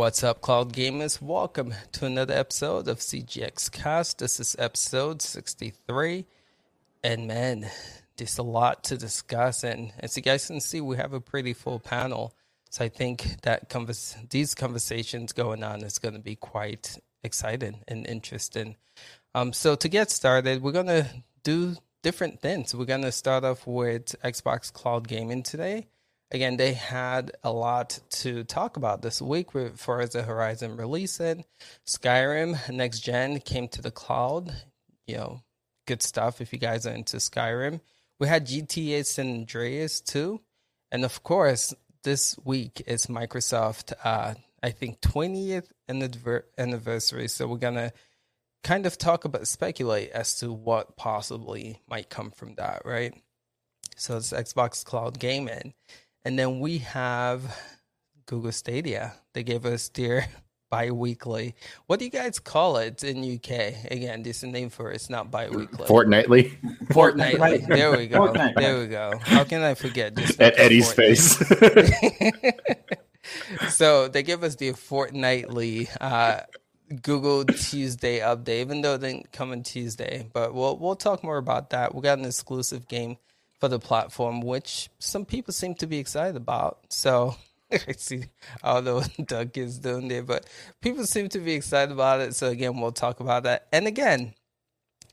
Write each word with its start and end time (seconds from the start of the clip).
What's 0.00 0.24
up, 0.24 0.40
Cloud 0.40 0.72
Gamers? 0.72 1.20
Welcome 1.20 1.74
to 1.92 2.06
another 2.06 2.32
episode 2.32 2.88
of 2.88 3.00
CGX 3.00 3.70
Cast. 3.70 4.20
This 4.20 4.40
is 4.40 4.56
episode 4.58 5.20
63. 5.20 6.24
And 7.04 7.28
man, 7.28 7.70
there's 8.16 8.38
a 8.38 8.42
lot 8.42 8.82
to 8.84 8.96
discuss. 8.96 9.62
And 9.62 9.92
as 9.98 10.16
you 10.16 10.22
guys 10.22 10.46
can 10.46 10.62
see, 10.62 10.80
we 10.80 10.96
have 10.96 11.12
a 11.12 11.20
pretty 11.20 11.52
full 11.52 11.78
panel. 11.78 12.32
So 12.70 12.86
I 12.86 12.88
think 12.88 13.42
that 13.42 13.68
convers- 13.68 14.16
these 14.30 14.54
conversations 14.54 15.34
going 15.34 15.62
on 15.62 15.82
is 15.82 15.98
going 15.98 16.14
to 16.14 16.18
be 16.18 16.34
quite 16.34 16.96
exciting 17.22 17.80
and 17.86 18.06
interesting. 18.06 18.76
Um, 19.34 19.52
so 19.52 19.74
to 19.74 19.88
get 19.90 20.10
started, 20.10 20.62
we're 20.62 20.72
going 20.72 20.86
to 20.86 21.08
do 21.42 21.76
different 22.00 22.40
things. 22.40 22.74
We're 22.74 22.86
going 22.86 23.02
to 23.02 23.12
start 23.12 23.44
off 23.44 23.66
with 23.66 24.16
Xbox 24.24 24.72
Cloud 24.72 25.08
Gaming 25.08 25.42
today 25.42 25.88
again, 26.30 26.56
they 26.56 26.74
had 26.74 27.32
a 27.42 27.52
lot 27.52 27.98
to 28.10 28.44
talk 28.44 28.76
about 28.76 29.02
this 29.02 29.20
week 29.20 29.54
with 29.54 29.78
Forza 29.78 30.22
Horizon 30.22 30.76
releasing. 30.76 31.44
Skyrim 31.86 32.68
next 32.70 33.00
gen 33.00 33.40
came 33.40 33.68
to 33.68 33.82
the 33.82 33.90
cloud. 33.90 34.54
You 35.06 35.16
know, 35.16 35.42
good 35.86 36.02
stuff 36.02 36.40
if 36.40 36.52
you 36.52 36.58
guys 36.58 36.86
are 36.86 36.94
into 36.94 37.16
Skyrim. 37.16 37.80
We 38.18 38.28
had 38.28 38.46
GTA 38.46 39.06
San 39.06 39.28
Andreas 39.28 40.00
too, 40.00 40.40
and 40.92 41.04
of 41.04 41.22
course, 41.22 41.74
this 42.02 42.36
week 42.44 42.82
is 42.86 43.06
Microsoft. 43.06 43.92
Uh, 44.04 44.34
I 44.62 44.70
think 44.70 45.00
20th 45.00 45.68
anniversary. 46.58 47.28
So 47.28 47.46
we're 47.46 47.56
gonna 47.56 47.92
kind 48.62 48.86
of 48.86 48.98
talk 48.98 49.24
about 49.24 49.48
speculate 49.48 50.10
as 50.10 50.38
to 50.40 50.52
what 50.52 50.96
possibly 50.96 51.80
might 51.88 52.10
come 52.10 52.30
from 52.30 52.54
that, 52.56 52.82
right? 52.84 53.14
So 53.96 54.18
it's 54.18 54.32
Xbox 54.32 54.84
Cloud 54.84 55.18
Gaming. 55.18 55.74
And 56.24 56.38
then 56.38 56.60
we 56.60 56.78
have 56.78 57.56
Google 58.26 58.52
Stadia. 58.52 59.14
They 59.32 59.42
gave 59.42 59.64
us 59.64 59.88
their 59.88 60.28
bi-weekly. 60.70 61.54
What 61.86 61.98
do 61.98 62.04
you 62.04 62.10
guys 62.10 62.38
call 62.38 62.76
it 62.76 63.02
in 63.02 63.18
UK? 63.18 63.90
Again, 63.90 64.22
this 64.22 64.38
is 64.38 64.42
a 64.44 64.46
name 64.46 64.70
for 64.70 64.92
it. 64.92 64.96
It's 64.96 65.10
not 65.10 65.30
bi-weekly. 65.30 65.86
Fortnightly. 65.86 66.58
Fortnightly. 66.92 67.58
There 67.58 67.96
we 67.96 68.06
go. 68.06 68.32
There 68.32 68.78
we 68.78 68.86
go. 68.86 69.18
How 69.22 69.44
can 69.44 69.62
I 69.62 69.74
forget? 69.74 70.14
Just 70.14 70.40
At 70.40 70.58
Eddie's 70.58 70.92
face. 70.92 71.42
so 73.70 74.08
they 74.08 74.22
give 74.22 74.44
us 74.44 74.54
the 74.56 74.72
fortnightly 74.72 75.88
uh, 76.00 76.40
Google 77.02 77.44
Tuesday 77.44 78.20
update, 78.20 78.60
even 78.60 78.82
though 78.82 78.94
it 78.94 79.00
didn't 79.00 79.32
come 79.32 79.52
on 79.52 79.62
Tuesday. 79.62 80.28
But 80.32 80.54
we'll 80.54 80.76
we'll 80.76 80.96
talk 80.96 81.24
more 81.24 81.38
about 81.38 81.70
that. 81.70 81.94
We 81.94 82.02
got 82.02 82.18
an 82.18 82.24
exclusive 82.24 82.86
game 82.88 83.16
for 83.60 83.68
the 83.68 83.78
platform, 83.78 84.40
which 84.40 84.88
some 84.98 85.24
people 85.24 85.52
seem 85.52 85.74
to 85.76 85.86
be 85.86 85.98
excited 85.98 86.36
about. 86.36 86.78
So 86.88 87.36
I 87.72 87.92
see, 87.96 88.24
although 88.64 89.02
Doug 89.24 89.56
is 89.56 89.78
doing 89.78 90.08
there, 90.08 90.22
but 90.22 90.46
people 90.80 91.04
seem 91.04 91.28
to 91.28 91.38
be 91.38 91.52
excited 91.52 91.92
about 91.92 92.20
it. 92.20 92.34
So 92.34 92.48
again, 92.48 92.80
we'll 92.80 92.92
talk 92.92 93.20
about 93.20 93.44
that. 93.44 93.66
And 93.70 93.86
again, 93.86 94.34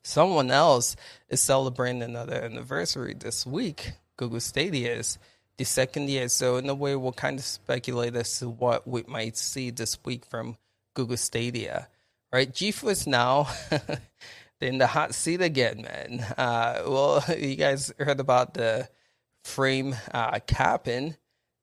someone 0.01 0.49
else 0.49 0.95
is 1.29 1.41
celebrating 1.41 2.01
another 2.01 2.35
anniversary 2.35 3.13
this 3.13 3.45
week. 3.45 3.91
Google 4.15 4.39
Stadia 4.39 4.93
is 4.95 5.19
the 5.57 5.65
second 5.65 6.09
year. 6.09 6.29
So 6.29 6.57
in 6.57 6.69
a 6.69 6.75
way, 6.75 6.95
we'll 6.95 7.11
kind 7.11 7.37
of 7.37 7.45
speculate 7.45 8.15
as 8.15 8.39
to 8.39 8.49
what 8.49 8.87
we 8.87 9.03
might 9.07 9.37
see 9.37 9.69
this 9.69 9.97
week 10.05 10.25
from 10.25 10.57
Google 10.93 11.17
Stadia. 11.17 11.89
Right, 12.31 12.51
GeForce 12.51 13.07
Now 13.07 13.47
in 14.61 14.77
the 14.77 14.87
hot 14.87 15.13
seat 15.13 15.41
again, 15.41 15.81
man. 15.81 16.25
Uh, 16.37 16.83
well, 16.87 17.23
you 17.37 17.55
guys 17.55 17.93
heard 17.99 18.19
about 18.19 18.53
the 18.53 18.87
frame 19.43 19.95
uh, 20.13 20.39
capping, 20.45 21.15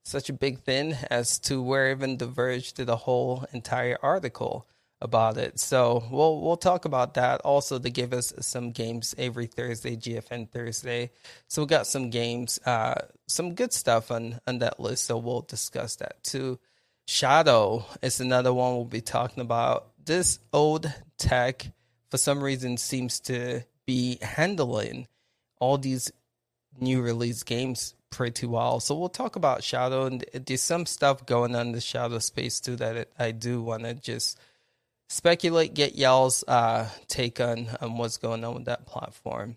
such 0.05 0.29
a 0.29 0.33
big 0.33 0.61
thing 0.61 0.97
as 1.11 1.39
to 1.39 1.63
where 1.63 1.91
even 1.91 2.17
The 2.19 2.27
Verge 2.27 2.73
did 2.73 2.89
a 2.89 2.97
whole 2.97 3.45
entire 3.53 3.99
article 4.03 4.67
about 5.01 5.37
it. 5.37 5.61
So 5.61 6.03
we'll 6.11 6.41
we'll 6.41 6.57
talk 6.57 6.87
about 6.87 7.15
that. 7.15 7.41
Also, 7.43 7.79
to 7.79 7.91
give 7.91 8.13
us 8.13 8.33
some 8.41 8.71
games 8.71 9.15
every 9.19 9.47
Thursday, 9.47 9.97
GFN 9.97 10.51
Thursday. 10.51 11.11
So 11.47 11.63
we 11.63 11.69
got 11.69 11.87
some 11.87 12.11
games, 12.11 12.59
uh, 12.65 12.95
some 13.29 13.55
good 13.55 13.73
stuff 13.73 14.11
on 14.11 14.41
on 14.47 14.59
that 14.59 14.81
list. 14.81 15.05
So 15.05 15.19
we'll 15.19 15.43
discuss 15.43 15.97
that 15.97 16.23
too. 16.25 16.59
Shadow 17.07 17.85
is 18.03 18.21
another 18.21 18.53
one 18.53 18.75
we'll 18.75 18.85
be 18.87 19.03
talking 19.03 19.43
about. 19.43 19.89
This 20.05 20.39
old 20.53 20.91
tech 21.19 21.67
for 22.15 22.19
some 22.19 22.45
reason 22.45 22.77
seems 22.77 23.19
to 23.19 23.61
be 23.87 24.19
handling 24.23 25.09
all 25.59 25.77
these 25.77 26.13
new 26.79 27.03
release 27.03 27.43
games 27.43 27.97
pretty 28.09 28.47
well. 28.47 28.79
So 28.79 28.97
we'll 28.97 29.09
talk 29.09 29.35
about 29.35 29.65
Shadow 29.65 30.07
and 30.07 30.25
there's 30.33 30.63
some 30.63 30.87
stuff 30.87 31.27
going 31.27 31.57
on 31.57 31.67
in 31.67 31.73
the 31.73 31.81
Shadow 31.81 32.21
space 32.21 32.61
too 32.61 32.77
that 32.77 33.09
I 33.19 33.33
do 33.33 33.61
want 33.61 33.83
to 33.83 33.95
just 33.95 34.39
speculate, 35.09 35.75
get 35.75 35.97
y'all's 35.97 36.45
uh, 36.47 36.89
take 37.09 37.41
on, 37.41 37.67
on 37.81 37.99
what's 37.99 38.17
going 38.19 38.45
on 38.45 38.55
with 38.55 38.67
that 38.67 38.87
platform. 38.87 39.57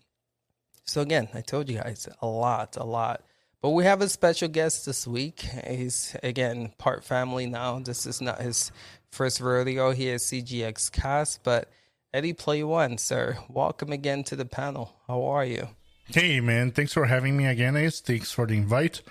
So 0.84 1.00
again, 1.00 1.28
I 1.34 1.42
told 1.42 1.68
you 1.68 1.78
guys 1.78 2.08
a 2.20 2.26
lot, 2.26 2.76
a 2.76 2.84
lot. 2.84 3.22
But 3.62 3.70
we 3.70 3.84
have 3.84 4.02
a 4.02 4.08
special 4.08 4.48
guest 4.48 4.84
this 4.84 5.06
week. 5.06 5.42
He's 5.64 6.16
again 6.24 6.72
part 6.76 7.04
family 7.04 7.46
now. 7.46 7.78
This 7.78 8.04
is 8.04 8.20
not 8.20 8.40
his 8.40 8.72
first 9.12 9.40
rodeo 9.40 9.92
here 9.92 10.16
at 10.16 10.22
CGX 10.22 10.90
Cast, 10.90 11.44
but 11.44 11.70
Eddie 12.14 12.32
Play 12.32 12.62
One, 12.64 12.96
sir. 12.96 13.36
Welcome 13.50 13.92
again 13.92 14.24
to 14.24 14.36
the 14.36 14.46
panel. 14.46 14.94
How 15.06 15.24
are 15.24 15.44
you? 15.44 15.68
Hey, 16.06 16.40
man. 16.40 16.70
Thanks 16.70 16.94
for 16.94 17.04
having 17.04 17.36
me 17.36 17.44
again, 17.44 17.76
Ace. 17.76 18.00
Thanks 18.00 18.32
for 18.32 18.46
the 18.46 18.54
invite. 18.54 19.02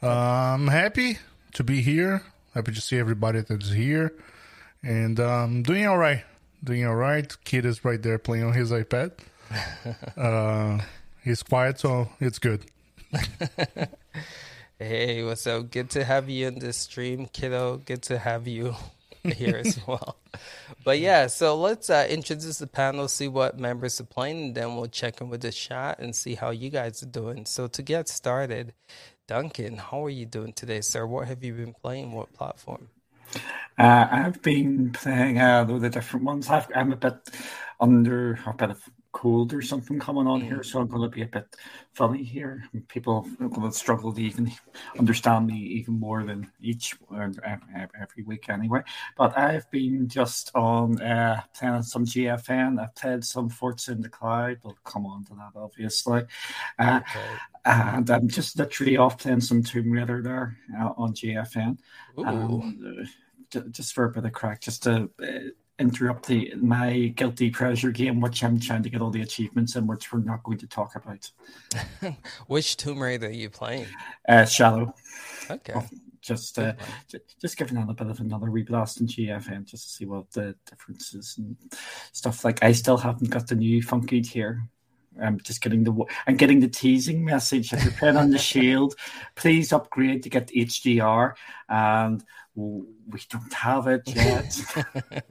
I'm 0.00 0.68
happy 0.68 1.18
to 1.52 1.62
be 1.62 1.82
here. 1.82 2.22
Happy 2.54 2.72
to 2.72 2.80
see 2.80 2.98
everybody 2.98 3.42
that's 3.42 3.72
here. 3.72 4.14
And 4.82 5.20
um, 5.20 5.64
doing 5.64 5.86
all 5.86 5.98
right. 5.98 6.24
Doing 6.64 6.86
all 6.86 6.94
right. 6.94 7.36
Kid 7.44 7.66
is 7.66 7.84
right 7.84 8.02
there 8.02 8.18
playing 8.18 8.44
on 8.44 8.54
his 8.54 8.72
iPad. 8.72 9.12
uh, 10.16 10.82
he's 11.22 11.42
quiet, 11.42 11.78
so 11.78 12.08
it's 12.20 12.38
good. 12.38 12.64
hey, 14.78 15.22
what's 15.24 15.46
up? 15.46 15.70
Good 15.70 15.90
to 15.90 16.04
have 16.04 16.30
you 16.30 16.48
in 16.48 16.58
the 16.58 16.72
stream, 16.72 17.26
kiddo. 17.26 17.76
Good 17.76 18.00
to 18.04 18.16
have 18.18 18.48
you 18.48 18.74
here 19.36 19.56
as 19.56 19.78
well. 19.86 20.16
But 20.84 20.98
yeah, 20.98 21.26
so 21.26 21.56
let's 21.56 21.90
uh, 21.90 22.06
introduce 22.08 22.58
the 22.58 22.66
panel, 22.66 23.08
see 23.08 23.28
what 23.28 23.58
members 23.58 24.00
are 24.00 24.04
playing, 24.04 24.38
and 24.38 24.54
then 24.54 24.76
we'll 24.76 24.86
check 24.86 25.20
in 25.20 25.28
with 25.28 25.42
the 25.42 25.52
chat 25.52 25.98
and 25.98 26.14
see 26.14 26.34
how 26.34 26.50
you 26.50 26.70
guys 26.70 27.02
are 27.02 27.06
doing. 27.06 27.46
So 27.46 27.66
to 27.66 27.82
get 27.82 28.08
started, 28.08 28.74
Duncan, 29.26 29.76
how 29.76 30.04
are 30.04 30.10
you 30.10 30.26
doing 30.26 30.52
today, 30.52 30.80
sir? 30.80 31.06
What 31.06 31.28
have 31.28 31.42
you 31.42 31.52
been 31.54 31.74
playing? 31.74 32.12
What 32.12 32.32
platform? 32.32 32.88
Uh, 33.78 34.06
I've 34.10 34.40
been 34.42 34.92
playing 34.92 35.38
uh, 35.38 35.66
all 35.68 35.78
the 35.78 35.90
different 35.90 36.24
ones. 36.24 36.48
i 36.48 36.64
am 36.74 36.92
a 36.92 36.96
bit 36.96 37.16
under 37.80 38.38
a 38.46 38.54
bit 38.54 38.70
of 38.70 38.82
cold 39.16 39.54
or 39.54 39.62
something 39.62 39.98
coming 39.98 40.26
on 40.26 40.42
here, 40.42 40.58
mm. 40.58 40.64
so 40.64 40.78
I'm 40.78 40.88
going 40.88 41.00
to 41.00 41.08
be 41.08 41.22
a 41.22 41.26
bit 41.26 41.46
funny 41.94 42.22
here. 42.22 42.64
People 42.88 43.26
are 43.40 43.48
going 43.48 43.70
to 43.70 43.76
struggle 43.76 44.12
to 44.12 44.22
even 44.22 44.52
understand 44.98 45.46
me 45.46 45.56
even 45.56 45.98
more 45.98 46.22
than 46.22 46.50
each 46.60 46.94
every 47.10 48.22
week 48.26 48.50
anyway. 48.50 48.82
But 49.16 49.36
I've 49.38 49.70
been 49.70 50.06
just 50.06 50.50
on 50.54 51.00
uh, 51.00 51.40
playing 51.58 51.82
some 51.82 52.04
GFN. 52.04 52.78
I've 52.78 52.94
played 52.94 53.24
some 53.24 53.48
Forza 53.48 53.92
in 53.92 54.02
the 54.02 54.10
Cloud. 54.10 54.58
We'll 54.62 54.76
come 54.84 55.06
on 55.06 55.24
to 55.24 55.34
that 55.34 55.58
obviously. 55.58 56.24
Uh, 56.78 57.00
okay. 57.02 57.20
And 57.64 58.10
I'm 58.10 58.28
just 58.28 58.58
literally 58.58 58.98
off 58.98 59.18
playing 59.18 59.40
some 59.40 59.62
Tomb 59.62 59.90
Raider 59.90 60.20
there 60.22 60.58
uh, 60.78 60.92
on 60.98 61.14
GFN. 61.14 61.78
Um, 62.18 63.08
just 63.70 63.94
for 63.94 64.04
a 64.04 64.10
bit 64.10 64.26
of 64.26 64.32
crack, 64.32 64.60
just 64.60 64.82
to 64.82 65.08
uh, 65.22 65.50
interrupt 65.78 66.26
the, 66.26 66.52
my 66.56 67.12
guilty 67.16 67.50
pleasure 67.50 67.90
game, 67.90 68.20
which 68.20 68.42
I'm 68.42 68.58
trying 68.58 68.82
to 68.82 68.90
get 68.90 69.02
all 69.02 69.10
the 69.10 69.22
achievements 69.22 69.76
in, 69.76 69.86
which 69.86 70.12
we're 70.12 70.20
not 70.20 70.42
going 70.42 70.58
to 70.58 70.66
talk 70.66 70.96
about. 70.96 71.30
which 72.46 72.76
Tomb 72.76 73.02
Raider 73.02 73.26
are 73.26 73.30
you 73.30 73.50
playing? 73.50 73.86
Uh, 74.28 74.44
Shadow. 74.44 74.94
Okay. 75.50 75.74
Just 76.20 76.58
uh, 76.58 76.72
just 77.40 77.56
giving 77.56 77.76
that 77.76 77.88
a 77.88 77.94
bit 77.94 78.08
of 78.08 78.18
another 78.18 78.48
reblast 78.48 79.00
in 79.00 79.06
GFN 79.06 79.64
just 79.64 79.84
to 79.84 79.94
see 79.94 80.06
what 80.06 80.28
the 80.32 80.56
differences 80.68 81.36
and 81.38 81.56
stuff 82.12 82.44
like. 82.44 82.64
I 82.64 82.72
still 82.72 82.96
haven't 82.96 83.30
got 83.30 83.46
the 83.46 83.54
new 83.54 83.80
funky 83.80 84.22
here. 84.22 84.68
I'm 85.20 85.40
just 85.40 85.60
getting 85.60 85.84
the 85.84 86.04
I'm 86.26 86.36
getting 86.36 86.60
the 86.60 86.68
teasing 86.68 87.24
message. 87.24 87.72
If 87.72 87.82
you're 87.82 87.92
playing 87.92 88.16
on 88.16 88.30
the 88.30 88.38
Shield, 88.50 88.94
please 89.34 89.72
upgrade 89.72 90.22
to 90.24 90.28
get 90.28 90.48
HDR, 90.48 91.34
and 91.68 92.24
we 92.54 93.20
don't 93.28 93.52
have 93.52 93.86
it 93.86 94.02
yet. 94.06 94.58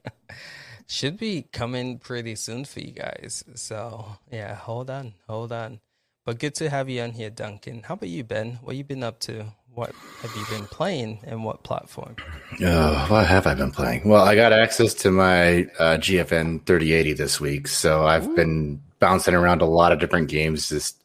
Should 0.87 1.17
be 1.17 1.47
coming 1.51 1.97
pretty 1.97 2.35
soon 2.35 2.65
for 2.65 2.79
you 2.79 2.91
guys. 2.91 3.43
So 3.55 4.17
yeah, 4.31 4.55
hold 4.55 4.89
on, 4.89 5.13
hold 5.27 5.51
on. 5.51 5.79
But 6.25 6.39
good 6.39 6.55
to 6.55 6.69
have 6.69 6.89
you 6.89 7.01
on 7.01 7.11
here, 7.11 7.29
Duncan. 7.29 7.83
How 7.83 7.93
about 7.93 8.09
you, 8.09 8.23
Ben? 8.23 8.59
What 8.63 8.75
you 8.75 8.83
been 8.83 9.03
up 9.03 9.19
to? 9.21 9.45
What 9.75 9.93
have 10.21 10.35
you 10.35 10.45
been 10.49 10.65
playing 10.67 11.19
and 11.23 11.43
what 11.43 11.63
platform? 11.63 12.15
Oh, 12.61 13.05
what 13.09 13.27
have 13.27 13.45
I 13.45 13.53
been 13.53 13.71
playing? 13.71 14.07
Well, 14.07 14.23
I 14.23 14.33
got 14.33 14.53
access 14.53 14.93
to 14.95 15.11
my 15.11 15.63
uh, 15.77 15.97
GFN 15.97 16.65
3080 16.65 17.13
this 17.13 17.41
week, 17.41 17.67
so 17.67 18.05
I've 18.05 18.27
Ooh. 18.27 18.35
been 18.35 18.81
bouncing 18.99 19.33
around 19.33 19.61
a 19.61 19.65
lot 19.65 19.91
of 19.91 19.99
different 19.99 20.29
games, 20.29 20.69
just 20.69 21.03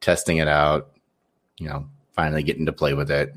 testing 0.00 0.38
it 0.38 0.48
out. 0.48 0.90
You 1.58 1.68
know, 1.68 1.86
finally 2.14 2.42
getting 2.42 2.66
to 2.66 2.72
play 2.72 2.94
with 2.94 3.10
it. 3.10 3.34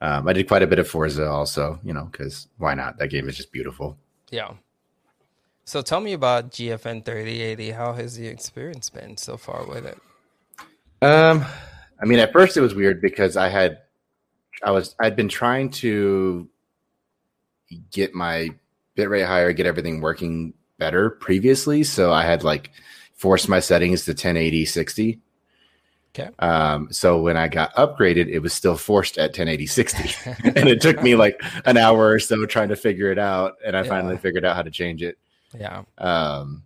Um, 0.00 0.26
I 0.26 0.32
did 0.32 0.48
quite 0.48 0.62
a 0.62 0.66
bit 0.66 0.80
of 0.80 0.88
Forza 0.88 1.28
also, 1.28 1.78
you 1.84 1.92
know, 1.92 2.08
because 2.10 2.48
why 2.58 2.74
not? 2.74 2.98
That 2.98 3.08
game 3.08 3.28
is 3.28 3.36
just 3.36 3.52
beautiful. 3.52 3.96
Yeah. 4.30 4.54
So 5.64 5.80
tell 5.80 6.00
me 6.00 6.12
about 6.12 6.50
GFN 6.50 7.04
3080. 7.04 7.70
How 7.70 7.92
has 7.92 8.16
the 8.16 8.26
experience 8.26 8.90
been 8.90 9.16
so 9.16 9.36
far 9.36 9.64
with 9.64 9.86
it? 9.86 9.98
Um, 11.02 11.44
I 12.00 12.04
mean, 12.04 12.18
at 12.18 12.32
first 12.32 12.56
it 12.56 12.60
was 12.60 12.74
weird 12.74 13.00
because 13.00 13.36
I 13.36 13.48
had, 13.48 13.78
I 14.64 14.72
was, 14.72 14.96
I'd 14.98 15.14
been 15.14 15.28
trying 15.28 15.70
to 15.70 16.48
get 17.92 18.12
my 18.12 18.50
bitrate 18.96 19.26
higher, 19.26 19.52
get 19.52 19.66
everything 19.66 20.00
working 20.00 20.54
better 20.82 21.10
previously. 21.10 21.84
So 21.84 22.12
I 22.12 22.24
had 22.24 22.42
like 22.42 22.70
forced 23.14 23.48
my 23.48 23.60
settings 23.60 24.04
to 24.06 24.10
1080 24.10 24.64
60. 24.64 25.20
Okay. 26.14 26.28
Um, 26.40 26.88
so 26.90 27.22
when 27.22 27.36
I 27.36 27.46
got 27.46 27.72
upgraded, 27.76 28.26
it 28.28 28.40
was 28.40 28.52
still 28.52 28.76
forced 28.76 29.16
at 29.16 29.30
1080 29.30 29.66
60. 29.66 30.30
and 30.56 30.68
it 30.68 30.80
took 30.80 31.00
me 31.02 31.14
like 31.14 31.40
an 31.64 31.76
hour 31.76 32.10
or 32.10 32.18
so 32.18 32.44
trying 32.46 32.70
to 32.70 32.76
figure 32.76 33.12
it 33.12 33.18
out. 33.18 33.54
And 33.64 33.76
I 33.76 33.82
Yeah. 33.82 33.88
finally 33.88 34.16
figured 34.18 34.44
out 34.44 34.56
how 34.56 34.62
to 34.62 34.70
change 34.72 35.02
it, 35.04 35.18
Yeah. 35.56 35.84
um, 35.98 36.64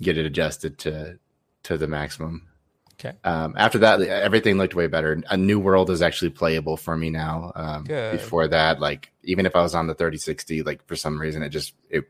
get 0.00 0.16
it 0.16 0.24
adjusted 0.24 0.78
to, 0.78 1.18
to 1.64 1.76
the 1.76 1.88
maximum. 1.88 2.48
Okay. 2.94 3.16
Um, 3.24 3.54
after 3.58 3.78
that, 3.78 4.00
everything 4.00 4.56
looked 4.58 4.76
way 4.76 4.86
better. 4.86 5.20
A 5.28 5.36
new 5.36 5.58
world 5.58 5.90
is 5.90 6.00
actually 6.00 6.30
playable 6.30 6.76
for 6.76 6.96
me 6.96 7.10
now. 7.10 7.50
Um, 7.56 7.82
Good. 7.84 8.12
before 8.12 8.46
that, 8.46 8.78
like 8.78 9.10
even 9.24 9.46
if 9.46 9.56
I 9.56 9.62
was 9.62 9.74
on 9.74 9.88
the 9.88 9.94
3060, 9.94 10.62
like 10.62 10.86
for 10.86 10.94
some 10.94 11.20
reason 11.20 11.42
it 11.42 11.48
just 11.48 11.74
it 11.90 12.04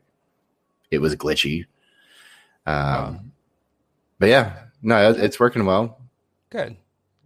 it 0.93 0.99
was 1.01 1.15
glitchy. 1.15 1.65
Um, 2.65 2.75
Wow. 2.75 3.19
but 4.19 4.29
yeah, 4.29 4.59
no, 4.81 5.11
it's 5.11 5.39
working 5.39 5.65
well. 5.65 5.99
Good. 6.49 6.77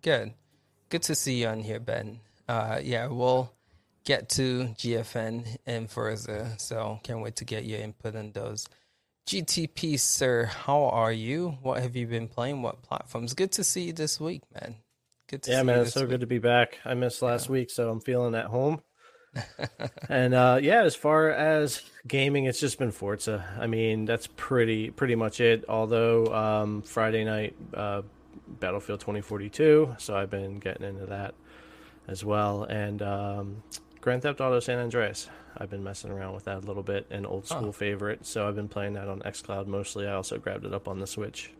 Good. 0.01 0.33
Good 0.89 1.03
to 1.03 1.15
see 1.15 1.41
you 1.41 1.47
on 1.47 1.59
here, 1.61 1.79
Ben. 1.79 2.19
Uh, 2.47 2.79
yeah, 2.81 3.07
we'll 3.07 3.51
get 4.05 4.29
to 4.29 4.73
GFN 4.77 5.57
and 5.65 5.89
Forza, 5.91 6.53
so 6.57 6.99
can't 7.03 7.21
wait 7.21 7.35
to 7.37 7.45
get 7.45 7.65
your 7.65 7.79
input 7.81 8.15
on 8.15 8.31
those. 8.31 8.67
GTP, 9.27 9.99
sir, 9.99 10.45
how 10.45 10.85
are 10.85 11.11
you? 11.11 11.57
What 11.61 11.81
have 11.81 11.97
you 11.97 12.07
been 12.07 12.29
playing? 12.29 12.61
What 12.61 12.81
platforms? 12.83 13.33
Good 13.33 13.51
to 13.53 13.63
see 13.65 13.81
you 13.87 13.93
this 13.93 14.21
week, 14.21 14.43
man. 14.53 14.75
Good 15.27 15.43
to 15.43 15.51
Yeah, 15.51 15.59
see 15.59 15.65
man, 15.65 15.75
you 15.75 15.81
it's 15.81 15.91
so 15.91 16.01
week. 16.01 16.09
good 16.11 16.21
to 16.21 16.27
be 16.27 16.39
back. 16.39 16.77
I 16.85 16.93
missed 16.93 17.21
last 17.21 17.49
week, 17.49 17.69
so 17.69 17.89
I'm 17.89 17.99
feeling 17.99 18.33
at 18.35 18.45
home. 18.45 18.81
And 20.09 20.33
uh, 20.33 20.59
yeah, 20.61 20.83
as 20.83 20.95
far 20.95 21.29
as 21.29 21.81
gaming, 22.07 22.45
it's 22.45 22.59
just 22.59 22.77
been 22.79 22.91
Forza. 22.91 23.45
I 23.59 23.67
mean, 23.67 24.05
that's 24.05 24.27
pretty 24.35 24.89
pretty 24.91 25.15
much 25.15 25.39
it. 25.41 25.65
Although 25.69 26.27
um, 26.33 26.81
Friday 26.83 27.23
night, 27.25 27.55
uh, 27.73 28.01
Battlefield 28.47 28.99
2042, 29.01 29.95
so 29.97 30.15
I've 30.15 30.29
been 30.29 30.59
getting 30.59 30.87
into 30.87 31.05
that 31.07 31.33
as 32.07 32.23
well. 32.23 32.63
And 32.63 33.01
um, 33.01 33.63
Grand 34.01 34.21
Theft 34.21 34.39
Auto 34.39 34.59
San 34.59 34.79
Andreas, 34.79 35.29
I've 35.57 35.69
been 35.69 35.83
messing 35.83 36.11
around 36.11 36.33
with 36.35 36.45
that 36.45 36.57
a 36.57 36.65
little 36.65 36.83
bit. 36.83 37.07
An 37.09 37.25
old 37.25 37.45
school 37.47 37.69
Oh. 37.69 37.71
favorite, 37.73 38.25
so 38.25 38.47
I've 38.47 38.55
been 38.55 38.69
playing 38.69 38.93
that 38.93 39.07
on 39.09 39.19
XCloud 39.21 39.67
mostly. 39.67 40.07
I 40.07 40.13
also 40.13 40.37
grabbed 40.37 40.65
it 40.65 40.73
up 40.73 40.87
on 40.87 40.99
the 40.99 41.07
Switch. 41.07 41.51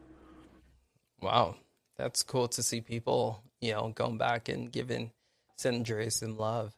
Wow, 1.21 1.56
that's 1.97 2.21
cool 2.24 2.47
to 2.50 2.62
see 2.62 2.79
people, 2.81 3.44
you 3.59 3.74
know, 3.74 3.91
going 3.95 4.18
back 4.19 4.50
and 4.50 4.71
giving 4.71 5.12
San 5.57 5.74
Andreas 5.75 6.18
some 6.18 6.38
love. 6.38 6.76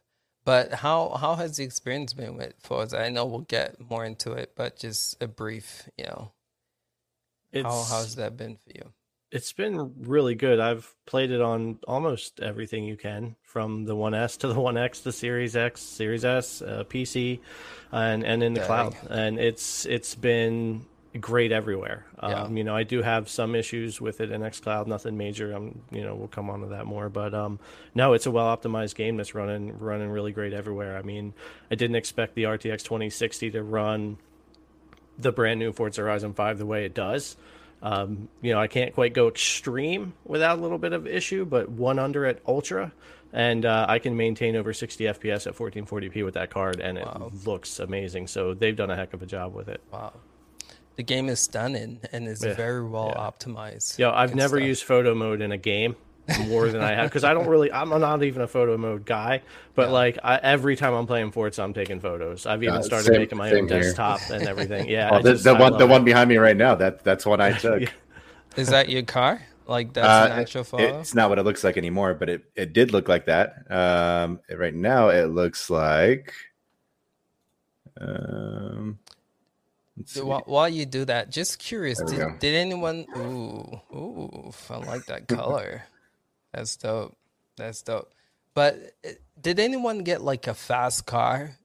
But 0.50 0.72
how 0.74 1.10
how 1.10 1.36
has 1.36 1.58
the 1.58 1.62
experience 1.62 2.12
been 2.12 2.36
with 2.36 2.54
Forza? 2.58 3.00
I 3.00 3.08
know 3.08 3.24
we'll 3.24 3.42
get 3.42 3.76
more 3.88 4.04
into 4.04 4.32
it, 4.32 4.54
but 4.56 4.76
just 4.76 5.22
a 5.22 5.28
brief, 5.28 5.88
you 5.96 6.06
know, 6.06 6.32
It's, 7.52 7.64
how 7.64 7.84
how's 7.84 8.16
that 8.16 8.36
been 8.36 8.56
for 8.56 8.70
you? 8.74 8.92
It's 9.30 9.52
been 9.52 9.94
really 9.96 10.34
good. 10.34 10.58
I've 10.58 10.92
played 11.06 11.30
it 11.30 11.40
on 11.40 11.78
almost 11.86 12.40
everything 12.40 12.82
you 12.82 12.96
can, 12.96 13.36
from 13.44 13.84
the 13.84 13.94
1S 13.94 14.38
to 14.38 14.48
the 14.48 14.54
1X, 14.54 15.04
the 15.04 15.12
Series 15.12 15.54
X, 15.54 15.82
Series 15.82 16.24
S, 16.24 16.62
uh, 16.62 16.82
PC, 16.82 17.38
and 17.92 18.24
and 18.24 18.42
in 18.42 18.54
the 18.54 18.58
Dang. 18.58 18.66
cloud. 18.66 18.96
And 19.08 19.38
it's 19.38 19.86
it's 19.86 20.16
been 20.16 20.84
great 21.18 21.50
everywhere. 21.50 22.06
Yeah. 22.22 22.42
Um, 22.42 22.56
you 22.56 22.64
know, 22.64 22.76
I 22.76 22.84
do 22.84 23.02
have 23.02 23.28
some 23.28 23.54
issues 23.54 24.00
with 24.00 24.20
it 24.20 24.30
in 24.30 24.42
XCloud, 24.42 24.86
nothing 24.86 25.16
major. 25.16 25.52
I'm, 25.52 25.80
you 25.90 26.02
know, 26.02 26.14
we'll 26.14 26.28
come 26.28 26.50
on 26.50 26.60
to 26.60 26.66
that 26.68 26.86
more. 26.86 27.08
But 27.08 27.34
um, 27.34 27.58
no, 27.94 28.12
it's 28.12 28.26
a 28.26 28.30
well 28.30 28.56
optimized 28.56 28.94
game 28.94 29.16
that's 29.16 29.34
running 29.34 29.78
running 29.78 30.10
really 30.10 30.32
great 30.32 30.52
everywhere. 30.52 30.96
I 30.96 31.02
mean, 31.02 31.34
I 31.70 31.74
didn't 31.74 31.96
expect 31.96 32.34
the 32.34 32.44
RTX 32.44 32.84
2060 32.84 33.50
to 33.52 33.62
run 33.62 34.18
the 35.18 35.32
brand 35.32 35.58
new 35.58 35.72
Forza 35.72 36.02
Horizon 36.02 36.34
5 36.34 36.58
the 36.58 36.66
way 36.66 36.84
it 36.84 36.94
does. 36.94 37.36
Um, 37.82 38.28
you 38.42 38.52
know, 38.52 38.60
I 38.60 38.66
can't 38.66 38.94
quite 38.94 39.14
go 39.14 39.28
extreme 39.28 40.12
without 40.24 40.58
a 40.58 40.62
little 40.62 40.78
bit 40.78 40.92
of 40.92 41.06
issue, 41.06 41.44
but 41.44 41.70
one 41.70 41.98
under 41.98 42.26
at 42.26 42.40
ultra, 42.46 42.92
and 43.32 43.64
uh, 43.64 43.86
I 43.88 43.98
can 43.98 44.16
maintain 44.16 44.54
over 44.56 44.72
60 44.74 45.04
FPS 45.04 45.46
at 45.46 45.54
1440p 45.56 46.24
with 46.24 46.34
that 46.34 46.50
card, 46.50 46.80
and 46.80 46.98
it 46.98 47.06
looks 47.46 47.78
amazing. 47.78 48.26
So 48.26 48.52
they've 48.52 48.76
done 48.76 48.90
a 48.90 48.96
heck 48.96 49.14
of 49.14 49.22
a 49.22 49.26
job 49.26 49.54
with 49.54 49.68
it. 49.68 49.80
Wow, 49.90 50.12
the 51.00 51.04
game 51.04 51.30
is 51.30 51.40
stunning 51.40 51.98
and 52.12 52.28
is 52.28 52.44
Yeah, 52.44 52.52
very 52.52 52.84
well 52.86 53.10
yeah. 53.16 53.22
optimized. 53.30 53.98
Yeah, 53.98 54.10
I've 54.12 54.34
never 54.34 54.58
stuff. 54.58 54.66
used 54.66 54.82
photo 54.84 55.14
mode 55.14 55.40
in 55.40 55.50
a 55.50 55.56
game 55.56 55.96
more 56.46 56.68
than 56.68 56.82
I 56.82 56.92
have 56.92 57.08
because 57.08 57.24
I 57.24 57.32
don't 57.32 57.46
really. 57.48 57.72
I'm 57.72 57.88
not 57.88 58.22
even 58.22 58.42
a 58.42 58.46
photo 58.46 58.76
mode 58.76 59.06
guy, 59.06 59.40
but 59.74 59.86
Yeah. 59.86 59.92
like 59.94 60.18
I, 60.22 60.36
every 60.42 60.76
time 60.76 60.92
I'm 60.92 61.06
playing 61.06 61.30
Forza, 61.32 61.62
I'm 61.62 61.72
taking 61.72 62.00
photos. 62.00 62.44
I've 62.44 62.62
even 62.62 62.74
Uh, 62.76 62.82
started 62.82 63.06
same- 63.06 63.16
making 63.22 63.38
my 63.38 63.50
own 63.50 63.66
here. 63.66 63.80
desktop 63.80 64.20
and 64.30 64.46
everything. 64.46 64.90
Yeah, 64.90 65.10
Well, 65.10 65.20
I 65.20 65.22
the, 65.22 65.32
just- 65.32 65.44
the 65.44 65.54
one, 65.54 65.72
the 65.78 65.84
it. 65.86 65.88
one 65.88 66.04
behind 66.04 66.28
me 66.28 66.36
right 66.36 66.56
now, 66.56 66.74
that 66.74 67.02
that's 67.02 67.24
what 67.24 67.40
I 67.40 67.52
took. 67.66 67.84
Is 68.58 68.68
that 68.68 68.90
your 68.90 69.02
car? 69.04 69.40
Like 69.66 69.94
that's 69.94 70.06
Uh, 70.06 70.34
an 70.34 70.38
actual 70.38 70.64
photo? 70.64 71.00
It's 71.00 71.14
not 71.14 71.30
what 71.30 71.38
it 71.38 71.44
looks 71.44 71.64
like 71.64 71.78
anymore, 71.78 72.12
but 72.12 72.28
it, 72.28 72.42
it 72.56 72.74
did 72.74 72.92
look 72.92 73.08
like 73.08 73.24
that. 73.24 73.54
Um, 73.70 74.40
right 74.54 74.74
now, 74.74 75.08
it 75.08 75.30
looks 75.30 75.70
like. 75.70 76.34
Um, 77.98 78.98
let's 78.98 79.09
see. 79.09 79.09
While, 80.22 80.42
while 80.46 80.68
you 80.68 80.86
do 80.86 81.04
that, 81.06 81.30
just 81.30 81.58
curious, 81.58 82.00
did, 82.02 82.38
did 82.38 82.54
anyone? 82.54 83.06
Ooh, 83.16 83.80
ooh, 83.94 84.52
I 84.68 84.76
like 84.76 85.06
that 85.06 85.28
color. 85.28 85.82
That's 86.52 86.76
dope. 86.76 87.16
That's 87.56 87.82
dope. 87.82 88.12
But 88.54 88.94
uh, 89.06 89.10
did 89.40 89.60
anyone 89.60 89.98
get 89.98 90.22
like 90.22 90.46
a 90.46 90.54
fast 90.54 91.06
car 91.06 91.56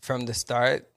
from 0.00 0.26
the 0.26 0.34
start? 0.34 0.88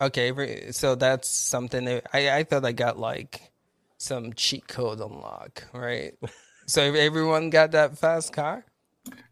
Okay, 0.00 0.70
so 0.72 0.94
that's 0.94 1.28
something 1.28 1.84
that 1.84 2.06
I 2.12 2.30
I 2.30 2.44
thought 2.44 2.64
I 2.64 2.72
got 2.72 2.98
like 2.98 3.50
some 3.98 4.32
cheat 4.32 4.66
code 4.66 5.00
unlock, 5.00 5.64
right? 5.72 6.14
so 6.66 6.82
everyone 6.82 7.50
got 7.50 7.72
that 7.72 7.98
fast 7.98 8.32
car. 8.32 8.64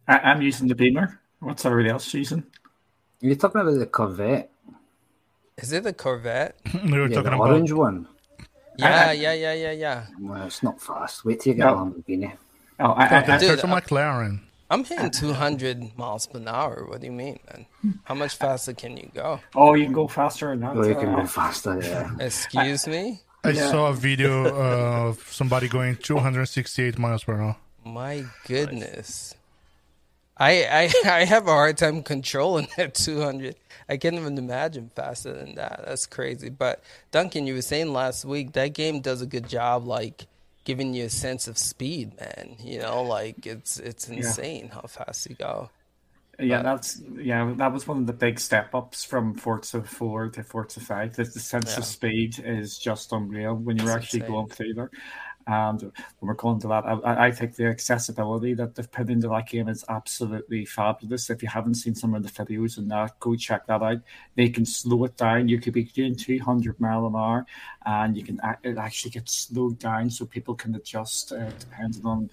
I, 0.07 0.19
I'm 0.19 0.43
using 0.43 0.69
the 0.69 0.75
Beamer. 0.75 1.21
What's 1.41 1.65
everybody 1.65 1.91
else 1.91 2.13
using? 2.13 2.45
You're 3.21 3.37
talking 3.37 3.61
about 3.61 3.79
the 3.79 3.87
Corvette, 3.87 4.51
Is 5.59 5.73
it 5.73 5.87
a 5.87 5.93
Corvette? 5.93 6.57
we 6.85 6.93
were 6.93 7.09
yeah, 7.09 7.17
talking 7.17 7.31
the 7.31 7.37
about 7.37 7.51
orange 7.51 7.73
one. 7.73 8.07
Yeah, 8.77 9.09
I- 9.09 9.13
yeah, 9.13 9.33
yeah, 9.33 9.53
yeah, 9.55 9.73
yeah. 9.73 10.07
Well, 10.21 10.47
it's 10.47 10.63
not 10.63 10.81
fast. 10.81 11.25
Wait 11.25 11.41
till 11.41 11.53
you 11.53 11.57
get 11.57 11.67
No. 11.67 11.75
a 11.75 11.77
Lamborghini. 11.87 12.33
Oh, 12.81 12.91
I, 12.93 13.03
I, 13.03 13.05
I, 13.05 13.09
compared 13.09 13.41
Dude, 13.41 13.59
to 13.59 13.67
uh, 13.67 13.81
McLaren. 13.81 14.41
I'm 14.71 14.85
hitting 14.85 15.11
200 15.11 15.97
miles 15.99 16.27
per 16.27 16.41
hour. 16.47 16.85
What 16.89 17.01
do 17.01 17.07
you 17.07 17.13
mean, 17.13 17.41
man? 17.51 17.67
How 18.05 18.15
much 18.15 18.37
faster 18.37 18.73
can 18.75 18.97
you 18.97 19.11
go? 19.15 19.41
oh, 19.57 19.75
you 19.75 19.85
can 19.85 19.95
go 19.95 20.07
faster 20.07 20.51
than 20.51 20.61
that. 20.61 20.77
Oh, 20.77 20.87
you 20.87 20.95
can 20.95 21.15
go 21.15 21.27
faster. 21.27 21.81
Yeah. 21.83 22.11
Excuse 22.21 22.87
me? 22.87 23.21
I 23.43 23.51
Yeah. 23.51 23.71
saw 23.71 23.89
a 23.89 23.95
video 23.95 24.47
of 24.55 25.27
somebody 25.31 25.69
going 25.69 25.97
268 25.97 26.99
miles 26.99 27.25
per 27.25 27.41
hour. 27.41 27.57
My 27.85 28.25
goodness. 28.47 29.35
I, 30.39 30.65
I 30.65 30.93
I 31.21 31.25
have 31.25 31.47
a 31.49 31.51
hard 31.53 31.79
time 31.79 32.03
controlling 32.03 32.69
that 32.77 32.95
200. 32.95 33.57
I 33.89 33.97
can't 33.97 34.17
even 34.17 34.39
imagine 34.39 34.91
faster 34.95 35.33
than 35.33 35.55
that. 35.57 35.83
That's 35.87 36.07
crazy. 36.07 36.51
But 36.51 36.83
Duncan, 37.11 37.47
you 37.47 37.55
were 37.55 37.63
saying 37.63 37.93
last 37.93 38.25
week 38.25 38.53
that 38.53 38.75
game 38.75 39.01
does 39.01 39.23
a 39.23 39.27
good 39.27 39.49
job, 39.49 39.87
like 39.87 40.27
giving 40.65 40.95
you 40.95 41.07
a 41.07 41.11
sense 41.11 41.49
of 41.49 41.59
speed, 41.59 42.13
man. 42.21 42.57
You 42.63 42.81
know, 42.81 43.03
like 43.03 43.47
it's 43.47 43.79
it's 43.79 44.09
insane 44.09 44.71
how 44.71 44.83
fast 44.83 45.29
you 45.29 45.37
go. 45.37 45.71
Yeah, 46.41 46.63
that's 46.63 47.03
yeah. 47.17 47.53
That 47.57 47.73
was 47.73 47.87
one 47.89 47.99
of 47.99 48.07
the 48.07 48.13
big 48.13 48.39
step 48.39 48.75
ups 48.75 49.05
from 49.05 49.35
Forza 49.35 49.83
Four 49.83 50.29
to 50.31 50.45
Forza 50.45 50.81
Five. 50.81 51.17
The, 51.17 51.25
the 51.25 51.41
sense 51.41 51.75
Yeah. 51.75 51.79
of 51.79 51.85
speed 51.85 52.39
is 52.45 52.79
just 52.79 53.13
unreal 53.13 53.57
when 53.57 53.79
you're 53.79 53.91
It's 53.91 53.97
actually 53.97 54.21
insane. 54.21 54.27
going 54.27 54.49
through 54.49 54.75
there. 54.75 54.91
And 55.49 55.81
when 55.81 55.93
we're 56.21 56.35
going 56.35 56.61
to 56.61 56.69
that, 56.69 56.85
I- 56.85 57.29
I, 57.29 57.31
think 57.31 57.57
the 57.57 57.69
accessibility 57.69 58.53
that 58.53 58.75
they've 58.75 58.93
put 58.93 59.09
into 59.09 59.29
that 59.29 59.49
game 59.49 59.69
is 59.69 59.83
absolutely 59.89 60.67
fabulous. 60.67 61.31
If 61.31 61.43
you 61.43 61.49
haven't 61.49 61.77
seen 61.77 61.95
some 61.95 62.15
of 62.15 62.23
the 62.23 62.29
videos 62.29 62.77
and 62.77 62.91
that, 62.91 63.19
go 63.19 63.35
check 63.35 63.67
that 63.67 63.83
out. 63.83 64.03
They 64.35 64.51
can 64.51 64.67
slow 64.67 65.05
it 65.05 65.17
down. 65.17 65.49
You 65.49 65.59
could 65.59 65.73
be 65.73 65.85
doing 65.85 66.17
200 66.17 66.79
mile 66.79 67.07
an 67.07 67.17
hour, 67.17 67.47
and 67.87 68.15
you 68.15 68.23
can 68.23 68.39
it 68.63 68.77
actually 68.77 69.13
gets 69.13 69.33
slowed 69.33 69.79
down 69.79 70.11
so 70.11 70.27
people 70.27 70.55
can 70.55 70.75
adjust 70.75 71.33
uh, 71.33 71.49
depending 71.59 72.05
on 72.05 72.31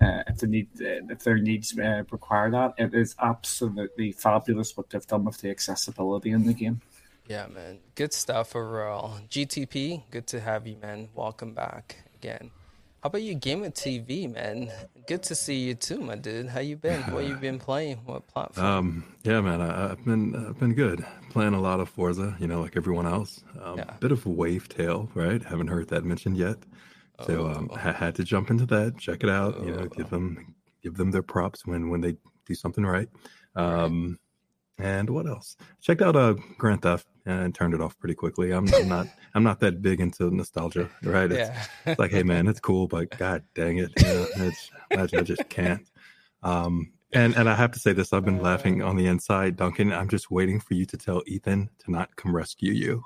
uh, 0.00 0.22
if 0.26 0.38
the 0.38 0.46
need 0.46 0.68
uh, 0.80 1.04
if 1.10 1.22
their 1.22 1.36
needs 1.36 1.78
uh, 1.78 2.04
require 2.10 2.50
that. 2.50 2.72
It 2.78 2.94
is 2.94 3.14
absolutely 3.20 4.12
fabulous 4.12 4.74
what 4.74 4.88
they've 4.88 5.06
done 5.06 5.26
with 5.26 5.38
the 5.42 5.50
accessibility 5.50 6.30
in 6.30 6.46
the 6.46 6.54
game. 6.54 6.80
Yeah, 7.26 7.46
man. 7.46 7.80
Good 7.94 8.14
stuff 8.14 8.56
overall. 8.56 9.18
GTP, 9.28 10.04
good 10.10 10.26
to 10.28 10.40
have 10.40 10.66
you, 10.66 10.76
man. 10.76 11.08
Welcome 11.14 11.52
back 11.52 12.04
again. 12.24 12.50
How 13.02 13.08
about 13.08 13.22
you, 13.22 13.34
Gamer 13.34 13.68
TV, 13.68 14.32
man? 14.32 14.72
Good 15.06 15.22
to 15.24 15.34
see 15.34 15.56
you 15.56 15.74
too, 15.74 16.00
my 16.00 16.14
dude. 16.16 16.48
How 16.48 16.60
you 16.60 16.76
been? 16.76 17.02
What 17.12 17.26
you 17.26 17.36
been 17.36 17.58
playing? 17.58 17.98
What 18.06 18.26
platform? 18.28 18.66
Um, 18.66 19.04
yeah, 19.24 19.42
man, 19.42 19.60
I, 19.60 19.90
I've 19.90 20.02
been 20.06 20.34
I've 20.34 20.58
been 20.58 20.72
good. 20.72 21.04
Playing 21.28 21.52
a 21.52 21.60
lot 21.60 21.80
of 21.80 21.90
Forza, 21.90 22.34
you 22.40 22.46
know, 22.46 22.62
like 22.62 22.78
everyone 22.78 23.06
else. 23.06 23.44
Um, 23.62 23.76
Yeah. 23.76 23.90
Bit 24.00 24.12
of 24.12 24.24
Wavetale, 24.24 25.10
right? 25.14 25.42
Haven't 25.44 25.66
heard 25.68 25.88
that 25.88 26.04
mentioned 26.04 26.38
yet. 26.38 26.56
So 27.26 27.46
um, 27.46 27.68
Oh. 27.70 27.76
ha- 27.76 27.92
had 27.92 28.14
to 28.14 28.24
jump 28.24 28.50
into 28.50 28.64
that, 28.66 28.96
check 28.98 29.22
it 29.22 29.28
out. 29.28 29.62
You 29.62 29.72
know, 29.72 29.84
give 29.86 30.08
them 30.08 30.54
give 30.82 30.94
them 30.94 31.10
their 31.10 31.22
props 31.22 31.66
when 31.66 31.90
when 31.90 32.00
they 32.00 32.16
do 32.46 32.54
something 32.54 32.86
right. 32.86 33.08
Um, 33.54 34.18
and 34.78 35.10
what 35.10 35.26
else? 35.26 35.56
Checked 35.82 36.00
out 36.00 36.16
uh 36.16 36.34
Grand 36.56 36.80
Theft 36.80 37.06
and 37.26 37.54
turned 37.54 37.74
it 37.74 37.80
off 37.80 37.98
pretty 37.98 38.14
quickly. 38.14 38.52
I'm, 38.52 38.72
I'm 38.74 38.88
not 38.88 39.06
I'm 39.34 39.42
not 39.42 39.60
that 39.60 39.82
big 39.82 40.00
into 40.00 40.30
nostalgia, 40.30 40.90
right? 41.02 41.30
It's, 41.30 41.48
yeah. 41.48 41.64
it's 41.86 41.98
like, 41.98 42.10
hey 42.10 42.22
man, 42.22 42.46
it's 42.46 42.60
cool, 42.60 42.86
but 42.86 43.16
god 43.18 43.42
dang 43.54 43.78
it, 43.78 43.92
you 43.98 44.06
know, 44.06 44.26
it's, 44.36 44.70
I, 44.90 45.02
I 45.02 45.22
just 45.22 45.48
can't. 45.48 45.88
Um, 46.42 46.92
and 47.12 47.34
and 47.36 47.48
I 47.48 47.54
have 47.54 47.70
to 47.72 47.78
say 47.78 47.92
this, 47.92 48.12
I've 48.12 48.24
been 48.24 48.42
laughing 48.42 48.82
on 48.82 48.96
the 48.96 49.06
inside, 49.06 49.56
Duncan. 49.56 49.92
I'm 49.92 50.08
just 50.08 50.30
waiting 50.30 50.60
for 50.60 50.74
you 50.74 50.84
to 50.86 50.96
tell 50.96 51.22
Ethan 51.26 51.70
to 51.84 51.90
not 51.90 52.14
come 52.16 52.34
rescue 52.34 52.72
you, 52.72 53.04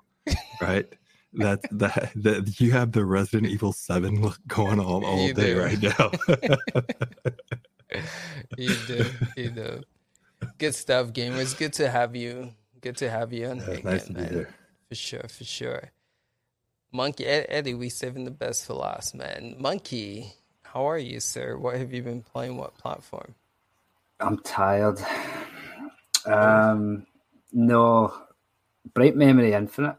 right? 0.60 0.86
That 1.34 1.60
that 1.72 2.12
that 2.16 2.58
you 2.58 2.72
have 2.72 2.92
the 2.92 3.04
Resident 3.04 3.52
Evil 3.52 3.72
Seven 3.72 4.22
look 4.22 4.38
going 4.46 4.80
on 4.80 5.04
all 5.04 5.26
You 5.26 5.34
day 5.34 5.52
do. 5.52 5.60
right 5.60 5.82
now. 5.82 6.10
you 8.56 8.74
do. 8.86 9.04
You 9.36 9.50
do. 9.50 9.82
Good 10.56 10.74
stuff, 10.74 11.12
gamers. 11.12 11.56
Good 11.56 11.74
to 11.74 11.90
have 11.90 12.16
you. 12.16 12.52
Good 12.80 12.96
to 12.98 13.10
have 13.10 13.32
you 13.32 13.46
on 13.48 13.58
here 13.60 13.74
It's 13.74 13.84
nice 13.84 14.04
to 14.04 14.12
again, 14.12 14.14
be 14.14 14.20
man. 14.20 14.34
there. 14.34 14.54
For 14.88 14.94
sure, 14.94 15.24
for 15.28 15.44
sure. 15.44 15.90
Monkey 16.92 17.26
Eddie, 17.26 17.74
we 17.74 17.88
saving 17.88 18.24
the 18.24 18.30
best 18.30 18.64
for 18.66 18.74
last, 18.74 19.14
man. 19.14 19.56
Monkey, 19.58 20.32
how 20.62 20.88
are 20.88 20.98
you, 20.98 21.20
sir? 21.20 21.58
What 21.58 21.76
have 21.76 21.92
you 21.92 22.02
been 22.02 22.22
playing? 22.22 22.56
What 22.56 22.76
platform? 22.78 23.34
I'm 24.20 24.38
tired. 24.38 24.98
Um, 26.26 27.06
no, 27.52 28.12
Bright 28.94 29.16
Memory 29.16 29.52
Infinite, 29.52 29.96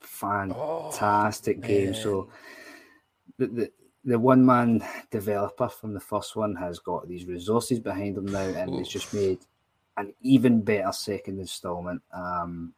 fantastic 0.00 1.60
game. 1.60 1.94
So 1.94 2.28
the, 3.38 3.46
the 3.46 3.72
the 4.04 4.18
one 4.18 4.44
man 4.46 4.82
developer 5.10 5.68
from 5.68 5.92
the 5.92 6.00
first 6.00 6.34
one 6.34 6.54
has 6.56 6.78
got 6.78 7.06
these 7.06 7.26
resources 7.26 7.78
behind 7.80 8.16
him 8.16 8.26
now, 8.26 8.40
and 8.40 8.74
it's 8.76 8.88
just 8.88 9.12
made 9.12 9.38
an 10.00 10.14
even 10.22 10.62
better 10.62 10.92
second 10.92 11.38
installment. 11.40 12.02
Um, 12.12 12.72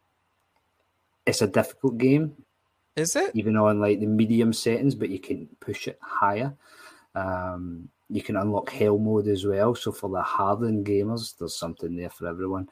it's 1.26 1.42
a 1.42 1.46
difficult 1.46 1.98
game, 1.98 2.36
Is 2.96 3.14
it? 3.16 3.30
even 3.34 3.56
on 3.56 3.80
like 3.80 4.00
the 4.00 4.06
medium 4.06 4.52
settings, 4.52 4.94
but 4.94 5.08
you 5.10 5.18
can 5.20 5.48
push 5.60 5.88
it 5.88 5.98
higher. 6.02 6.54
Um, 7.14 7.88
you 8.10 8.22
can 8.22 8.36
unlock 8.36 8.70
hell 8.70 8.98
mode 8.98 9.28
as 9.28 9.44
well. 9.46 9.74
So 9.74 9.92
for 9.92 10.10
the 10.10 10.20
hardened 10.22 10.84
gamers, 10.86 11.36
there's 11.38 11.56
something 11.56 11.96
there 11.96 12.10
for 12.10 12.26
everyone. 12.26 12.68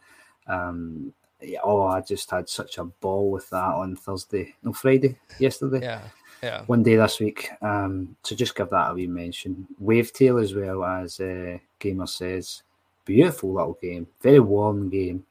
Um, 0.46 1.12
yeah, 1.40 1.60
oh, 1.64 1.82
I 1.82 2.00
just 2.02 2.30
had 2.30 2.48
such 2.48 2.76
a 2.78 2.84
ball 2.84 3.30
with 3.30 3.48
that 3.50 3.64
on 3.64 3.96
Thursday, 3.96 4.54
no 4.62 4.72
Friday, 4.72 5.16
yesterday, 5.38 5.80
Yeah. 5.82 6.00
Yeah. 6.42 6.64
one 6.66 6.82
day 6.82 6.96
this 6.96 7.20
week. 7.20 7.50
Um, 7.62 8.16
so 8.22 8.34
just 8.34 8.54
give 8.54 8.70
that 8.70 8.90
a 8.90 8.94
wee 8.94 9.06
mention. 9.06 9.66
Wavetale 9.82 10.42
as 10.42 10.54
well 10.54 10.84
as 10.84 11.20
uh, 11.20 11.58
Gamer 11.78 12.06
says, 12.06 12.62
beautiful 13.10 13.52
little 13.54 13.78
game, 13.82 14.06
very 14.20 14.38
warm 14.38 14.88
game, 14.88 15.24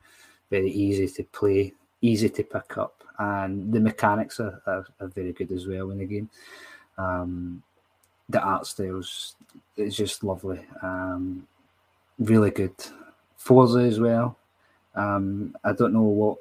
very 0.49 0.69
easy 0.69 1.07
to 1.07 1.23
play, 1.23 1.73
easy 2.01 2.29
to 2.29 2.43
pick 2.43 2.77
up, 2.77 3.03
and 3.17 3.71
the 3.71 3.79
mechanics 3.79 4.39
are, 4.41 4.61
are, 4.67 4.85
are 4.99 5.07
very 5.07 5.31
good 5.31 5.51
as 5.51 5.65
well 5.65 5.91
in 5.91 5.99
the 5.99 6.05
game. 6.05 6.29
Um, 6.97 7.63
the 8.27 8.41
art 8.41 8.67
styles 8.67 9.35
is 9.77 9.95
just 9.95 10.23
lovely, 10.23 10.59
um, 10.81 11.47
really 12.19 12.51
good. 12.51 12.75
Forza 13.37 13.79
as 13.79 13.99
well. 13.99 14.37
Um, 14.93 15.55
I 15.63 15.71
don't 15.71 15.93
know 15.93 16.01
what 16.01 16.37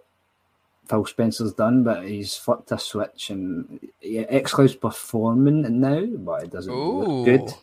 Phil 0.88 1.07
Spencer's 1.07 1.52
done, 1.52 1.85
but 1.85 2.04
he's 2.04 2.37
flipped 2.37 2.73
a 2.73 2.78
switch 2.78 3.30
and 3.30 3.78
yeah, 4.00 4.25
xCloud's 4.25 4.75
performing 4.75 5.80
now, 5.80 6.04
but 6.04 6.42
it 6.42 6.50
doesn't 6.50 6.73
Ooh. 6.73 7.00
look 7.00 7.25
good. 7.26 7.54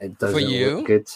It 0.00 0.18
doesn't 0.18 0.44
look 0.76 0.86
good. 0.86 1.08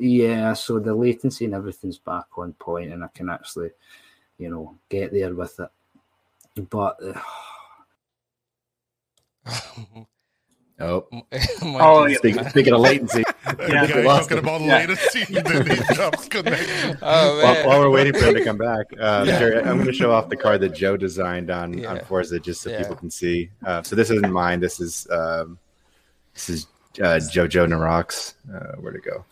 Yeah, 0.00 0.52
so 0.52 0.78
the 0.78 0.94
latency 0.94 1.44
and 1.46 1.54
everything's 1.54 1.98
back 1.98 2.26
on 2.36 2.52
point, 2.54 2.92
and 2.92 3.02
I 3.02 3.08
can 3.14 3.28
actually, 3.28 3.70
you 4.38 4.48
know, 4.50 4.78
get 4.88 5.12
there 5.12 5.34
with 5.34 5.58
it. 5.58 5.68
But 6.70 6.98
uh, 7.02 7.20
Oh, 10.80 11.08
Oh, 11.62 12.06
yeah. 12.06 12.16
speaking, 12.18 12.48
speaking 12.50 12.72
of 12.72 12.80
latency, 12.80 13.24
Yeah, 13.58 13.82
we 13.82 13.88
guy 13.88 14.02
talking 14.04 14.38
about 14.38 14.60
Yeah. 14.60 14.76
latency, 14.78 15.24
then 15.24 15.66
he 15.66 15.94
drops 15.94 16.28
connection. 16.28 16.96
Oh 17.02 17.42
while, 17.42 17.66
while 17.66 17.80
we're 17.80 17.90
waiting 17.90 18.12
for 18.12 18.26
him 18.26 18.34
to 18.34 18.44
come 18.44 18.58
back, 18.58 18.86
uh, 19.00 19.24
Jerry, 19.24 19.58
I'm 19.58 19.78
going 19.78 19.86
to 19.86 19.92
show 19.92 20.12
off 20.12 20.28
the 20.28 20.36
card 20.36 20.60
that 20.60 20.74
Joe 20.74 20.96
designed 20.96 21.50
on, 21.50 21.84
on 21.84 21.98
Forza 22.04 22.38
just 22.38 22.62
so 22.62 22.70
Yeah. 22.70 22.78
people 22.78 22.94
can 22.96 23.10
see. 23.10 23.50
Uh, 23.66 23.82
so 23.82 23.96
this 23.96 24.10
isn't 24.10 24.30
mine. 24.32 24.60
This 24.60 24.78
is 24.78 25.08
um, 25.10 25.58
this 26.34 26.48
is 26.48 26.66
uh, 27.00 27.18
JoJo 27.18 27.66
Narok's. 27.66 28.34
Uh, 28.52 28.76
where 28.80 28.92
to 28.92 29.00
go? 29.00 29.24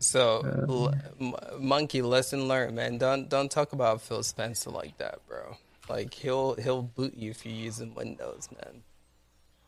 So, 0.00 0.42
l- 0.68 0.94
m- 1.20 1.34
monkey, 1.58 2.02
lesson 2.02 2.46
learned, 2.48 2.76
man. 2.76 2.98
Don't 2.98 3.28
don't 3.28 3.50
talk 3.50 3.72
about 3.72 4.00
Phil 4.00 4.22
Spencer 4.22 4.70
like 4.70 4.96
that, 4.98 5.18
bro. 5.26 5.56
Like 5.88 6.14
he'll 6.14 6.54
he'll 6.54 6.82
boot 6.82 7.14
you 7.16 7.30
if 7.30 7.44
you're 7.44 7.54
using 7.54 7.94
Windows, 7.94 8.48
man. 8.52 8.82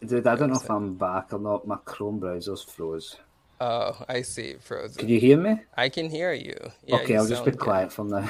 dude, 0.07 0.27
I 0.27 0.37
don't 0.37 0.51
know 0.51 0.57
if 0.61 0.71
I'm 0.71 0.95
back 0.95 1.33
or 1.33 1.39
not. 1.41 1.67
My 1.67 1.77
Chrome 1.85 2.19
browser's 2.21 2.63
froze. 2.63 3.17
Oh, 3.61 3.97
I 4.09 4.23
see, 4.23 4.53
it 4.53 4.63
frozen. 4.63 4.99
Can 5.01 5.09
you 5.09 5.21
hear 5.21 5.37
me? 5.37 5.61
I 5.77 5.89
can 5.91 6.09
hear 6.09 6.33
you. 6.33 6.57
Yeah, 6.87 6.97
okay, 6.97 7.15
you 7.15 7.19
I'll 7.19 7.27
just 7.27 7.45
be 7.45 7.51
sound 7.51 7.59
good. 7.59 7.59
quiet 7.59 7.93
from 7.93 8.09
now. 8.09 8.29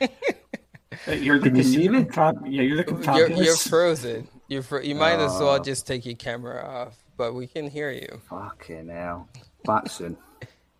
Uh, 0.00 1.12
You're 1.12 1.38
Can 1.38 1.56
you 1.56 1.62
looking, 1.62 1.62
see 1.62 1.88
me? 1.88 2.04
Fab- 2.04 2.44
yeah, 2.46 2.62
you're 2.62 2.76
looking 2.76 3.02
You're, 3.16 3.30
you're 3.30 3.56
frozen. 3.56 4.28
You're 4.48 4.62
fro- 4.62 4.82
you 4.82 4.94
might 4.94 5.18
as 5.18 5.32
well 5.40 5.54
Ah. 5.54 5.58
just 5.60 5.86
take 5.86 6.04
your 6.04 6.16
camera 6.16 6.62
off, 6.62 7.02
but 7.16 7.32
we 7.32 7.46
can 7.46 7.70
hear 7.70 7.90
you. 7.90 8.20
Fucking 8.28 8.88
hell. 8.88 9.28
Back 9.64 9.88
soon. 9.88 10.18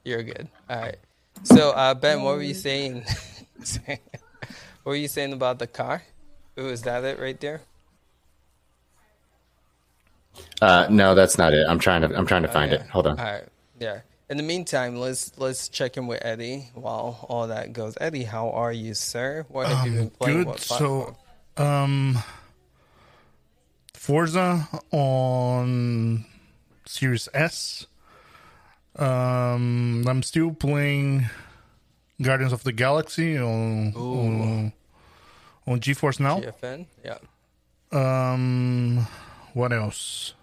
You're 0.04 0.22
good. 0.22 0.48
All 0.68 0.80
right. 0.80 0.96
So, 1.44 1.70
uh, 1.70 1.94
Ben, 1.94 2.22
what 2.22 2.36
were 2.36 2.42
you 2.42 2.54
saying? 2.54 3.04
what 3.86 3.98
were 4.84 4.96
you 4.96 5.08
saying 5.08 5.32
about 5.32 5.58
the 5.58 5.66
car? 5.66 6.02
Ooh, 6.58 6.68
is 6.68 6.82
that 6.82 7.04
it 7.04 7.18
right 7.18 7.38
there? 7.40 7.62
Uh, 10.60 10.86
no, 10.90 11.14
that's 11.14 11.38
not 11.38 11.54
it. 11.54 11.66
I'm 11.66 11.78
trying 11.78 12.02
to 12.02 12.16
I'm 12.16 12.26
trying 12.26 12.42
to 12.42 12.48
find 12.48 12.70
yeah. 12.72 12.78
it. 12.82 12.88
Hold 12.88 13.06
on. 13.06 13.18
All 13.18 13.24
right. 13.24 13.44
Yeah. 13.78 14.00
In 14.28 14.36
the 14.36 14.42
meantime, 14.42 14.96
let's 14.96 15.32
let's 15.38 15.68
check 15.68 15.96
in 15.96 16.06
with 16.06 16.24
Eddie 16.24 16.68
while 16.74 17.26
all 17.28 17.48
that 17.48 17.72
goes. 17.72 17.96
Eddie, 18.00 18.24
how 18.24 18.50
are 18.50 18.72
you, 18.72 18.94
sir? 18.94 19.44
What 19.48 19.66
have 19.66 19.86
you 19.86 19.92
been 19.92 20.10
playing? 20.10 20.38
Good. 20.38 20.46
What 20.46 20.60
So, 20.60 21.16
um, 21.56 22.18
Forza 23.94 24.68
on 24.92 26.24
Series 26.86 27.28
S. 27.34 27.86
Um, 28.96 30.04
I'm 30.06 30.22
still 30.22 30.52
playing 30.52 31.26
Guardians 32.20 32.52
of 32.52 32.64
the 32.64 32.72
Galaxy 32.72 33.38
on 33.38 33.94
on, 33.94 34.72
on 35.66 35.80
GeForce 35.80 36.20
Now. 36.20 36.40
GFN? 36.40 36.86
Yeah. 37.04 37.18
Um, 37.92 39.06
what 39.54 39.72
else? 39.72 40.34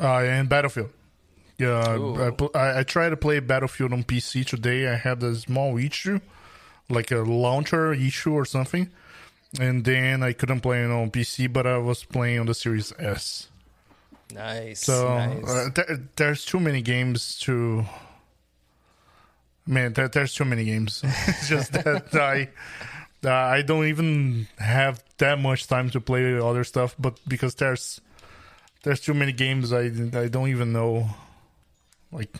Uh, 0.00 0.18
and 0.18 0.48
Battlefield. 0.48 0.90
Yeah. 1.58 2.30
I, 2.54 2.58
I, 2.58 2.78
I 2.80 2.82
tried 2.84 3.10
to 3.10 3.16
play 3.16 3.40
Battlefield 3.40 3.92
on 3.92 4.04
PC 4.04 4.46
today. 4.46 4.86
I 4.88 4.94
had 4.94 5.22
a 5.22 5.34
small 5.34 5.76
issue, 5.76 6.20
like 6.88 7.10
a 7.10 7.18
launcher 7.18 7.92
issue 7.92 8.32
or 8.32 8.44
something, 8.44 8.90
and 9.58 9.84
then 9.84 10.22
I 10.22 10.34
couldn't 10.34 10.60
play 10.60 10.84
it 10.84 10.90
on 10.90 11.10
PC. 11.10 11.52
But 11.52 11.66
I 11.66 11.78
was 11.78 12.04
playing 12.04 12.38
on 12.40 12.46
the 12.46 12.54
Series 12.54 12.92
S. 12.98 13.48
Nice. 14.34 14.80
So 14.80 15.16
nice. 15.16 15.48
uh, 15.48 15.68
there, 15.74 16.00
there's 16.16 16.44
too 16.44 16.60
many 16.60 16.82
games 16.82 17.38
to. 17.40 17.84
Man, 19.66 19.92
there, 19.92 20.08
there's 20.08 20.34
too 20.34 20.44
many 20.44 20.64
games. 20.64 21.02
it's 21.04 21.48
just 21.48 21.72
that 21.72 22.14
I, 22.14 22.48
uh, 23.26 23.30
I 23.30 23.62
don't 23.62 23.86
even 23.86 24.48
have 24.58 25.02
that 25.18 25.38
much 25.38 25.66
time 25.66 25.90
to 25.90 26.00
play 26.00 26.38
other 26.38 26.64
stuff. 26.64 26.94
But 26.98 27.20
because 27.28 27.54
there's, 27.56 28.00
there's 28.82 29.00
too 29.00 29.14
many 29.14 29.32
games, 29.32 29.72
I 29.72 29.90
I 30.14 30.28
don't 30.28 30.48
even 30.48 30.72
know. 30.72 31.10
Like, 32.10 32.34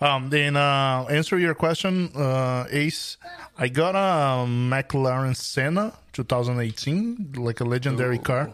um, 0.00 0.30
then 0.30 0.56
uh, 0.56 1.06
answer 1.10 1.38
your 1.38 1.54
question, 1.54 2.10
uh, 2.14 2.66
Ace. 2.70 3.16
I 3.58 3.68
got 3.68 3.94
a 3.94 4.46
McLaren 4.46 5.36
Senna 5.36 5.92
2018, 6.12 7.34
like 7.36 7.60
a 7.60 7.64
legendary 7.64 8.18
car, 8.18 8.52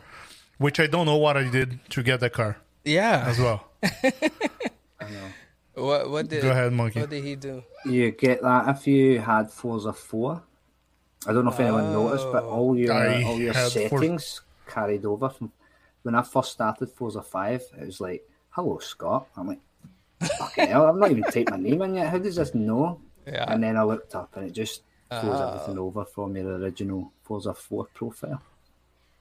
which 0.60 0.78
I 0.78 0.86
don't 0.86 1.06
know 1.06 1.16
what 1.16 1.36
I 1.36 1.48
did 1.48 1.80
to 1.90 2.02
get 2.02 2.20
that 2.20 2.34
car 2.34 2.58
yeah. 2.84 3.24
as 3.26 3.38
well. 3.38 3.64
I 3.82 5.08
know. 5.08 5.28
What 5.74 6.10
what 6.10 6.28
did 6.28 6.42
Go 6.42 6.50
ahead, 6.50 6.72
Monkey. 6.72 7.00
What 7.00 7.08
did 7.08 7.24
he 7.24 7.34
do? 7.34 7.64
You 7.86 8.10
get 8.12 8.42
that 8.42 8.68
if 8.68 8.86
you 8.86 9.18
had 9.20 9.50
Forza 9.50 9.94
4. 9.94 10.42
I 11.26 11.32
don't 11.32 11.44
know 11.46 11.50
if 11.50 11.60
anyone 11.60 11.92
noticed, 11.92 12.26
but 12.30 12.44
oh. 12.44 12.50
all 12.50 12.76
your 12.76 12.92
I 12.92 13.22
all 13.22 13.38
your 13.38 13.54
had 13.54 13.72
Forza- 13.72 13.88
settings 13.88 14.40
carried 14.66 15.04
over 15.06 15.30
from 15.30 15.50
when 16.02 16.14
I 16.14 16.22
first 16.22 16.52
started 16.52 16.90
Forza 16.90 17.22
Five, 17.22 17.62
it 17.78 17.86
was 17.86 18.00
like, 18.00 18.26
"Hello, 18.50 18.78
Scott." 18.78 19.28
I'm 19.36 19.48
like, 19.48 19.60
"Fucking 20.38 20.68
hell, 20.68 20.86
I'm 20.86 20.98
not 20.98 21.10
even 21.10 21.24
typed 21.24 21.50
my 21.50 21.56
name 21.58 21.82
in 21.82 21.94
yet. 21.94 22.08
How 22.10 22.18
does 22.18 22.36
this 22.36 22.54
know?" 22.54 23.00
Yeah. 23.26 23.44
And 23.52 23.62
then 23.62 23.76
I 23.76 23.82
looked 23.82 24.14
up, 24.14 24.34
and 24.36 24.46
it 24.46 24.52
just 24.52 24.82
throws 25.10 25.40
Oh. 25.40 25.48
everything 25.48 25.78
over 25.78 26.04
from 26.04 26.36
your 26.36 26.56
original 26.56 27.12
Forza 27.22 27.52
Four 27.54 27.86
profile. 27.92 28.40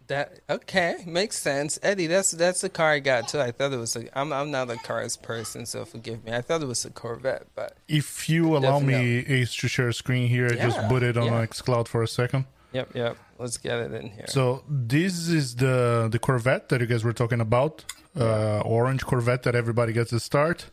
That 0.10 0.40
okay 0.50 1.04
makes 1.06 1.38
sense, 1.38 1.78
Eddie. 1.84 2.08
That's 2.08 2.32
that's 2.32 2.62
the 2.62 2.70
car 2.70 2.94
I 2.94 3.00
got 3.00 3.28
too. 3.28 3.40
I 3.40 3.52
thought 3.52 3.72
it 3.72 3.78
was 3.78 3.96
a. 3.96 4.06
I'm 4.18 4.34
I'm 4.34 4.50
not 4.50 4.72
a 4.72 4.78
cars 4.78 5.16
person, 5.16 5.68
so 5.68 5.86
forgive 5.86 6.26
me. 6.26 6.34
I 6.34 6.42
thought 6.42 6.64
it 6.64 6.68
was 6.68 6.84
a 6.84 6.90
Corvette, 6.90 7.46
but 7.54 7.78
If 7.88 8.28
you 8.28 8.58
allow 8.58 8.80
me, 8.80 9.20
Ace, 9.28 9.56
to 9.58 9.68
share 9.68 9.90
a 9.90 9.94
screen 9.94 10.28
here, 10.28 10.48
I 10.48 10.56
just 10.56 10.80
put 10.88 11.04
it 11.04 11.16
on 11.16 11.28
yeah. 11.28 11.46
xCloud 11.46 11.88
for 11.88 12.02
a 12.02 12.08
second. 12.08 12.46
yep, 12.74 12.90
yep. 12.96 13.18
Let's 13.38 13.58
get 13.58 13.78
it 13.80 13.94
in 13.94 14.08
here. 14.10 14.26
So 14.28 14.64
this 14.68 15.30
is 15.30 15.56
the 15.58 16.10
the 16.12 16.18
Corvette 16.18 16.70
that 16.70 16.82
you 16.82 16.88
guys 16.88 17.04
were 17.04 17.14
talking 17.14 17.40
about, 17.40 17.86
uh, 18.20 18.62
orange 18.62 19.06
Corvette 19.06 19.44
that 19.44 19.54
everybody 19.56 19.94
gets 19.94 20.10
to 20.10 20.20
start. 20.20 20.72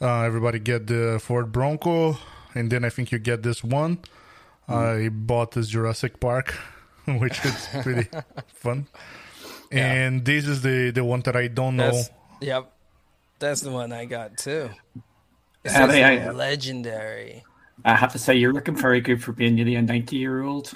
Uh, 0.00 0.22
everybody 0.22 0.58
get 0.58 0.86
the 0.86 1.20
Ford 1.22 1.52
Bronco, 1.52 2.16
and 2.54 2.70
then 2.72 2.82
I 2.82 2.88
think 2.88 3.12
you 3.12 3.18
get 3.18 3.42
this 3.42 3.62
one. 3.62 3.98
I 4.66 5.10
bought 5.12 5.52
this 5.52 5.68
Jurassic 5.68 6.18
Park, 6.18 6.54
which 7.20 7.44
is 7.44 7.68
pretty 7.82 8.08
fun. 8.54 8.86
And 9.72 10.24
this 10.24 10.46
is 10.46 10.62
the 10.62 10.90
the 10.90 11.04
one 11.04 11.20
that 11.22 11.36
I 11.36 11.48
don't 11.48 11.76
know. 11.76 12.02
Yep. 12.40 12.70
That's 13.38 13.60
the 13.60 13.70
one 13.70 13.92
I 13.92 14.04
got 14.04 14.36
too. 14.38 14.70
It 15.64 15.70
Uh, 15.72 15.88
says 15.88 15.90
I- 15.90 16.30
legendary. 16.30 17.44
I 17.84 17.96
have 17.96 18.12
to 18.12 18.18
say, 18.18 18.36
you're 18.36 18.52
looking 18.52 18.76
very 18.76 19.00
good 19.00 19.22
for 19.22 19.32
being 19.32 19.56
nearly 19.56 19.74
a 19.74 19.82
90 19.82 20.16
year 20.16 20.42
old. 20.42 20.72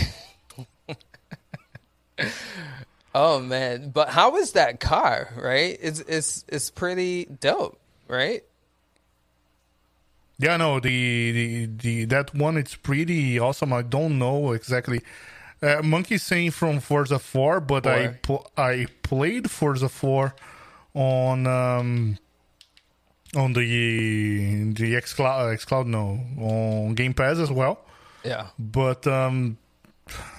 Oh 3.16 3.40
man, 3.40 3.90
but 3.90 4.10
how 4.10 4.36
is 4.38 4.52
that 4.54 4.80
car? 4.80 5.30
Right? 5.36 5.78
It's 5.82 6.00
it's 6.02 6.46
it's 6.48 6.70
pretty 6.70 7.26
dope, 7.26 7.80
right? 8.08 8.44
Yeah, 10.40 10.58
no, 10.58 10.80
the, 10.80 11.32
the 11.32 11.66
the 11.66 12.06
that 12.06 12.36
one 12.36 12.58
it's 12.58 12.76
pretty 12.76 13.40
awesome. 13.40 13.74
I 13.74 13.82
don't 13.82 14.20
know 14.20 14.52
exactly. 14.52 15.02
Uh, 15.64 15.82
Monkey's 15.84 16.22
saying 16.22 16.52
from 16.52 16.80
Forza 16.80 17.18
4, 17.18 17.60
but 17.62 17.88
I 17.88 18.10
pl- 18.22 18.46
I 18.56 18.86
played 19.02 19.50
Forza 19.50 19.90
4 19.90 20.36
on 20.94 21.48
um 21.48 22.18
on 23.36 23.54
the 23.54 24.72
the 24.74 24.94
XCloud 24.94 25.56
XCloud 25.58 25.88
no 25.88 26.20
on 26.40 26.94
Game 26.94 27.14
Pass 27.16 27.40
as 27.40 27.52
well. 27.52 27.80
Yeah. 28.24 28.48
But 28.60 29.08
um 29.08 29.58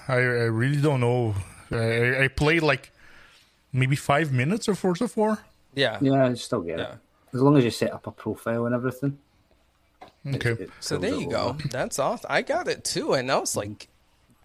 I 0.07 0.13
I 0.15 0.47
really 0.47 0.81
don't 0.81 1.01
know. 1.01 1.35
I, 1.71 2.23
I 2.23 2.27
played 2.29 2.63
like 2.63 2.91
maybe 3.73 3.97
five 3.97 4.31
minutes 4.31 4.67
of 4.69 4.79
Forza 4.79 5.07
4. 5.09 5.37
Yeah. 5.75 5.97
Yeah, 6.01 6.25
I 6.27 6.33
still 6.35 6.61
get 6.61 6.79
Yeah. 6.79 6.93
it 6.93 6.97
as 7.33 7.41
long 7.41 7.57
as 7.57 7.65
you 7.65 7.71
set 7.71 7.91
up 7.93 8.07
a 8.07 8.11
profile 8.11 8.65
and 8.65 8.73
everything. 8.73 9.17
Okay. 10.27 10.51
it 10.51 10.69
So 10.79 10.97
there 10.97 11.15
you 11.15 11.29
go. 11.29 11.49
over. 11.49 11.67
That's 11.69 11.97
awesome. 11.99 12.27
I 12.29 12.41
got 12.41 12.67
it 12.67 12.83
too, 12.83 13.13
and 13.13 13.31
I 13.31 13.37
was 13.39 13.55
like 13.55 13.87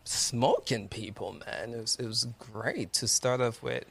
smoking 0.05 0.89
people, 0.89 1.33
man. 1.47 1.75
It 1.75 1.81
was 1.81 1.97
it 1.97 2.07
was 2.07 2.27
great 2.39 2.93
to 2.95 3.09
start 3.09 3.41
off 3.41 3.63
with 3.63 3.85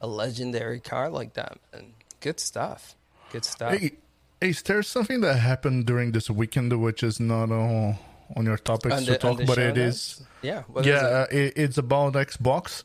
a 0.00 0.06
legendary 0.06 0.80
car 0.80 1.10
like 1.10 1.34
that, 1.34 1.58
man. 1.72 1.92
Good 2.20 2.40
stuff. 2.40 2.94
Good 3.32 3.44
stuff. 3.44 3.74
Hey, 3.74 3.92
is 4.40 4.62
there 4.62 4.82
something 4.82 5.20
that 5.20 5.34
happened 5.36 5.86
during 5.86 6.12
this 6.12 6.30
weekend 6.30 6.72
which 6.80 7.02
is 7.02 7.18
not 7.20 7.50
on, 7.50 7.96
on 8.34 8.44
your 8.44 8.56
topics 8.58 8.94
On 8.94 9.02
to 9.04 9.10
the- 9.12 9.28
on 9.28 9.36
talk, 9.36 9.46
but 9.46 9.54
show 9.56 9.60
it 9.62 9.76
notes? 9.76 9.96
is? 10.20 10.22
Yeah. 10.42 10.62
What 10.68 10.86
is 10.86 10.86
yeah, 10.86 11.22
it? 11.24 11.30
Hmm. 11.30 11.36
uh, 11.36 11.40
it, 11.40 11.52
it's 11.56 11.78
about 11.78 12.14
Xbox. 12.14 12.84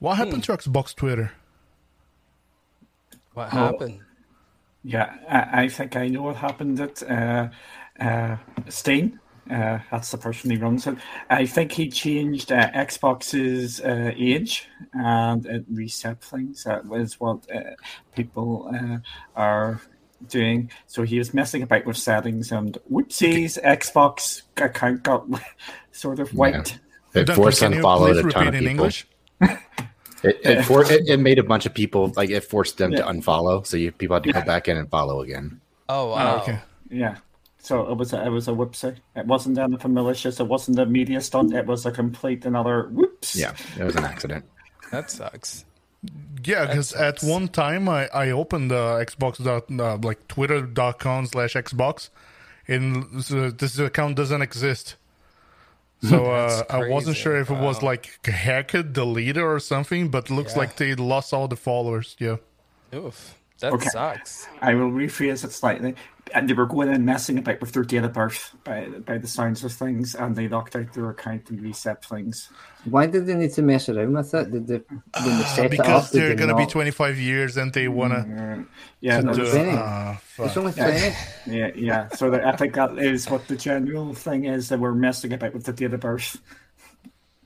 What 0.00 0.16
happened 0.16 0.44
to 0.44 0.52
Xbox 0.52 0.94
Twitter? 0.94 1.32
what 3.32 3.50
happened? 3.50 4.00
Yeah, 4.84 5.14
I, 5.28 5.62
I 5.64 5.68
think 5.68 5.96
I 5.96 6.08
know 6.08 6.22
what 6.22 6.36
happened 6.36 6.78
at 6.78 7.02
uh, 7.02 7.48
uh, 7.98 8.36
Stain. 8.68 9.18
Uh, 9.50 9.78
that's 9.90 10.10
the 10.10 10.18
person 10.18 10.50
who 10.50 10.58
runs 10.58 10.86
it. 10.86 10.96
I 11.28 11.46
think 11.46 11.72
he 11.72 11.88
changed 11.88 12.50
uh, 12.50 12.70
Xbox's 12.70 13.80
uh, 13.80 14.12
age 14.16 14.68
and 14.92 15.44
it 15.44 15.64
reset 15.70 16.22
things. 16.22 16.64
That 16.64 16.86
was 16.86 17.20
what 17.20 17.46
uh, 17.54 17.74
people 18.14 18.70
uh, 18.74 18.98
are 19.36 19.80
doing. 20.28 20.70
So 20.86 21.02
he 21.02 21.18
was 21.18 21.34
messing 21.34 21.62
about 21.62 21.84
with 21.84 21.98
settings 21.98 22.52
and 22.52 22.78
whoopsies, 22.90 23.62
Xbox 23.62 24.42
account 24.56 25.02
got 25.02 25.26
sort 25.92 26.20
of 26.20 26.32
wiped. 26.34 26.78
It 27.14 27.26
Duncan, 27.26 27.34
forced 27.36 27.60
can 27.60 27.72
you 27.72 27.78
unfollowed 27.78 28.16
a 28.16 28.22
ton 28.22 28.26
repeat 28.26 28.48
of 28.48 28.54
in 28.54 28.60
people. 28.60 28.70
English? 28.70 29.06
It, 30.24 30.40
it, 30.42 30.64
for, 30.64 30.82
it, 30.90 31.06
it 31.06 31.20
made 31.20 31.38
a 31.38 31.42
bunch 31.42 31.66
of 31.66 31.74
people 31.74 32.10
like 32.16 32.30
it 32.30 32.42
forced 32.42 32.78
them 32.78 32.92
to 32.92 33.02
unfollow, 33.02 33.66
so 33.66 33.76
you 33.76 33.92
people 33.92 34.16
had 34.16 34.22
to 34.24 34.32
go 34.32 34.42
back 34.42 34.68
in 34.68 34.76
and 34.76 34.88
follow 34.88 35.20
again. 35.20 35.60
Oh 35.88 36.10
wow. 36.10 36.40
Okay. 36.40 36.58
Yeah. 36.90 37.18
So 37.58 37.90
it 37.90 37.96
was 37.96 38.12
a, 38.12 38.24
it 38.26 38.30
was 38.30 38.48
a 38.48 38.52
whoopsie. 38.52 38.96
It 39.16 39.26
wasn't 39.26 39.58
anything 39.58 39.94
malicious. 39.94 40.40
It 40.40 40.46
wasn't 40.46 40.78
a 40.78 40.86
media 40.86 41.20
stunt. 41.20 41.54
It 41.54 41.66
was 41.66 41.86
a 41.86 41.92
complete 41.92 42.44
another 42.44 42.88
whoops. 42.90 43.36
Yeah, 43.36 43.54
it 43.78 43.84
was 43.84 43.96
an 43.96 44.04
accident. 44.04 44.44
That 44.90 45.10
sucks. 45.10 45.64
Yeah, 46.44 46.66
because 46.66 46.92
at 46.92 47.22
one 47.22 47.48
time 47.48 47.88
I, 47.88 48.08
I 48.08 48.30
opened 48.30 48.70
uh, 48.70 48.96
Xbox 48.96 49.42
dot 49.42 49.64
uh, 49.70 49.96
like 50.02 50.28
twitter.com 50.28 51.26
slash 51.26 51.54
Xbox, 51.54 52.10
and 52.68 53.24
so 53.24 53.50
this 53.50 53.78
account 53.78 54.16
doesn't 54.16 54.42
exist. 54.42 54.96
So 56.08 56.26
uh, 56.30 56.62
I 56.70 56.88
wasn't 56.88 57.16
sure 57.16 57.36
if 57.36 57.50
it 57.50 57.58
was 57.58 57.80
Wow. 57.82 57.90
like 57.90 58.26
hacked, 58.26 58.92
deleted, 58.92 59.38
or 59.42 59.58
something. 59.60 60.08
But 60.08 60.30
looks 60.30 60.52
Yeah. 60.52 60.58
like 60.60 60.76
they 60.76 60.94
lost 60.94 61.32
all 61.32 61.48
the 61.48 61.56
followers. 61.56 62.16
Yeah. 62.18 62.36
Oof. 62.94 63.34
That 63.60 63.72
Okay. 63.72 63.88
sucks. 63.88 64.48
I 64.60 64.74
will 64.74 64.90
rephrase 64.90 65.44
it 65.44 65.52
slightly. 65.52 65.94
And 66.32 66.48
they 66.48 66.54
were 66.54 66.66
going 66.66 66.88
and 66.88 67.04
messing 67.04 67.38
about 67.38 67.60
with 67.60 67.72
their 67.72 67.82
date 67.84 68.02
of 68.04 68.12
birth 68.14 68.54
by 68.64 68.86
by 68.86 69.18
the 69.18 69.26
sounds 69.28 69.62
of 69.62 69.72
things, 69.72 70.14
and 70.14 70.34
they 70.34 70.48
locked 70.48 70.74
out 70.74 70.92
their 70.94 71.10
account 71.10 71.50
and 71.50 71.60
reset 71.60 72.04
things. 72.04 72.48
Why 72.84 73.06
did 73.06 73.26
they 73.26 73.34
need 73.34 73.52
to 73.52 73.62
mess 73.62 73.88
around 73.88 74.14
with 74.14 74.32
it? 74.34 74.50
Did 74.50 74.66
they, 74.66 74.80
when 75.22 75.38
they 75.38 75.44
set 75.44 75.66
it 75.66 75.70
because 75.72 76.06
up, 76.06 76.10
they're 76.10 76.30
they 76.30 76.34
gonna 76.34 76.56
be 76.56 76.66
25 76.66 77.18
years 77.18 77.56
and 77.58 77.72
they 77.72 77.88
wanna 77.88 78.16
Uh, 78.60 78.76
yeah, 79.00 79.20
to 79.20 79.26
that 79.26 79.36
do 79.36 79.42
uh. 79.44 80.16
It's 80.38 80.56
only 80.56 80.72
twenty. 80.72 81.14
yeah, 81.46 81.70
yeah. 81.76 82.08
So 82.08 82.30
that, 82.30 82.44
I 82.46 82.56
think 82.56 82.74
that 82.74 82.98
is 82.98 83.28
what 83.30 83.46
the 83.46 83.56
general 83.56 84.14
thing 84.14 84.46
is. 84.46 84.70
that 84.70 84.80
we're 84.80 84.94
messing 84.94 85.32
about 85.34 85.52
with 85.54 85.64
the 85.64 85.72
date 85.72 85.92
of 85.94 86.00
birth, 86.00 86.40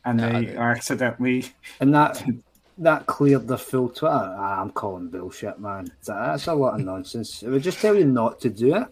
and 0.05 0.21
they 0.21 0.47
they- 0.47 0.57
are 0.57 0.71
accidentally. 0.71 1.47
And 1.81 1.93
that 1.95 2.23
that 2.79 3.07
cleared 3.07 3.49
the 3.49 3.59
full 3.59 3.89
Twitter. 3.89 4.15
Ah, 4.15 4.61
I'm 4.61 4.71
calling 4.71 5.09
bullshit, 5.09 5.59
man. 5.61 5.89
That's 6.07 6.47
a 6.47 6.55
lot 6.55 6.79
of 6.79 6.87
nonsense. 6.87 7.43
It 7.43 7.49
would 7.51 7.63
just 7.63 7.81
tell 7.81 7.95
you 7.97 8.05
not 8.05 8.41
to 8.41 8.51
do 8.51 8.77
it. 8.77 8.87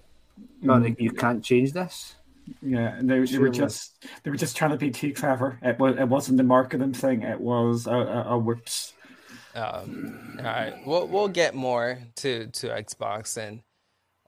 But 0.63 0.83
Mm. 0.83 1.01
you 1.01 1.11
can't 1.13 1.43
change 1.45 1.73
this. 1.73 2.15
Yeah, 2.63 2.97
and 2.97 3.09
they, 3.11 3.21
they 3.21 3.39
were 3.39 3.49
just 3.49 4.05
they 4.23 4.31
were 4.31 4.37
just 4.37 4.57
trying 4.57 4.71
to 4.71 4.77
be 4.77 4.91
too 4.91 5.13
clever. 5.13 5.59
It 5.63 5.79
was 5.79 5.97
it 5.99 6.09
wasn't 6.09 6.41
a 6.41 6.45
marketing 6.45 6.93
thing. 6.93 7.23
It 7.23 7.41
was 7.41 7.87
a, 7.87 7.91
a, 7.95 8.23
a 8.35 8.39
whoops. 8.39 8.93
Um, 9.55 10.37
all 10.39 10.45
right, 10.45 10.75
we'll 10.87 11.07
we'll 11.09 11.29
get 11.29 11.55
more 11.55 11.99
to 12.17 12.47
to 12.47 12.69
Xbox 12.69 13.37
and 13.37 13.63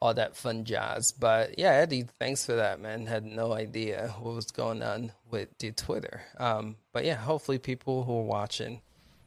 all 0.00 0.14
that 0.14 0.36
fun 0.36 0.64
jazz. 0.64 1.12
But 1.12 1.58
yeah, 1.58 1.72
Eddie, 1.72 2.06
thanks 2.18 2.44
for 2.46 2.54
that, 2.54 2.80
man. 2.80 3.06
Had 3.06 3.24
no 3.24 3.52
idea 3.52 4.14
what 4.20 4.34
was 4.34 4.50
going 4.50 4.82
on 4.82 5.12
with 5.30 5.48
the 5.58 5.72
Twitter. 5.72 6.22
Um, 6.38 6.76
but 6.92 7.04
yeah, 7.04 7.16
hopefully 7.16 7.58
people 7.58 8.04
who 8.04 8.18
are 8.18 8.22
watching, 8.24 8.80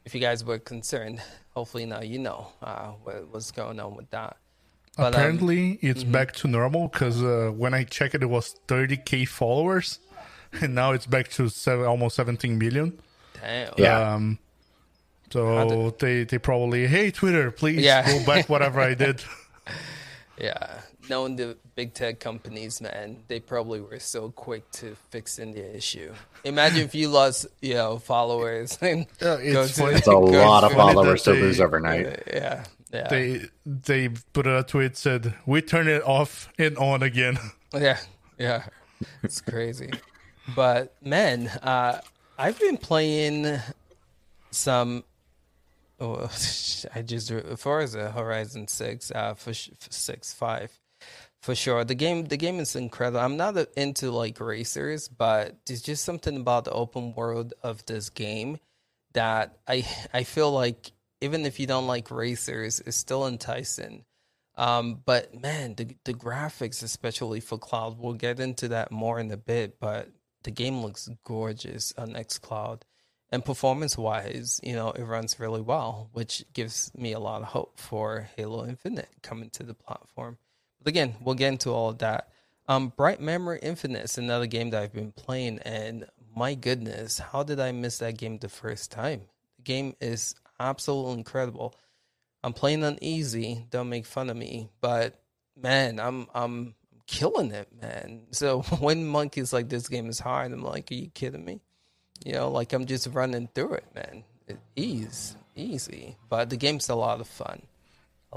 if 0.04 0.14
you 0.14 0.20
guys 0.20 0.44
were 0.44 0.58
concerned, 0.58 1.20
hopefully 1.54 1.86
now 1.86 2.00
you 2.00 2.18
know 2.18 2.48
uh, 2.62 2.88
what, 3.02 3.28
what's 3.32 3.50
going 3.50 3.80
on 3.80 3.96
with 3.96 4.10
that. 4.10 4.36
But, 4.96 5.06
um, 5.06 5.14
Apparently, 5.14 5.78
it's 5.80 6.02
mm-hmm. 6.02 6.12
back 6.12 6.32
to 6.34 6.48
normal 6.48 6.88
because 6.88 7.22
uh, 7.22 7.50
when 7.56 7.72
I 7.72 7.84
checked 7.84 8.14
it, 8.14 8.22
it 8.22 8.26
was 8.26 8.56
30k 8.68 9.26
followers, 9.26 10.00
and 10.60 10.74
now 10.74 10.92
it's 10.92 11.06
back 11.06 11.28
to 11.30 11.48
seven, 11.48 11.86
almost 11.86 12.16
17 12.16 12.58
million. 12.58 12.98
damn. 13.40 13.72
Yeah. 13.78 14.14
Um, 14.14 14.38
How 15.32 15.68
so 15.68 15.90
they 15.98 16.24
they 16.24 16.36
probably 16.38 16.86
hey 16.86 17.10
Twitter, 17.10 17.50
please 17.50 17.80
Yeah. 17.80 18.06
go 18.06 18.24
back 18.26 18.48
whatever 18.50 18.80
I 18.80 18.92
did. 18.94 19.24
Yeah, 20.38 20.80
knowing 21.08 21.36
the 21.36 21.56
big 21.74 21.94
tech 21.94 22.20
companies, 22.20 22.80
man, 22.80 23.24
they 23.28 23.40
probably 23.40 23.80
were 23.80 23.98
so 23.98 24.30
quick 24.30 24.70
to 24.72 24.96
fixing 25.10 25.52
the 25.52 25.76
issue. 25.76 26.12
Imagine 26.44 26.80
if 26.82 26.94
you 26.94 27.08
lost, 27.08 27.46
you 27.60 27.74
know, 27.74 27.98
followers 27.98 28.78
and 28.80 29.06
Yeah, 29.20 29.36
it's 29.40 29.76
to- 29.76 29.86
It's 29.88 30.06
a 30.06 30.16
lot 30.16 30.64
of 30.64 30.72
followers 30.72 31.22
to 31.24 31.32
they- 31.32 31.40
lose 31.40 31.60
overnight. 31.60 32.22
Yeah, 32.26 32.64
yeah, 32.92 33.08
They 33.08 33.40
they 33.66 34.08
put 34.32 34.46
a 34.46 34.62
tweet 34.62 34.96
said 34.96 35.34
we 35.46 35.62
turn 35.62 35.88
it 35.88 36.02
off 36.04 36.48
and 36.58 36.76
on 36.78 37.02
again. 37.02 37.38
yeah, 37.74 37.98
yeah. 38.38 38.64
It's 39.22 39.40
crazy, 39.40 39.90
but 40.54 40.94
man, 41.02 41.48
uh, 41.62 42.00
I've 42.38 42.58
been 42.60 42.76
playing 42.76 43.58
some. 44.50 45.04
Oh, 46.00 46.24
I 46.94 47.02
just 47.02 47.32
Forza 47.58 48.10
Horizon 48.10 48.68
Six, 48.68 49.10
uh, 49.10 49.34
for 49.34 49.52
for 49.54 49.90
six 49.90 50.32
five, 50.32 50.70
for 51.42 51.56
sure. 51.56 51.84
The 51.84 51.96
game, 51.96 52.26
the 52.26 52.36
game 52.36 52.60
is 52.60 52.76
incredible. 52.76 53.20
I'm 53.20 53.36
not 53.36 53.56
into 53.76 54.12
like 54.12 54.40
racers, 54.40 55.08
but 55.08 55.56
there's 55.66 55.82
just 55.82 56.04
something 56.04 56.36
about 56.36 56.64
the 56.64 56.70
open 56.70 57.14
world 57.14 57.52
of 57.62 57.84
this 57.86 58.10
game 58.10 58.58
that 59.12 59.58
I 59.66 59.84
I 60.14 60.22
feel 60.22 60.52
like 60.52 60.92
even 61.20 61.44
if 61.44 61.60
you 61.60 61.66
don't 61.66 61.86
like 61.86 62.10
racers, 62.10 62.80
it's 62.80 62.96
still 62.96 63.26
enticing. 63.26 64.04
Um, 64.56 65.00
but 65.04 65.40
man, 65.40 65.74
the 65.74 65.96
the 66.04 66.14
graphics, 66.14 66.82
especially 66.82 67.40
for 67.40 67.58
cloud, 67.58 67.98
we'll 67.98 68.14
get 68.14 68.38
into 68.38 68.68
that 68.68 68.92
more 68.92 69.18
in 69.18 69.30
a 69.32 69.36
bit. 69.36 69.80
But 69.80 70.10
the 70.44 70.52
game 70.52 70.80
looks 70.80 71.08
gorgeous 71.24 71.92
on 71.98 72.14
xCloud, 72.14 72.82
and 73.30 73.44
performance 73.44 73.98
wise, 73.98 74.60
you 74.62 74.74
know, 74.74 74.90
it 74.90 75.02
runs 75.02 75.40
really 75.40 75.60
well, 75.60 76.08
which 76.12 76.44
gives 76.52 76.92
me 76.96 77.12
a 77.12 77.20
lot 77.20 77.42
of 77.42 77.48
hope 77.48 77.78
for 77.80 78.28
Halo 78.36 78.64
Infinite 78.66 79.08
coming 79.22 79.50
to 79.50 79.64
the 79.64 79.74
platform. 79.74 80.38
But 80.82 80.90
again, 80.90 81.14
we'll 81.20 81.34
get 81.34 81.48
into 81.48 81.70
all 81.70 81.90
of 81.90 81.98
that. 81.98 82.28
Um, 82.68 82.92
Bright 82.96 83.20
Memory 83.20 83.58
Infinite 83.62 84.04
is 84.04 84.18
another 84.18 84.46
game 84.46 84.70
that 84.70 84.82
I've 84.82 84.92
been 84.92 85.12
playing, 85.12 85.58
and 85.60 86.06
my 86.34 86.54
goodness, 86.54 87.18
how 87.18 87.42
did 87.42 87.60
I 87.60 87.72
miss 87.72 87.98
that 87.98 88.16
game 88.16 88.38
the 88.38 88.48
first 88.48 88.90
time? 88.90 89.22
The 89.56 89.62
game 89.62 89.94
is 90.00 90.34
absolutely 90.58 91.14
incredible. 91.14 91.74
I'm 92.44 92.52
playing 92.52 92.84
on 92.84 92.98
easy. 93.00 93.66
Don't 93.70 93.88
make 93.88 94.06
fun 94.06 94.30
of 94.30 94.36
me, 94.36 94.70
but 94.80 95.20
man, 95.60 96.00
I'm 96.00 96.26
I'm 96.34 96.74
killing 97.06 97.52
it, 97.52 97.68
man. 97.80 98.22
So 98.30 98.62
when 98.80 99.06
monkeys 99.06 99.52
like 99.52 99.68
this 99.68 99.88
game 99.88 100.08
is 100.08 100.18
hard, 100.18 100.52
I'm 100.52 100.62
like, 100.62 100.90
are 100.90 100.94
you 100.94 101.08
kidding 101.08 101.44
me? 101.44 101.60
You 102.24 102.34
know, 102.34 102.50
like 102.50 102.72
I'm 102.72 102.86
just 102.86 103.08
running 103.08 103.48
through 103.54 103.74
it, 103.74 103.86
man. 103.94 104.24
It, 104.46 104.58
ease, 104.76 105.36
easy, 105.54 106.16
but 106.28 106.50
the 106.50 106.56
game's 106.56 106.88
a 106.88 106.94
lot 106.94 107.20
of 107.20 107.28
fun. 107.28 107.62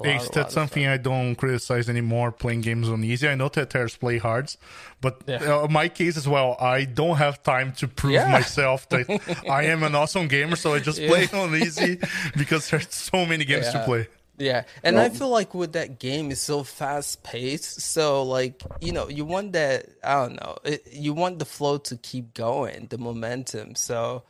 Ace, 0.03 0.29
that's 0.29 0.53
something 0.53 0.85
I 0.85 0.97
don't 0.97 1.35
criticize 1.35 1.87
anymore 1.87 2.31
playing 2.31 2.61
games 2.61 2.89
on 2.89 3.03
easy. 3.03 3.29
I 3.29 3.35
know 3.35 3.47
that 3.49 3.69
there's 3.69 3.95
play 3.95 4.17
hards, 4.17 4.57
but 4.99 5.21
yeah. 5.25 5.37
uh, 5.37 5.67
my 5.69 5.87
case 5.87 6.17
as 6.17 6.27
well, 6.27 6.57
I 6.59 6.83
don't 6.83 7.15
have 7.15 7.41
time 7.43 7.71
to 7.73 7.87
prove 7.87 8.13
yeah. 8.13 8.29
myself 8.29 8.89
that 8.89 9.09
I 9.49 9.63
am 9.63 9.83
an 9.83 9.95
awesome 9.95 10.27
gamer, 10.27 10.57
so 10.57 10.73
I 10.73 10.79
just 10.79 10.99
yeah. 10.99 11.07
play 11.07 11.27
on 11.33 11.55
easy 11.55 11.99
because 12.35 12.69
there's 12.69 12.93
so 12.93 13.25
many 13.25 13.45
games 13.45 13.69
to 13.71 13.83
play. 13.85 14.07
Yeah, 14.37 14.63
and 14.83 14.97
well, 14.97 15.05
I 15.05 15.09
feel 15.09 15.29
like 15.29 15.53
with 15.53 15.73
that 15.73 15.97
game, 15.97 16.29
it's 16.29 16.41
so 16.41 16.63
fast 16.63 17.23
paced. 17.23 17.79
So 17.79 18.23
like 18.23 18.61
you 18.81 18.91
know, 18.91 19.07
you 19.07 19.23
want 19.23 19.53
that. 19.53 19.87
I 20.03 20.15
don't 20.15 20.35
know. 20.35 20.57
It, 20.65 20.85
you 20.91 21.13
want 21.13 21.39
the 21.39 21.45
flow 21.45 21.77
to 21.77 21.95
keep 21.95 22.33
going, 22.33 22.87
the 22.89 22.97
momentum. 22.97 23.75
So 23.75 24.23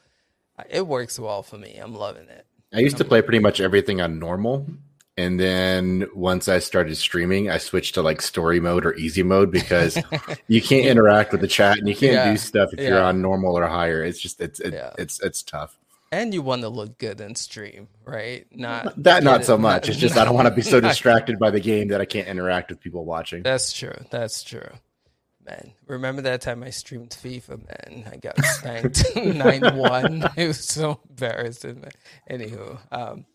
it 0.70 0.86
works 0.86 1.20
well 1.20 1.42
for 1.42 1.58
me. 1.58 1.76
I'm 1.78 1.96
loving 1.96 2.30
it. 2.30 2.46
I 2.74 2.80
used 2.80 2.98
to 2.98 3.06
play 3.06 3.22
pretty 3.22 3.40
much 3.40 3.62
everything 3.62 4.02
on 4.02 4.20
normal, 4.20 4.68
and 5.18 5.40
then 5.40 6.08
once 6.14 6.50
I 6.50 6.60
started 6.60 6.96
streaming, 6.96 7.50
I 7.50 7.58
switched 7.58 7.96
to 7.96 8.02
like 8.02 8.22
story 8.22 8.60
mode 8.60 8.86
or 8.86 8.94
easy 8.96 9.24
mode 9.24 9.50
because 9.50 9.98
you 10.48 10.62
can't 10.62 10.86
interact 10.86 11.32
with 11.32 11.40
the 11.42 11.48
chat 11.48 11.78
and 11.78 11.88
you 11.88 11.96
can't 11.96 12.14
yeah. 12.14 12.32
do 12.32 12.38
stuff 12.38 12.74
if 12.74 12.80
yeah. 12.80 12.90
you're 12.90 13.04
on 13.04 13.22
normal 13.22 13.58
or 13.58 13.66
higher. 13.66 14.04
It's 14.04 14.20
just 14.20 14.42
it's 14.42 14.60
it, 14.60 14.74
yeah. 14.74 14.92
it's 14.98 15.22
it's 15.22 15.42
tough. 15.42 15.78
And 16.12 16.34
you 16.34 16.42
want 16.42 16.62
to 16.62 16.70
look 16.70 16.98
good 16.98 17.20
in 17.22 17.36
stream, 17.36 17.88
right? 18.04 18.46
Not 18.52 19.02
that 19.04 19.24
not 19.24 19.46
so 19.46 19.58
much. 19.58 19.88
It's 19.88 19.98
just 20.00 20.18
I 20.18 20.26
don't 20.26 20.36
want 20.36 20.48
to 20.48 20.54
be 20.54 20.62
so 20.62 20.82
distracted 20.82 21.40
by 21.40 21.50
the 21.50 21.62
game 21.62 21.88
that 21.90 22.02
I 22.02 22.06
can't 22.06 22.28
interact 22.28 22.70
with 22.70 22.82
people 22.82 23.06
watching. 23.06 23.44
That's 23.44 23.72
true. 23.72 23.96
That's 24.12 24.44
true. 24.44 24.70
Man, 25.46 25.74
remember 25.86 26.24
that 26.24 26.42
time 26.42 26.64
I 26.64 26.72
streamed 26.72 27.12
FIFA, 27.12 27.68
man? 27.68 28.12
I 28.12 28.18
got 28.18 28.44
spanked 28.44 29.04
9 29.16 29.78
1. 29.78 30.30
It 30.36 30.48
was 30.48 30.60
so 30.60 31.00
embarrassing, 31.08 31.82
man. 31.82 31.92
Anywho, 32.32 32.80
um, 32.92 33.26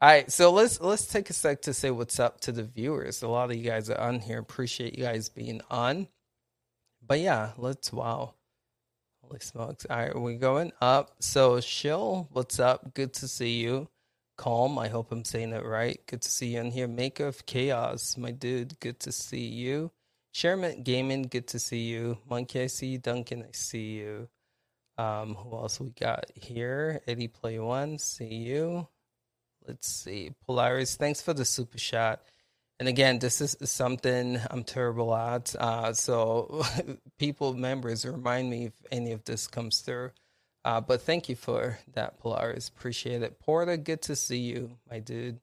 all 0.00 0.08
right, 0.08 0.30
so 0.30 0.52
let's 0.52 0.80
let's 0.80 1.06
take 1.06 1.28
a 1.30 1.32
sec 1.32 1.62
to 1.62 1.74
say 1.74 1.90
what's 1.90 2.20
up 2.20 2.40
to 2.42 2.52
the 2.52 2.62
viewers. 2.62 3.22
A 3.22 3.28
lot 3.28 3.50
of 3.50 3.56
you 3.56 3.64
guys 3.64 3.90
are 3.90 4.00
on 4.00 4.20
here. 4.20 4.38
Appreciate 4.38 4.96
you 4.96 5.04
guys 5.04 5.28
being 5.28 5.60
on. 5.70 6.08
But 7.06 7.20
yeah, 7.20 7.52
let's 7.56 7.92
wow. 7.92 8.34
Holy 9.22 9.40
smokes. 9.40 9.86
All 9.90 9.96
right, 9.96 10.14
we're 10.16 10.38
going 10.38 10.72
up. 10.80 11.16
So 11.20 11.60
Shill, 11.60 12.28
what's 12.32 12.60
up? 12.60 12.94
Good 12.94 13.12
to 13.14 13.28
see 13.28 13.58
you. 13.60 13.88
Calm, 14.36 14.78
I 14.78 14.88
hope 14.88 15.10
I'm 15.10 15.24
saying 15.24 15.52
it 15.52 15.64
right. 15.64 16.00
Good 16.06 16.22
to 16.22 16.30
see 16.30 16.54
you 16.54 16.60
in 16.60 16.70
here. 16.70 16.86
Maker 16.86 17.26
of 17.26 17.44
Chaos, 17.46 18.16
my 18.16 18.30
dude, 18.30 18.78
good 18.80 19.00
to 19.00 19.10
see 19.12 19.46
you. 19.46 19.90
Sherman 20.32 20.84
Gaming, 20.84 21.22
good 21.24 21.48
to 21.48 21.58
see 21.58 21.88
you. 21.88 22.18
Monkey, 22.30 22.62
I 22.62 22.66
see 22.68 22.86
you. 22.88 22.98
Duncan, 22.98 23.42
I 23.42 23.50
see 23.52 23.96
you. 23.96 24.28
Um, 24.96 25.34
who 25.34 25.56
else 25.56 25.80
we 25.80 25.90
got 25.90 26.26
here? 26.36 27.00
Eddie 27.08 27.28
Play 27.28 27.58
One, 27.58 27.98
see 27.98 28.26
you. 28.26 28.86
Let's 29.68 29.86
see. 29.86 30.32
Polaris, 30.46 30.96
thanks 30.96 31.20
for 31.20 31.34
the 31.34 31.44
super 31.44 31.76
shot. 31.76 32.22
And 32.80 32.88
again, 32.88 33.18
this 33.18 33.40
is 33.42 33.56
something 33.64 34.40
I'm 34.50 34.64
terrible 34.64 35.14
at. 35.14 35.54
Uh, 35.54 35.92
so, 35.92 36.64
people, 37.18 37.52
members, 37.52 38.06
remind 38.06 38.48
me 38.48 38.66
if 38.66 38.72
any 38.90 39.12
of 39.12 39.24
this 39.24 39.46
comes 39.46 39.80
through. 39.80 40.12
Uh, 40.64 40.80
but 40.80 41.02
thank 41.02 41.28
you 41.28 41.36
for 41.36 41.78
that, 41.92 42.18
Polaris. 42.18 42.68
Appreciate 42.68 43.22
it. 43.22 43.38
Porter, 43.40 43.76
good 43.76 44.02
to 44.02 44.16
see 44.16 44.38
you, 44.38 44.78
my 44.90 45.00
dude. 45.00 45.38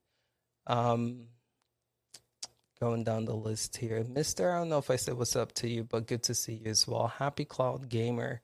Um, 0.65 1.27
going 2.79 3.03
down 3.03 3.25
the 3.25 3.35
list 3.35 3.77
here. 3.77 4.03
Mister, 4.09 4.51
I 4.51 4.59
don't 4.59 4.69
know 4.69 4.79
if 4.79 4.89
I 4.89 4.95
said 4.95 5.15
what's 5.15 5.35
up 5.35 5.53
to 5.53 5.69
you, 5.69 5.83
but 5.83 6.07
good 6.07 6.23
to 6.23 6.33
see 6.33 6.53
you 6.53 6.71
as 6.71 6.87
well. 6.87 7.07
Happy 7.07 7.45
Cloud 7.45 7.89
Gamer, 7.89 8.41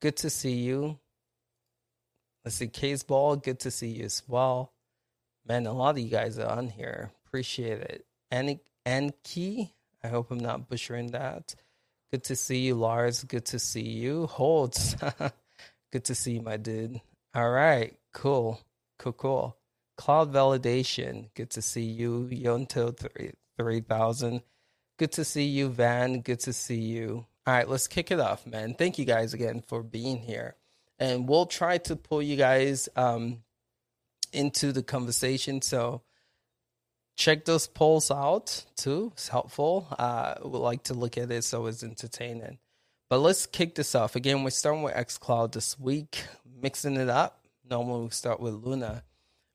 good 0.00 0.16
to 0.18 0.30
see 0.30 0.54
you. 0.54 0.98
Let's 2.44 2.56
see, 2.56 2.68
Case 2.68 3.02
Ball, 3.02 3.36
good 3.36 3.60
to 3.60 3.70
see 3.70 3.88
you 3.88 4.04
as 4.04 4.22
well. 4.26 4.71
Man, 5.46 5.66
a 5.66 5.72
lot 5.72 5.96
of 5.96 5.98
you 5.98 6.08
guys 6.08 6.38
are 6.38 6.50
on 6.50 6.68
here. 6.68 7.10
Appreciate 7.26 7.80
it. 7.80 8.06
And 8.30 8.60
Anki, 8.86 9.72
I 10.02 10.08
hope 10.08 10.30
I'm 10.30 10.38
not 10.38 10.68
butchering 10.68 11.12
that. 11.12 11.54
Good 12.10 12.24
to 12.24 12.36
see 12.36 12.58
you, 12.58 12.74
Lars. 12.74 13.24
Good 13.24 13.46
to 13.46 13.58
see 13.58 13.88
you. 13.88 14.26
Holds. 14.26 14.96
Good 15.92 16.04
to 16.04 16.14
see 16.14 16.32
you, 16.32 16.42
my 16.42 16.56
dude. 16.56 17.00
All 17.34 17.50
right. 17.50 17.94
Cool. 18.12 18.60
Cool, 18.98 19.12
cool. 19.14 19.56
Cloud 19.96 20.32
validation. 20.32 21.30
Good 21.34 21.50
to 21.50 21.62
see 21.62 21.84
you. 21.84 22.28
Yonto 22.30 22.94
3000. 23.58 24.42
Good 24.98 25.12
to 25.12 25.24
see 25.24 25.44
you, 25.44 25.68
Van. 25.68 26.20
Good 26.20 26.40
to 26.40 26.52
see 26.52 26.80
you. 26.80 27.26
All 27.46 27.54
right, 27.54 27.68
let's 27.68 27.88
kick 27.88 28.12
it 28.12 28.20
off, 28.20 28.46
man. 28.46 28.74
Thank 28.74 28.98
you 28.98 29.04
guys 29.04 29.34
again 29.34 29.62
for 29.66 29.82
being 29.82 30.18
here. 30.18 30.54
And 31.00 31.28
we'll 31.28 31.46
try 31.46 31.78
to 31.78 31.96
pull 31.96 32.22
you 32.22 32.36
guys 32.36 32.88
um, 32.94 33.42
into 34.32 34.72
the 34.72 34.82
conversation. 34.82 35.62
So 35.62 36.02
check 37.16 37.44
those 37.44 37.66
polls 37.66 38.10
out 38.10 38.64
too. 38.76 39.10
It's 39.14 39.28
helpful. 39.28 39.86
Uh, 39.98 40.34
we 40.44 40.58
like 40.58 40.84
to 40.84 40.94
look 40.94 41.18
at 41.18 41.30
it 41.30 41.44
so 41.44 41.66
it's 41.66 41.82
entertaining. 41.82 42.58
But 43.08 43.18
let's 43.18 43.46
kick 43.46 43.74
this 43.74 43.94
off. 43.94 44.16
Again, 44.16 44.42
we're 44.42 44.50
starting 44.50 44.82
with 44.82 44.94
xCloud 44.94 45.52
this 45.52 45.78
week, 45.78 46.24
mixing 46.62 46.96
it 46.96 47.10
up. 47.10 47.44
Normally 47.68 48.04
we 48.04 48.10
start 48.10 48.40
with 48.40 48.54
Luna. 48.54 49.04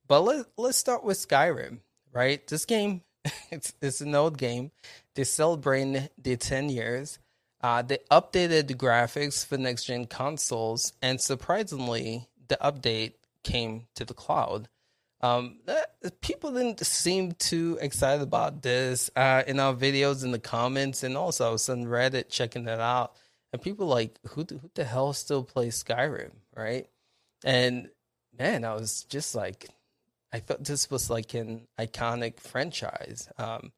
But 0.07 0.21
let, 0.21 0.45
let's 0.57 0.77
start 0.77 1.03
with 1.03 1.17
Skyrim, 1.17 1.79
right? 2.13 2.45
This 2.47 2.65
game, 2.65 3.01
it's, 3.51 3.73
it's 3.81 4.01
an 4.01 4.13
old 4.15 4.37
game. 4.37 4.71
They're 5.15 5.25
celebrating 5.25 6.07
their 6.17 6.37
10 6.37 6.69
years. 6.69 7.19
Uh, 7.59 7.81
they 7.81 7.97
updated 8.11 8.67
the 8.67 8.75
graphics 8.75 9.45
for 9.45 9.57
next 9.57 9.85
gen 9.85 10.05
consoles, 10.05 10.93
and 11.01 11.19
surprisingly, 11.19 12.27
the 12.47 12.57
update 12.61 13.13
came 13.47 13.87
to 13.95 14.05
the 14.05 14.13
cloud. 14.13 14.67
Um, 15.21 15.59
people 16.21 16.51
didn't 16.51 16.85
seem 16.85 17.31
too 17.31 17.79
excited 17.81 18.21
about 18.21 18.61
this 18.61 19.09
uh, 19.15 19.43
in 19.47 19.59
our 19.59 19.73
videos 19.73 20.23
in 20.23 20.31
the 20.31 20.39
comments, 20.39 21.01
and 21.03 21.17
also 21.17 21.47
I 21.47 21.51
was 21.51 21.69
on 21.69 21.85
Reddit 21.85 22.29
checking 22.29 22.67
it 22.67 22.79
out, 22.79 23.15
and 23.51 23.61
people 23.61 23.87
like, 23.87 24.19
who 24.29 24.45
who 24.49 24.69
the 24.75 24.83
hell 24.83 25.13
still 25.13 25.43
plays 25.43 25.83
Skyrim, 25.83 26.33
right? 26.55 26.87
And 27.43 27.89
man, 28.37 28.63
I 28.63 28.73
was 28.73 29.05
just 29.09 29.33
like, 29.33 29.69
I 30.31 30.39
thought 30.39 30.63
this 30.63 30.91
was 30.91 31.09
like 31.09 31.33
an 31.33 31.67
iconic 31.79 32.39
franchise. 32.39 33.29
Um, 33.37 33.71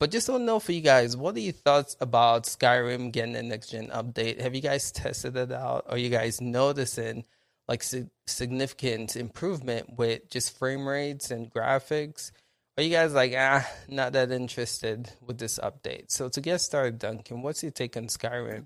but 0.00 0.10
just 0.10 0.28
want 0.28 0.40
to 0.40 0.46
know 0.46 0.58
for 0.58 0.72
you 0.72 0.80
guys, 0.80 1.16
what 1.16 1.36
are 1.36 1.40
your 1.40 1.52
thoughts 1.52 1.94
about 2.00 2.44
Skyrim 2.44 3.12
getting 3.12 3.36
a 3.36 3.42
next 3.42 3.68
gen 3.68 3.88
update? 3.88 4.40
Have 4.40 4.54
you 4.54 4.62
guys 4.62 4.90
tested 4.90 5.36
it 5.36 5.52
out? 5.52 5.84
Are 5.88 5.98
you 5.98 6.08
guys 6.08 6.40
noticing? 6.40 7.26
Like 7.70 7.84
significant 8.26 9.14
improvement 9.14 9.96
with 9.96 10.28
just 10.28 10.58
frame 10.58 10.88
rates 10.88 11.30
and 11.30 11.54
graphics? 11.54 12.32
Are 12.76 12.82
you 12.82 12.90
guys 12.90 13.14
like, 13.14 13.32
ah, 13.36 13.64
not 13.88 14.12
that 14.14 14.32
interested 14.32 15.08
with 15.24 15.38
this 15.38 15.60
update? 15.62 16.10
So 16.10 16.28
to 16.30 16.40
get 16.40 16.60
started, 16.60 16.98
Duncan, 16.98 17.42
what's 17.42 17.62
your 17.62 17.70
take 17.70 17.96
on 17.96 18.08
Skyrim 18.08 18.64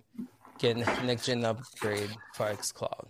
getting 0.58 0.84
next 1.04 1.26
gen 1.26 1.44
upgrade 1.44 2.16
for 2.32 2.46
xCloud? 2.46 3.08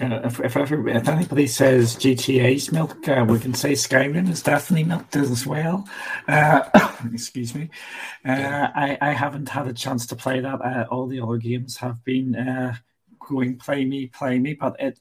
Uh, 0.00 0.20
if, 0.24 0.38
if, 0.38 0.56
every, 0.56 0.92
if, 0.92 1.08
anybody 1.08 1.48
says 1.48 1.96
GTA's 1.96 2.70
milk, 2.70 3.08
uh, 3.08 3.24
we 3.28 3.40
can 3.40 3.54
say 3.54 3.72
Skyrim 3.72 4.30
is 4.30 4.42
definitely 4.42 4.84
milked 4.84 5.16
as 5.16 5.44
well. 5.44 5.88
Uh, 6.28 6.68
excuse 7.12 7.52
me. 7.52 7.68
Uh. 8.24 8.68
I, 8.76 8.96
I 9.00 9.12
haven't 9.12 9.48
had 9.48 9.66
a 9.66 9.72
chance 9.72 10.06
to 10.08 10.16
play 10.16 10.38
that. 10.38 10.60
Uh, 10.60 10.86
all 10.88 11.08
the 11.08 11.20
other 11.20 11.38
games 11.38 11.78
have 11.78 12.04
been 12.04 12.36
uh, 12.36 12.76
going 13.28 13.58
play 13.58 13.84
me, 13.84 14.06
play 14.06 14.38
me, 14.38 14.54
but 14.54 14.76
it 14.80 14.98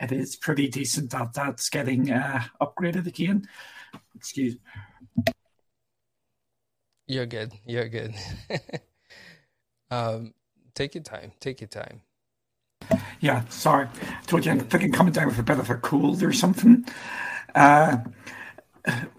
it 0.00 0.12
is 0.12 0.36
pretty 0.36 0.68
decent 0.68 1.10
that 1.10 1.32
that's 1.32 1.68
getting 1.68 2.10
uh, 2.10 2.42
upgraded 2.60 3.06
again. 3.06 3.48
Excuse 4.14 4.54
me. 4.54 5.32
You're 7.06 7.26
good. 7.26 7.52
You're 7.64 7.88
good. 7.88 8.14
um, 9.90 10.34
take 10.74 10.94
your 10.94 11.04
time. 11.04 11.32
Take 11.40 11.60
your 11.60 11.68
time. 11.68 12.02
Yeah, 13.20 13.44
sorry. 13.48 13.88
I 14.02 14.22
told 14.26 14.44
you 14.44 14.52
I'm 14.52 14.60
thinking 14.60 14.92
coming 14.92 15.12
down 15.12 15.28
with 15.28 15.38
a 15.38 15.42
bit 15.42 15.58
of 15.58 15.70
a 15.70 15.76
cold 15.76 16.22
or 16.22 16.32
something. 16.32 16.84
Uh, 17.54 17.98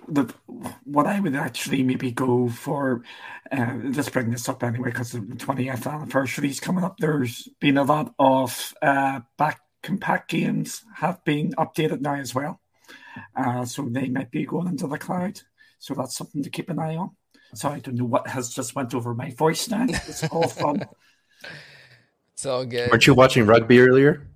the 0.08 0.34
what 0.86 1.06
I 1.08 1.20
would 1.20 1.36
actually 1.36 1.84
maybe 1.84 2.12
go 2.12 2.48
for, 2.48 3.04
uh, 3.52 3.74
let's 3.84 4.10
bring 4.10 4.32
this 4.32 4.48
up 4.48 4.64
anyway 4.64 4.90
because 4.92 5.12
the 5.12 5.20
20th 5.20 5.92
anniversary 5.92 6.50
is 6.50 6.60
coming 6.60 6.84
up. 6.84 6.98
There's 6.98 7.50
been 7.60 7.78
a 7.78 7.84
lot 7.84 8.14
of 8.18 8.74
uh, 8.82 9.22
back 9.38 9.62
compat 9.84 10.28
games 10.28 10.84
have 10.96 11.24
been 11.24 11.52
updated 11.54 12.02
now 12.02 12.16
as 12.16 12.34
well, 12.34 12.62
uh, 13.36 13.66
so 13.66 13.88
they 13.90 14.08
might 14.10 14.32
be 14.32 14.46
going 14.46 14.68
into 14.68 14.88
the 14.88 14.98
cloud. 14.98 15.42
So 15.80 15.94
that's 15.94 16.16
something 16.16 16.44
to 16.44 16.50
keep 16.50 16.70
an 16.70 16.80
eye 16.80 16.96
on. 16.96 17.12
So 17.54 17.70
I 17.70 17.80
don't 17.80 17.96
know 17.96 18.06
what 18.06 18.28
has 18.28 18.50
just 18.50 18.76
went 18.76 18.94
over 18.94 19.14
my 19.14 19.32
voice 19.32 19.70
now. 19.70 19.86
It's 19.90 20.24
all 20.30 20.48
fun. 20.48 20.86
It's 22.34 22.46
all 22.46 22.66
good. 22.66 22.92
Weren't 22.92 23.08
you 23.08 23.16
watching 23.16 23.48
rugby 23.48 23.80
earlier? 23.80 24.28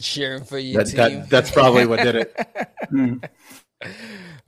Cheering 0.00 0.42
for 0.42 0.58
you, 0.58 0.76
That, 0.78 0.86
team. 0.88 0.96
that, 0.96 1.30
that's 1.30 1.50
probably 1.52 1.86
what 1.86 2.00
did 2.00 2.16
it. 2.16 2.48
Hmm. 2.90 3.18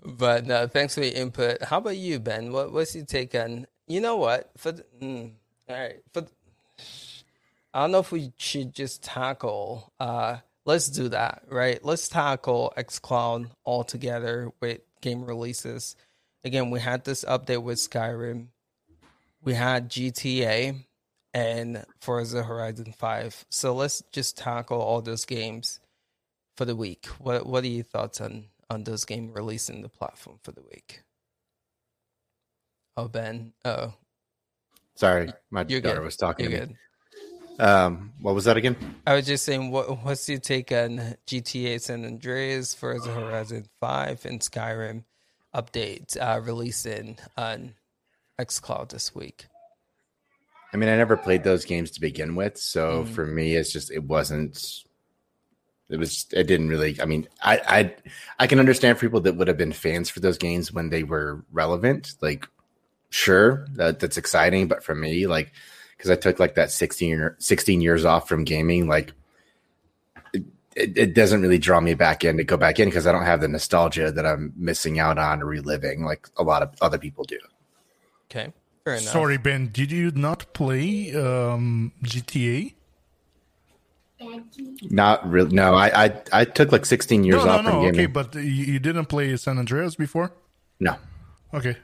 But 0.05 0.47
no, 0.47 0.66
thanks 0.66 0.95
for 0.95 1.03
your 1.03 1.14
input. 1.14 1.62
How 1.62 1.79
about 1.79 1.97
you, 1.97 2.19
Ben? 2.19 2.53
What 2.53 2.73
what's 2.73 2.95
your 2.95 3.05
take 3.05 3.35
on? 3.35 3.66
You 3.87 4.01
know 4.01 4.16
what? 4.16 4.51
For 4.57 4.73
the, 4.73 4.85
mm, 5.01 5.33
all 5.69 5.77
right, 5.77 5.97
for 6.12 6.23
the- 6.23 6.31
I 7.73 7.83
don't 7.83 7.93
know 7.93 8.01
if 8.01 8.11
we 8.11 8.33
should 8.37 8.75
just 8.75 9.03
tackle. 9.03 9.93
Uh, 10.01 10.38
let's 10.64 10.88
do 10.88 11.09
that, 11.11 11.43
right? 11.49 11.85
Let's 11.85 12.09
tackle 12.09 12.73
XCloud 12.77 13.51
all 13.64 13.85
together 13.85 14.51
with 14.61 14.81
game 15.01 15.25
releases. 15.25 15.95
Again, 16.45 16.71
we 16.71 16.81
had 16.81 17.05
this 17.05 17.25
update 17.25 17.62
with 17.62 17.79
Skyrim. 17.79 18.49
We 19.43 19.55
had 19.55 19.88
GTA 19.88 20.85
and 21.33 21.85
Forza 22.01 22.43
Horizon 22.43 22.93
Five. 22.93 23.47
So 23.51 23.75
let's 23.75 24.03
just 24.11 24.37
tackle 24.37 24.81
all 24.81 25.01
those 25.03 25.25
games 25.25 25.79
for 26.57 26.64
the 26.64 26.75
week. 26.77 27.07
What 27.19 27.47
what 27.47 27.62
are 27.64 27.69
your 27.69 27.85
thoughts 27.85 28.21
on 28.21 28.47
on 28.70 28.85
those 28.85 29.04
games 29.04 29.33
releasing 29.35 29.83
the 29.83 29.88
platform 29.88 30.38
for 30.42 30.52
the 30.52 30.62
week? 30.62 31.02
Oh 32.96 33.09
Ben, 33.09 33.52
oh 33.64 33.94
Sorry, 34.94 35.33
my 35.50 35.64
you're 35.66 35.80
daughter 35.80 36.00
good. 36.00 36.04
was 36.04 36.16
talking 36.16 36.50
You're 36.50 36.61
good. 36.66 36.76
Um, 37.59 38.12
what 38.20 38.35
was 38.35 38.44
that 38.44 38.56
again? 38.56 38.76
I 39.06 39.14
was 39.14 39.26
just 39.26 39.44
saying, 39.44 39.70
what 39.70 40.04
what's 40.04 40.28
your 40.28 40.38
take 40.38 40.72
on 40.72 41.16
GTA 41.26 41.80
San 41.80 42.04
Andreas, 42.04 42.74
Forza 42.74 43.11
Horizon 43.11 43.66
Five, 43.80 44.24
and 44.24 44.40
Skyrim 44.40 45.04
update 45.54 46.16
uh, 46.20 46.40
releasing 46.40 47.18
on 47.37 47.74
XCloud 48.40 48.90
this 48.90 49.14
week? 49.14 49.46
I 50.72 50.76
mean, 50.76 50.88
I 50.88 50.96
never 50.96 51.16
played 51.16 51.42
those 51.42 51.64
games 51.64 51.90
to 51.92 52.00
begin 52.00 52.35
with, 52.37 52.56
so 52.56 53.04
Mhm. 53.04 53.09
for 53.09 53.26
me, 53.26 53.56
it's 53.56 53.72
just 53.72 53.90
it 53.90 54.04
wasn't. 54.04 54.85
It 55.90 55.98
was. 55.98 56.26
It 56.33 56.44
didn't 56.44 56.68
really. 56.68 57.00
I 57.00 57.05
mean, 57.05 57.29
I 57.42 57.61
I 57.66 57.94
I 58.38 58.46
can 58.46 58.61
understand 58.61 58.98
people 58.98 59.20
that 59.22 59.35
would 59.35 59.48
have 59.48 59.59
been 59.59 59.72
fans 59.72 60.09
for 60.09 60.20
those 60.20 60.38
games 60.38 60.72
when 60.72 60.90
they 60.90 61.03
were 61.03 61.44
relevant. 61.50 62.14
Like, 62.20 62.46
sure, 63.11 63.66
that 63.72 63.98
that's 63.98 64.16
exciting, 64.16 64.68
but 64.68 64.85
for 64.85 64.94
me, 64.94 65.26
like, 65.26 65.53
because 65.96 66.11
I 66.11 66.14
took 66.14 66.38
like 66.38 66.55
that 66.55 66.70
16, 66.70 67.09
year- 67.09 67.37
16 67.40 67.81
years 67.81 68.05
off 68.05 68.29
from 68.29 68.44
gaming, 68.44 68.88
like. 68.88 69.12
It, 70.33 70.44
it, 70.76 70.96
it 70.96 71.14
doesn't 71.14 71.42
really 71.42 71.59
draw 71.59 71.81
me 71.81 71.94
back 71.94 72.24
in 72.24 72.37
to 72.37 72.44
go 72.44 72.57
back 72.57 72.79
in 72.79 72.88
because 72.88 73.07
I 73.07 73.11
don't 73.11 73.24
have 73.24 73.40
the 73.40 73.48
nostalgia 73.48 74.12
that 74.12 74.24
I'm 74.24 74.53
missing 74.57 75.00
out 75.00 75.18
on 75.18 75.42
or 75.42 75.46
reliving 75.46 76.05
like 76.05 76.29
a 76.37 76.44
lot 76.44 76.62
of 76.62 76.72
other 76.81 76.98
people 76.98 77.24
do. 77.24 77.38
Okay, 78.31 78.53
fair 78.85 78.94
enough. 78.94 79.12
Sorry, 79.12 79.37
Ben, 79.37 79.70
did 79.72 79.90
you 79.90 80.12
not 80.12 80.55
play 80.55 81.12
um, 81.16 81.92
GTA? 82.05 82.74
Not 84.83 85.28
really. 85.28 85.54
No, 85.54 85.74
I 85.74 86.04
I, 86.04 86.22
I 86.33 86.44
took 86.44 86.72
like 86.72 86.87
16 86.87 87.24
years 87.24 87.38
no, 87.38 87.44
no, 87.44 87.50
off 87.50 87.64
from 87.64 87.72
no. 87.74 87.83
gaming. 87.83 88.00
Okay, 88.00 88.06
but 88.06 88.35
you, 88.35 88.42
you 88.42 88.78
didn't 88.78 89.06
play 89.06 89.37
San 89.37 89.59
Andreas 89.59 89.94
before? 89.94 90.33
no. 90.78 90.96
Okay, 91.52 91.76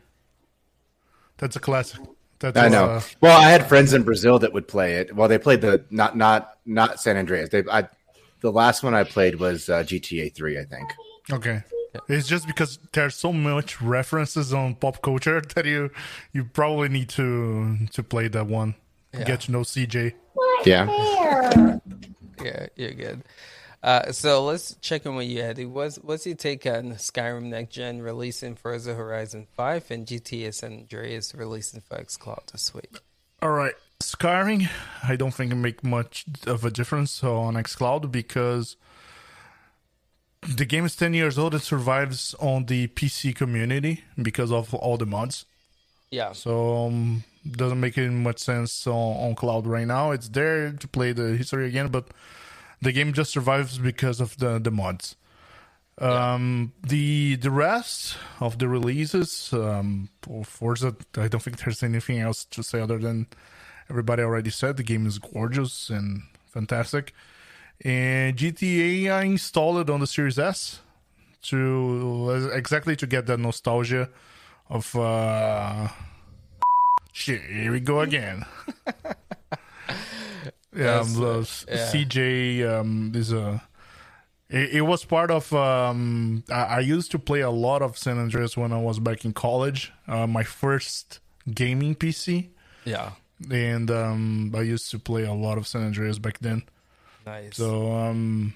that's 1.38 1.56
a 1.56 1.60
classic. 1.60 2.00
That's 2.38 2.56
I 2.56 2.68
know. 2.68 2.84
Uh, 2.84 3.00
well, 3.20 3.40
I 3.40 3.50
had 3.50 3.66
friends 3.66 3.92
in 3.92 4.02
Brazil 4.02 4.38
that 4.40 4.52
would 4.52 4.68
play 4.68 4.96
it. 4.96 5.16
Well, 5.16 5.26
they 5.26 5.38
played 5.38 5.60
the 5.60 5.84
not 5.90 6.16
not 6.16 6.58
not 6.66 7.00
San 7.00 7.16
Andreas. 7.16 7.48
They 7.48 7.64
I 7.70 7.88
the 8.40 8.52
last 8.52 8.82
one 8.82 8.94
I 8.94 9.04
played 9.04 9.40
was 9.40 9.68
uh, 9.68 9.82
GTA 9.82 10.34
3, 10.34 10.58
I 10.58 10.64
think. 10.64 10.92
okay. 11.32 11.62
It's 12.08 12.28
just 12.28 12.46
because 12.46 12.78
there's 12.92 13.14
so 13.14 13.32
much 13.32 13.80
references 13.80 14.52
on 14.52 14.74
pop 14.74 15.00
culture 15.00 15.40
that 15.54 15.64
you 15.64 15.90
you 16.32 16.44
probably 16.44 16.90
need 16.90 17.08
to 17.10 17.86
to 17.92 18.02
play 18.02 18.28
that 18.28 18.46
one. 18.46 18.74
Yeah. 19.14 19.24
Get 19.24 19.40
to 19.42 19.52
know 19.52 19.60
CJ. 19.60 20.12
Yeah. 20.64 21.78
Yeah, 22.42 22.66
you're 22.76 22.92
good. 22.92 23.24
Uh, 23.82 24.10
so 24.10 24.44
let's 24.44 24.74
check 24.80 25.06
in 25.06 25.14
with 25.14 25.28
you, 25.28 25.42
Eddie. 25.42 25.66
What's 25.66 25.96
what's 25.96 26.26
your 26.26 26.34
take 26.34 26.66
on 26.66 26.92
Skyrim 26.94 27.44
Next 27.44 27.72
Gen 27.72 28.00
releasing 28.02 28.56
Forza 28.56 28.94
Horizon 28.94 29.46
Five 29.54 29.90
and 29.90 30.06
GTA 30.06 30.52
San 30.54 30.72
Andreas 30.72 31.34
releasing 31.34 31.80
for 31.80 31.96
XCloud 31.96 32.50
this 32.50 32.74
week? 32.74 32.98
All 33.42 33.50
right, 33.50 33.74
Skyrim. 34.00 34.68
I 35.04 35.14
don't 35.16 35.32
think 35.32 35.52
it 35.52 35.56
make 35.56 35.84
much 35.84 36.24
of 36.46 36.64
a 36.64 36.70
difference 36.70 37.22
on 37.22 37.54
XCloud 37.54 38.10
because 38.10 38.76
the 40.42 40.64
game 40.64 40.84
is 40.84 40.96
ten 40.96 41.14
years 41.14 41.38
old. 41.38 41.54
It 41.54 41.62
survives 41.62 42.34
on 42.40 42.66
the 42.66 42.88
PC 42.88 43.34
community 43.36 44.02
because 44.20 44.50
of 44.50 44.74
all 44.74 44.96
the 44.96 45.06
mods. 45.06 45.44
Yeah, 46.10 46.32
So 46.32 46.86
um, 46.86 47.24
doesn't 47.52 47.80
make 47.80 47.98
any 47.98 48.08
much 48.08 48.38
sense 48.38 48.86
on, 48.86 48.94
on 48.94 49.34
cloud 49.34 49.66
right 49.66 49.86
now. 49.86 50.10
It's 50.10 50.28
there 50.28 50.72
to 50.72 50.88
play 50.88 51.12
the 51.12 51.36
history 51.36 51.66
again, 51.66 51.88
but 51.88 52.08
the 52.82 52.92
game 52.92 53.12
just 53.12 53.30
survives 53.32 53.78
because 53.78 54.20
of 54.20 54.36
the 54.38 54.58
the 54.58 54.70
mods. 54.70 55.16
Um, 55.98 56.72
the 56.82 57.36
the 57.36 57.50
rest 57.50 58.18
of 58.40 58.58
the 58.58 58.68
releases, 58.68 59.52
um, 59.52 60.10
for 60.20 60.44
Forza, 60.44 60.94
I 61.16 61.28
don't 61.28 61.42
think 61.42 61.58
there's 61.64 61.82
anything 61.82 62.18
else 62.18 62.44
to 62.46 62.62
say 62.62 62.80
other 62.80 62.98
than 62.98 63.26
everybody 63.88 64.22
already 64.22 64.50
said 64.50 64.76
the 64.76 64.82
game 64.82 65.06
is 65.06 65.18
gorgeous 65.18 65.88
and 65.88 66.22
fantastic. 66.46 67.14
And 67.82 68.36
GTA, 68.36 69.10
I 69.10 69.22
installed 69.24 69.78
it 69.78 69.90
on 69.90 70.00
the 70.00 70.06
Series 70.06 70.38
S 70.38 70.80
to 71.42 72.50
exactly 72.52 72.96
to 72.96 73.06
get 73.06 73.26
that 73.26 73.38
nostalgia 73.38 74.10
of 74.68 74.94
uh 74.96 75.88
shit 77.16 77.40
here 77.40 77.72
we 77.72 77.80
go 77.80 78.00
again 78.08 78.44
yeah, 80.76 81.00
um, 81.00 81.22
uh, 81.22 81.38
yeah. 81.66 81.90
cj 81.90 82.78
um 82.78 83.12
is 83.14 83.32
a 83.32 83.62
it, 84.50 84.76
it 84.76 84.80
was 84.82 85.02
part 85.04 85.30
of 85.30 85.50
um 85.54 86.44
I, 86.50 86.62
I 86.62 86.80
used 86.80 87.10
to 87.12 87.18
play 87.18 87.40
a 87.40 87.50
lot 87.50 87.80
of 87.80 87.96
san 87.96 88.18
andreas 88.18 88.54
when 88.54 88.70
i 88.70 88.78
was 88.78 88.98
back 88.98 89.24
in 89.24 89.32
college 89.32 89.92
uh, 90.06 90.26
my 90.26 90.42
first 90.42 91.20
gaming 91.52 91.94
pc 91.94 92.48
yeah, 92.84 93.12
and 93.50 93.90
um 93.90 94.54
i 94.54 94.60
used 94.60 94.90
to 94.90 94.98
play 94.98 95.24
a 95.24 95.32
lot 95.32 95.56
of 95.56 95.66
san 95.66 95.82
andreas 95.82 96.18
back 96.18 96.38
then 96.40 96.64
nice. 97.24 97.56
so 97.56 97.92
um, 97.94 98.52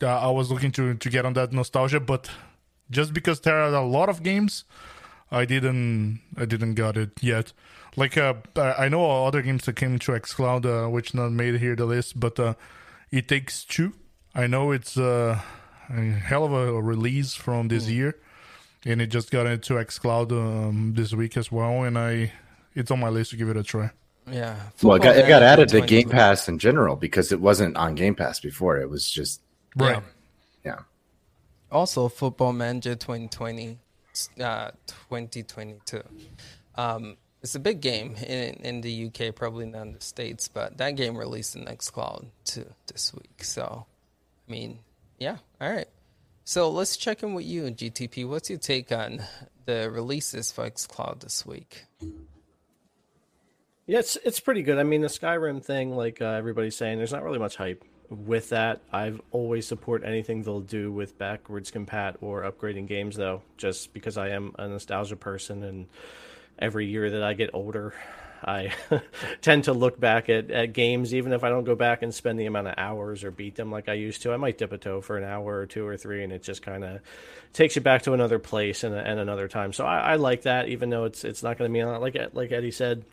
I 0.00 0.06
I 0.06 0.30
was 0.30 0.50
looking 0.50 0.72
to 0.72 0.94
to 0.94 1.10
get 1.10 1.26
on 1.26 1.34
that 1.34 1.52
nostalgia, 1.52 2.00
but 2.00 2.30
just 2.90 3.12
because 3.12 3.40
there 3.40 3.56
are 3.60 3.74
a 3.74 3.86
lot 3.86 4.08
of 4.08 4.22
games, 4.22 4.64
I 5.30 5.44
didn't 5.44 6.20
I 6.36 6.44
didn't 6.44 6.74
got 6.74 6.96
it 6.96 7.10
yet. 7.20 7.52
Like 7.96 8.16
uh, 8.16 8.34
I 8.56 8.86
I 8.86 8.88
know 8.88 9.26
other 9.26 9.42
games 9.42 9.64
that 9.66 9.76
came 9.76 9.98
to 9.98 10.12
XCloud, 10.12 10.64
uh, 10.66 10.88
which 10.90 11.14
not 11.14 11.32
made 11.32 11.56
here 11.60 11.76
the 11.76 11.86
list, 11.86 12.18
but 12.18 12.38
uh, 12.38 12.54
it 13.10 13.28
takes 13.28 13.64
two. 13.64 13.92
I 14.34 14.46
know 14.46 14.72
it's 14.72 14.96
uh, 14.96 15.40
a 15.90 16.00
hell 16.00 16.44
of 16.44 16.52
a 16.52 16.80
release 16.80 17.34
from 17.34 17.68
this 17.68 17.88
year, 17.88 18.16
and 18.84 19.00
it 19.02 19.08
just 19.08 19.30
got 19.30 19.46
into 19.46 19.74
XCloud 19.74 20.32
um, 20.32 20.94
this 20.94 21.12
week 21.12 21.36
as 21.36 21.50
well, 21.50 21.82
and 21.82 21.98
I 21.98 22.32
it's 22.74 22.90
on 22.90 23.00
my 23.00 23.08
list 23.08 23.30
to 23.30 23.36
give 23.36 23.48
it 23.48 23.56
a 23.56 23.62
try. 23.62 23.90
yeah. 24.30 24.56
Well, 24.82 24.96
it 24.96 25.02
got, 25.02 25.16
it 25.16 25.26
got 25.26 25.42
added 25.42 25.68
to 25.70 25.80
Game 25.80 26.08
Pass 26.10 26.48
in 26.48 26.58
general 26.58 26.96
because 26.96 27.32
it 27.32 27.40
wasn't 27.40 27.76
on 27.76 27.94
Game 27.94 28.14
Pass 28.14 28.38
before. 28.40 28.78
It 28.78 28.88
was 28.88 29.10
just 29.10 29.40
Right. 29.76 30.02
yeah. 30.64 30.80
Also, 31.70 32.08
Football 32.08 32.52
Manager 32.54 32.94
2020, 32.94 33.78
uh, 34.40 34.70
2022. 34.86 36.02
Um, 36.76 37.16
it's 37.42 37.54
a 37.54 37.60
big 37.60 37.80
game 37.80 38.14
in 38.16 38.54
in 38.64 38.80
the 38.80 39.06
UK, 39.06 39.34
probably 39.34 39.66
not 39.66 39.82
in 39.82 39.92
the 39.92 40.00
states, 40.00 40.48
but 40.48 40.78
that 40.78 40.96
game 40.96 41.16
released 41.16 41.54
in 41.56 41.66
XCloud 41.66 42.26
too 42.44 42.66
this 42.86 43.14
week. 43.14 43.44
So, 43.44 43.86
I 44.48 44.50
mean, 44.50 44.80
yeah, 45.18 45.36
all 45.60 45.70
right. 45.70 45.88
So 46.44 46.70
let's 46.70 46.96
check 46.96 47.22
in 47.22 47.34
with 47.34 47.44
you, 47.44 47.64
GTP. 47.64 48.26
What's 48.26 48.48
your 48.48 48.58
take 48.58 48.90
on 48.90 49.22
the 49.66 49.90
releases 49.90 50.50
for 50.50 50.68
XCloud 50.68 51.20
this 51.20 51.44
week? 51.44 51.84
Yeah, 53.86 54.00
it's 54.00 54.16
it's 54.24 54.40
pretty 54.40 54.62
good. 54.62 54.78
I 54.78 54.82
mean, 54.82 55.02
the 55.02 55.08
Skyrim 55.08 55.62
thing, 55.64 55.94
like 55.96 56.20
uh, 56.20 56.26
everybody's 56.26 56.76
saying, 56.76 56.98
there's 56.98 57.12
not 57.12 57.22
really 57.22 57.38
much 57.38 57.56
hype 57.56 57.84
with 58.10 58.50
that. 58.50 58.80
I've 58.92 59.20
always 59.30 59.66
support 59.66 60.02
anything 60.04 60.42
they'll 60.42 60.60
do 60.60 60.90
with 60.90 61.18
backwards 61.18 61.70
compat 61.70 62.16
or 62.20 62.42
upgrading 62.42 62.86
games, 62.86 63.16
though, 63.16 63.42
just 63.56 63.92
because 63.92 64.16
I 64.16 64.30
am 64.30 64.54
a 64.58 64.68
nostalgia 64.68 65.16
person 65.16 65.62
and 65.62 65.86
every 66.58 66.86
year 66.86 67.10
that 67.10 67.22
I 67.22 67.34
get 67.34 67.50
older, 67.52 67.94
I 68.44 68.72
tend 69.40 69.64
to 69.64 69.72
look 69.72 69.98
back 69.98 70.28
at, 70.28 70.50
at 70.50 70.72
games, 70.72 71.12
even 71.12 71.32
if 71.32 71.42
I 71.42 71.48
don't 71.48 71.64
go 71.64 71.74
back 71.74 72.02
and 72.02 72.14
spend 72.14 72.38
the 72.38 72.46
amount 72.46 72.68
of 72.68 72.74
hours 72.76 73.24
or 73.24 73.32
beat 73.32 73.56
them 73.56 73.72
like 73.72 73.88
I 73.88 73.94
used 73.94 74.22
to. 74.22 74.32
I 74.32 74.36
might 74.36 74.58
dip 74.58 74.72
a 74.72 74.78
toe 74.78 75.00
for 75.00 75.18
an 75.18 75.24
hour 75.24 75.58
or 75.58 75.66
two 75.66 75.84
or 75.84 75.96
three, 75.96 76.22
and 76.22 76.32
it 76.32 76.44
just 76.44 76.62
kind 76.62 76.84
of 76.84 77.00
takes 77.52 77.74
you 77.74 77.82
back 77.82 78.02
to 78.02 78.12
another 78.12 78.38
place 78.38 78.84
and, 78.84 78.94
and 78.94 79.18
another 79.18 79.48
time. 79.48 79.72
So 79.72 79.84
I, 79.84 80.12
I 80.12 80.14
like 80.16 80.42
that, 80.42 80.68
even 80.68 80.88
though 80.88 81.04
it's 81.04 81.24
it's 81.24 81.42
not 81.42 81.58
going 81.58 81.72
to 81.72 81.76
be 81.76 81.84
like 81.84 82.16
like 82.32 82.52
Eddie 82.52 82.70
said, 82.70 83.04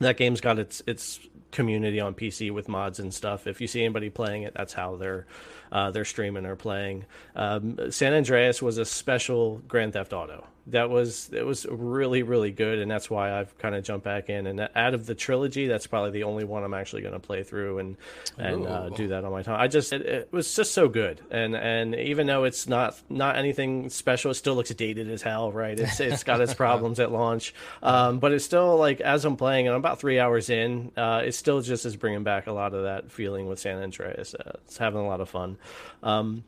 that 0.00 0.16
game's 0.16 0.40
got 0.40 0.58
its 0.58 0.82
its 0.86 1.20
community 1.56 1.98
on 1.98 2.14
PC 2.14 2.52
with 2.52 2.68
mods 2.68 3.00
and 3.00 3.12
stuff. 3.12 3.46
If 3.46 3.60
you 3.60 3.66
see 3.66 3.82
anybody 3.82 4.10
playing 4.10 4.42
it, 4.42 4.54
that's 4.54 4.74
how 4.74 4.96
they're 4.96 5.26
uh, 5.72 5.90
they're 5.90 6.04
streaming 6.04 6.46
or 6.46 6.54
playing. 6.54 7.06
Um, 7.34 7.90
San 7.90 8.12
Andreas 8.12 8.62
was 8.62 8.78
a 8.78 8.84
special 8.84 9.62
Grand 9.66 9.94
Theft 9.94 10.12
Auto. 10.12 10.46
That 10.68 10.90
was 10.90 11.30
it 11.32 11.46
was 11.46 11.66
really 11.68 12.22
really 12.22 12.50
good, 12.50 12.78
and 12.78 12.90
that's 12.90 13.08
why 13.08 13.38
I've 13.38 13.56
kind 13.58 13.74
of 13.74 13.84
jumped 13.84 14.04
back 14.04 14.28
in. 14.28 14.46
And 14.46 14.68
out 14.74 14.94
of 14.94 15.06
the 15.06 15.14
trilogy, 15.14 15.66
that's 15.66 15.86
probably 15.86 16.10
the 16.10 16.24
only 16.24 16.44
one 16.44 16.64
I'm 16.64 16.74
actually 16.74 17.02
going 17.02 17.14
to 17.14 17.20
play 17.20 17.42
through 17.42 17.78
and 17.78 17.96
and 18.36 18.66
uh, 18.66 18.88
do 18.90 19.08
that 19.08 19.24
on 19.24 19.32
my 19.32 19.42
time. 19.42 19.60
I 19.60 19.68
just 19.68 19.92
it, 19.92 20.02
it, 20.02 20.32
was 20.32 20.54
just 20.54 20.72
so 20.72 20.88
good, 20.88 21.20
and 21.30 21.54
and 21.54 21.94
even 21.94 22.26
though 22.26 22.44
it's 22.44 22.68
not 22.68 23.00
not 23.08 23.36
anything 23.36 23.90
special, 23.90 24.30
it 24.30 24.34
still 24.34 24.54
looks 24.54 24.70
dated 24.70 25.10
as 25.10 25.22
hell, 25.22 25.52
right? 25.52 25.78
It's 25.78 26.00
it's 26.00 26.24
got 26.24 26.40
its 26.40 26.54
problems 26.66 26.98
at 26.98 27.12
launch, 27.12 27.54
um, 27.82 28.18
but 28.18 28.32
it's 28.32 28.44
still 28.44 28.76
like 28.76 29.00
as 29.00 29.24
I'm 29.24 29.36
playing, 29.36 29.66
and 29.68 29.74
I'm 29.74 29.80
about 29.80 30.00
three 30.00 30.18
hours 30.18 30.50
in, 30.50 30.90
uh, 30.96 31.22
it 31.24 31.32
still 31.32 31.60
just 31.60 31.86
is 31.86 31.96
bringing 31.96 32.24
back 32.24 32.46
a 32.46 32.52
lot 32.52 32.74
of 32.74 32.84
that 32.84 33.10
feeling 33.12 33.46
with 33.46 33.58
San 33.58 33.82
Andreas. 33.82 34.34
Uh, 34.34 34.52
it's 34.64 34.78
having 34.78 35.00
a 35.00 35.06
lot 35.06 35.20
of 35.20 35.28
fun. 35.28 35.58
Um, 36.02 36.44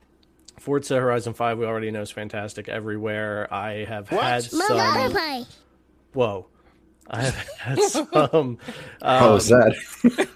Forza 0.58 0.96
Horizon 0.96 1.34
5, 1.34 1.58
we 1.58 1.64
already 1.66 1.90
know 1.90 2.02
is 2.02 2.10
fantastic 2.10 2.68
everywhere. 2.68 3.52
I 3.52 3.84
have 3.84 4.10
what? 4.10 4.22
had 4.22 4.44
some. 4.44 5.10
Play. 5.10 5.44
Whoa. 6.12 6.46
I 7.10 7.22
have 7.22 7.34
had 7.58 7.80
some. 7.84 8.08
Um, 8.12 8.58
How 9.02 9.34
was 9.34 9.48
that? 9.48 10.28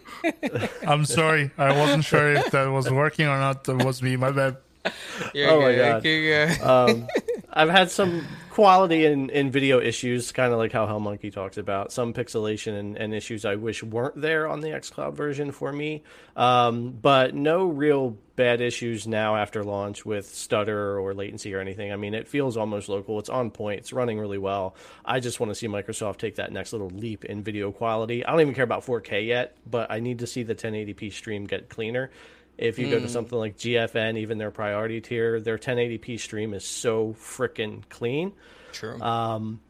I'm 0.87 1.05
sorry. 1.05 1.51
I 1.59 1.77
wasn't 1.79 2.05
sure 2.05 2.33
if 2.35 2.51
that 2.53 2.67
was 2.67 2.91
working 2.91 3.27
or 3.27 3.39
not. 3.39 3.65
That 3.65 3.85
was 3.85 4.03
me. 4.03 4.17
My 4.17 4.31
bad. 4.31 4.57
You're 5.35 5.51
oh 5.51 5.61
good, 5.61 6.03
my 6.03 6.57
god. 6.61 6.91
Um, 6.91 7.09
I've 7.53 7.69
had 7.69 7.91
some 7.91 8.27
quality 8.51 9.07
and, 9.07 9.31
in 9.31 9.51
video 9.51 9.81
issues, 9.81 10.33
kind 10.33 10.53
of 10.53 10.59
like 10.59 10.73
how 10.73 10.87
Hell 10.87 11.01
Monkey 11.01 11.31
talks 11.31 11.59
about 11.59 11.93
some 11.93 12.15
pixelation 12.15 12.79
and, 12.79 12.97
and, 12.97 13.15
issues 13.15 13.45
I 13.45 13.57
wish 13.57 13.83
weren't 13.83 14.21
there 14.21 14.49
on 14.49 14.61
the 14.61 14.69
XCloud 14.69 15.15
version 15.15 15.53
for 15.53 15.71
me. 15.73 16.03
Um, 16.35 16.91
but 16.93 17.35
no 17.35 17.67
real 17.67 18.17
bad 18.37 18.63
issues 18.63 19.07
now 19.07 19.37
after 19.37 19.63
launch 19.63 20.07
with 20.07 20.35
stutter 20.35 20.99
or 20.99 21.13
latency 21.13 21.55
or 21.55 21.61
anything. 21.61 21.93
I 21.93 21.97
mean, 21.97 22.15
it 22.15 22.27
feels 22.27 22.57
almost 22.57 22.89
local. 22.89 23.19
It's 23.19 23.29
on 23.29 23.51
point. 23.51 23.81
It's 23.81 23.93
running 23.93 24.19
really 24.19 24.39
well. 24.39 24.75
I 25.05 25.21
just 25.21 25.39
want 25.39 25.51
to 25.51 25.55
see 25.55 25.69
Microsoft 25.69 26.17
take 26.17 26.37
that 26.37 26.53
next 26.53 26.73
little 26.73 26.91
leap 26.91 27.25
in 27.27 27.43
video 27.43 27.71
quality. 27.71 28.25
I 28.25 28.31
don't 28.31 28.41
even 28.41 28.55
care 28.55 28.65
about 28.65 28.85
4K 28.85 29.27
yet, 29.27 29.57
but 29.71 29.91
I 29.91 30.01
need 30.01 30.21
to 30.21 30.27
see 30.27 30.43
the 30.43 30.55
1080p 30.55 31.13
stream 31.13 31.47
get 31.47 31.69
cleaner 31.69 32.11
if 32.59 32.79
you 32.79 32.87
mm. 32.87 32.91
go 32.91 32.97
to 32.99 33.07
hmm. 33.07 33.09
something 33.09 33.39
like 33.39 33.57
GFN, 33.57 34.19
even 34.19 34.39
their 34.39 34.51
priority 34.51 35.01
tier, 35.01 35.41
their 35.41 35.59
1080p 35.59 36.21
stream 36.21 36.55
is 36.55 36.65
so 36.65 37.15
freaking 37.19 37.83
clean. 37.89 38.33
True. 38.73 39.01
Um, 39.01 39.61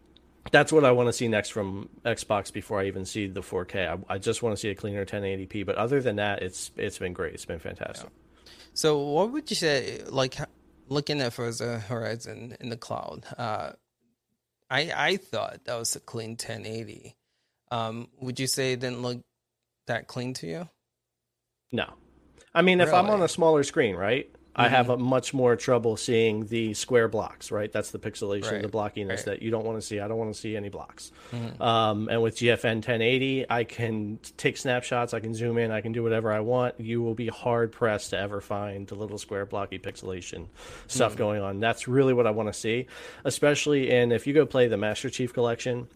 that's 0.51 0.73
what 0.73 0.85
I 0.85 0.93
want 0.93 1.09
to 1.09 1.13
see 1.13 1.29
next 1.29 1.51
from 1.51 1.89
Xbox 2.05 2.53
before 2.53 2.81
I 2.81 2.87
even 2.87 3.05
see 3.05 3.29
the 3.29 3.43
4K. 3.43 3.89
I, 4.09 4.15
I, 4.15 4.19
just 4.19 4.43
want 4.43 4.57
to 4.57 4.61
see 4.61 4.71
a 4.71 4.75
cleaner 4.75 5.05
1080p. 5.05 5.65
But 5.65 5.77
other 5.77 6.01
than 6.01 6.17
that, 6.17 6.43
it's 6.43 6.73
it's 6.77 6.99
been 6.99 7.13
great. 7.13 7.35
It's 7.35 7.45
been 7.45 7.61
fantastic. 7.61 8.11
Yeah. 8.11 8.51
So, 8.75 8.99
what 8.99 9.31
would 9.31 9.51
you 9.51 9.57
say? 9.57 10.03
Like 10.09 10.37
looking 10.89 11.21
at 11.21 11.33
Forza 11.33 11.79
Horizon 11.79 12.57
in 12.61 12.71
the 12.71 12.77
cloud, 12.77 13.25
uh, 13.39 13.73
I 14.69 14.93
I 14.95 15.17
thought 15.17 15.65
that 15.65 15.79
was 15.79 15.95
a 15.95 16.01
clean 16.01 16.31
1080. 16.31 17.17
Um, 17.71 18.09
would 18.21 18.41
you 18.41 18.47
say 18.47 18.73
it 18.73 18.81
didn't 18.81 19.03
look 19.03 19.21
that 19.87 20.09
clean 20.09 20.35
to 20.35 20.47
you? 20.47 20.69
No, 21.71 21.87
I 22.55 22.63
mean, 22.63 22.81
if 22.81 22.89
really? 22.89 22.99
I'm 22.99 23.11
on 23.11 23.23
a 23.23 23.29
smaller 23.29 23.63
screen, 23.63 23.97
right? 23.97 24.33
Mm-hmm. 24.53 24.61
I 24.61 24.69
have 24.69 24.87
mm-hmm. 24.87 25.01
a 25.01 25.05
much 25.05 25.33
more 25.33 25.57
trouble 25.57 25.97
seeing 25.97 26.45
the 26.45 26.75
square 26.75 27.09
blocks, 27.09 27.51
right? 27.51 27.73
That's 27.73 27.91
the 27.91 27.99
pixelation, 27.99 28.53
right. 28.53 28.63
the 28.63 28.69
blockiness 28.69 29.09
right. 29.09 29.25
that 29.25 29.43
you 29.43 29.51
don't 29.51 29.65
want 29.65 29.81
to 29.81 29.87
see. 29.87 29.99
I 29.99 30.09
don't 30.09 30.19
want 30.19 30.35
to 30.35 30.39
see 30.39 30.57
any 30.57 30.69
blocks. 30.69 31.11
Mm-hmm. 31.33 31.63
Um, 31.63 32.09
and 32.11 32.21
with 32.21 32.37
GFN 32.37 32.77
1080, 32.77 33.47
I 33.49 33.65
can 33.65 34.19
take 34.37 34.59
snapshots, 34.59 35.15
I 35.15 35.21
can 35.21 35.35
zoom 35.35 35.57
in, 35.57 35.71
I 35.71 35.81
can 35.81 35.93
do 35.93 36.03
whatever 36.03 36.31
I 36.31 36.41
want. 36.41 36.79
You 36.79 37.01
will 37.01 37.15
be 37.15 37.29
hard 37.29 37.73
pressed 37.73 38.11
to 38.11 38.19
ever 38.19 38.43
find 38.43 38.87
the 38.87 38.95
little 38.95 39.17
square 39.17 39.47
blocky 39.47 39.79
pixelation 39.79 40.49
stuff 40.87 41.13
mm-hmm. 41.13 41.19
going 41.19 41.43
on. 41.43 41.61
That's 41.61 41.89
really 41.89 42.13
what 42.13 42.27
I 42.27 42.31
want 42.31 42.51
to 42.51 42.53
see, 42.53 42.89
especially 43.25 43.91
in 43.91 44.13
if 44.13 44.27
you 44.27 44.35
go 44.35 44.45
play 44.45 44.69
the 44.69 44.77
Master 44.77 45.09
Chief 45.09 45.33
Collection 45.33 45.89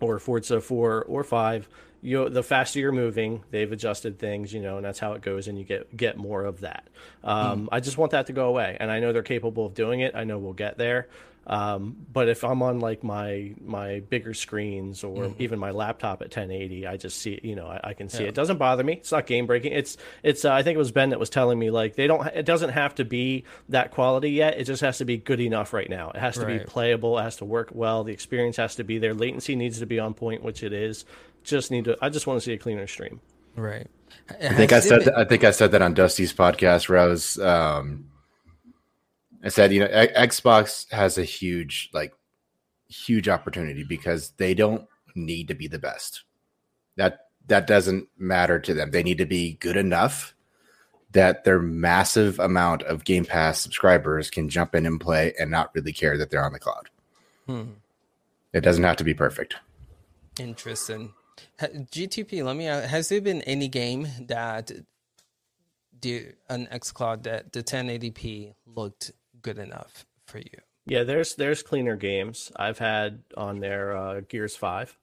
or 0.00 0.18
Forza 0.18 0.60
4 0.60 1.04
or 1.04 1.24
5 1.24 1.68
you 2.06 2.28
the 2.28 2.42
faster 2.42 2.78
you're 2.78 2.92
moving, 2.92 3.42
they've 3.50 3.70
adjusted 3.70 4.18
things, 4.18 4.52
you 4.52 4.60
know, 4.60 4.76
and 4.76 4.84
that's 4.86 5.00
how 5.00 5.14
it 5.14 5.22
goes, 5.22 5.48
and 5.48 5.58
you 5.58 5.64
get 5.64 5.94
get 5.96 6.16
more 6.16 6.44
of 6.44 6.60
that. 6.60 6.86
Um, 7.24 7.64
mm. 7.64 7.68
I 7.72 7.80
just 7.80 7.98
want 7.98 8.12
that 8.12 8.26
to 8.26 8.32
go 8.32 8.46
away, 8.46 8.76
and 8.78 8.92
I 8.92 9.00
know 9.00 9.12
they're 9.12 9.24
capable 9.24 9.66
of 9.66 9.74
doing 9.74 10.00
it. 10.00 10.14
I 10.14 10.22
know 10.22 10.38
we'll 10.38 10.52
get 10.52 10.78
there. 10.78 11.08
Um, 11.48 11.96
but 12.12 12.28
if 12.28 12.42
I'm 12.42 12.60
on 12.62 12.80
like 12.80 13.04
my 13.04 13.52
my 13.64 14.00
bigger 14.00 14.34
screens 14.34 15.04
or 15.04 15.24
mm-hmm. 15.24 15.42
even 15.42 15.58
my 15.60 15.70
laptop 15.70 16.20
at 16.20 16.26
1080, 16.26 16.86
I 16.86 16.96
just 16.96 17.20
see 17.20 17.38
you 17.42 17.54
know 17.54 17.66
I, 17.68 17.80
I 17.84 17.94
can 17.94 18.08
see 18.08 18.22
yeah. 18.22 18.26
it. 18.26 18.28
it. 18.30 18.34
Doesn't 18.34 18.58
bother 18.58 18.82
me. 18.82 18.94
It's 18.94 19.12
not 19.12 19.26
game 19.26 19.46
breaking. 19.46 19.72
It's 19.72 19.96
it's 20.24 20.44
uh, 20.44 20.52
I 20.52 20.64
think 20.64 20.74
it 20.74 20.78
was 20.78 20.90
Ben 20.90 21.10
that 21.10 21.20
was 21.20 21.30
telling 21.30 21.58
me 21.58 21.70
like 21.70 21.94
they 21.94 22.08
don't. 22.08 22.26
It 22.26 22.46
doesn't 22.46 22.70
have 22.70 22.96
to 22.96 23.04
be 23.04 23.44
that 23.68 23.92
quality 23.92 24.30
yet. 24.30 24.58
It 24.58 24.64
just 24.64 24.82
has 24.82 24.98
to 24.98 25.04
be 25.04 25.18
good 25.18 25.40
enough 25.40 25.72
right 25.72 25.88
now. 25.88 26.10
It 26.10 26.18
has 26.18 26.34
to 26.34 26.46
right. 26.46 26.58
be 26.60 26.64
playable. 26.64 27.16
It 27.18 27.22
has 27.22 27.36
to 27.36 27.44
work 27.44 27.70
well. 27.72 28.02
The 28.02 28.12
experience 28.12 28.56
has 28.56 28.76
to 28.76 28.84
be 28.84 28.98
there. 28.98 29.14
Latency 29.14 29.54
needs 29.54 29.78
to 29.78 29.86
be 29.86 30.00
on 30.00 30.14
point, 30.14 30.42
which 30.42 30.64
it 30.64 30.72
is 30.72 31.04
just 31.46 31.70
need 31.70 31.84
to. 31.84 31.96
I 32.02 32.08
just 32.08 32.26
want 32.26 32.40
to 32.40 32.44
see 32.44 32.52
a 32.52 32.58
cleaner 32.58 32.86
stream. 32.86 33.20
Right. 33.54 33.86
I 34.28 34.54
think 34.54 34.72
I 34.72 34.80
said. 34.80 34.98
Been... 34.98 35.06
That, 35.06 35.18
I 35.18 35.24
think 35.24 35.44
I 35.44 35.50
said 35.50 35.72
that 35.72 35.82
on 35.82 35.94
Dusty's 35.94 36.32
podcast 36.32 36.88
where 36.88 36.98
I 36.98 37.06
was. 37.06 37.38
Um, 37.38 38.10
I 39.44 39.48
said, 39.48 39.72
you 39.72 39.80
know, 39.80 39.88
Xbox 39.88 40.90
has 40.90 41.18
a 41.18 41.22
huge, 41.22 41.90
like, 41.92 42.12
huge 42.88 43.28
opportunity 43.28 43.84
because 43.84 44.30
they 44.38 44.54
don't 44.54 44.88
need 45.14 45.48
to 45.48 45.54
be 45.54 45.68
the 45.68 45.78
best. 45.78 46.24
That 46.96 47.26
that 47.46 47.66
doesn't 47.66 48.08
matter 48.18 48.58
to 48.58 48.74
them. 48.74 48.90
They 48.90 49.02
need 49.02 49.18
to 49.18 49.26
be 49.26 49.54
good 49.54 49.76
enough 49.76 50.34
that 51.12 51.44
their 51.44 51.60
massive 51.60 52.38
amount 52.38 52.82
of 52.82 53.04
Game 53.04 53.24
Pass 53.24 53.60
subscribers 53.60 54.30
can 54.30 54.48
jump 54.48 54.74
in 54.74 54.84
and 54.84 55.00
play 55.00 55.32
and 55.38 55.50
not 55.50 55.74
really 55.74 55.92
care 55.92 56.18
that 56.18 56.30
they're 56.30 56.44
on 56.44 56.52
the 56.52 56.58
cloud. 56.58 56.90
Hmm. 57.46 57.64
It 58.52 58.60
doesn't 58.60 58.84
have 58.84 58.96
to 58.96 59.04
be 59.04 59.14
perfect. 59.14 59.56
Interesting. 60.38 61.14
GTP, 61.60 62.44
let 62.44 62.56
me 62.56 62.66
ask, 62.66 62.88
has 62.88 63.08
there 63.08 63.20
been 63.20 63.42
any 63.42 63.68
game 63.68 64.08
that 64.26 64.70
the 66.00 66.32
an 66.48 66.68
XCloud 66.72 67.22
that 67.24 67.52
the 67.52 67.62
1080p 67.62 68.54
looked 68.66 69.12
good 69.42 69.58
enough 69.58 70.06
for 70.26 70.38
you? 70.38 70.60
Yeah, 70.86 71.02
there's 71.02 71.34
there's 71.34 71.62
cleaner 71.62 71.96
games 71.96 72.52
I've 72.56 72.78
had 72.78 73.22
on 73.36 73.60
their 73.60 73.96
uh, 73.96 74.20
Gears 74.28 74.54
5 74.56 74.96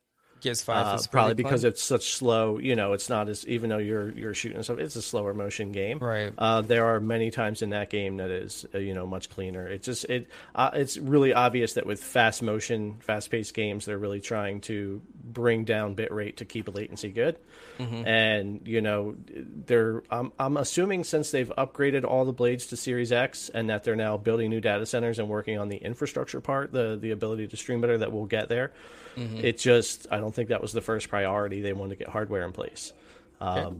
Gears 0.43 0.61
Five 0.61 0.99
uh, 0.99 1.03
probably 1.09 1.33
because 1.33 1.63
it's 1.63 1.81
such 1.81 2.13
slow. 2.13 2.59
You 2.59 2.75
know, 2.75 2.93
it's 2.93 3.09
not 3.09 3.29
as 3.29 3.47
even 3.47 3.69
though 3.69 3.77
you're 3.77 4.11
you're 4.11 4.33
shooting 4.33 4.61
stuff, 4.61 4.77
it's 4.77 4.95
a 4.95 5.01
slower 5.01 5.33
motion 5.33 5.71
game. 5.71 5.99
Right. 5.99 6.33
Uh, 6.37 6.61
there 6.61 6.85
are 6.85 6.99
many 6.99 7.31
times 7.31 7.61
in 7.61 7.71
that 7.71 7.89
game 7.89 8.17
that 8.17 8.29
is 8.29 8.65
uh, 8.75 8.77
you 8.77 8.93
know 8.93 9.07
much 9.07 9.29
cleaner. 9.29 9.67
It 9.67 9.83
just 9.83 10.05
it 10.05 10.27
uh, 10.53 10.71
it's 10.73 10.97
really 10.97 11.33
obvious 11.33 11.73
that 11.73 11.85
with 11.85 12.03
fast 12.03 12.43
motion, 12.43 12.97
fast 12.99 13.31
paced 13.31 13.53
games, 13.53 13.85
they're 13.85 13.97
really 13.97 14.21
trying 14.21 14.61
to 14.61 15.01
bring 15.23 15.63
down 15.63 15.93
bit 15.93 16.11
rate 16.11 16.37
to 16.37 16.45
keep 16.45 16.73
latency 16.73 17.09
good. 17.09 17.37
Mm-hmm. 17.79 18.07
And 18.07 18.67
you 18.67 18.81
know, 18.81 19.15
they're 19.27 20.03
I'm 20.11 20.31
I'm 20.37 20.57
assuming 20.57 21.05
since 21.05 21.31
they've 21.31 21.51
upgraded 21.57 22.03
all 22.03 22.25
the 22.25 22.33
blades 22.33 22.67
to 22.67 22.77
Series 22.77 23.11
X 23.11 23.49
and 23.49 23.69
that 23.69 23.83
they're 23.83 23.95
now 23.95 24.17
building 24.17 24.49
new 24.49 24.61
data 24.61 24.85
centers 24.85 25.19
and 25.19 25.29
working 25.29 25.57
on 25.57 25.69
the 25.69 25.77
infrastructure 25.77 26.41
part, 26.41 26.71
the 26.71 26.97
the 26.99 27.11
ability 27.11 27.47
to 27.47 27.57
stream 27.57 27.81
better, 27.81 27.97
that 27.97 28.11
we'll 28.11 28.25
get 28.25 28.49
there. 28.49 28.71
Mm-hmm. 29.15 29.45
It 29.45 29.57
just, 29.57 30.07
I 30.11 30.17
don't 30.17 30.33
think 30.33 30.49
that 30.49 30.61
was 30.61 30.73
the 30.73 30.81
first 30.81 31.09
priority. 31.09 31.61
They 31.61 31.73
wanted 31.73 31.97
to 31.97 32.03
get 32.03 32.09
hardware 32.09 32.43
in 32.43 32.51
place. 32.51 32.93
Um, 33.39 33.57
okay. 33.57 33.75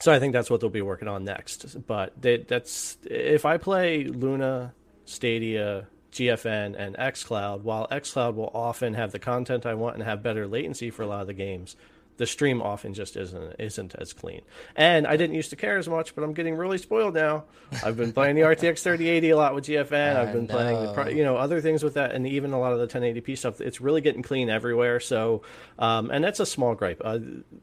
So 0.00 0.12
I 0.12 0.20
think 0.20 0.32
that's 0.32 0.48
what 0.48 0.60
they'll 0.60 0.70
be 0.70 0.82
working 0.82 1.08
on 1.08 1.24
next. 1.24 1.86
But 1.86 2.20
they, 2.20 2.38
that's 2.38 2.98
if 3.04 3.44
I 3.44 3.56
play 3.56 4.04
Luna, 4.04 4.74
Stadia, 5.04 5.88
GFN, 6.12 6.76
and 6.78 6.96
XCloud, 6.96 7.62
while 7.62 7.88
XCloud 7.88 8.34
will 8.34 8.50
often 8.54 8.94
have 8.94 9.12
the 9.12 9.18
content 9.18 9.66
I 9.66 9.74
want 9.74 9.96
and 9.96 10.04
have 10.04 10.22
better 10.22 10.46
latency 10.46 10.90
for 10.90 11.02
a 11.02 11.06
lot 11.06 11.22
of 11.22 11.26
the 11.26 11.34
games, 11.34 11.76
the 12.18 12.26
stream 12.26 12.60
often 12.60 12.92
just 12.92 13.16
isn't 13.16 13.56
isn't 13.58 13.94
as 13.94 14.12
clean. 14.12 14.42
And 14.76 15.06
I 15.06 15.16
didn't 15.16 15.36
used 15.36 15.50
to 15.50 15.56
care 15.56 15.78
as 15.78 15.88
much, 15.88 16.14
but 16.14 16.22
I'm 16.22 16.34
getting 16.34 16.56
really 16.56 16.78
spoiled 16.78 17.14
now. 17.14 17.44
I've 17.84 17.96
been 17.96 18.12
playing 18.12 18.36
the 18.36 18.42
RTX 18.52 18.80
3080 18.82 19.30
a 19.30 19.36
lot 19.36 19.54
with 19.54 19.64
GFN. 19.64 20.16
I've 20.16 20.32
been 20.32 20.48
playing 20.48 20.82
the 20.82 21.14
you 21.14 21.24
know 21.24 21.36
other 21.36 21.60
things 21.60 21.82
with 21.82 21.94
that, 21.94 22.12
and 22.12 22.26
even 22.26 22.52
a 22.52 22.60
lot 22.60 22.72
of 22.72 22.80
the 22.80 22.86
1080p 22.86 23.38
stuff. 23.38 23.60
It's 23.60 23.80
really 23.80 24.00
getting 24.00 24.22
clean 24.22 24.50
everywhere. 24.50 25.00
So, 25.00 25.42
um, 25.78 26.10
and 26.10 26.22
that's 26.22 26.40
a 26.40 26.46
small 26.46 26.74
gripe. 26.74 27.00
Uh, 27.04 27.18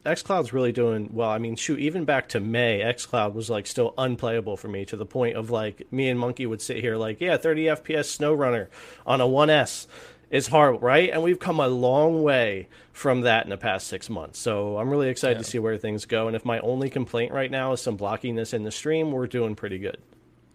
XCloud's 0.05 0.53
really 0.53 0.71
doing 0.71 1.09
well. 1.11 1.29
I 1.29 1.37
mean, 1.37 1.55
shoot, 1.55 1.79
even 1.79 2.05
back 2.05 2.29
to 2.29 2.39
May, 2.39 2.79
XCloud 2.79 3.33
was 3.33 3.49
like 3.49 3.67
still 3.67 3.93
unplayable 3.97 4.57
for 4.57 4.69
me 4.69 4.85
to 4.85 4.95
the 4.95 5.05
point 5.05 5.35
of 5.35 5.49
like 5.49 5.91
me 5.91 6.09
and 6.09 6.19
Monkey 6.19 6.45
would 6.45 6.61
sit 6.61 6.77
here 6.77 6.95
like, 6.95 7.19
yeah, 7.19 7.35
30 7.37 7.65
FPS 7.65 8.17
SnowRunner 8.17 8.67
on 9.05 9.19
a 9.19 9.25
1S 9.25 9.87
is 10.29 10.47
horrible, 10.47 10.79
right? 10.79 11.09
And 11.09 11.23
we've 11.23 11.39
come 11.39 11.59
a 11.59 11.67
long 11.67 12.23
way 12.23 12.67
from 12.91 13.21
that 13.21 13.43
in 13.43 13.49
the 13.49 13.57
past 13.57 13.87
six 13.87 14.09
months. 14.09 14.39
So 14.39 14.77
I'm 14.77 14.89
really 14.89 15.09
excited 15.09 15.37
yeah. 15.37 15.43
to 15.43 15.49
see 15.49 15.59
where 15.59 15.77
things 15.77 16.05
go. 16.05 16.27
And 16.27 16.35
if 16.35 16.45
my 16.45 16.59
only 16.59 16.89
complaint 16.89 17.31
right 17.31 17.51
now 17.51 17.73
is 17.73 17.81
some 17.81 17.97
blockiness 17.97 18.53
in 18.53 18.63
the 18.63 18.71
stream, 18.71 19.11
we're 19.11 19.27
doing 19.27 19.55
pretty 19.55 19.77
good. 19.77 19.97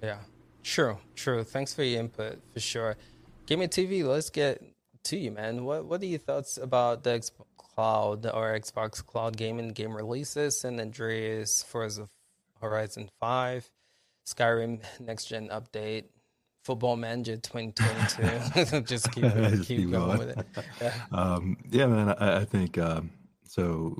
Yeah, 0.02 0.18
true, 0.62 0.98
true. 1.14 1.44
Thanks 1.44 1.74
for 1.74 1.82
your 1.82 2.00
input 2.00 2.40
for 2.52 2.60
sure. 2.60 2.96
Gaming 3.46 3.68
TV, 3.68 4.04
let's 4.04 4.30
get 4.30 4.62
to 5.04 5.18
you, 5.18 5.30
man. 5.30 5.64
What 5.64 5.84
what 5.84 6.02
are 6.02 6.06
your 6.06 6.18
thoughts 6.18 6.56
about 6.56 7.04
the 7.04 7.10
Xbox 7.10 7.44
Cloud 7.56 8.26
or 8.26 8.58
Xbox 8.58 9.04
Cloud 9.04 9.36
gaming 9.36 9.70
game 9.70 9.96
releases 9.96 10.64
and 10.64 10.80
Andreas 10.80 11.62
Forza 11.62 12.08
Horizon 12.60 13.10
Five, 13.18 13.70
Skyrim 14.26 14.80
next 15.00 15.26
gen 15.26 15.48
update? 15.48 16.04
Football 16.62 16.96
Manager 16.96 17.36
2022. 17.36 18.80
Just 18.86 19.12
keep, 19.12 19.24
Just 19.34 19.68
keep, 19.68 19.78
keep 19.78 19.90
going, 19.90 20.06
going, 20.06 20.18
with 20.18 20.38
it. 20.38 20.46
Yeah, 20.80 20.94
um, 21.12 21.56
yeah 21.70 21.86
man. 21.86 22.10
I, 22.18 22.40
I 22.40 22.44
think 22.44 22.78
um, 22.78 23.10
so. 23.44 23.96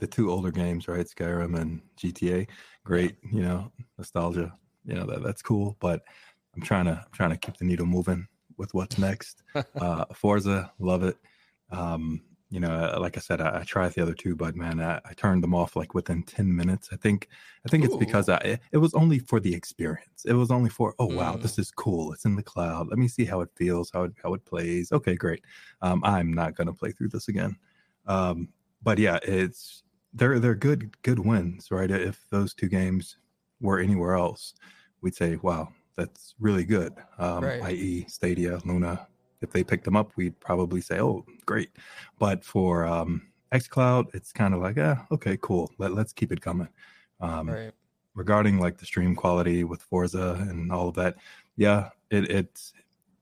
The 0.00 0.06
two 0.06 0.30
older 0.30 0.52
games, 0.52 0.86
right? 0.86 1.04
Skyrim 1.04 1.58
and 1.60 1.82
GTA. 2.00 2.46
Great, 2.84 3.16
you 3.32 3.42
know, 3.42 3.72
nostalgia. 3.96 4.52
You 4.84 4.94
know 4.94 5.06
that 5.06 5.24
that's 5.24 5.42
cool. 5.42 5.76
But 5.80 6.02
I'm 6.54 6.62
trying 6.62 6.84
to 6.84 6.92
I'm 6.92 7.12
trying 7.12 7.30
to 7.30 7.36
keep 7.36 7.56
the 7.56 7.64
needle 7.64 7.84
moving 7.84 8.28
with 8.58 8.72
what's 8.74 8.96
next. 8.96 9.42
uh, 9.80 10.04
Forza, 10.14 10.70
love 10.78 11.02
it. 11.02 11.16
Um, 11.72 12.20
you 12.50 12.60
know, 12.60 12.70
uh, 12.70 12.98
like 12.98 13.16
I 13.16 13.20
said, 13.20 13.40
I, 13.40 13.60
I, 13.60 13.64
tried 13.64 13.92
the 13.92 14.02
other 14.02 14.14
two, 14.14 14.34
but 14.34 14.56
man, 14.56 14.80
I, 14.80 15.00
I, 15.04 15.12
turned 15.12 15.42
them 15.42 15.54
off 15.54 15.76
like 15.76 15.92
within 15.92 16.22
ten 16.22 16.54
minutes. 16.54 16.88
I 16.92 16.96
think, 16.96 17.28
I 17.66 17.68
think 17.68 17.84
it's 17.84 17.96
because 17.96 18.30
I 18.30 18.58
it 18.72 18.78
was 18.78 18.94
only 18.94 19.18
for 19.18 19.38
the 19.38 19.54
experience. 19.54 20.24
It 20.24 20.32
was 20.32 20.50
only 20.50 20.70
for 20.70 20.94
oh 20.98 21.06
wow, 21.06 21.34
mm. 21.34 21.42
this 21.42 21.58
is 21.58 21.70
cool. 21.70 22.12
It's 22.12 22.24
in 22.24 22.36
the 22.36 22.42
cloud. 22.42 22.88
Let 22.88 22.98
me 22.98 23.06
see 23.06 23.26
how 23.26 23.42
it 23.42 23.50
feels, 23.54 23.90
how 23.92 24.04
it 24.04 24.12
how 24.22 24.32
it 24.32 24.44
plays. 24.46 24.92
Okay, 24.92 25.14
great. 25.14 25.44
Um, 25.82 26.02
I'm 26.04 26.32
not 26.32 26.54
gonna 26.54 26.72
play 26.72 26.92
through 26.92 27.08
this 27.08 27.28
again. 27.28 27.56
Um, 28.06 28.48
but 28.82 28.98
yeah, 28.98 29.18
it's 29.22 29.82
they're 30.14 30.38
they're 30.38 30.54
good 30.54 30.96
good 31.02 31.18
wins, 31.18 31.70
right? 31.70 31.90
If 31.90 32.24
those 32.30 32.54
two 32.54 32.68
games 32.68 33.18
were 33.60 33.78
anywhere 33.78 34.14
else, 34.14 34.54
we'd 35.02 35.14
say 35.14 35.36
wow, 35.42 35.68
that's 35.96 36.34
really 36.40 36.64
good. 36.64 36.94
Um, 37.18 37.44
right. 37.44 37.62
I.e., 37.62 38.06
Stadia, 38.08 38.58
Luna, 38.64 39.06
if 39.40 39.52
they 39.52 39.64
picked 39.64 39.84
them 39.84 39.96
up, 39.96 40.12
we'd 40.16 40.38
probably 40.40 40.80
say, 40.80 41.00
"Oh, 41.00 41.24
great." 41.46 41.70
But 42.18 42.44
for 42.44 42.86
um, 42.86 43.28
XCloud, 43.52 44.14
it's 44.14 44.32
kind 44.32 44.54
of 44.54 44.60
like, 44.60 44.76
"Yeah, 44.76 45.04
okay, 45.10 45.38
cool. 45.40 45.70
Let, 45.78 45.94
let's 45.94 46.12
keep 46.12 46.32
it 46.32 46.40
coming." 46.40 46.68
Um, 47.20 47.50
right. 47.50 47.72
Regarding 48.14 48.58
like 48.58 48.78
the 48.78 48.86
stream 48.86 49.14
quality 49.14 49.64
with 49.64 49.82
Forza 49.82 50.36
and 50.48 50.72
all 50.72 50.88
of 50.88 50.94
that, 50.96 51.16
yeah, 51.56 51.90
it 52.10 52.30
it's. 52.30 52.72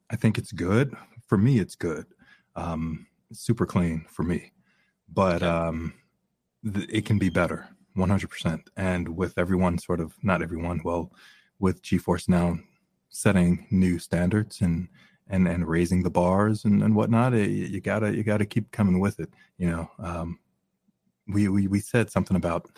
I 0.09 0.17
think 0.17 0.39
it's 0.39 0.53
good 0.53 0.97
for 1.27 1.37
me. 1.37 1.59
It's 1.59 1.75
good. 1.75 2.07
Um, 2.55 3.07
it's 3.31 3.41
super 3.41 3.67
clean 3.67 4.07
for 4.09 4.23
me, 4.23 4.53
but 5.13 5.43
um, 5.43 5.93
th- 6.65 6.89
it 6.89 7.05
can 7.05 7.19
be 7.19 7.29
better, 7.29 7.69
one 7.95 8.09
hundred 8.09 8.31
percent. 8.31 8.71
And 8.77 9.09
with 9.09 9.37
everyone, 9.37 9.79
sort 9.79 10.01
of 10.01 10.15
not 10.23 10.43
everyone, 10.43 10.81
well, 10.85 11.13
with 11.59 11.83
GeForce 11.83 12.29
now 12.29 12.59
setting 13.09 13.67
new 13.71 13.99
standards 13.99 14.61
and 14.61 14.89
and 15.29 15.49
and 15.49 15.67
raising 15.67 16.03
the 16.03 16.11
bars 16.11 16.65
and, 16.65 16.83
and 16.83 16.95
whatnot 16.95 17.35
it, 17.35 17.49
eh, 17.49 17.69
you 17.69 17.81
gotta 17.81 18.15
you 18.15 18.23
gotta 18.23 18.47
keep 18.47 18.71
coming 18.71 19.01
with 19.01 19.21
it 19.21 19.31
you 19.59 19.69
know 19.69 19.91
um, 19.99 20.39
we, 21.29 21.49
we 21.49 21.67
we 21.67 21.81
said 21.81 22.11
something 22.11 22.37
about 22.37 22.71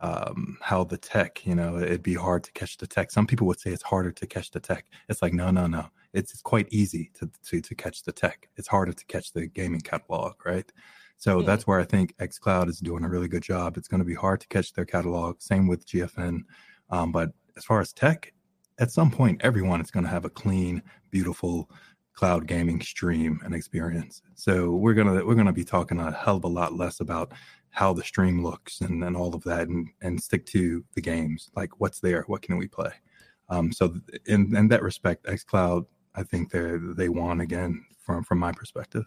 um, 0.00 0.56
how 0.62 0.84
the 0.84 0.96
tech 0.96 1.44
you 1.46 1.54
know 1.54 1.78
it'd 1.78 2.02
be 2.02 2.14
hard 2.14 2.42
to 2.44 2.52
catch 2.52 2.78
the 2.78 2.86
tech. 2.86 3.10
Some 3.10 3.26
people 3.26 3.46
would 3.46 3.60
say 3.60 3.70
it's 3.70 3.82
harder 3.82 4.10
to 4.12 4.26
catch 4.26 4.50
the 4.50 4.60
tech. 4.60 4.86
It's 5.08 5.22
like 5.22 5.32
no 5.32 5.50
no 5.50 5.66
no. 5.66 5.86
It's, 6.12 6.32
it's 6.32 6.42
quite 6.42 6.66
easy 6.70 7.10
to, 7.14 7.30
to 7.46 7.60
to 7.60 7.74
catch 7.74 8.02
the 8.02 8.12
tech. 8.12 8.48
It's 8.56 8.68
harder 8.68 8.92
to 8.92 9.06
catch 9.06 9.32
the 9.32 9.46
gaming 9.46 9.80
catalog 9.80 10.34
right? 10.44 10.70
So 11.18 11.40
hmm. 11.40 11.46
that's 11.46 11.66
where 11.66 11.78
i 11.78 11.84
think 11.84 12.16
xcloud 12.16 12.68
is 12.68 12.80
doing 12.80 13.04
a 13.04 13.08
really 13.08 13.28
good 13.28 13.42
job. 13.42 13.76
It's 13.76 13.88
going 13.88 14.00
to 14.00 14.06
be 14.06 14.14
hard 14.14 14.40
to 14.40 14.48
catch 14.48 14.72
their 14.72 14.86
catalog. 14.86 15.40
Same 15.42 15.66
with 15.66 15.86
gfn 15.86 16.40
um, 16.88 17.12
but 17.12 17.30
as 17.56 17.64
far 17.64 17.80
as 17.80 17.92
tech 17.92 18.32
at 18.78 18.90
some 18.90 19.10
point 19.10 19.40
everyone 19.44 19.82
is 19.82 19.90
going 19.90 20.04
to 20.04 20.10
have 20.10 20.24
a 20.24 20.30
clean 20.30 20.82
beautiful 21.10 21.70
cloud 22.20 22.46
gaming 22.46 22.82
stream 22.82 23.40
and 23.46 23.54
experience. 23.54 24.20
So 24.34 24.72
we're 24.72 24.92
gonna 24.92 25.24
we're 25.24 25.34
gonna 25.34 25.54
be 25.54 25.64
talking 25.64 25.98
a 25.98 26.12
hell 26.12 26.36
of 26.36 26.44
a 26.44 26.48
lot 26.48 26.74
less 26.74 27.00
about 27.00 27.32
how 27.70 27.94
the 27.94 28.02
stream 28.02 28.44
looks 28.44 28.82
and, 28.82 29.02
and 29.02 29.16
all 29.16 29.34
of 29.34 29.42
that 29.44 29.68
and, 29.68 29.88
and 30.02 30.22
stick 30.22 30.44
to 30.44 30.84
the 30.94 31.00
games 31.00 31.50
like 31.56 31.80
what's 31.80 31.98
there 32.00 32.24
what 32.26 32.42
can 32.42 32.58
we 32.58 32.68
play? 32.68 32.92
Um, 33.48 33.72
so 33.72 33.94
in, 34.26 34.54
in 34.54 34.68
that 34.68 34.82
respect 34.82 35.24
xcloud 35.24 35.86
i 36.14 36.22
think 36.22 36.50
they 36.52 36.76
they 36.94 37.08
won 37.08 37.40
again 37.40 37.86
from 37.98 38.22
from 38.22 38.38
my 38.38 38.52
perspective. 38.52 39.06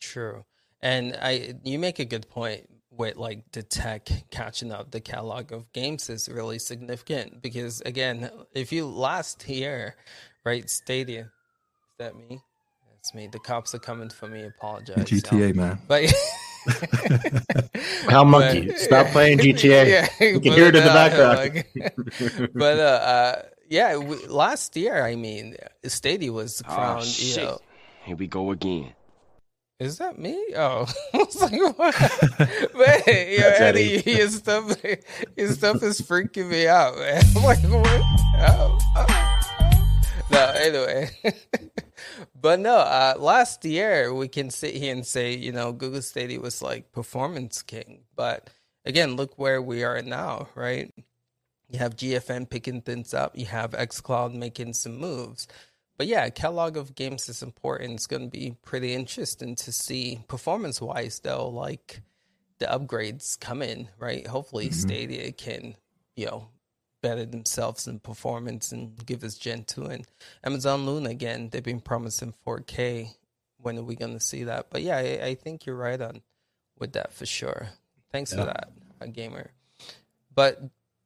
True. 0.00 0.46
And 0.80 1.18
i 1.20 1.54
you 1.64 1.78
make 1.78 1.98
a 1.98 2.06
good 2.06 2.30
point 2.30 2.66
with 2.90 3.16
like 3.16 3.42
the 3.52 3.62
tech 3.62 4.08
catching 4.30 4.72
up. 4.72 4.90
The 4.90 5.02
catalog 5.02 5.52
of 5.52 5.70
games 5.74 6.08
is 6.08 6.30
really 6.30 6.58
significant 6.58 7.42
because 7.42 7.82
again 7.82 8.30
if 8.54 8.72
you 8.72 8.86
last 8.86 9.46
year 9.46 9.96
right 10.46 10.70
stadia 10.70 11.30
that 11.98 12.16
me? 12.16 12.40
That's 12.90 13.14
me. 13.14 13.28
The 13.28 13.38
cops 13.38 13.74
are 13.74 13.78
coming 13.78 14.10
for 14.10 14.28
me. 14.28 14.44
Apologize. 14.44 15.04
GTA, 15.04 15.54
man. 15.54 15.78
But 15.86 16.12
How 18.08 18.24
monkey? 18.24 18.66
But, 18.66 18.78
Stop 18.78 19.06
playing 19.08 19.38
GTA. 19.38 19.86
Yeah, 19.88 20.08
you 20.20 20.40
can 20.40 20.52
hear 20.52 20.66
it 20.66 20.76
in 20.76 20.84
the 20.84 20.90
background. 20.94 21.38
Like, 21.38 22.52
but 22.54 22.78
uh, 22.78 22.82
uh, 22.82 23.42
yeah, 23.68 23.96
we, 23.96 24.16
last 24.26 24.76
year, 24.76 25.04
I 25.04 25.14
mean, 25.14 25.56
Stadia 25.84 26.32
was 26.32 26.62
oh, 26.66 26.74
crowned. 26.74 27.00
Oh, 27.00 27.04
shit. 27.04 27.36
You 27.36 27.44
know, 27.44 27.58
Here 28.04 28.16
we 28.16 28.26
go 28.26 28.50
again. 28.50 28.92
Is 29.78 29.98
that 29.98 30.18
me? 30.18 30.44
Oh, 30.56 30.92
I 31.14 31.18
was 31.18 31.40
like, 31.40 31.78
what? 31.78 31.94
man, 32.74 33.02
yo, 33.06 33.48
Eddie, 33.58 34.02
your 34.04 34.28
stuff, 34.28 34.76
your 35.36 35.52
stuff 35.52 35.82
is 35.84 36.00
freaking 36.00 36.50
me 36.50 36.66
out, 36.66 36.96
man. 36.98 37.22
I'm 37.36 37.44
like, 37.44 37.62
what? 37.62 38.02
Oh, 38.40 38.78
oh. 38.96 39.27
No, 40.30 40.52
anyway. 40.56 41.10
but 42.40 42.60
no, 42.60 42.76
uh, 42.76 43.14
last 43.18 43.64
year 43.64 44.12
we 44.12 44.28
can 44.28 44.50
sit 44.50 44.74
here 44.74 44.92
and 44.94 45.06
say, 45.06 45.34
you 45.34 45.52
know, 45.52 45.72
Google 45.72 46.02
Stadia 46.02 46.40
was 46.40 46.62
like 46.62 46.92
performance 46.92 47.62
king. 47.62 48.00
But 48.14 48.50
again, 48.84 49.16
look 49.16 49.38
where 49.38 49.62
we 49.62 49.84
are 49.84 50.02
now, 50.02 50.48
right? 50.54 50.92
You 51.70 51.78
have 51.78 51.96
GFN 51.96 52.48
picking 52.50 52.82
things 52.82 53.14
up. 53.14 53.36
You 53.36 53.46
have 53.46 53.70
xCloud 53.72 54.34
making 54.34 54.74
some 54.74 54.98
moves. 54.98 55.48
But 55.96 56.06
yeah, 56.06 56.28
catalog 56.30 56.76
of 56.76 56.94
games 56.94 57.28
is 57.28 57.42
important. 57.42 57.94
It's 57.94 58.06
going 58.06 58.22
to 58.22 58.30
be 58.30 58.54
pretty 58.64 58.94
interesting 58.94 59.56
to 59.56 59.72
see 59.72 60.20
performance 60.28 60.80
wise, 60.80 61.20
though, 61.20 61.48
like 61.48 62.02
the 62.58 62.66
upgrades 62.66 63.38
come 63.38 63.62
in, 63.62 63.88
right? 63.98 64.26
Hopefully, 64.26 64.66
mm-hmm. 64.66 64.74
Stadia 64.74 65.32
can, 65.32 65.76
you 66.14 66.26
know, 66.26 66.48
better 67.00 67.24
themselves 67.24 67.86
in 67.86 68.00
performance 68.00 68.72
and 68.72 69.04
give 69.06 69.24
us 69.24 69.36
Gen 69.36 69.64
2. 69.64 69.84
And 69.86 70.06
Amazon 70.44 70.86
Luna, 70.86 71.10
again, 71.10 71.48
they've 71.50 71.62
been 71.62 71.80
promising 71.80 72.34
4K. 72.46 73.14
When 73.60 73.78
are 73.78 73.82
we 73.82 73.96
going 73.96 74.14
to 74.14 74.20
see 74.20 74.44
that? 74.44 74.66
But 74.70 74.82
yeah, 74.82 74.96
I, 74.96 75.26
I, 75.26 75.34
think 75.34 75.66
you're 75.66 75.76
right 75.76 76.00
on 76.00 76.22
with 76.78 76.92
that 76.92 77.12
for 77.12 77.26
sure. 77.26 77.70
Thanks 78.12 78.32
yeah. 78.32 78.38
for 78.38 78.44
that, 78.46 78.70
a 79.00 79.08
gamer. 79.08 79.50
But 80.34 80.62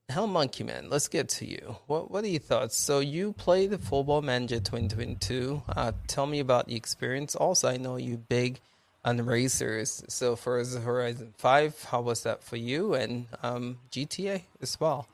Hell 0.09 0.27
Monkey 0.27 0.65
Man, 0.65 0.91
let's 0.91 1.09
get 1.09 1.31
to 1.31 1.47
you. 1.47 1.77
What 1.87 2.11
what 2.11 2.25
are 2.25 2.29
your 2.29 2.41
thoughts? 2.41 2.77
So 2.77 2.99
you 2.99 3.33
play 3.33 3.67
the 3.67 3.79
Football 3.79 4.21
Manager 4.21 4.61
2022. 4.61 5.63
Uh, 5.67 5.93
tell 6.07 6.27
me 6.27 6.41
about 6.41 6.67
the 6.67 6.77
experience. 6.77 7.35
Also, 7.35 7.69
I 7.69 7.79
know 7.79 7.97
you 7.97 8.19
big 8.19 8.61
on 9.05 9.25
racers. 9.25 10.05
So 10.09 10.37
for 10.37 10.63
Horizon 10.63 11.35
5, 11.39 11.85
how 11.85 12.03
was 12.03 12.25
that 12.25 12.43
for 12.43 12.57
you? 12.57 12.95
And 12.95 13.27
um, 13.43 13.79
GTA 13.91 14.43
as 14.61 14.79
well. 14.79 15.09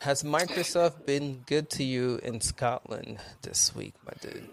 Has 0.00 0.22
Microsoft 0.22 1.06
been 1.06 1.42
good 1.46 1.68
to 1.70 1.84
you 1.84 2.20
in 2.22 2.40
Scotland 2.40 3.18
this 3.42 3.74
week, 3.74 3.94
my 4.06 4.12
dude? 4.20 4.48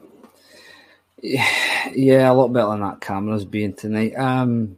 Yeah, 1.22 1.92
yeah, 1.94 2.32
a 2.32 2.34
lot 2.34 2.52
better 2.52 2.70
than 2.70 2.82
that 2.82 3.00
camera's 3.00 3.46
been 3.46 3.74
tonight. 3.74 4.16
Um, 4.16 4.78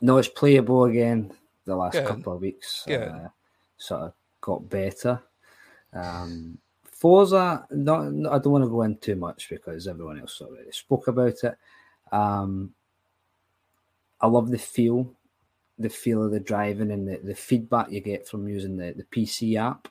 no, 0.00 0.18
it's 0.18 0.28
playable 0.28 0.84
again. 0.84 1.32
The 1.64 1.76
last 1.76 1.92
good. 1.92 2.06
couple 2.06 2.34
of 2.34 2.40
weeks, 2.40 2.86
uh, 2.88 3.28
sort 3.78 4.02
of 4.02 4.12
got 4.40 4.68
better. 4.68 5.22
Um, 5.92 6.58
Forza, 6.82 7.64
not, 7.70 8.00
I 8.02 8.38
don't 8.38 8.52
want 8.52 8.64
to 8.64 8.70
go 8.70 8.82
in 8.82 8.96
too 8.96 9.16
much 9.16 9.48
because 9.48 9.86
everyone 9.86 10.20
else 10.20 10.40
already 10.42 10.72
spoke 10.72 11.06
about 11.06 11.42
it. 11.44 11.56
Um, 12.10 12.74
I 14.20 14.26
love 14.26 14.50
the 14.50 14.58
feel 14.58 15.10
the 15.78 15.88
feel 15.88 16.24
of 16.24 16.30
the 16.30 16.40
driving 16.40 16.92
and 16.92 17.08
the, 17.08 17.18
the 17.22 17.34
feedback 17.34 17.90
you 17.90 18.00
get 18.00 18.28
from 18.28 18.48
using 18.48 18.76
the, 18.76 18.92
the 18.92 19.04
PC 19.04 19.56
app 19.56 19.88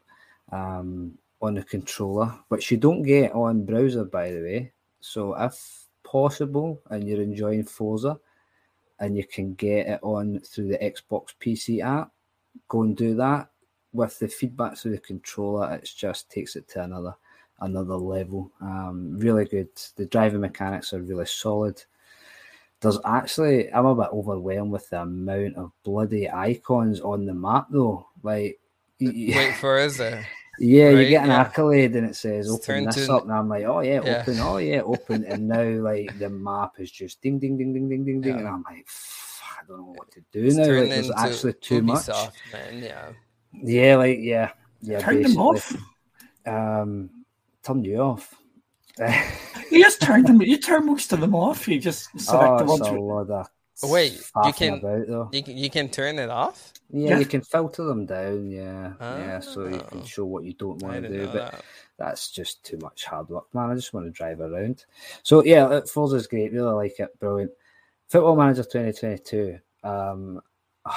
um, 0.52 1.18
on 1.42 1.56
the 1.56 1.64
controller, 1.64 2.34
which 2.48 2.72
you 2.72 2.78
don't 2.78 3.04
get 3.04 3.34
on 3.34 3.66
browser, 3.66 4.06
by 4.06 4.32
the 4.32 4.42
way. 4.42 4.72
So, 5.02 5.36
if 5.36 5.88
possible, 6.04 6.82
and 6.90 7.08
you're 7.08 7.22
enjoying 7.22 7.64
Forza 7.64 8.20
and 9.00 9.18
you 9.18 9.26
can 9.26 9.54
get 9.56 9.88
it 9.88 10.00
on 10.02 10.40
through 10.40 10.70
the 10.70 10.78
Xbox 10.78 11.34
PC 11.42 11.84
app, 11.84 12.12
go 12.68 12.84
and 12.84 12.96
do 12.96 13.16
that. 13.16 13.50
With 13.92 14.18
the 14.20 14.28
feedback 14.28 14.78
through 14.78 14.92
the 14.92 15.00
controller, 15.00 15.74
it 15.76 15.90
just 15.96 16.32
takes 16.32 16.56
it 16.56 16.68
to 16.70 16.84
another 16.84 17.16
another 17.60 17.96
level. 17.96 18.52
Um, 18.62 19.18
really 19.18 19.46
good. 19.46 19.70
The 19.96 20.06
driving 20.06 20.42
mechanics 20.42 20.94
are 20.94 21.02
really 21.02 21.26
solid. 21.26 21.84
There's 22.84 23.00
actually 23.06 23.74
I'm 23.74 23.86
a 23.88 23.96
bit 23.96 24.10
overwhelmed 24.14 24.72
with 24.72 24.90
the 24.90 25.02
amount 25.02 25.56
of 25.56 25.72
bloody 25.84 26.30
icons 26.30 27.00
on 27.02 27.26
the 27.26 27.34
map 27.34 27.68
though. 27.72 28.06
Like 28.22 28.60
wait 29.02 29.56
for 29.60 29.80
is 29.80 29.98
there? 29.98 30.28
Yeah, 30.60 30.90
Right, 30.90 30.98
you 31.00 31.10
get 31.10 31.24
an 31.24 31.32
yeah. 31.32 31.42
accolade 31.42 31.96
and 31.96 32.08
it 32.08 32.16
says 32.16 32.46
It's 32.48 32.70
open 32.70 32.86
this 32.86 33.08
to- 33.08 33.14
up, 33.16 33.24
and 33.24 33.32
I'm 33.32 33.50
like, 33.50 33.64
oh 33.64 33.80
yeah, 33.80 34.02
Yeah. 34.06 34.22
open, 34.22 34.40
oh 34.40 34.58
yeah, 34.58 34.82
open, 34.82 35.24
and 35.26 35.48
now 35.48 35.64
like 35.64 36.20
the 36.20 36.30
map 36.30 36.74
is 36.78 36.92
just 36.92 37.22
ding, 37.24 37.40
ding, 37.40 37.58
ding, 37.58 37.74
ding, 37.74 37.90
ding, 37.90 38.06
ding, 38.06 38.22
ding, 38.22 38.34
Yeah. 38.36 38.40
and 38.42 38.48
I'm 38.48 38.64
like, 38.70 38.86
I 39.60 39.66
don't 39.68 39.78
know 39.80 39.96
what 39.98 40.12
to 40.12 40.22
do 40.32 40.44
It's 40.46 40.56
now. 40.56 40.66
Like, 40.68 40.90
there's 40.90 41.10
actually 41.18 41.54
too 41.54 41.82
much. 41.82 42.08
Man. 42.52 42.84
Yeah. 42.84 43.10
Yeah, 43.54 43.96
like 43.96 44.20
yeah, 44.22 44.52
yeah. 44.82 45.00
Turn 45.00 45.24
them 45.24 45.38
off. 45.38 45.76
Um, 46.46 47.10
turn 47.64 47.84
you 47.84 47.98
off. 48.00 48.36
You 49.00 49.82
just 49.84 50.02
turned 50.02 50.28
them. 50.28 50.42
You 50.42 50.58
turn 50.58 50.86
most 50.86 51.12
of 51.14 51.20
them 51.22 51.34
off. 51.34 51.68
You 51.68 51.80
just 51.80 52.10
select 52.20 52.50
oh, 52.52 52.58
the 52.58 52.64
it's 52.64 52.82
ones. 52.82 52.88
a 52.88 52.92
with- 52.94 53.02
lot 53.02 53.30
of 53.30 53.50
Wait, 53.92 54.22
you 54.46 54.54
can- 54.54 54.74
about. 54.76 55.34
You 55.34 55.42
can, 55.44 55.58
you 55.58 55.70
can 55.70 55.90
turn 55.90 56.20
it 56.20 56.30
off. 56.30 56.74
Yeah, 56.92 57.10
Yeah. 57.10 57.20
you 57.20 57.26
can 57.26 57.42
filter 57.42 57.84
them 57.86 58.06
down. 58.06 58.52
Yeah, 58.52 58.94
yeah. 59.02 59.40
So 59.40 59.66
you 59.68 59.80
can 59.80 60.02
Oh. 60.02 60.06
show 60.06 60.26
what 60.26 60.44
you 60.44 60.54
don't 60.54 60.80
want 60.82 61.02
to 61.04 61.10
do, 61.10 61.26
but 61.26 61.34
that. 61.34 61.66
that's 61.98 62.30
just 62.30 62.64
too 62.64 62.78
much 62.78 63.06
hard 63.06 63.30
work, 63.30 63.52
man. 63.54 63.72
I 63.72 63.76
just 63.76 63.92
want 63.94 64.06
to 64.06 64.12
drive 64.12 64.42
around. 64.42 64.86
So 65.24 65.44
yeah, 65.44 65.66
uh, 65.66 65.82
Forza's 65.82 66.28
great. 66.28 66.54
Really 66.54 66.72
like 66.72 67.00
it. 67.00 67.20
Brilliant. 67.20 67.52
Football 68.10 68.36
Manager 68.36 68.64
2022. 68.64 69.58
Um, 69.84 70.40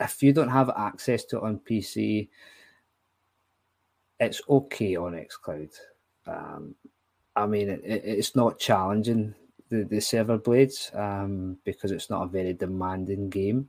if 0.00 0.22
you 0.22 0.34
don't 0.34 0.50
have 0.50 0.68
access 0.76 1.24
to 1.26 1.38
it 1.38 1.42
on 1.42 1.58
PC, 1.58 2.28
it's 4.20 4.42
okay 4.48 4.96
on 4.96 5.12
XCloud. 5.14 5.74
Um, 6.26 6.74
I 7.34 7.46
mean, 7.46 7.68
it, 7.68 7.82
it, 7.84 8.02
it's 8.04 8.34
not 8.34 8.58
challenging 8.58 9.34
the, 9.68 9.84
the 9.84 10.00
server 10.00 10.38
blades 10.38 10.90
um, 10.94 11.58
because 11.64 11.92
it's 11.92 12.10
not 12.10 12.22
a 12.22 12.28
very 12.28 12.52
demanding 12.52 13.28
game. 13.28 13.68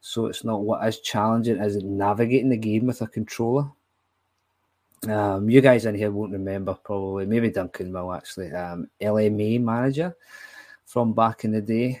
So 0.00 0.26
it's 0.26 0.44
not 0.44 0.62
what 0.62 0.86
is 0.86 1.00
challenging 1.00 1.58
as 1.58 1.82
navigating 1.82 2.48
the 2.48 2.56
game 2.56 2.86
with 2.86 3.02
a 3.02 3.06
controller. 3.06 3.70
Um, 5.08 5.48
you 5.48 5.60
guys 5.60 5.86
in 5.86 5.94
here 5.94 6.10
won't 6.10 6.32
remember 6.32 6.74
probably, 6.74 7.26
maybe 7.26 7.50
Duncan 7.50 7.92
will 7.92 8.12
actually. 8.12 8.52
Um, 8.52 8.88
LMA 9.00 9.60
Manager 9.60 10.14
from 10.84 11.12
back 11.12 11.44
in 11.44 11.52
the 11.52 11.62
day, 11.62 12.00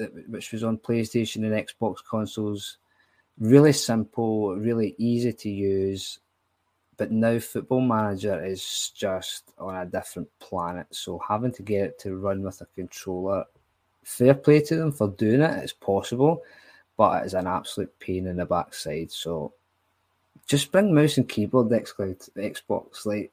uh, 0.00 0.06
which 0.28 0.52
was 0.52 0.64
on 0.64 0.78
PlayStation 0.78 1.44
and 1.44 1.68
Xbox 1.68 1.98
consoles. 2.08 2.78
Really 3.38 3.72
simple, 3.72 4.54
really 4.56 4.94
easy 4.98 5.32
to 5.32 5.50
use. 5.50 6.18
But 6.96 7.10
now 7.10 7.38
Football 7.38 7.80
Manager 7.80 8.44
is 8.44 8.92
just 8.94 9.52
on 9.58 9.74
a 9.74 9.86
different 9.86 10.28
planet. 10.38 10.86
So 10.90 11.20
having 11.26 11.52
to 11.52 11.62
get 11.62 11.84
it 11.84 11.98
to 12.00 12.16
run 12.16 12.42
with 12.42 12.60
a 12.60 12.66
controller, 12.66 13.44
fair 14.04 14.34
play 14.34 14.60
to 14.60 14.76
them 14.76 14.92
for 14.92 15.08
doing 15.08 15.40
it. 15.40 15.62
It's 15.62 15.72
possible, 15.72 16.42
but 16.96 17.22
it 17.22 17.26
is 17.26 17.34
an 17.34 17.46
absolute 17.46 17.98
pain 17.98 18.26
in 18.26 18.36
the 18.36 18.46
backside. 18.46 19.10
So 19.10 19.54
just 20.46 20.70
bring 20.70 20.94
mouse 20.94 21.16
and 21.16 21.28
keyboard 21.28 21.68
Xcloud, 21.68 22.28
Xbox. 22.36 23.06
Like 23.06 23.32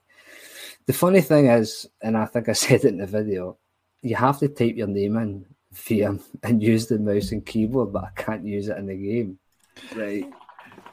the 0.86 0.94
funny 0.94 1.22
thing 1.22 1.48
is, 1.48 1.88
and 2.02 2.18
I 2.18 2.26
think 2.26 2.50
I 2.50 2.54
said 2.54 2.86
it 2.86 2.94
in 2.94 2.98
the 2.98 3.08
video, 3.08 3.58
you 4.02 4.16
have 4.16 4.40
to 4.40 4.48
type 4.48 4.76
your 4.76 4.88
name 4.88 5.18
in 5.18 5.46
via 5.74 6.18
and 6.44 6.64
use 6.64 6.88
the 6.88 6.98
mouse 6.98 7.32
and 7.32 7.46
keyboard, 7.46 7.94
but 7.94 8.06
I 8.06 8.10
can't 8.16 8.46
use 8.46 8.70
it 8.70 8.78
in 8.78 8.88
the 8.88 8.96
game. 8.96 9.40
Right? 9.96 10.32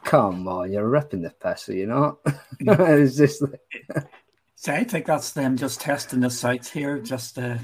Come 0.06 0.46
on, 0.46 0.72
you're 0.72 0.88
ripping 0.88 1.22
the 1.22 1.30
piss, 1.30 1.66
you 1.66 1.86
know? 1.86 2.20
it's 2.60 3.16
just 3.16 3.42
like, 3.42 3.60
So 4.54 4.72
I 4.72 4.84
think 4.84 5.04
that's 5.04 5.32
them 5.32 5.56
just 5.56 5.80
testing 5.80 6.20
this 6.20 6.44
out 6.44 6.64
here. 6.66 6.98
Just 6.98 7.38
uh, 7.38 7.58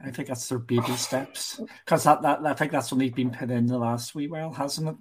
I 0.00 0.10
think 0.10 0.28
that's 0.28 0.48
their 0.48 0.58
baby 0.58 0.92
steps 0.96 1.60
because 1.84 2.04
that, 2.04 2.22
that 2.22 2.46
I 2.46 2.54
think 2.54 2.72
that's 2.72 2.92
only 2.92 3.10
been 3.10 3.30
put 3.30 3.50
in 3.50 3.66
the 3.66 3.78
last 3.78 4.14
wee 4.14 4.28
while, 4.28 4.52
hasn't 4.52 4.88
it? 4.88 4.96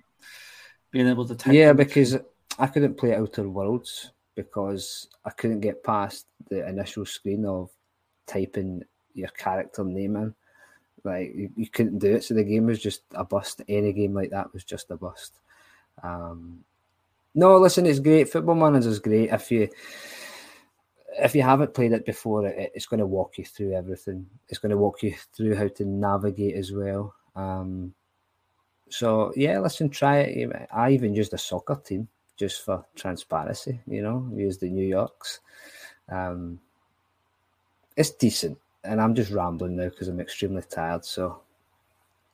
Being 0.92 1.08
able 1.08 1.26
to 1.26 1.36
type. 1.36 1.54
yeah, 1.54 1.68
them. 1.68 1.78
because 1.78 2.18
I 2.60 2.68
couldn't 2.68 2.98
play 2.98 3.16
Outer 3.16 3.48
Worlds 3.48 4.12
because 4.36 5.08
I 5.24 5.30
couldn't 5.30 5.62
get 5.62 5.84
past 5.84 6.26
the 6.50 6.68
initial 6.68 7.06
screen 7.06 7.46
of 7.46 7.70
typing 8.26 8.84
your 9.14 9.30
character 9.30 9.84
name 9.84 10.16
in. 10.16 10.36
Like 11.04 11.32
you, 11.34 11.50
you 11.56 11.70
couldn't 11.70 12.00
do 12.00 12.16
it, 12.16 12.24
so 12.24 12.34
the 12.34 12.44
game 12.44 12.66
was 12.66 12.82
just 12.82 13.04
a 13.14 13.24
bust. 13.24 13.62
Any 13.70 13.94
game 13.94 14.14
like 14.14 14.32
that 14.32 14.52
was 14.52 14.64
just 14.64 14.92
a 14.92 14.98
bust. 14.98 15.40
Um, 16.04 16.66
no, 17.38 17.60
listen, 17.60 17.86
it's 17.86 18.00
great. 18.00 18.30
Football 18.30 18.56
Manager 18.56 18.90
is 18.90 18.98
great. 18.98 19.30
If 19.30 19.52
you 19.52 19.70
if 21.20 21.36
you 21.36 21.44
haven't 21.44 21.76
played 21.76 21.92
it 21.92 22.04
before, 22.04 22.48
it, 22.48 22.72
it's 22.74 22.88
going 22.88 23.00
to 23.00 23.06
walk 23.06 23.38
you 23.38 23.46
through 23.46 23.74
everything. 23.74 24.26
It's 24.50 24.58
going 24.58 24.72
to 24.72 24.78
walk 24.78 25.04
you 25.04 25.14
through 25.34 25.56
how 25.56 25.68
to 25.68 25.86
navigate 25.86 26.56
as 26.56 26.72
well. 26.72 27.14
Um, 27.36 27.94
so 28.90 29.34
yeah, 29.36 29.60
listen, 29.60 29.90
try 29.90 30.22
it. 30.22 30.68
I 30.74 30.90
even 30.90 31.14
used 31.14 31.32
a 31.32 31.38
soccer 31.38 31.76
team 31.76 32.08
just 32.38 32.66
for 32.66 32.84
transparency. 32.96 33.82
You 33.86 34.02
know, 34.02 34.28
used 34.34 34.62
the 34.62 34.72
New 34.72 34.88
Yorks. 34.88 35.42
Um, 36.10 36.60
it's 37.96 38.10
decent, 38.10 38.58
and 38.84 39.00
I'm 39.00 39.14
just 39.14 39.30
rambling 39.30 39.76
now 39.76 39.90
because 39.90 40.08
I'm 40.08 40.20
extremely 40.20 40.64
tired. 40.64 41.06
So 41.06 41.42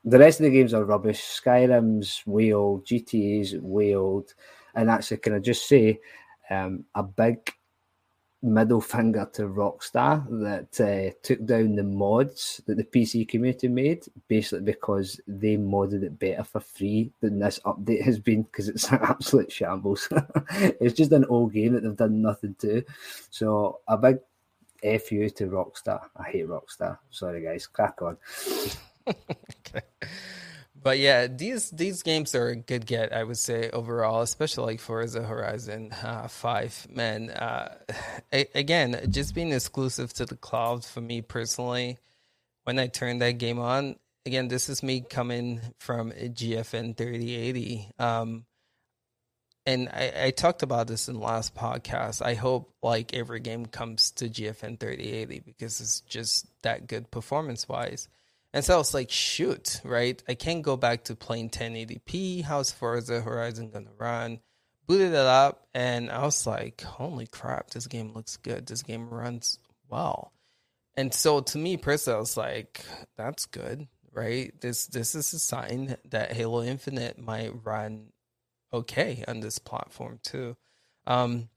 the 0.06 0.20
rest 0.20 0.40
of 0.40 0.46
the 0.46 0.52
games 0.52 0.74
are 0.74 0.86
rubbish. 0.86 1.20
Skyrim's 1.22 2.24
way 2.26 2.54
old, 2.54 2.86
GTA's 2.86 3.58
way 3.58 3.96
old, 3.96 4.34
and 4.76 4.90
actually, 4.90 5.18
can 5.18 5.34
I 5.34 5.40
just 5.40 5.68
say, 5.68 6.00
um, 6.50 6.86
a 6.96 7.04
big 7.04 7.54
middle 8.44 8.82
finger 8.82 9.28
to 9.34 9.44
Rockstar 9.44 10.28
that 10.42 10.82
uh, 10.82 11.16
took 11.24 11.44
down 11.46 11.76
the 11.76 11.84
mods 11.84 12.62
that 12.68 12.76
the 12.76 12.84
PC 12.84 13.28
community 13.28 13.70
made, 13.70 14.06
basically 14.28 14.66
because 14.66 15.20
they 15.28 15.56
modded 15.56 16.04
it 16.04 16.20
better 16.20 16.44
for 16.44 16.60
free 16.60 17.10
than 17.22 17.40
this 17.40 17.60
update 17.66 18.04
has 18.04 18.20
been 18.20 18.44
because 18.44 18.68
it's 18.68 18.92
an 18.92 19.00
absolute 19.02 19.52
shambles. 19.52 20.10
it's 20.52 20.94
just 20.94 21.14
an 21.14 21.26
old 21.26 21.54
game 21.54 21.74
that 21.74 21.84
they've 21.84 21.96
done 21.96 22.22
nothing 22.22 22.56
to. 22.60 22.84
So 23.30 23.80
a 23.88 23.98
big 23.98 24.18
F 24.84 25.12
you 25.14 25.30
to 25.30 25.46
Rockstar. 25.46 26.02
I 26.18 26.30
hate 26.30 26.48
Rockstar. 26.48 26.98
Sorry 27.10 27.42
guys, 27.42 27.66
crack 27.66 28.02
on. 28.02 28.18
okay. 29.08 29.86
But 30.84 31.00
yeah, 31.00 31.28
these 31.28 31.72
these 31.72 32.04
games 32.04 32.36
are 32.36 32.50
a 32.50 32.56
good 32.58 32.86
get, 32.86 33.14
I 33.14 33.24
would 33.24 33.38
say 33.38 33.70
overall, 33.70 34.22
especially 34.22 34.74
like 34.74 34.82
Forza 34.82 35.24
Horizon 35.24 35.94
uh, 36.04 36.28
Five. 36.28 36.88
Man, 36.92 37.30
uh, 37.30 37.76
a- 38.34 38.50
again, 38.54 39.08
just 39.10 39.34
being 39.34 39.54
exclusive 39.54 40.12
to 40.14 40.26
the 40.26 40.36
cloud 40.36 40.84
for 40.84 41.00
me 41.00 41.22
personally. 41.22 41.98
When 42.66 42.80
I 42.80 42.88
turned 42.88 43.22
that 43.22 43.40
game 43.40 43.60
on, 43.60 43.98
again, 44.26 44.48
this 44.50 44.70
is 44.70 44.84
me 44.84 45.02
coming 45.02 45.62
from 45.80 46.12
a 46.12 46.30
GFN 46.30 46.96
3080. 46.96 47.92
Um, 48.00 48.46
and 49.66 49.90
I, 49.90 50.14
I 50.26 50.32
talked 50.32 50.64
about 50.64 50.88
this 50.88 51.08
in 51.08 51.16
the 51.16 51.20
last 51.22 51.56
podcast. 51.56 52.22
I 52.26 52.34
hope 52.34 52.74
like 52.82 53.14
every 53.14 53.40
game 53.40 53.66
comes 53.66 54.12
to 54.12 54.30
GFN 54.30 54.80
3080 54.80 55.42
because 55.46 55.80
it's 55.80 56.02
just 56.02 56.48
that 56.64 56.88
good 56.88 57.12
performance 57.12 57.68
wise. 57.68 58.08
And 58.54 58.64
so 58.64 58.76
I 58.76 58.78
was 58.78 58.94
like, 58.94 59.10
shoot, 59.10 59.82
right? 59.84 60.22
I 60.28 60.36
can't 60.36 60.62
go 60.62 60.78
back 60.78 61.06
to 61.06 61.16
playing 61.16 61.50
1080p. 61.50 62.44
How's 62.44 62.72
Forza 62.72 63.22
Horizon 63.22 63.72
gonna 63.72 63.92
run? 63.98 64.40
Booted 64.86 65.14
it 65.14 65.16
up, 65.16 65.68
and 65.74 66.12
I 66.12 66.24
was 66.24 66.46
like, 66.46 66.82
holy 66.82 67.26
crap, 67.26 67.72
this 67.72 67.88
game 67.88 68.14
looks 68.14 68.38
good. 68.38 68.68
This 68.68 68.84
game 68.84 69.10
runs 69.10 69.58
well. 69.90 70.34
And 70.96 71.14
so 71.14 71.40
to 71.40 71.58
me 71.58 71.78
personally, 71.78 72.18
I 72.18 72.20
was 72.20 72.38
like, 72.38 72.86
that's 73.18 73.46
good, 73.46 73.88
right? 74.12 74.54
This 74.62 74.86
this 74.88 75.16
is 75.16 75.34
a 75.34 75.40
sign 75.40 75.96
that 76.10 76.34
Halo 76.34 76.62
Infinite 76.64 77.18
might 77.18 77.52
run 77.66 78.10
okay 78.72 79.24
on 79.28 79.40
this 79.40 79.58
platform 79.58 80.20
too. 80.22 80.56
Um, 81.08 81.50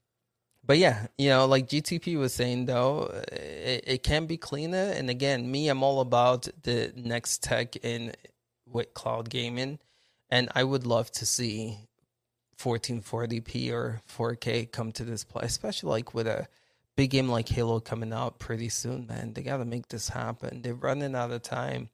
but 0.67 0.77
yeah, 0.77 1.07
you 1.17 1.29
know, 1.29 1.45
like 1.45 1.69
GTP 1.69 2.17
was 2.19 2.33
saying 2.33 2.65
though, 2.65 3.09
it, 3.31 3.85
it 3.87 4.03
can 4.03 4.25
be 4.25 4.35
cleaner. 4.35 4.91
And 4.91 5.09
again, 5.09 5.49
me, 5.49 5.69
I'm 5.69 5.81
all 5.81 6.01
about 6.01 6.49
the 6.63 6.91
next 6.95 7.41
tech 7.41 7.77
in 7.77 8.13
with 8.69 8.93
cloud 8.93 9.29
gaming, 9.29 9.79
and 10.29 10.49
I 10.53 10.65
would 10.65 10.85
love 10.85 11.09
to 11.13 11.25
see 11.25 11.77
1440p 12.59 13.71
or 13.71 14.01
4K 14.09 14.69
come 14.69 14.91
to 14.91 15.05
this 15.05 15.23
play, 15.23 15.43
especially 15.45 15.89
like 15.89 16.13
with 16.13 16.27
a 16.27 16.47
big 16.97 17.11
game 17.11 17.29
like 17.29 17.47
Halo 17.47 17.79
coming 17.79 18.11
out 18.11 18.37
pretty 18.37 18.67
soon. 18.67 19.07
Man, 19.07 19.33
they 19.33 19.43
got 19.43 19.57
to 19.57 19.65
make 19.65 19.87
this 19.87 20.09
happen. 20.09 20.63
They're 20.63 20.73
running 20.73 21.15
out 21.15 21.31
of 21.31 21.43
time. 21.43 21.89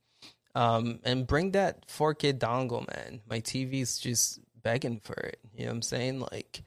Um, 0.56 1.00
and 1.04 1.28
bring 1.28 1.52
that 1.52 1.88
4K 1.88 2.40
dongle, 2.40 2.88
man. 2.88 3.22
My 3.30 3.40
TV's 3.40 4.00
just 4.00 4.40
begging 4.62 5.00
for 5.00 5.14
it. 5.14 5.40
You 5.54 5.66
know 5.66 5.72
what 5.72 5.76
I'm 5.76 5.82
saying? 5.84 6.20
Like 6.20 6.64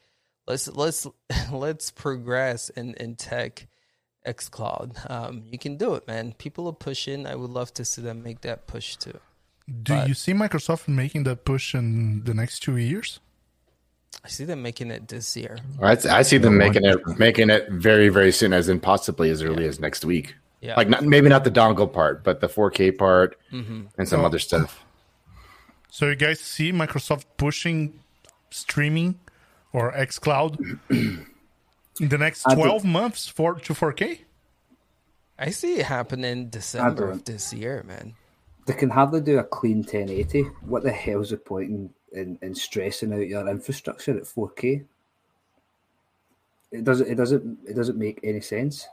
let's 0.46 0.68
let's 0.68 1.06
let's 1.52 1.90
progress 1.90 2.68
in 2.70 2.94
in 2.94 3.16
tech 3.16 3.66
xcloud 4.26 5.08
um 5.10 5.42
you 5.50 5.58
can 5.58 5.76
do 5.76 5.94
it 5.94 6.06
man 6.08 6.32
people 6.36 6.66
are 6.66 6.72
pushing 6.72 7.26
i 7.26 7.34
would 7.34 7.50
love 7.50 7.72
to 7.72 7.84
see 7.84 8.02
them 8.02 8.22
make 8.22 8.40
that 8.40 8.66
push 8.66 8.96
too 8.96 9.18
Do 9.82 9.94
But- 9.94 10.08
you 10.08 10.14
see 10.14 10.32
Microsoft 10.32 10.88
making 10.88 11.24
that 11.24 11.44
push 11.44 11.74
in 11.74 12.22
the 12.24 12.34
next 12.34 12.60
two 12.60 12.76
years? 12.76 13.20
i 14.24 14.28
see 14.28 14.44
them 14.44 14.62
making 14.62 14.90
it 14.90 15.06
this 15.08 15.36
year 15.36 15.58
I, 15.80 15.96
I 16.10 16.22
see 16.22 16.38
them 16.38 16.56
making 16.58 16.84
it 16.84 16.98
making 17.18 17.50
it 17.50 17.68
very 17.70 18.08
very 18.08 18.32
soon, 18.32 18.52
as 18.52 18.68
in 18.68 18.80
possibly 18.80 19.30
as 19.30 19.42
early 19.42 19.66
as 19.66 19.78
next 19.78 20.04
week. 20.04 20.34
Yeah. 20.62 20.74
Like 20.76 20.88
not 20.88 21.04
maybe 21.04 21.28
not 21.28 21.44
the 21.44 21.50
dongle 21.50 21.92
part, 21.92 22.24
but 22.24 22.40
the 22.40 22.48
4K 22.48 22.96
part 22.98 23.36
hmm 23.50 23.82
and 23.98 24.08
some 24.08 24.20
Oh. 24.22 24.26
other 24.26 24.38
stuff. 24.40 24.82
So 25.90 26.06
you 26.08 26.16
guys 26.16 26.40
see 26.40 26.72
Microsoft 26.72 27.24
pushing 27.36 28.00
streaming 28.50 29.20
or 29.76 29.92
xCloud 29.92 30.58
in 30.88 32.08
the 32.08 32.16
next 32.16 32.44
12 32.44 32.82
months 32.84 33.28
for 33.28 33.56
to 33.56 33.74
4K? 33.74 34.20
I 35.38 35.50
see 35.50 35.74
it 35.74 35.84
happening 35.84 36.48
December 36.48 37.10
of 37.10 37.24
this 37.26 37.52
year, 37.52 37.84
man. 37.86 38.14
They 38.66 38.72
can 38.72 38.88
hardly 38.88 39.20
do 39.20 39.38
a 39.38 39.44
clean 39.44 39.78
1080. 39.78 40.44
What 40.62 40.82
the 40.82 40.90
hell's 40.90 41.28
the 41.28 41.36
point 41.36 41.70
in, 41.70 41.90
in, 42.12 42.38
in 42.40 42.54
stressing 42.54 43.12
out 43.12 43.28
your 43.28 43.46
infrastructure 43.46 44.16
at 44.16 44.24
4K? 44.24 44.86
It 46.72 46.82
doesn't. 46.82 47.06
It 47.06 47.14
doesn't. 47.14 47.58
It 47.68 47.74
doesn't 47.74 47.98
make 47.98 48.18
any 48.24 48.40
sense. 48.40 48.88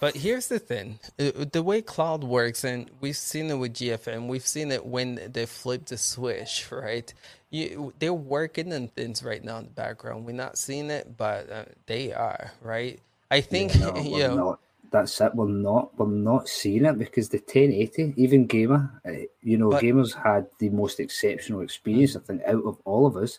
But 0.00 0.16
here's 0.16 0.48
the 0.48 0.58
thing: 0.58 0.98
Uh, 1.18 1.44
the 1.52 1.62
way 1.62 1.80
cloud 1.80 2.24
works, 2.24 2.64
and 2.64 2.90
we've 3.00 3.16
seen 3.16 3.50
it 3.50 3.54
with 3.54 3.74
GFN. 3.74 4.26
We've 4.26 4.46
seen 4.46 4.72
it 4.72 4.84
when 4.84 5.20
they 5.32 5.46
flip 5.46 5.86
the 5.86 5.96
switch, 5.96 6.66
right? 6.72 7.12
You, 7.54 7.92
they're 8.00 8.12
working 8.12 8.72
on 8.72 8.88
things 8.88 9.22
right 9.22 9.42
now 9.44 9.58
in 9.58 9.64
the 9.66 9.70
background. 9.70 10.26
We're 10.26 10.32
not 10.32 10.58
seeing 10.58 10.90
it, 10.90 11.16
but 11.16 11.48
uh, 11.48 11.64
they 11.86 12.12
are, 12.12 12.50
right? 12.60 12.98
I 13.30 13.40
think 13.42 13.78
No, 13.78 13.94
you 14.02 14.26
know. 14.26 14.34
not. 14.34 14.60
That's 14.90 15.20
it. 15.20 15.32
We're 15.36 15.46
not. 15.46 15.96
We're 15.96 16.08
not 16.08 16.48
seeing 16.48 16.84
it 16.84 16.98
because 16.98 17.28
the 17.28 17.38
1080, 17.38 18.14
even 18.16 18.46
gamer, 18.46 19.00
uh, 19.06 19.26
you 19.40 19.56
know, 19.56 19.70
But- 19.70 19.84
gamers 19.84 20.14
had 20.20 20.48
the 20.58 20.68
most 20.70 20.98
exceptional 20.98 21.60
experience. 21.60 22.16
I 22.16 22.20
think 22.20 22.42
out 22.44 22.64
of 22.64 22.78
all 22.84 23.06
of 23.06 23.16
us, 23.16 23.38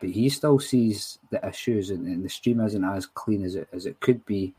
but 0.00 0.10
he 0.10 0.28
still 0.28 0.58
sees 0.58 1.20
the 1.30 1.46
issues, 1.46 1.90
and, 1.90 2.04
and 2.08 2.24
the 2.24 2.28
stream 2.28 2.60
isn't 2.60 2.82
as 2.84 3.06
clean 3.06 3.44
as 3.44 3.54
it 3.54 3.68
as 3.72 3.86
it 3.86 4.00
could 4.00 4.26
be 4.26 4.54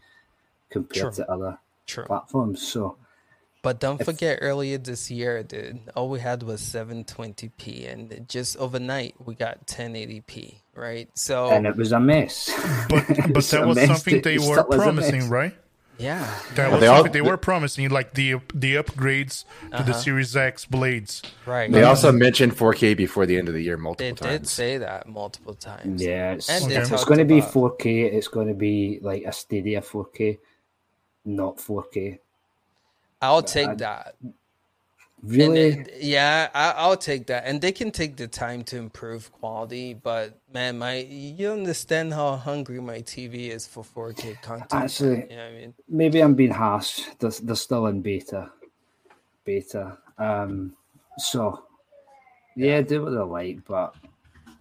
compared 0.70 1.14
True. 1.14 1.26
to 1.26 1.30
other 1.32 1.58
True. 1.88 2.06
platforms. 2.06 2.66
So 2.66 2.96
But 3.64 3.80
don't 3.80 4.00
If- 4.02 4.06
forget, 4.06 4.40
earlier 4.42 4.78
this 4.78 5.10
year, 5.10 5.42
dude, 5.42 5.80
all 5.96 6.10
we 6.10 6.20
had 6.20 6.44
was 6.44 6.62
720p, 6.62 7.88
and 7.92 8.26
just 8.30 8.58
overnight 8.58 9.16
we 9.26 9.36
got 9.36 9.66
1080p, 9.68 10.60
right? 10.76 11.10
So 11.16 11.50
and 11.50 11.66
it 11.66 11.76
was 11.78 11.92
a 11.94 12.00
mess. 12.00 12.52
But 12.90 13.08
but 13.08 13.18
that 13.18 13.32
was 13.34 13.48
something 13.48 14.22
they 14.22 14.36
it 14.36 14.40
were 14.42 14.46
still 14.60 14.68
is 14.68 14.76
a 14.76 14.84
promising, 14.84 15.30
right? 15.30 15.56
yeah, 15.98 16.28
That 16.56 16.72
was 16.72 16.82
They 16.82 16.88
all- 16.88 16.98
something 16.98 17.14
they 17.14 17.22
were 17.22 17.38
promising, 17.38 17.90
like 17.90 18.16
the 18.16 18.42
the 18.54 18.76
upgrades 18.76 19.46
to 19.72 19.78
Uh-huh. 19.78 19.84
the 19.84 19.94
Series 19.94 20.36
X 20.36 20.66
blades. 20.66 21.22
right. 21.46 21.72
They 21.72 21.84
also 21.84 22.12
mentioned 22.12 22.58
4K 22.58 22.98
before 22.98 23.26
the 23.26 23.38
end 23.38 23.48
of 23.48 23.54
the 23.54 23.62
year 23.62 23.78
multiple 23.78 24.14
times. 24.18 24.20
they 24.30 24.38
did 24.40 24.48
say 24.48 24.78
that 24.80 25.08
multiple 25.08 25.54
times. 25.56 26.02
Yeah, 26.04 26.34
it's, 26.34 26.50
And 26.50 26.70
they 26.70 26.76
if 26.82 26.92
it's 26.92 27.06
going 27.06 27.20
to 27.20 27.26
be 27.26 27.40
about- 27.40 27.54
4K, 27.54 28.12
it's 28.12 28.28
going 28.28 28.50
to 28.50 28.54
be 28.56 29.00
like 29.02 29.24
a 29.24 29.32
Stadia 29.32 29.80
4K, 29.82 30.40
not 31.24 31.58
4K. 31.62 32.20
I'll 33.24 33.42
take 33.42 33.70
I- 33.70 33.76
that. 33.76 34.16
Really? 35.26 35.86
yeah, 36.02 36.50
I, 36.54 36.72
I'll 36.72 36.98
take 36.98 37.28
that. 37.28 37.46
And 37.46 37.62
they 37.62 37.72
can 37.72 37.92
take 37.92 38.18
the 38.18 38.28
time 38.28 38.62
to 38.66 38.78
improve 38.78 39.32
quality, 39.32 39.94
but 39.94 40.38
man, 40.54 40.78
my 40.78 40.98
you 40.98 41.50
understand 41.50 42.14
how 42.14 42.36
hungry 42.36 42.82
my 42.82 42.98
TV 42.98 43.50
is 43.50 43.66
for 43.66 43.86
4K 43.86 44.42
content. 44.42 44.74
Actually, 44.74 45.28
you 45.30 45.38
know 45.38 45.48
I 45.48 45.52
mean? 45.54 45.74
maybe 45.88 46.22
I'm 46.22 46.34
being 46.34 46.52
harsh. 46.52 47.04
They're, 47.20 47.30
they're 47.30 47.56
still 47.56 47.88
in 47.88 48.02
beta. 48.02 48.52
Beta. 49.46 49.98
Um, 50.18 50.74
so, 51.18 51.64
yeah, 52.58 52.82
do 52.82 53.04
what 53.04 53.12
they 53.12 53.18
like, 53.20 53.66
but 53.66 53.96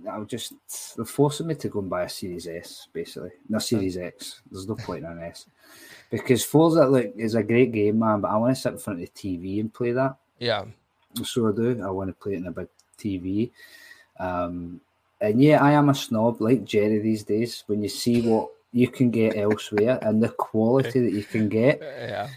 I'll 0.08 0.24
just 0.24 0.52
they're 0.94 1.04
forcing 1.04 1.48
me 1.48 1.56
to 1.56 1.68
go 1.68 1.80
and 1.80 1.90
buy 1.90 2.04
a 2.04 2.08
Series 2.08 2.46
S, 2.46 2.86
basically. 2.92 3.32
No 3.48 3.58
Series 3.58 3.96
X. 3.96 4.42
There's 4.48 4.68
no 4.68 4.76
point 4.76 5.04
in 5.04 5.10
an 5.10 5.24
S 5.24 5.46
because 6.12 6.44
Forza 6.44 6.86
look 6.86 7.10
is 7.16 7.34
a 7.34 7.42
great 7.42 7.72
game, 7.72 7.98
man. 7.98 8.20
But 8.20 8.30
I 8.30 8.36
want 8.36 8.54
to 8.54 8.60
sit 8.60 8.74
in 8.74 8.78
front 8.78 9.02
of 9.02 9.08
the 9.12 9.18
TV 9.38 9.58
and 9.60 9.72
play 9.72 9.92
that. 9.92 10.14
Yeah. 10.38 10.66
So 11.24 11.48
I 11.48 11.52
do. 11.52 11.82
I 11.82 11.90
want 11.90 12.10
to 12.10 12.14
play 12.14 12.34
it 12.34 12.36
in 12.36 12.46
a 12.46 12.52
big 12.52 12.68
TV. 12.98 13.50
Um, 14.20 14.80
and 15.20 15.42
yeah, 15.42 15.62
I 15.62 15.72
am 15.72 15.88
a 15.88 15.94
snob 15.94 16.40
like 16.40 16.64
Jerry 16.64 16.98
these 16.98 17.24
days. 17.24 17.64
When 17.66 17.82
you 17.82 17.88
see 17.88 18.20
what 18.20 18.50
you 18.72 18.88
can 18.88 19.10
get 19.10 19.36
elsewhere 19.36 19.98
and 20.02 20.22
the 20.22 20.28
quality 20.28 21.00
that 21.00 21.12
you 21.12 21.24
can 21.24 21.48
get, 21.48 21.80
Yeah. 21.82 22.28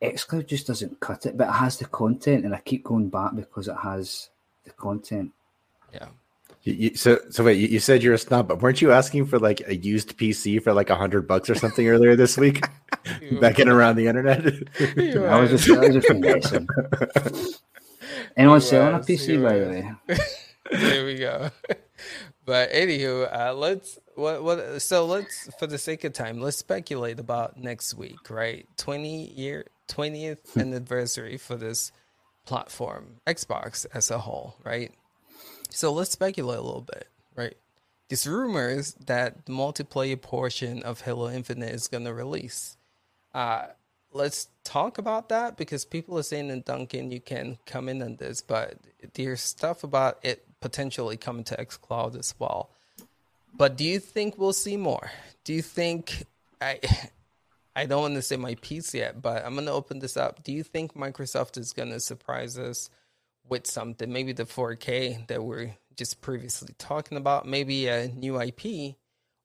xCloud 0.00 0.46
just 0.46 0.66
doesn't 0.68 1.00
cut 1.00 1.26
it, 1.26 1.36
but 1.36 1.48
it 1.48 1.52
has 1.52 1.78
the 1.78 1.86
content, 1.86 2.44
and 2.44 2.54
I 2.54 2.60
keep 2.60 2.84
going 2.84 3.08
back 3.08 3.34
because 3.34 3.68
it 3.68 3.76
has 3.76 4.30
the 4.64 4.70
content. 4.70 5.32
Yeah. 5.92 6.08
You- 6.64 6.74
you- 6.74 6.94
so, 6.96 7.18
so 7.30 7.42
wait, 7.44 7.58
you, 7.58 7.68
you 7.68 7.80
said 7.80 8.02
you're 8.02 8.14
a 8.14 8.18
snob, 8.18 8.48
but 8.48 8.62
weren't 8.62 8.80
you 8.80 8.92
asking 8.92 9.26
for 9.26 9.38
like 9.38 9.62
a 9.66 9.74
used 9.76 10.16
PC 10.16 10.62
for 10.62 10.72
like 10.72 10.90
a 10.90 10.96
hundred 10.96 11.26
bucks 11.26 11.50
or 11.50 11.54
something 11.54 11.88
earlier 11.88 12.14
this 12.16 12.36
week? 12.36 12.62
back 13.04 13.40
Becking 13.40 13.68
around 13.68 13.96
the 13.96 14.06
internet. 14.06 14.44
I 14.46 15.40
was 15.40 15.50
just, 15.50 15.68
I 15.70 15.88
was 15.88 15.94
just 16.04 16.22
guessing. 16.22 16.68
Anyone 18.36 18.60
selling 18.60 18.94
a 18.94 18.98
PC, 19.00 19.28
you 19.28 19.42
by 19.42 19.58
the 19.58 19.66
way? 19.68 20.18
there 20.70 21.04
we 21.04 21.16
go. 21.16 21.50
But 22.44 22.70
anywho, 22.72 23.28
uh, 23.34 23.54
let's 23.54 23.98
what 24.14 24.42
what 24.42 24.82
so 24.82 25.06
let's 25.06 25.48
for 25.58 25.66
the 25.66 25.78
sake 25.78 26.04
of 26.04 26.12
time, 26.12 26.40
let's 26.40 26.56
speculate 26.56 27.18
about 27.20 27.56
next 27.56 27.94
week, 27.94 28.30
right? 28.30 28.66
Twenty 28.76 29.28
year 29.32 29.66
twentieth 29.88 30.56
anniversary 30.56 31.36
for 31.38 31.56
this 31.56 31.92
platform, 32.46 33.20
Xbox 33.26 33.86
as 33.94 34.10
a 34.10 34.18
whole, 34.18 34.56
right? 34.64 34.92
So 35.72 35.92
let's 35.92 36.10
speculate 36.10 36.58
a 36.58 36.62
little 36.62 36.82
bit, 36.82 37.08
right? 37.34 37.56
There's 38.08 38.26
rumors 38.26 38.92
that 39.06 39.46
the 39.46 39.52
multiplayer 39.52 40.20
portion 40.20 40.82
of 40.82 41.00
Halo 41.00 41.30
Infinite 41.30 41.74
is 41.74 41.88
gonna 41.88 42.12
release. 42.12 42.76
Uh 43.34 43.68
let's 44.12 44.48
talk 44.64 44.98
about 44.98 45.30
that 45.30 45.56
because 45.56 45.86
people 45.86 46.18
are 46.18 46.22
saying 46.22 46.50
in 46.50 46.60
Duncan 46.60 47.10
you 47.10 47.20
can 47.20 47.58
come 47.64 47.88
in 47.88 48.02
on 48.02 48.16
this, 48.16 48.42
but 48.42 48.76
there's 49.14 49.40
stuff 49.40 49.82
about 49.82 50.18
it 50.22 50.44
potentially 50.60 51.16
coming 51.16 51.44
to 51.44 51.56
xCloud 51.56 52.18
as 52.18 52.34
well. 52.38 52.70
But 53.54 53.76
do 53.76 53.84
you 53.84 53.98
think 53.98 54.38
we'll 54.38 54.52
see 54.52 54.76
more? 54.76 55.10
Do 55.44 55.54
you 55.54 55.62
think 55.62 56.26
I 56.60 56.80
I 57.74 57.86
don't 57.86 58.02
want 58.02 58.14
to 58.16 58.22
say 58.22 58.36
my 58.36 58.56
piece 58.56 58.92
yet, 58.92 59.22
but 59.22 59.44
I'm 59.44 59.54
gonna 59.54 59.72
open 59.72 60.00
this 60.00 60.18
up. 60.18 60.44
Do 60.44 60.52
you 60.52 60.62
think 60.62 60.94
Microsoft 60.94 61.56
is 61.56 61.72
gonna 61.72 62.00
surprise 62.00 62.58
us 62.58 62.90
with 63.52 63.66
something? 63.66 64.10
Maybe 64.10 64.32
the 64.32 64.46
4K 64.46 65.26
that 65.28 65.44
we're 65.44 65.76
just 65.94 66.22
previously 66.22 66.74
talking 66.78 67.18
about, 67.18 67.46
maybe 67.46 67.86
a 67.86 68.08
new 68.08 68.40
IP, 68.40 68.96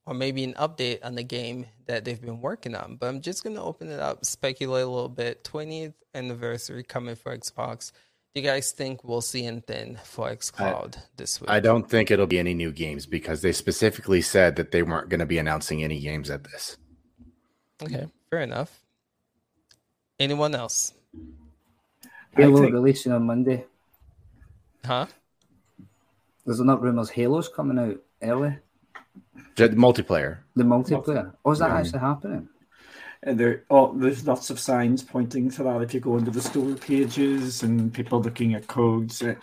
or 0.05 0.13
maybe 0.13 0.45
an 0.45 0.53
update 0.53 0.99
on 1.03 1.15
the 1.15 1.23
game 1.23 1.65
that 1.87 2.05
they've 2.05 2.21
been 2.21 2.39
working 2.39 2.73
on. 2.73 2.95
But 2.95 3.07
I'm 3.07 3.19
just 3.19 3.43
gonna 3.43 3.61
open 3.61 3.89
it 3.89 3.99
up, 3.99 4.25
speculate 4.25 4.85
a 4.85 4.87
little 4.87 5.09
bit. 5.09 5.43
20th 5.43 5.93
anniversary 6.15 6.83
coming 6.83 7.15
for 7.17 7.37
Xbox. 7.37 7.91
Do 8.33 8.41
you 8.41 8.47
guys 8.47 8.71
think 8.71 9.03
we'll 9.03 9.19
see 9.19 9.45
anything 9.45 9.97
for 10.05 10.29
XCloud 10.29 10.95
this 11.17 11.41
week? 11.41 11.49
I 11.49 11.59
don't 11.59 11.89
think 11.89 12.09
it'll 12.09 12.27
be 12.27 12.39
any 12.39 12.53
new 12.53 12.71
games 12.71 13.05
because 13.05 13.41
they 13.41 13.51
specifically 13.51 14.21
said 14.21 14.55
that 14.55 14.71
they 14.71 14.83
weren't 14.83 15.09
going 15.09 15.19
to 15.19 15.25
be 15.25 15.37
announcing 15.37 15.83
any 15.83 15.99
games 15.99 16.29
at 16.29 16.45
this. 16.45 16.77
Okay, 17.83 18.07
fair 18.29 18.41
enough. 18.41 18.79
Anyone 20.19 20.55
else? 20.55 20.93
Halo 22.35 22.61
think- 22.61 22.73
releasing 22.73 23.11
on 23.11 23.25
Monday. 23.25 23.65
Huh? 24.87 25.05
There's 26.45 26.61
not 26.61 26.81
rumors 26.81 27.09
Halo's 27.09 27.49
coming 27.49 27.77
out 27.77 27.97
early. 28.23 28.57
The 29.55 29.67
multiplayer. 29.69 30.37
The 30.55 30.63
multiplayer. 30.63 31.33
Oh, 31.43 31.51
is 31.51 31.59
that 31.59 31.71
Yeah. 31.71 31.77
actually 31.77 31.99
happening? 31.99 32.47
And 33.23 33.37
there, 33.37 33.63
oh, 33.69 33.91
there's 33.97 34.25
lots 34.25 34.49
of 34.49 34.59
signs 34.59 35.03
pointing 35.03 35.49
to 35.51 35.63
that. 35.63 35.81
If 35.81 35.93
you 35.93 35.99
go 35.99 36.17
into 36.17 36.31
the 36.31 36.39
store 36.39 36.75
pages 36.75 37.63
and 37.63 37.93
people 37.93 38.21
looking 38.21 38.53
at 38.53 38.67
codes, 38.67 39.21
uh, 39.21 39.35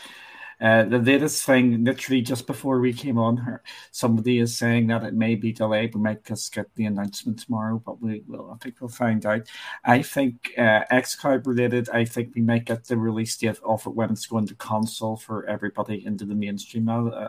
uh, 0.61 0.85
the 0.85 0.99
latest 0.99 1.45
thing, 1.45 1.85
literally 1.85 2.23
just 2.23 2.47
before 2.47 2.81
we 2.81 2.93
came 2.93 3.19
on 3.19 3.37
here, 3.39 3.63
somebody 3.91 4.39
is 4.39 4.57
saying 4.57 4.87
that 4.89 5.05
it 5.05 5.15
may 5.15 5.35
be 5.35 5.53
delayed. 5.53 5.95
We 5.95 6.01
might 6.01 6.25
just 6.25 6.55
get 6.55 6.75
the 6.75 6.87
announcement 6.87 7.41
tomorrow, 7.41 7.83
but 7.85 8.01
we 8.01 8.23
will. 8.27 8.53
I 8.53 8.63
think 8.63 8.77
we'll 8.81 8.89
find 8.89 9.25
out. 9.27 9.49
I 9.85 10.03
think 10.03 10.53
uh, 10.57 10.85
XCloud 10.91 11.47
related. 11.47 11.89
I 11.91 12.05
think 12.05 12.35
we 12.35 12.43
might 12.43 12.67
get 12.67 12.85
the 12.85 12.97
release 12.97 13.37
date 13.37 13.59
of 13.65 13.87
it 13.87 13.95
when 13.95 14.11
it's 14.11 14.27
going 14.27 14.47
to 14.47 14.55
console 14.55 15.17
for 15.17 15.47
everybody 15.47 16.05
into 16.07 16.25
the 16.25 16.35
mainstream. 16.35 16.89
Uh, 16.89 17.29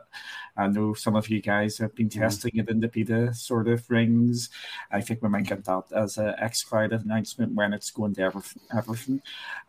I 0.58 0.68
know 0.68 0.94
some 0.94 1.16
of 1.16 1.30
you 1.30 1.42
guys 1.42 1.78
have 1.80 1.96
been 1.96 2.10
testing 2.10 2.52
it 2.56 2.70
in 2.70 2.80
the 2.80 2.88
beta 2.88 3.34
sort 3.34 3.68
of 3.68 3.90
rings. 3.90 4.50
I 4.92 5.02
think 5.02 5.22
we 5.22 5.30
might 5.30 5.48
get 5.48 5.66
that 5.66 5.84
as 5.94 6.18
a 6.18 6.36
XCloud 6.42 7.02
announcement 7.04 7.54
when 7.54 7.74
it's 7.74 7.92
going 7.92 8.16
to 8.16 8.22
everything. 8.22 8.62
everything. 8.76 9.22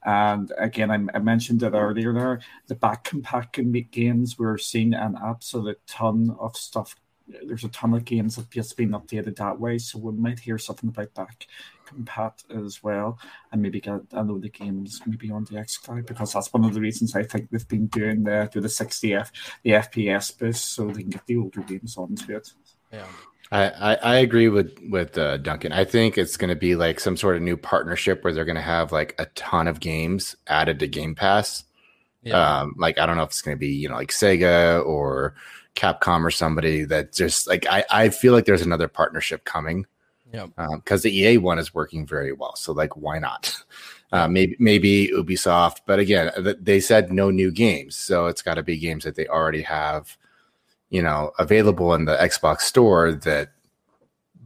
And 0.04 0.52
again, 0.58 0.90
I, 0.90 1.16
I 1.16 1.18
mentioned 1.18 1.62
it 1.62 1.72
earlier 1.72 2.12
there. 2.12 2.40
The 2.68 2.76
back 2.76 3.04
compat 3.04 3.45
can 3.52 3.72
make 3.72 3.90
games. 3.90 4.38
We're 4.38 4.58
seeing 4.58 4.94
an 4.94 5.16
absolute 5.22 5.80
ton 5.86 6.36
of 6.38 6.56
stuff. 6.56 6.96
There's 7.26 7.64
a 7.64 7.68
ton 7.68 7.94
of 7.94 8.04
games 8.04 8.36
that 8.36 8.42
have 8.42 8.50
just 8.50 8.76
been 8.76 8.90
updated 8.90 9.36
that 9.36 9.58
way. 9.58 9.78
So 9.78 9.98
we 9.98 10.12
might 10.12 10.38
hear 10.38 10.58
something 10.58 10.88
about 10.88 11.14
back 11.14 11.46
compat 11.86 12.44
as 12.66 12.82
well. 12.82 13.18
And 13.50 13.62
maybe 13.62 13.80
get 13.80 14.00
a 14.12 14.22
load 14.22 14.44
of 14.44 14.52
games 14.52 15.00
maybe 15.06 15.30
on 15.30 15.44
the 15.44 15.56
XCloud 15.56 16.06
because 16.06 16.32
that's 16.32 16.52
one 16.52 16.64
of 16.64 16.74
the 16.74 16.80
reasons 16.80 17.16
I 17.16 17.24
think 17.24 17.50
they've 17.50 17.68
been 17.68 17.86
doing 17.86 18.24
the 18.24 18.48
do 18.52 18.60
the 18.60 18.68
60 18.68 19.14
F 19.14 19.32
the 19.62 19.70
FPS 19.70 20.36
boost 20.36 20.74
so 20.74 20.88
they 20.88 21.02
can 21.02 21.10
get 21.10 21.26
the 21.26 21.36
older 21.36 21.62
games 21.62 21.96
onto 21.96 22.36
it. 22.36 22.52
Yeah. 22.92 23.06
I, 23.52 23.68
I, 23.68 23.94
I 23.94 24.16
agree 24.16 24.48
with 24.48 24.78
with 24.88 25.16
uh, 25.16 25.36
Duncan. 25.36 25.72
I 25.72 25.84
think 25.84 26.18
it's 26.18 26.36
going 26.36 26.48
to 26.48 26.56
be 26.56 26.74
like 26.74 26.98
some 26.98 27.16
sort 27.16 27.36
of 27.36 27.42
new 27.42 27.56
partnership 27.56 28.24
where 28.24 28.32
they're 28.32 28.44
going 28.44 28.56
to 28.56 28.62
have 28.62 28.90
like 28.90 29.14
a 29.18 29.26
ton 29.26 29.68
of 29.68 29.78
games 29.78 30.36
added 30.48 30.80
to 30.80 30.88
Game 30.88 31.14
Pass. 31.14 31.64
Yeah. 32.26 32.60
Um, 32.60 32.74
like 32.76 32.98
I 32.98 33.06
don't 33.06 33.16
know 33.16 33.22
if 33.22 33.30
it's 33.30 33.42
going 33.42 33.56
to 33.56 33.60
be 33.60 33.68
you 33.68 33.88
know 33.88 33.94
like 33.94 34.10
Sega 34.10 34.84
or 34.84 35.34
Capcom 35.76 36.24
or 36.24 36.30
somebody 36.30 36.84
that 36.84 37.12
just 37.12 37.46
like 37.46 37.66
I 37.70 37.84
I 37.90 38.08
feel 38.08 38.32
like 38.32 38.46
there's 38.46 38.62
another 38.62 38.88
partnership 38.88 39.44
coming. 39.44 39.86
Yep. 40.32 40.50
Because 40.74 41.02
the 41.02 41.16
EA 41.16 41.38
one 41.38 41.58
is 41.58 41.72
working 41.72 42.04
very 42.04 42.32
well, 42.32 42.56
so 42.56 42.72
like 42.72 42.96
why 42.96 43.18
not? 43.18 43.56
Uh, 44.12 44.28
maybe 44.28 44.54
maybe 44.60 45.08
Ubisoft, 45.08 45.78
but 45.84 45.98
again, 45.98 46.30
th- 46.36 46.58
they 46.60 46.78
said 46.78 47.10
no 47.10 47.28
new 47.28 47.50
games, 47.50 47.96
so 47.96 48.26
it's 48.26 48.40
got 48.40 48.54
to 48.54 48.62
be 48.62 48.78
games 48.78 49.02
that 49.02 49.16
they 49.16 49.26
already 49.26 49.62
have, 49.62 50.16
you 50.90 51.02
know, 51.02 51.32
available 51.40 51.92
in 51.92 52.04
the 52.04 52.16
Xbox 52.16 52.60
store 52.60 53.10
that 53.12 53.50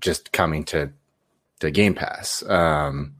just 0.00 0.32
coming 0.32 0.64
to 0.64 0.90
to 1.60 1.70
Game 1.70 1.94
Pass. 1.94 2.42
Um, 2.48 3.16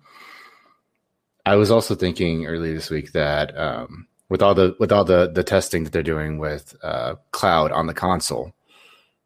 I 1.44 1.56
was 1.56 1.70
also 1.70 1.94
thinking 1.94 2.46
earlier 2.46 2.72
this 2.72 2.88
week 2.88 3.12
that 3.12 3.56
um, 3.58 4.06
with 4.30 4.40
all 4.40 4.54
the 4.54 4.74
with 4.78 4.92
all 4.92 5.04
the 5.04 5.30
the 5.30 5.44
testing 5.44 5.84
that 5.84 5.92
they're 5.92 6.02
doing 6.02 6.38
with 6.38 6.74
uh, 6.82 7.16
cloud 7.32 7.72
on 7.72 7.86
the 7.86 7.94
console, 7.94 8.54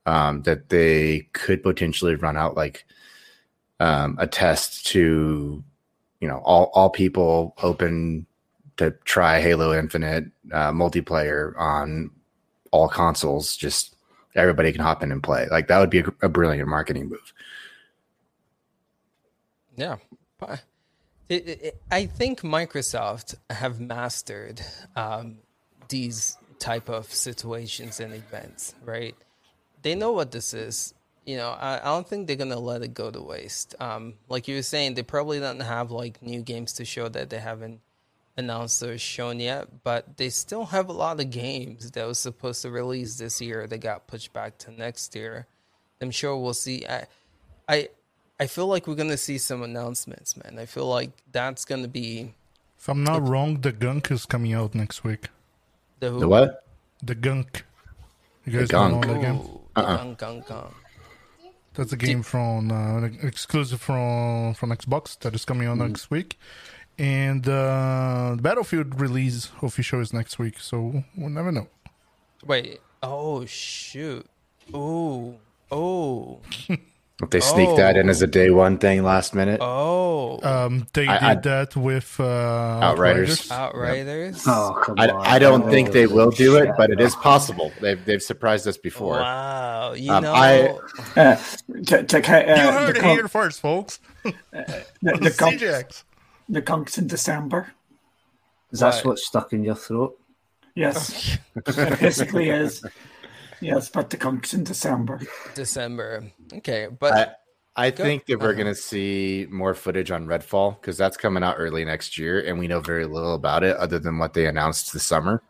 um, 0.06 0.42
that 0.42 0.70
they 0.70 1.28
could 1.32 1.62
potentially 1.62 2.16
run 2.16 2.36
out 2.36 2.56
like 2.56 2.84
um, 3.78 4.16
a 4.18 4.26
test 4.26 4.86
to 4.86 5.62
you 6.20 6.26
know 6.26 6.38
all 6.38 6.70
all 6.74 6.90
people 6.90 7.54
open 7.62 8.26
to 8.78 8.90
try 9.04 9.40
Halo 9.40 9.78
Infinite 9.78 10.24
uh, 10.50 10.72
multiplayer 10.72 11.56
on 11.58 12.10
all 12.72 12.88
consoles. 12.88 13.56
Just 13.56 13.94
everybody 14.34 14.72
can 14.72 14.80
hop 14.80 15.02
in 15.02 15.12
and 15.12 15.22
play. 15.22 15.46
Like 15.50 15.68
that 15.68 15.78
would 15.78 15.90
be 15.90 16.00
a, 16.00 16.06
a 16.22 16.28
brilliant 16.28 16.68
marketing 16.68 17.10
move. 17.10 17.32
Yeah. 19.76 19.96
I 21.30 22.06
think 22.06 22.42
Microsoft 22.42 23.36
have 23.48 23.80
mastered 23.80 24.60
um, 24.94 25.38
these 25.88 26.36
type 26.58 26.88
of 26.88 27.12
situations 27.12 28.00
and 28.00 28.14
events, 28.14 28.74
right? 28.84 29.14
They 29.82 29.94
know 29.94 30.12
what 30.12 30.32
this 30.32 30.54
is. 30.54 30.94
You 31.24 31.38
know, 31.38 31.50
I, 31.50 31.78
I 31.78 31.84
don't 31.84 32.06
think 32.06 32.26
they're 32.26 32.36
gonna 32.36 32.58
let 32.58 32.82
it 32.82 32.92
go 32.92 33.10
to 33.10 33.20
waste. 33.20 33.74
Um, 33.80 34.14
like 34.28 34.48
you 34.48 34.56
were 34.56 34.62
saying, 34.62 34.94
they 34.94 35.02
probably 35.02 35.40
don't 35.40 35.60
have 35.60 35.90
like 35.90 36.22
new 36.22 36.42
games 36.42 36.74
to 36.74 36.84
show 36.84 37.08
that 37.08 37.30
they 37.30 37.38
haven't 37.38 37.80
announced 38.36 38.82
or 38.82 38.98
shown 38.98 39.40
yet, 39.40 39.82
but 39.82 40.16
they 40.16 40.28
still 40.28 40.66
have 40.66 40.88
a 40.88 40.92
lot 40.92 41.20
of 41.20 41.30
games 41.30 41.90
that 41.92 42.06
was 42.06 42.18
supposed 42.18 42.62
to 42.62 42.70
release 42.70 43.16
this 43.16 43.40
year 43.40 43.66
that 43.66 43.78
got 43.78 44.06
pushed 44.06 44.32
back 44.32 44.58
to 44.58 44.70
next 44.72 45.14
year. 45.14 45.46
I'm 46.00 46.10
sure 46.10 46.36
we'll 46.36 46.54
see. 46.54 46.84
I, 46.86 47.06
I, 47.68 47.88
I 48.40 48.46
feel 48.46 48.66
like 48.66 48.86
we're 48.86 48.96
gonna 48.96 49.16
see 49.16 49.38
some 49.38 49.62
announcements, 49.62 50.36
man. 50.36 50.58
I 50.58 50.66
feel 50.66 50.86
like 50.86 51.10
that's 51.32 51.64
gonna 51.64 51.88
be 51.88 52.34
If 52.78 52.88
I'm 52.88 53.04
not 53.04 53.26
wrong, 53.26 53.60
the 53.60 53.72
Gunk 53.72 54.10
is 54.10 54.26
coming 54.26 54.52
out 54.52 54.74
next 54.74 55.04
week. 55.04 55.28
the 56.00 56.10
who? 56.10 56.20
The 56.20 56.28
what? 56.28 56.64
The 57.02 57.14
Gunk. 57.14 57.64
You 58.44 58.58
guys 58.58 58.68
Gunk. 58.68 59.06
know 59.06 59.14
the 59.14 59.20
game? 59.20 59.36
Ooh, 59.36 59.60
uh-uh. 59.76 59.98
gung, 59.98 60.16
gung, 60.18 60.46
gung. 60.46 60.72
That's 61.74 61.92
a 61.92 61.96
game 61.96 62.22
from 62.22 62.70
uh, 62.70 63.06
exclusive 63.26 63.80
from 63.80 64.54
from 64.54 64.70
Xbox 64.70 65.18
that 65.20 65.34
is 65.34 65.44
coming 65.44 65.66
out 65.68 65.78
Mm-hmm. 65.78 65.88
next 65.88 66.10
week, 66.10 66.38
and 66.98 67.48
uh, 67.48 68.36
Battlefield 68.40 69.00
release 69.00 69.50
official 69.62 70.00
is 70.00 70.12
next 70.12 70.38
week. 70.38 70.58
So 70.60 71.02
we'll 71.16 71.30
never 71.30 71.50
know. 71.52 71.66
Wait. 72.44 72.80
Oh 73.02 73.44
shoot. 73.46 74.26
Oh 74.72 75.36
Oh. 75.70 76.40
If 77.22 77.30
they 77.30 77.38
sneak 77.40 77.76
that 77.76 77.96
in 77.96 78.08
as 78.08 78.22
a 78.22 78.26
day 78.26 78.50
one 78.50 78.76
thing 78.78 79.04
last 79.04 79.34
minute, 79.36 79.60
Oh. 79.62 80.40
Um, 80.42 80.88
they 80.94 81.06
I- 81.06 81.30
I- 81.30 81.34
did 81.34 81.44
that 81.44 81.76
with 81.76 82.18
uh, 82.18 82.24
Outriders. 82.24 83.48
Outriders. 83.52 84.42
Oh, 84.48 84.80
come 84.84 84.96
I, 84.98 85.08
on. 85.08 85.24
I 85.26 85.38
don't 85.38 85.70
think 85.70 85.92
they 85.92 86.08
will 86.08 86.30
do 86.32 86.56
it, 86.56 86.70
but 86.76 86.90
it 86.90 87.00
is 87.00 87.14
possible. 87.14 87.72
They've 87.80 88.04
they've 88.04 88.22
surprised 88.22 88.66
us 88.66 88.76
before. 88.76 89.18
Wow. 89.20 89.92
You 89.92 90.10
Um, 90.12 90.22
know. 90.24 90.32
I- 90.34 90.76
Uh, 91.16 91.36
to, 91.86 92.02
to, 92.02 92.16
uh, 92.18 92.56
You 92.56 92.72
heard 92.72 92.94
the, 92.94 92.98
it 92.98 93.02
con- 93.02 93.10
here 93.16 93.28
first, 93.28 93.60
folks. 93.60 94.00
the, 94.24 94.34
the, 95.02 95.34
conch, 95.38 95.60
the 96.48 96.62
conchs 96.62 96.98
in 96.98 97.06
December. 97.06 97.72
Is 98.72 98.80
that 98.80 98.94
What? 98.96 99.04
what's 99.06 99.26
stuck 99.26 99.52
in 99.52 99.62
your 99.62 99.76
throat? 99.76 100.18
Yes, 100.74 101.38
it 101.54 102.00
basically 102.00 102.50
is. 102.50 102.84
Yes, 103.64 103.88
but 103.88 104.10
the 104.10 104.16
conchs 104.16 104.54
in 104.54 104.64
December. 104.64 105.20
December. 105.54 106.24
Okay, 106.52 106.88
but 106.98 107.40
I 107.76 107.86
I 107.86 107.90
think 107.90 108.26
that 108.26 108.38
we're 108.38 108.50
uh-huh. 108.50 108.62
going 108.62 108.74
to 108.74 108.80
see 108.80 109.46
more 109.50 109.74
footage 109.74 110.10
on 110.10 110.26
Redfall 110.26 110.80
because 110.80 110.96
that's 110.96 111.16
coming 111.16 111.42
out 111.42 111.56
early 111.58 111.84
next 111.84 112.18
year, 112.18 112.40
and 112.40 112.58
we 112.58 112.68
know 112.68 112.80
very 112.80 113.04
little 113.04 113.34
about 113.34 113.64
it 113.64 113.76
other 113.76 113.98
than 113.98 114.18
what 114.18 114.34
they 114.34 114.46
announced 114.46 114.92
this 114.92 115.04
summer. 115.04 115.42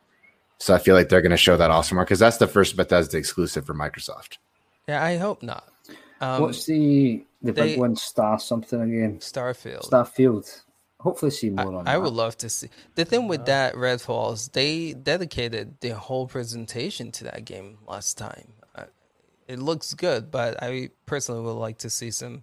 So 0.59 0.75
I 0.75 0.79
feel 0.79 0.95
like 0.95 1.09
they're 1.09 1.21
going 1.21 1.31
to 1.31 1.37
show 1.37 1.57
that 1.57 1.71
also 1.71 1.95
more 1.95 2.05
because 2.05 2.21
that's 2.21 2.39
the 2.39 2.47
first 2.47 2.77
Bethesda 2.77 3.19
exclusive 3.19 3.67
for 3.67 3.75
Microsoft. 3.75 4.39
yeah, 4.89 5.05
I 5.05 5.17
hope 5.17 5.43
not. 5.43 5.69
Um, 6.21 6.43
What's 6.43 6.65
the 6.65 7.25
the 7.43 7.53
they- 7.53 7.73
big 7.73 7.79
one? 7.79 7.97
Star 7.97 8.39
something 8.39 8.81
again? 8.81 9.19
Starfield? 9.19 9.89
Starfield. 9.89 10.63
Hopefully, 11.05 11.31
see 11.31 11.51
more 11.51 11.67
on 11.77 11.87
I 11.87 11.93
that. 11.93 12.03
would 12.03 12.15
love 12.15 12.37
to 12.39 12.49
see. 12.49 12.69
The 12.97 13.05
thing 13.05 13.29
with 13.29 13.45
that 13.47 13.77
Red 13.77 14.01
Falls. 14.01 14.49
they 14.49 14.95
dedicated 14.95 15.79
the 15.81 15.91
whole 15.91 16.27
presentation 16.27 17.13
to 17.13 17.25
that 17.25 17.45
game 17.45 17.77
last 17.87 18.17
time. 18.19 18.49
Uh, 18.75 18.85
It 19.47 19.59
looks 19.59 19.93
good, 19.95 20.31
but 20.31 20.63
I 20.63 20.91
personally 21.07 21.43
would 21.43 21.61
like 21.61 21.79
to 21.85 21.91
see 21.91 22.11
some 22.11 22.43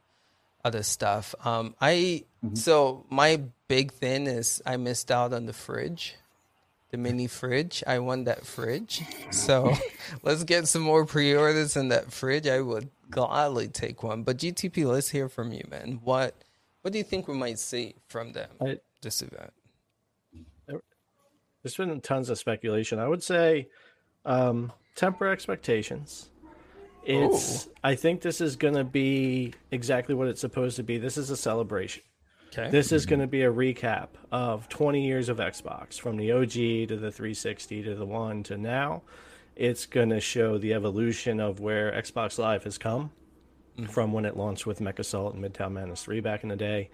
other 0.64 0.84
stuff. 0.84 1.34
Um, 1.44 1.74
I 1.82 2.26
so 2.54 3.06
my 3.10 3.42
big 3.68 3.92
thing 3.94 4.28
is 4.28 4.62
I 4.66 4.78
missed 4.78 5.10
out 5.12 5.34
on 5.34 5.48
the 5.48 5.54
fridge, 5.54 6.16
the 6.92 6.98
mini 6.98 7.26
fridge. 7.28 7.84
I 7.88 7.98
want 8.00 8.26
that 8.26 8.46
fridge, 8.46 9.02
so 9.32 9.74
let's 10.24 10.44
get 10.44 10.68
some 10.68 10.84
more 10.84 11.06
pre-orders 11.06 11.76
in 11.76 11.90
that 11.90 12.12
fridge. 12.14 12.46
I 12.48 12.62
would 12.62 12.90
gladly 13.10 13.70
take 13.70 14.04
one. 14.04 14.22
But 14.24 14.38
GTP, 14.38 14.86
let's 14.86 15.10
hear 15.10 15.28
from 15.30 15.52
you, 15.52 15.66
man. 15.70 16.00
What 16.04 16.36
what 16.82 16.92
do 16.92 16.98
you 16.98 17.04
think 17.04 17.28
we 17.28 17.36
might 17.36 17.60
see 17.60 17.96
from 18.08 18.34
them 18.34 18.50
I- 18.60 18.80
this 19.02 19.22
event? 19.22 19.52
There's 21.64 21.76
been 21.76 22.02
tons 22.02 22.30
of 22.30 22.40
speculation. 22.40 22.98
I 22.98 23.08
would 23.08 23.22
say 23.22 23.68
um, 24.26 24.72
temper 24.96 25.28
expectations. 25.28 26.30
It's. 27.04 27.68
I 27.84 27.96
think 27.96 28.22
this 28.22 28.42
is 28.42 28.56
going 28.56 28.76
to 28.76 28.84
be 28.84 29.54
exactly 29.72 30.16
what 30.16 30.28
it's 30.28 30.42
supposed 30.42 30.76
to 30.78 30.84
be. 30.84 30.98
This 30.98 31.18
is 31.18 31.30
a 31.30 31.38
celebration. 31.38 32.04
Okay. 32.48 32.70
This 32.70 32.92
is 32.92 33.06
going 33.06 33.22
to 33.22 33.28
be 33.28 33.44
a 33.44 33.52
recap 33.52 34.10
of 34.32 34.68
20 34.70 35.06
years 35.06 35.30
of 35.30 35.38
Xbox 35.38 36.00
from 36.00 36.18
the 36.18 36.32
OG 36.32 36.90
to 36.90 36.98
the 36.98 37.12
360 37.12 37.84
to 37.84 37.96
the 37.96 38.06
One 38.06 38.44
to 38.44 38.58
now. 38.58 39.04
It's 39.56 39.86
going 39.86 40.10
to 40.10 40.20
show 40.20 40.58
the 40.58 40.74
evolution 40.74 41.40
of 41.40 41.60
where 41.60 41.92
Xbox 41.92 42.38
Live 42.38 42.64
has 42.66 42.78
come 42.78 43.12
from 43.90 44.12
when 44.14 44.26
it 44.26 44.38
launched 44.38 44.66
with 44.68 44.80
MechAssault 44.80 45.34
and 45.34 45.44
Midtown 45.44 45.72
Madness 45.72 46.04
3 46.04 46.20
back 46.20 46.44
in 46.44 46.50
the 46.50 46.56
day 46.56 46.90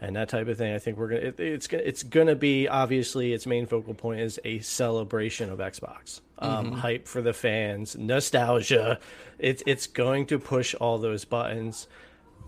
and 0.00 0.16
that 0.16 0.28
type 0.28 0.48
of 0.48 0.58
thing. 0.58 0.74
I 0.74 0.78
think 0.78 0.98
we're 0.98 1.08
going 1.08 1.20
to, 1.20 1.26
it, 1.28 1.38
it's, 1.40 1.66
gonna- 1.68 1.84
it's 1.84 2.02
going 2.02 2.26
to 2.26 2.34
be 2.34 2.66
obviously 2.66 3.32
its 3.32 3.46
main 3.46 3.66
focal 3.66 3.94
point 3.94 4.20
is 4.20 4.40
a 4.44 4.58
celebration 4.60 5.50
of 5.50 5.58
Xbox. 5.60 6.20
Um, 6.38 6.72
Hype 6.72 7.06
for 7.06 7.22
the 7.22 7.32
fans, 7.32 7.96
nostalgia. 7.96 8.98
It's, 9.38 9.62
it's 9.66 9.86
going 9.86 10.26
to 10.26 10.38
push 10.40 10.74
all 10.74 10.98
those 10.98 11.24
buttons. 11.24 11.86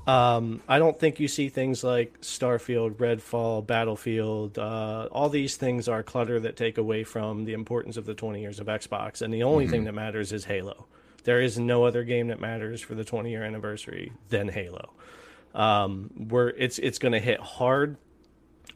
Um, 0.06 0.60
I 0.68 0.78
don't 0.78 0.98
think 0.98 1.18
you 1.20 1.28
see 1.28 1.48
things 1.48 1.82
like 1.82 2.20
Starfield, 2.20 2.96
Redfall, 2.96 3.66
Battlefield. 3.66 4.58
Uh, 4.58 5.08
all 5.12 5.28
these 5.28 5.56
things 5.56 5.88
are 5.88 6.02
clutter 6.02 6.38
that 6.40 6.56
take 6.56 6.76
away 6.78 7.04
from 7.04 7.44
the 7.46 7.52
importance 7.54 7.96
of 7.96 8.04
the 8.04 8.14
20 8.14 8.40
years 8.40 8.60
of 8.60 8.66
Xbox. 8.66 9.22
And 9.22 9.32
the 9.32 9.44
only 9.44 9.66
thing 9.66 9.84
that 9.84 9.92
matters 9.94 10.32
is 10.32 10.44
Halo. 10.44 10.86
There 11.24 11.40
is 11.40 11.58
no 11.58 11.84
other 11.84 12.04
game 12.04 12.28
that 12.28 12.40
matters 12.40 12.80
for 12.80 12.94
the 12.94 13.04
20 13.04 13.30
year 13.30 13.42
anniversary 13.42 14.12
than 14.28 14.48
Halo. 14.48 14.92
Um, 15.54 16.10
where 16.28 16.48
it's 16.48 16.78
it's 16.78 16.98
going 16.98 17.12
to 17.12 17.20
hit 17.20 17.40
hard 17.40 17.96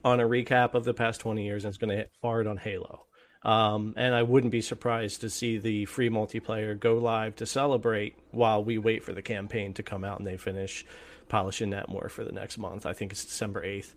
on 0.04 0.20
a 0.20 0.24
recap 0.24 0.74
of 0.74 0.84
the 0.84 0.94
past 0.94 1.20
20 1.20 1.44
years, 1.44 1.64
and 1.64 1.70
it's 1.70 1.78
going 1.78 1.90
to 1.90 1.96
hit 1.96 2.10
hard 2.22 2.46
on 2.46 2.56
Halo. 2.56 3.04
Um, 3.42 3.94
and 3.96 4.14
I 4.14 4.22
wouldn't 4.22 4.52
be 4.52 4.60
surprised 4.60 5.20
to 5.20 5.30
see 5.30 5.58
the 5.58 5.84
free 5.84 6.10
multiplayer 6.10 6.78
go 6.78 6.94
live 6.94 7.36
to 7.36 7.46
celebrate 7.46 8.16
while 8.30 8.64
we 8.64 8.78
wait 8.78 9.04
for 9.04 9.12
the 9.12 9.22
campaign 9.22 9.74
to 9.74 9.82
come 9.82 10.04
out 10.04 10.18
and 10.18 10.26
they 10.26 10.36
finish 10.36 10.84
polishing 11.28 11.70
that 11.70 11.88
more 11.88 12.08
for 12.08 12.24
the 12.24 12.32
next 12.32 12.58
month. 12.58 12.86
I 12.86 12.92
think 12.92 13.12
it's 13.12 13.24
December 13.24 13.62
8th. 13.64 13.94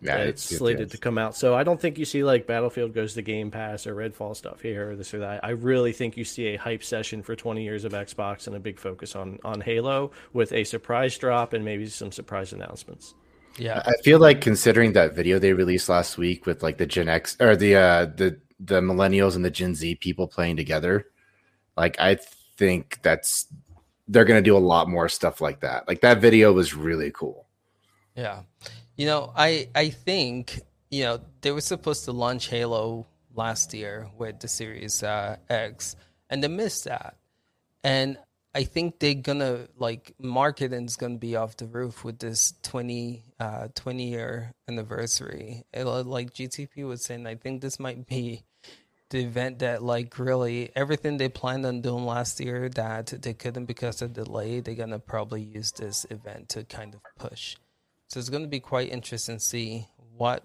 Yeah, 0.00 0.16
it's- 0.18 0.50
it's 0.50 0.56
slated 0.58 0.80
it's- 0.82 0.92
to 0.92 0.98
come 0.98 1.16
out. 1.16 1.36
So 1.36 1.54
I 1.54 1.62
don't 1.62 1.80
think 1.80 1.96
you 1.96 2.04
see 2.04 2.24
like 2.24 2.46
Battlefield 2.46 2.92
goes 2.92 3.14
to 3.14 3.22
Game 3.22 3.50
Pass 3.52 3.86
or 3.86 3.94
Redfall 3.94 4.34
stuff 4.34 4.60
here 4.60 4.90
or 4.90 4.96
this 4.96 5.14
or 5.14 5.20
that. 5.20 5.44
I 5.44 5.50
really 5.50 5.92
think 5.92 6.16
you 6.16 6.24
see 6.24 6.48
a 6.48 6.56
hype 6.56 6.82
session 6.82 7.22
for 7.22 7.36
20 7.36 7.62
years 7.62 7.84
of 7.84 7.92
Xbox 7.92 8.48
and 8.48 8.56
a 8.56 8.60
big 8.60 8.80
focus 8.80 9.14
on 9.14 9.38
on 9.44 9.60
Halo 9.60 10.10
with 10.32 10.52
a 10.52 10.64
surprise 10.64 11.16
drop 11.18 11.52
and 11.52 11.64
maybe 11.64 11.86
some 11.86 12.10
surprise 12.10 12.52
announcements. 12.52 13.14
Yeah. 13.58 13.82
I 13.84 13.92
feel 14.02 14.18
like 14.18 14.40
considering 14.40 14.94
that 14.94 15.14
video 15.14 15.38
they 15.38 15.52
released 15.52 15.88
last 15.88 16.18
week 16.18 16.46
with 16.46 16.62
like 16.64 16.78
the 16.78 16.86
Gen 16.86 17.08
X 17.08 17.36
or 17.38 17.54
the 17.54 17.76
uh 17.76 18.06
the 18.06 18.40
the 18.58 18.80
millennials 18.80 19.36
and 19.36 19.44
the 19.44 19.50
Gen 19.50 19.74
Z 19.76 19.96
people 19.96 20.26
playing 20.26 20.56
together, 20.56 21.06
like 21.76 22.00
I 22.00 22.16
think 22.56 22.98
that's 23.02 23.46
they're 24.12 24.24
going 24.24 24.42
to 24.42 24.48
do 24.48 24.56
a 24.56 24.58
lot 24.58 24.88
more 24.88 25.08
stuff 25.08 25.40
like 25.40 25.60
that. 25.60 25.88
Like 25.88 26.02
that 26.02 26.20
video 26.20 26.52
was 26.52 26.74
really 26.74 27.10
cool. 27.10 27.46
Yeah. 28.14 28.42
You 28.96 29.06
know, 29.06 29.32
I 29.34 29.68
I 29.74 29.88
think, 29.88 30.60
you 30.90 31.04
know, 31.04 31.20
they 31.40 31.50
were 31.50 31.62
supposed 31.62 32.04
to 32.04 32.12
launch 32.12 32.48
Halo 32.48 33.06
last 33.34 33.72
year 33.72 34.08
with 34.18 34.40
the 34.40 34.48
Series 34.48 35.02
uh, 35.02 35.36
X 35.48 35.96
and 36.28 36.44
they 36.44 36.48
missed 36.48 36.84
that. 36.84 37.16
And 37.82 38.18
I 38.54 38.64
think 38.64 38.98
they're 38.98 39.14
gonna 39.14 39.68
like 39.78 40.12
marketing's 40.18 40.96
gonna 40.96 41.16
be 41.16 41.36
off 41.36 41.56
the 41.56 41.66
roof 41.66 42.04
with 42.04 42.18
this 42.18 42.52
20 42.62 43.24
uh 43.40 43.68
20 43.74 44.08
year 44.08 44.52
anniversary. 44.68 45.64
It, 45.72 45.84
like 45.84 46.34
GTP 46.34 46.86
was 46.86 47.02
saying, 47.02 47.26
I 47.26 47.36
think 47.36 47.62
this 47.62 47.80
might 47.80 48.06
be 48.06 48.44
the 49.12 49.20
event 49.20 49.60
that 49.60 49.82
like 49.82 50.18
really 50.18 50.70
everything 50.74 51.18
they 51.18 51.28
planned 51.28 51.66
on 51.66 51.82
doing 51.82 52.04
last 52.04 52.40
year 52.40 52.68
that 52.70 53.08
they 53.22 53.34
couldn't 53.34 53.66
because 53.66 54.02
of 54.02 54.14
delay, 54.14 54.60
they're 54.60 54.74
gonna 54.74 54.98
probably 54.98 55.42
use 55.42 55.70
this 55.72 56.06
event 56.10 56.48
to 56.48 56.64
kind 56.64 56.94
of 56.94 57.00
push. 57.18 57.56
So 58.08 58.18
it's 58.18 58.30
gonna 58.30 58.48
be 58.48 58.60
quite 58.60 58.90
interesting 58.90 59.36
to 59.36 59.44
see 59.44 59.86
what 60.16 60.42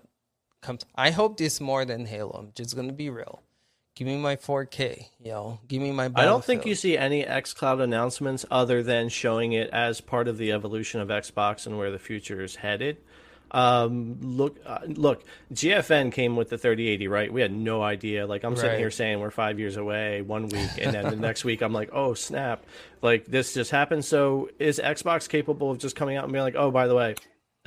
comes. 0.61 0.85
I 0.95 1.11
hope 1.11 1.37
this 1.37 1.61
more 1.61 1.85
than 1.85 2.05
Halo. 2.05 2.31
I'm 2.37 2.51
just 2.55 2.75
gonna 2.75 2.93
be 2.93 3.09
real. 3.09 3.41
Give 3.95 4.05
me 4.05 4.17
my 4.17 4.35
4K, 4.35 5.07
you 5.19 5.31
know. 5.31 5.59
Give 5.67 5.81
me 5.81 5.91
my. 5.91 6.11
I 6.13 6.25
don't 6.25 6.45
think 6.45 6.65
you 6.65 6.75
see 6.75 6.97
any 6.97 7.23
XCloud 7.23 7.81
announcements 7.81 8.45
other 8.51 8.83
than 8.83 9.09
showing 9.09 9.53
it 9.53 9.69
as 9.71 10.01
part 10.01 10.27
of 10.27 10.37
the 10.37 10.51
evolution 10.51 10.99
of 11.01 11.07
Xbox 11.07 11.65
and 11.65 11.77
where 11.79 11.89
the 11.89 11.97
future 11.97 12.43
is 12.43 12.57
headed. 12.57 12.97
Um, 13.51 14.17
look, 14.21 14.57
uh, 14.65 14.79
look, 14.87 15.23
GFN 15.53 16.11
came 16.11 16.35
with 16.35 16.49
the 16.49 16.57
3080, 16.57 17.07
right? 17.07 17.31
We 17.31 17.41
had 17.41 17.51
no 17.51 17.81
idea. 17.81 18.25
Like 18.27 18.43
I'm 18.43 18.55
sitting 18.55 18.71
Right. 18.71 18.79
here 18.79 18.91
saying 18.91 19.19
we're 19.19 19.31
five 19.31 19.59
years 19.59 19.77
away 19.77 20.21
one 20.21 20.49
week, 20.49 20.69
and 20.81 20.93
then 20.93 21.05
the 21.05 21.15
next 21.27 21.43
week 21.45 21.61
I'm 21.61 21.73
like, 21.73 21.89
oh 21.93 22.13
snap! 22.13 22.63
Like 23.01 23.25
this 23.25 23.53
just 23.53 23.71
happened. 23.71 24.03
So 24.05 24.49
is 24.59 24.79
Xbox 24.83 25.29
capable 25.29 25.71
of 25.71 25.77
just 25.79 25.95
coming 25.95 26.17
out 26.17 26.25
and 26.25 26.33
being 26.33 26.43
like, 26.43 26.55
oh, 26.55 26.71
by 26.71 26.87
the 26.87 26.95
way, 26.95 27.15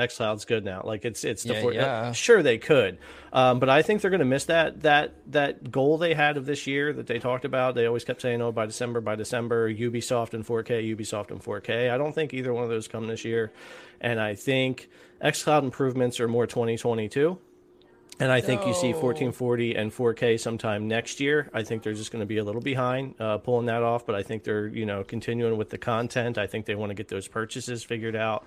xCloud's 0.01 0.45
good 0.45 0.65
now? 0.65 0.83
Like 0.85 1.05
it's 1.05 1.25
it's 1.25 1.43
the 1.45 1.55
Yeah, 1.55 1.61
for- 1.63 1.73
yeah. 1.73 2.13
sure 2.13 2.43
they 2.43 2.59
could, 2.59 2.99
um, 3.33 3.59
but 3.61 3.69
I 3.69 3.83
think 3.83 4.01
they're 4.01 4.11
going 4.11 4.19
to 4.21 4.25
miss 4.25 4.47
that 4.47 4.83
that 4.83 5.15
that 5.33 5.71
goal 5.71 5.99
they 5.99 6.15
had 6.15 6.37
of 6.37 6.47
this 6.47 6.67
year 6.67 6.93
that 6.93 7.07
they 7.07 7.19
talked 7.19 7.45
about. 7.45 7.75
They 7.75 7.87
always 7.87 8.05
kept 8.05 8.23
saying, 8.23 8.41
oh, 8.43 8.53
by 8.53 8.67
December, 8.67 9.01
by 9.01 9.17
December, 9.17 9.73
Ubisoft 9.73 10.35
and 10.35 10.45
4K, 10.47 10.97
Ubisoft 10.97 11.31
and 11.31 11.43
4K. 11.43 11.91
I 11.91 11.99
don't 11.99 12.13
think 12.15 12.35
either 12.35 12.53
one 12.53 12.65
of 12.65 12.71
those 12.71 12.89
come 12.89 13.07
this 13.07 13.25
year, 13.25 13.53
and 14.01 14.21
I 14.21 14.35
think 14.35 14.89
xCloud 15.23 15.63
improvements 15.65 16.19
are 16.21 16.29
more 16.29 16.47
2022. 16.47 17.39
And 18.19 18.31
I 18.31 18.43
think 18.43 18.67
you 18.67 18.75
see 18.75 18.89
1440 18.93 19.77
and 19.77 19.91
4K 19.91 20.39
sometime 20.39 20.87
next 20.87 21.21
year. 21.21 21.49
I 21.55 21.63
think 21.63 21.83
they're 21.83 21.95
just 21.95 22.13
going 22.13 22.21
to 22.21 22.27
be 22.27 22.37
a 22.37 22.45
little 22.45 22.61
behind 22.61 23.15
uh, 23.19 23.39
pulling 23.39 23.65
that 23.67 23.83
off, 23.83 24.05
but 24.05 24.15
I 24.15 24.23
think 24.23 24.45
they're 24.45 24.67
you 24.67 24.85
know 24.85 25.03
continuing 25.05 25.57
with 25.57 25.71
the 25.71 25.79
content. 25.79 26.37
I 26.37 26.47
think 26.47 26.67
they 26.67 26.75
want 26.75 26.91
to 26.91 26.95
get 26.95 27.09
those 27.09 27.29
purchases 27.29 27.83
figured 27.83 28.17
out 28.17 28.45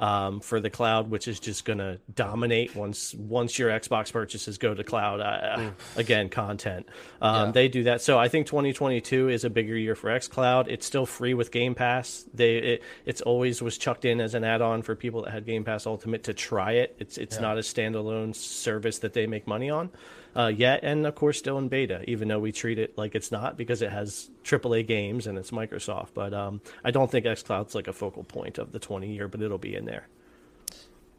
um, 0.00 0.40
for 0.40 0.60
the 0.60 0.70
cloud, 0.70 1.10
which 1.10 1.28
is 1.28 1.38
just 1.38 1.64
going 1.64 1.78
to 1.78 2.00
dominate 2.14 2.74
once 2.74 3.14
once 3.14 3.58
your 3.58 3.70
Xbox 3.70 4.12
purchases 4.12 4.58
go 4.58 4.74
to 4.74 4.82
cloud. 4.84 5.20
Uh, 5.20 5.70
again, 5.96 6.28
content. 6.28 6.86
Um, 7.20 7.46
Yeah. 7.46 7.52
They 7.52 7.68
do 7.68 7.84
that. 7.84 8.02
So 8.02 8.18
I 8.18 8.28
think 8.28 8.46
2022 8.46 9.28
is 9.28 9.44
a 9.44 9.50
bigger 9.50 9.76
year 9.76 9.94
for 9.94 10.10
xCloud. 10.10 10.68
It's 10.68 10.86
still 10.86 11.06
free 11.06 11.34
with 11.34 11.50
Game 11.50 11.74
Pass. 11.74 12.24
They 12.34 12.56
it, 12.56 12.82
it's 13.04 13.20
always 13.20 13.62
was 13.62 13.78
chucked 13.78 14.04
in 14.04 14.20
as 14.20 14.34
an 14.34 14.44
add-on 14.44 14.82
for 14.82 14.94
people 14.96 15.22
that 15.22 15.32
had 15.32 15.46
Game 15.46 15.64
Pass 15.64 15.86
Ultimate 15.86 16.24
to 16.24 16.34
try 16.34 16.72
it. 16.72 16.96
It's 16.98 17.18
it's 17.18 17.38
not 17.40 17.58
a 17.58 17.60
standalone 17.60 18.34
service 18.34 18.98
that 18.98 19.12
they 19.12 19.26
make 19.26 19.46
money 19.46 19.70
on 19.70 19.90
uh, 20.36 20.46
yet, 20.48 20.80
and 20.82 21.06
of 21.06 21.14
course 21.14 21.38
still 21.38 21.58
in 21.58 21.68
beta, 21.68 22.02
even 22.08 22.28
though 22.28 22.38
we 22.38 22.52
treat 22.52 22.78
it 22.78 22.96
like 22.96 23.14
it's 23.14 23.30
not 23.30 23.56
because 23.56 23.82
it 23.82 23.90
has 23.90 24.30
AAA 24.44 24.86
games 24.86 25.26
and 25.26 25.38
it's 25.38 25.50
Microsoft. 25.50 26.08
But 26.14 26.32
um, 26.34 26.60
I 26.84 26.90
don't 26.90 27.10
think 27.10 27.26
xCloud's 27.26 27.74
like 27.74 27.88
a 27.88 27.92
focal 27.92 28.24
point 28.24 28.58
of 28.58 28.72
the 28.72 28.78
20 28.78 29.12
year, 29.12 29.28
but 29.28 29.42
it'll 29.42 29.58
be 29.58 29.74
in 29.74 29.84
there. 29.84 30.08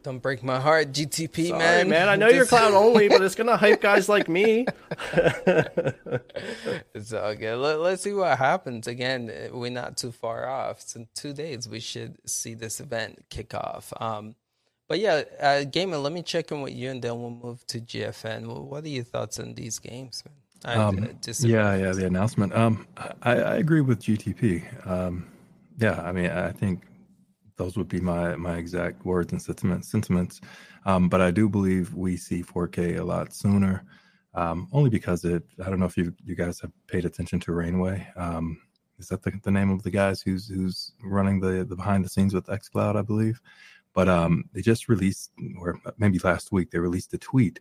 Don't 0.02 0.18
break 0.18 0.42
my 0.42 0.60
heart, 0.60 0.92
GTP 0.92 1.48
Sorry, 1.48 1.58
man. 1.58 1.88
man. 1.88 2.08
I 2.10 2.16
know 2.16 2.28
you're 2.28 2.44
cloud 2.44 2.74
only, 2.74 3.08
but 3.08 3.22
it's 3.22 3.34
gonna 3.34 3.56
hype 3.56 3.80
guys 3.80 4.08
like 4.08 4.28
me. 4.28 4.66
It's 6.94 7.12
all 7.12 7.34
good. 7.34 7.56
Let, 7.56 7.80
let's 7.80 8.02
see 8.02 8.12
what 8.12 8.38
happens. 8.38 8.86
Again, 8.86 9.32
we're 9.52 9.70
not 9.70 9.96
too 9.96 10.12
far 10.12 10.48
off. 10.48 10.80
So 10.80 11.00
in 11.00 11.08
two 11.14 11.32
days, 11.32 11.68
we 11.68 11.80
should 11.80 12.16
see 12.28 12.54
this 12.54 12.78
event 12.80 13.24
kick 13.30 13.52
off. 13.52 13.92
Um, 14.00 14.36
but 14.88 14.98
yeah, 14.98 15.22
uh, 15.40 15.64
Gamer, 15.64 15.96
let 15.96 16.12
me 16.12 16.22
check 16.22 16.50
in 16.52 16.60
with 16.60 16.74
you, 16.74 16.90
and 16.90 17.00
then 17.02 17.20
we'll 17.20 17.30
move 17.30 17.66
to 17.68 17.80
GFN. 17.80 18.46
What 18.46 18.84
are 18.84 18.88
your 18.88 19.04
thoughts 19.04 19.38
on 19.38 19.54
these 19.54 19.78
games, 19.78 20.22
man? 20.24 20.34
I, 20.64 20.82
uh, 20.82 20.88
Um, 20.88 21.18
yeah, 21.40 21.76
yeah, 21.76 21.92
the 21.92 22.06
announcement. 22.06 22.54
Um, 22.54 22.86
I, 23.22 23.32
I 23.32 23.56
agree 23.56 23.80
with 23.80 24.00
GTP. 24.00 24.86
Um, 24.86 25.26
yeah, 25.78 26.00
I 26.02 26.12
mean, 26.12 26.30
I 26.30 26.52
think 26.52 26.84
those 27.56 27.76
would 27.76 27.88
be 27.88 28.00
my 28.00 28.36
my 28.36 28.56
exact 28.56 29.04
words 29.04 29.32
and 29.32 29.40
sentiments. 29.40 29.90
Sentiments. 29.90 30.40
Um, 30.86 31.08
but 31.08 31.20
I 31.20 31.30
do 31.30 31.48
believe 31.48 31.94
we 31.94 32.16
see 32.16 32.42
4K 32.42 32.98
a 32.98 33.04
lot 33.04 33.32
sooner. 33.32 33.84
Um, 34.34 34.68
only 34.72 34.90
because 34.90 35.24
it. 35.24 35.44
I 35.64 35.70
don't 35.70 35.78
know 35.78 35.86
if 35.86 35.96
you 35.96 36.14
you 36.24 36.34
guys 36.34 36.60
have 36.60 36.72
paid 36.88 37.04
attention 37.04 37.40
to 37.40 37.52
Rainway. 37.52 38.06
Um, 38.16 38.58
is 38.98 39.08
that 39.08 39.22
the, 39.22 39.32
the 39.42 39.50
name 39.50 39.70
of 39.70 39.82
the 39.82 39.90
guys 39.90 40.22
who's 40.22 40.48
who's 40.48 40.92
running 41.02 41.40
the 41.40 41.64
the 41.64 41.76
behind 41.76 42.04
the 42.04 42.08
scenes 42.08 42.34
with 42.34 42.46
XCloud, 42.46 42.96
I 42.96 43.02
believe. 43.02 43.40
But 43.94 44.08
um, 44.08 44.44
they 44.52 44.60
just 44.60 44.88
released, 44.88 45.30
or 45.58 45.80
maybe 45.98 46.18
last 46.18 46.52
week, 46.52 46.70
they 46.70 46.78
released 46.78 47.14
a 47.14 47.18
tweet. 47.18 47.60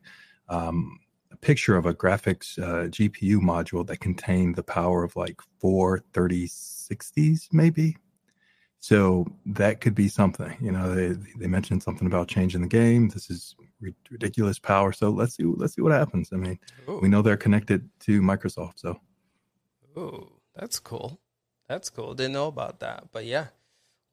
Um, 0.49 0.99
a 1.31 1.37
picture 1.37 1.77
of 1.77 1.85
a 1.85 1.93
graphics 1.93 2.59
uh, 2.61 2.89
GPU 2.89 3.39
module 3.39 3.85
that 3.87 3.99
contained 3.99 4.55
the 4.55 4.63
power 4.63 5.03
of 5.03 5.15
like 5.15 5.39
four 5.59 6.03
3060s, 6.13 7.47
maybe. 7.51 7.97
So 8.79 9.25
that 9.45 9.79
could 9.79 9.95
be 9.95 10.09
something. 10.09 10.57
You 10.59 10.73
know, 10.73 10.93
they 10.93 11.15
they 11.39 11.47
mentioned 11.47 11.81
something 11.81 12.05
about 12.05 12.27
changing 12.27 12.61
the 12.61 12.67
game. 12.67 13.07
This 13.07 13.29
is 13.29 13.55
ri- 13.79 13.95
ridiculous 14.11 14.59
power. 14.59 14.91
So 14.91 15.09
let's 15.09 15.37
see 15.37 15.45
let's 15.45 15.75
see 15.75 15.81
what 15.81 15.93
happens. 15.93 16.31
I 16.33 16.35
mean, 16.35 16.59
we 17.01 17.07
know 17.07 17.21
they're 17.21 17.37
connected 17.37 17.89
to 18.01 18.21
Microsoft, 18.21 18.79
so 18.79 18.99
Ooh, 19.97 20.33
that's 20.53 20.79
cool. 20.79 21.21
That's 21.69 21.89
cool. 21.89 22.13
Didn't 22.13 22.33
know 22.33 22.47
about 22.47 22.81
that. 22.81 23.05
But 23.13 23.25
yeah, 23.25 23.47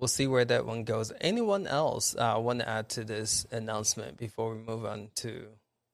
we'll 0.00 0.08
see 0.08 0.26
where 0.26 0.44
that 0.44 0.66
one 0.66 0.84
goes. 0.84 1.12
Anyone 1.20 1.66
else 1.66 2.16
uh, 2.16 2.36
want 2.38 2.60
to 2.60 2.68
add 2.68 2.88
to 2.90 3.04
this 3.04 3.46
announcement 3.50 4.16
before 4.16 4.54
we 4.54 4.60
move 4.60 4.84
on 4.84 5.10
to 5.16 5.46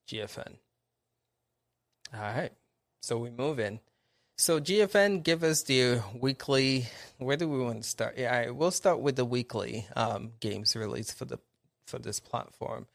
GFN? 0.09 0.57
All 2.15 2.21
right. 2.21 2.53
So 3.01 3.19
we 3.19 3.31
move 3.31 3.59
in. 3.59 3.81
So 4.39 4.61
GFN, 4.61 5.23
give 5.23 5.43
us 5.43 5.63
the 5.63 6.01
weekly. 6.15 6.87
Where 7.19 7.37
do 7.37 7.49
we 7.49 7.59
want 7.59 7.83
to 7.83 7.89
start? 7.89 8.19
Yeah, 8.19 8.37
right, 8.37 8.55
we'll 8.55 8.71
start 8.71 9.01
with 9.01 9.17
the 9.17 9.25
weekly 9.25 9.87
um, 9.97 10.33
games 10.41 10.77
release 10.77 11.11
for 11.11 11.25
the 11.25 11.39
for 11.87 11.99
this 11.99 12.21
platform. 12.21 12.87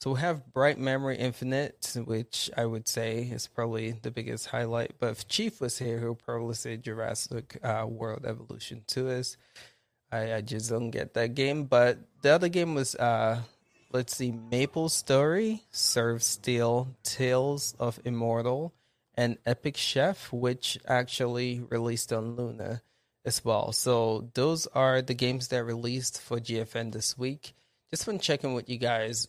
So 0.00 0.12
we 0.12 0.20
have 0.20 0.52
Bright 0.52 0.78
Memory 0.78 1.18
Infinite, 1.18 1.94
which 2.06 2.50
I 2.56 2.64
would 2.64 2.88
say 2.88 3.20
is 3.22 3.46
probably 3.46 3.92
the 3.92 4.10
biggest 4.10 4.46
highlight. 4.46 4.92
But 4.98 5.10
if 5.10 5.28
Chief 5.28 5.60
was 5.60 5.78
here, 5.78 6.00
he'll 6.00 6.14
probably 6.14 6.54
say 6.54 6.78
Jurassic 6.78 7.58
uh, 7.62 7.84
World 7.86 8.24
Evolution 8.26 8.82
2 8.86 9.10
is. 9.10 9.36
I, 10.12 10.34
I 10.34 10.40
just 10.40 10.70
don't 10.70 10.90
get 10.90 11.14
that 11.14 11.34
game. 11.34 11.64
But 11.64 11.98
the 12.22 12.30
other 12.30 12.48
game 12.48 12.74
was, 12.74 12.94
uh, 12.94 13.42
let's 13.92 14.16
see, 14.16 14.32
MapleStory, 14.32 15.60
Serve 15.70 16.22
Steel, 16.22 16.88
Tales 17.02 17.74
of 17.78 18.00
Immortal, 18.04 18.72
and 19.14 19.38
Epic 19.46 19.76
Chef, 19.76 20.32
which 20.32 20.78
actually 20.86 21.60
released 21.68 22.12
on 22.12 22.36
Luna 22.36 22.82
as 23.24 23.44
well. 23.44 23.72
So 23.72 24.30
those 24.34 24.66
are 24.68 25.02
the 25.02 25.14
games 25.14 25.48
that 25.48 25.64
released 25.64 26.20
for 26.20 26.38
GFN 26.38 26.92
this 26.92 27.18
week. 27.18 27.54
Just 27.90 28.06
want 28.06 28.20
to 28.20 28.26
check 28.26 28.44
in 28.44 28.54
with 28.54 28.68
you 28.68 28.78
guys 28.78 29.28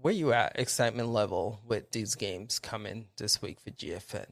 where 0.00 0.12
you 0.12 0.32
at 0.32 0.58
excitement 0.58 1.08
level 1.08 1.60
with 1.66 1.90
these 1.92 2.14
games 2.14 2.58
coming 2.58 3.06
this 3.16 3.40
week 3.40 3.58
for 3.60 3.70
GFN? 3.70 4.26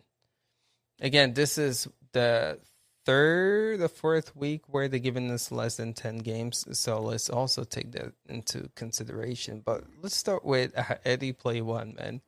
Again, 1.01 1.35
this 1.35 1.57
is 1.57 1.89
the 2.13 2.59
third 3.05 3.81
the 3.81 3.89
fourth 3.89 4.35
week 4.37 4.63
where 4.69 4.89
they're 4.89 5.01
giving 5.01 5.31
us 5.31 5.51
less 5.53 5.77
than 5.77 5.93
10 5.93 6.19
games. 6.19 6.65
So 6.79 7.01
let's 7.01 7.29
also 7.31 7.65
take 7.65 7.93
that 7.93 8.13
into 8.29 8.69
consideration. 8.75 9.63
But 9.65 9.85
let's 10.03 10.17
start 10.17 10.45
with 10.45 10.77
uh, 10.79 10.97
Eddie 11.05 11.33
Play 11.33 11.61
One, 11.63 11.95
man. 11.99 12.21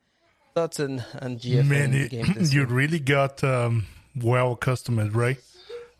Thoughts 0.55 0.79
on, 0.81 1.05
on 1.21 1.39
GFN 1.39 1.67
Man, 1.67 1.95
it- 1.95 2.11
game 2.11 2.33
this 2.35 2.53
you 2.55 2.61
week? 2.63 2.71
really 2.71 2.99
got 3.01 3.43
um, 3.45 3.87
well 4.15 4.53
accustomed, 4.53 5.15
right? 5.15 5.39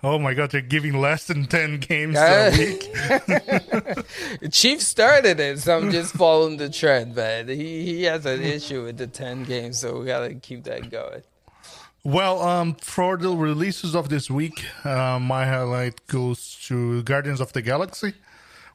Oh 0.03 0.19
my 0.19 0.35
god, 0.35 0.51
they're 0.51 0.61
giving 0.61 1.01
less 1.01 1.27
than 1.29 1.47
10 1.47 1.79
games 1.81 2.17
Uh, 2.17 2.51
a 2.53 2.59
week. 2.59 2.95
Chief 4.53 4.83
started 4.83 5.41
it, 5.41 5.59
so 5.61 5.79
I'm 5.79 5.91
just 5.91 6.15
following 6.15 6.59
the 6.59 6.69
trend, 6.69 7.15
man. 7.17 7.49
He, 7.49 7.85
he 7.85 8.03
has 8.05 8.27
an 8.27 8.43
issue 8.43 8.85
with 8.85 8.99
the 8.99 9.07
10 9.07 9.45
games, 9.45 9.79
so 9.79 10.01
we 10.01 10.07
got 10.07 10.29
to 10.29 10.35
keep 10.35 10.65
that 10.65 10.91
going. 10.91 11.23
Well, 12.05 12.43
um, 12.43 12.75
for 12.75 13.17
the 13.17 13.31
releases 13.35 13.95
of 13.97 14.11
this 14.11 14.31
week, 14.31 14.63
uh, 14.85 15.19
my 15.19 15.47
highlight 15.47 16.07
goes 16.07 16.59
to 16.67 17.03
Guardians 17.03 17.41
of 17.41 17.55
the 17.55 17.63
Galaxy, 17.63 18.13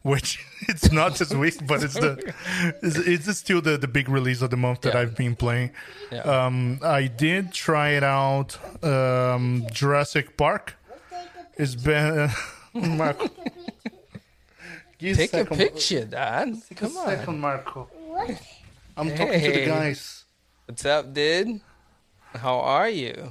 which 0.01 0.43
it's 0.67 0.91
not 0.91 1.15
this 1.15 1.31
week, 1.33 1.65
but 1.67 1.83
it's 1.83 1.93
the 1.93 2.33
it's, 2.81 2.97
it's 3.27 3.37
still 3.37 3.61
the, 3.61 3.77
the 3.77 3.87
big 3.87 4.09
release 4.09 4.41
of 4.41 4.49
the 4.49 4.57
month 4.57 4.81
that 4.81 4.95
Yeah. 4.95 5.01
I've 5.01 5.15
been 5.15 5.35
playing. 5.35 5.71
Yeah. 6.11 6.21
Um, 6.21 6.79
I 6.83 7.05
did 7.05 7.51
try 7.53 7.89
it 7.89 8.03
out. 8.03 8.57
Um, 8.83 9.65
Jurassic 9.71 10.35
Park. 10.35 10.75
It's 11.55 11.75
been 11.75 12.31
Marco. 12.73 13.29
Give 14.97 15.15
Take 15.15 15.33
a 15.35 15.45
picture, 15.45 16.05
Dad. 16.05 16.55
Take 16.67 16.77
Come 16.79 16.95
a 16.95 16.99
on. 16.99 17.05
second, 17.05 17.39
Marco. 17.39 17.87
I'm 18.97 19.09
talking 19.11 19.39
to 19.39 19.39
the 19.39 19.59
Hey. 19.61 19.65
guys. 19.65 20.23
What's 20.65 20.83
up, 20.85 21.13
dude? 21.13 21.61
How 22.35 22.59
are 22.59 22.89
you? 22.89 23.29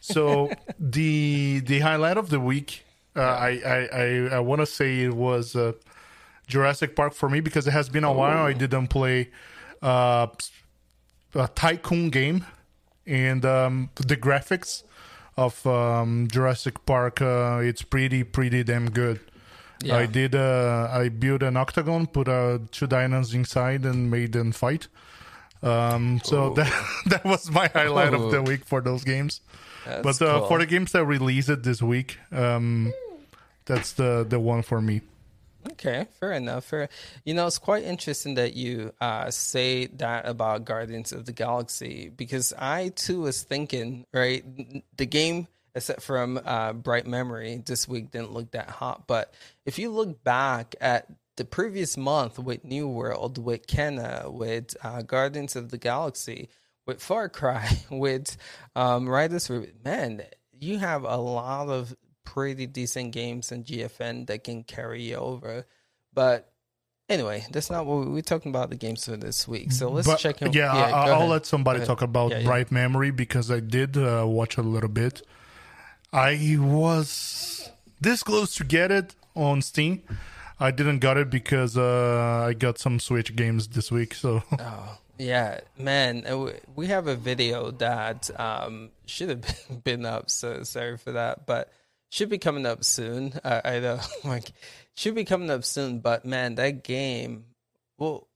So 0.00 0.50
the 0.78 1.60
the 1.60 1.80
highlight 1.80 2.16
of 2.16 2.30
the 2.30 2.40
week, 2.40 2.84
uh, 3.14 3.20
I 3.20 3.60
I 3.66 3.88
I, 3.92 4.06
I 4.36 4.40
want 4.40 4.60
to 4.60 4.66
say 4.66 5.00
it 5.00 5.14
was 5.14 5.56
uh, 5.56 5.72
Jurassic 6.46 6.94
Park 6.94 7.12
for 7.12 7.28
me 7.28 7.40
because 7.40 7.66
it 7.66 7.72
has 7.72 7.88
been 7.88 8.04
a 8.04 8.12
while. 8.12 8.46
I 8.46 8.52
didn't 8.52 8.88
play 8.88 9.30
uh, 9.82 10.28
a 11.34 11.48
tycoon 11.48 12.10
game, 12.10 12.46
and 13.06 13.44
um, 13.44 13.90
the 13.96 14.16
graphics 14.16 14.82
of 15.36 15.66
um, 15.66 16.28
Jurassic 16.30 16.84
Park 16.86 17.20
uh, 17.20 17.60
it's 17.62 17.82
pretty 17.82 18.22
pretty 18.24 18.64
damn 18.64 18.90
good. 18.90 19.20
Yeah. 19.82 19.98
I 19.98 20.06
did. 20.06 20.34
Uh, 20.34 20.88
I 20.90 21.10
built 21.10 21.42
an 21.42 21.56
octagon, 21.56 22.06
put 22.06 22.28
uh, 22.28 22.58
two 22.70 22.86
dinos 22.86 23.34
inside, 23.34 23.84
and 23.84 24.10
made 24.10 24.32
them 24.32 24.52
fight. 24.52 24.88
Um, 25.66 26.20
so 26.24 26.50
that 26.50 26.72
that 27.06 27.24
was 27.24 27.50
my 27.50 27.68
highlight 27.68 28.14
of 28.14 28.30
the 28.30 28.42
week 28.42 28.64
for 28.64 28.80
those 28.80 29.04
games. 29.04 29.40
That's 29.84 30.02
but 30.02 30.22
uh, 30.22 30.38
cool. 30.40 30.48
for 30.48 30.58
the 30.58 30.66
games 30.66 30.92
that 30.92 31.04
released 31.04 31.48
it 31.48 31.62
this 31.62 31.82
week, 31.82 32.18
um, 32.32 32.92
that's 33.64 33.92
the 33.92 34.24
the 34.28 34.38
one 34.38 34.62
for 34.62 34.80
me. 34.80 35.00
Okay, 35.72 36.06
fair 36.20 36.32
enough. 36.32 36.64
Fair. 36.64 36.88
You 37.24 37.34
know, 37.34 37.46
it's 37.46 37.58
quite 37.58 37.82
interesting 37.82 38.34
that 38.34 38.54
you 38.54 38.92
uh, 39.00 39.30
say 39.30 39.86
that 39.86 40.28
about 40.28 40.64
Guardians 40.64 41.12
of 41.12 41.26
the 41.26 41.32
Galaxy 41.32 42.08
because 42.08 42.52
I 42.56 42.90
too 42.90 43.22
was 43.22 43.42
thinking, 43.42 44.06
right? 44.14 44.44
The 44.96 45.06
game, 45.06 45.48
except 45.74 46.02
from 46.02 46.40
uh, 46.44 46.72
Bright 46.72 47.06
Memory, 47.06 47.62
this 47.66 47.88
week 47.88 48.12
didn't 48.12 48.32
look 48.32 48.52
that 48.52 48.70
hot. 48.70 49.08
But 49.08 49.34
if 49.64 49.80
you 49.80 49.90
look 49.90 50.22
back 50.22 50.76
at 50.80 51.08
the 51.36 51.44
previous 51.44 51.96
month 51.96 52.38
with 52.38 52.64
New 52.64 52.88
World, 52.88 53.38
with 53.38 53.66
Kena, 53.66 54.32
with 54.32 54.76
uh, 54.82 55.02
Guardians 55.02 55.54
of 55.56 55.70
the 55.70 55.78
Galaxy, 55.78 56.48
with 56.86 57.02
Far 57.02 57.28
Cry, 57.28 57.68
with 57.90 58.36
um, 58.74 59.08
Riders, 59.08 59.50
man, 59.84 60.22
you 60.58 60.78
have 60.78 61.04
a 61.04 61.16
lot 61.16 61.68
of 61.68 61.94
pretty 62.24 62.66
decent 62.66 63.12
games 63.12 63.52
in 63.52 63.64
GFN 63.64 64.26
that 64.26 64.44
can 64.44 64.62
carry 64.64 65.02
you 65.02 65.16
over. 65.16 65.66
But 66.12 66.50
anyway, 67.08 67.44
that's 67.50 67.70
not 67.70 67.84
what 67.86 68.06
we- 68.06 68.12
we're 68.12 68.22
talking 68.22 68.50
about. 68.50 68.70
The 68.70 68.76
games 68.76 69.04
for 69.04 69.16
this 69.16 69.46
week, 69.46 69.72
so 69.72 69.90
let's 69.90 70.06
But, 70.06 70.18
check 70.18 70.40
in. 70.42 70.52
Yeah, 70.52 70.72
go 70.72 70.96
I'll 70.96 71.12
ahead. 71.18 71.28
let 71.30 71.46
somebody 71.46 71.84
talk 71.84 72.02
about 72.02 72.30
Yeah, 72.30 72.38
yeah. 72.38 72.44
Bright 72.46 72.72
Memory 72.72 73.10
because 73.10 73.50
I 73.50 73.60
did 73.60 73.96
uh, 73.96 74.24
watch 74.26 74.56
a 74.56 74.62
little 74.62 74.88
bit. 74.88 75.22
I 76.12 76.56
was 76.58 77.68
this 78.00 78.22
close 78.22 78.54
to 78.56 78.64
get 78.64 78.90
it 78.90 79.14
on 79.34 79.60
Steam. 79.60 80.02
I 80.58 80.70
didn't 80.70 81.00
got 81.00 81.16
it 81.18 81.28
because 81.30 81.76
uh, 81.76 82.44
I 82.48 82.54
got 82.54 82.78
some 82.78 82.98
Switch 82.98 83.36
games 83.36 83.68
this 83.68 83.90
week. 83.92 84.14
So 84.14 84.42
Oh, 84.58 84.98
yeah, 85.18 85.60
man. 85.78 86.24
uh, 86.26 86.52
We 86.74 86.86
have 86.86 87.06
a 87.08 87.14
video 87.16 87.70
that 87.72 88.30
um, 88.40 88.90
should 89.06 89.28
have 89.28 89.44
been 89.84 90.06
up. 90.06 90.30
So 90.30 90.62
sorry 90.62 90.96
for 90.96 91.12
that, 91.12 91.46
but 91.46 91.70
should 92.10 92.28
be 92.30 92.38
coming 92.38 92.64
up 92.66 92.84
soon. 92.84 93.34
I, 93.44 93.60
I 93.64 93.80
know, 93.80 94.00
like, 94.24 94.52
should 94.94 95.14
be 95.14 95.24
coming 95.24 95.50
up 95.50 95.64
soon. 95.64 96.00
But 96.00 96.24
man, 96.24 96.54
that 96.56 96.84
game. 96.84 97.44
Well, 97.98 98.26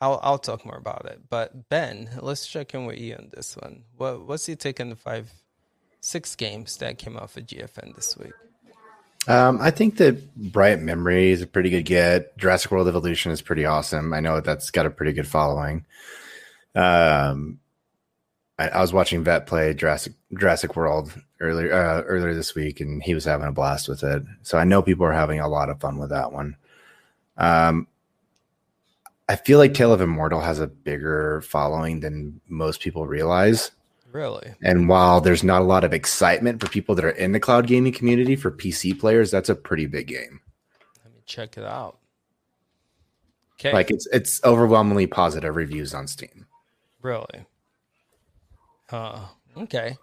I'll 0.00 0.20
I'll 0.22 0.38
talk 0.38 0.64
more 0.66 0.76
about 0.76 1.06
it. 1.06 1.20
But 1.30 1.68
Ben, 1.70 2.10
let's 2.20 2.46
check 2.46 2.74
in 2.74 2.84
with 2.86 2.98
you 2.98 3.14
on 3.14 3.30
this 3.34 3.56
one. 3.56 3.84
What 3.96 4.26
what's 4.26 4.46
your 4.48 4.56
take 4.56 4.80
on 4.80 4.90
the 4.90 4.96
five, 4.96 5.32
six 6.00 6.34
games 6.36 6.76
that 6.78 6.98
came 6.98 7.16
out 7.16 7.30
for 7.30 7.40
GFN 7.40 7.94
this 7.94 8.16
week? 8.16 8.32
Um, 9.26 9.58
I 9.60 9.70
think 9.70 9.96
that 9.98 10.34
Bright 10.36 10.80
Memory 10.80 11.30
is 11.30 11.42
a 11.42 11.46
pretty 11.46 11.70
good 11.70 11.84
get. 11.84 12.36
Jurassic 12.36 12.70
World 12.70 12.88
Evolution 12.88 13.32
is 13.32 13.40
pretty 13.40 13.64
awesome. 13.64 14.12
I 14.12 14.20
know 14.20 14.40
that's 14.40 14.70
got 14.70 14.86
a 14.86 14.90
pretty 14.90 15.12
good 15.12 15.26
following. 15.26 15.86
Um, 16.74 17.60
I, 18.58 18.68
I 18.68 18.80
was 18.80 18.92
watching 18.92 19.24
Vet 19.24 19.46
play 19.46 19.72
Jurassic 19.74 20.12
Jurassic 20.36 20.76
World 20.76 21.12
earlier 21.40 21.72
uh, 21.72 22.02
earlier 22.02 22.34
this 22.34 22.54
week, 22.54 22.80
and 22.80 23.02
he 23.02 23.14
was 23.14 23.24
having 23.24 23.46
a 23.46 23.52
blast 23.52 23.88
with 23.88 24.02
it. 24.02 24.22
So 24.42 24.58
I 24.58 24.64
know 24.64 24.82
people 24.82 25.06
are 25.06 25.12
having 25.12 25.40
a 25.40 25.48
lot 25.48 25.70
of 25.70 25.80
fun 25.80 25.98
with 25.98 26.10
that 26.10 26.32
one. 26.32 26.56
Um, 27.36 27.88
I 29.28 29.36
feel 29.36 29.58
like 29.58 29.72
Tale 29.72 29.92
of 29.92 30.00
Immortal 30.00 30.40
has 30.40 30.60
a 30.60 30.66
bigger 30.66 31.40
following 31.40 32.00
than 32.00 32.40
most 32.48 32.80
people 32.80 33.06
realize. 33.06 33.70
Really? 34.14 34.54
And 34.62 34.88
while 34.88 35.20
there's 35.20 35.42
not 35.42 35.60
a 35.60 35.64
lot 35.64 35.82
of 35.82 35.92
excitement 35.92 36.60
for 36.60 36.68
people 36.68 36.94
that 36.94 37.04
are 37.04 37.10
in 37.10 37.32
the 37.32 37.40
cloud 37.40 37.66
gaming 37.66 37.92
community 37.92 38.36
for 38.36 38.52
PC 38.52 38.96
players, 38.98 39.28
that's 39.28 39.48
a 39.48 39.56
pretty 39.56 39.86
big 39.86 40.06
game. 40.06 40.40
Let 41.04 41.12
me 41.12 41.20
check 41.26 41.58
it 41.58 41.64
out. 41.64 41.98
Okay. 43.58 43.72
Like 43.72 43.90
it's 43.90 44.06
it's 44.12 44.40
overwhelmingly 44.44 45.08
positive 45.08 45.56
reviews 45.56 45.94
on 45.94 46.06
Steam. 46.06 46.46
Really? 47.02 47.44
Uh, 48.88 49.26
okay. 49.56 49.96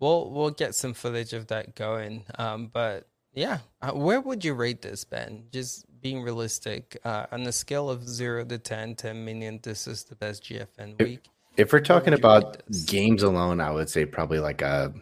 We'll 0.00 0.32
we'll 0.32 0.50
get 0.50 0.74
some 0.74 0.92
footage 0.92 1.32
of 1.32 1.46
that 1.46 1.76
going. 1.76 2.24
Um, 2.36 2.66
but 2.72 3.06
yeah, 3.34 3.58
uh, 3.80 3.92
where 3.92 4.20
would 4.20 4.44
you 4.44 4.54
rate 4.54 4.82
this, 4.82 5.04
Ben? 5.04 5.44
Just 5.52 5.86
being 6.00 6.22
realistic, 6.22 6.96
uh, 7.04 7.26
on 7.30 7.42
a 7.42 7.52
scale 7.52 7.88
of 7.88 8.08
zero 8.08 8.44
to 8.44 8.58
10, 8.58 8.96
10 8.96 9.24
million, 9.24 9.60
this 9.62 9.86
is 9.86 10.04
the 10.04 10.16
best 10.16 10.42
GFN 10.42 11.00
week. 11.00 11.28
If 11.56 11.72
we're 11.72 11.80
talking 11.80 12.12
would 12.12 12.22
you 12.22 12.30
rate 12.30 12.44
about 12.44 12.62
games 12.86 13.22
alone, 13.22 13.60
I 13.60 13.70
would 13.70 13.88
say 13.88 14.04
probably 14.06 14.38
like 14.40 14.62
a 14.62 14.92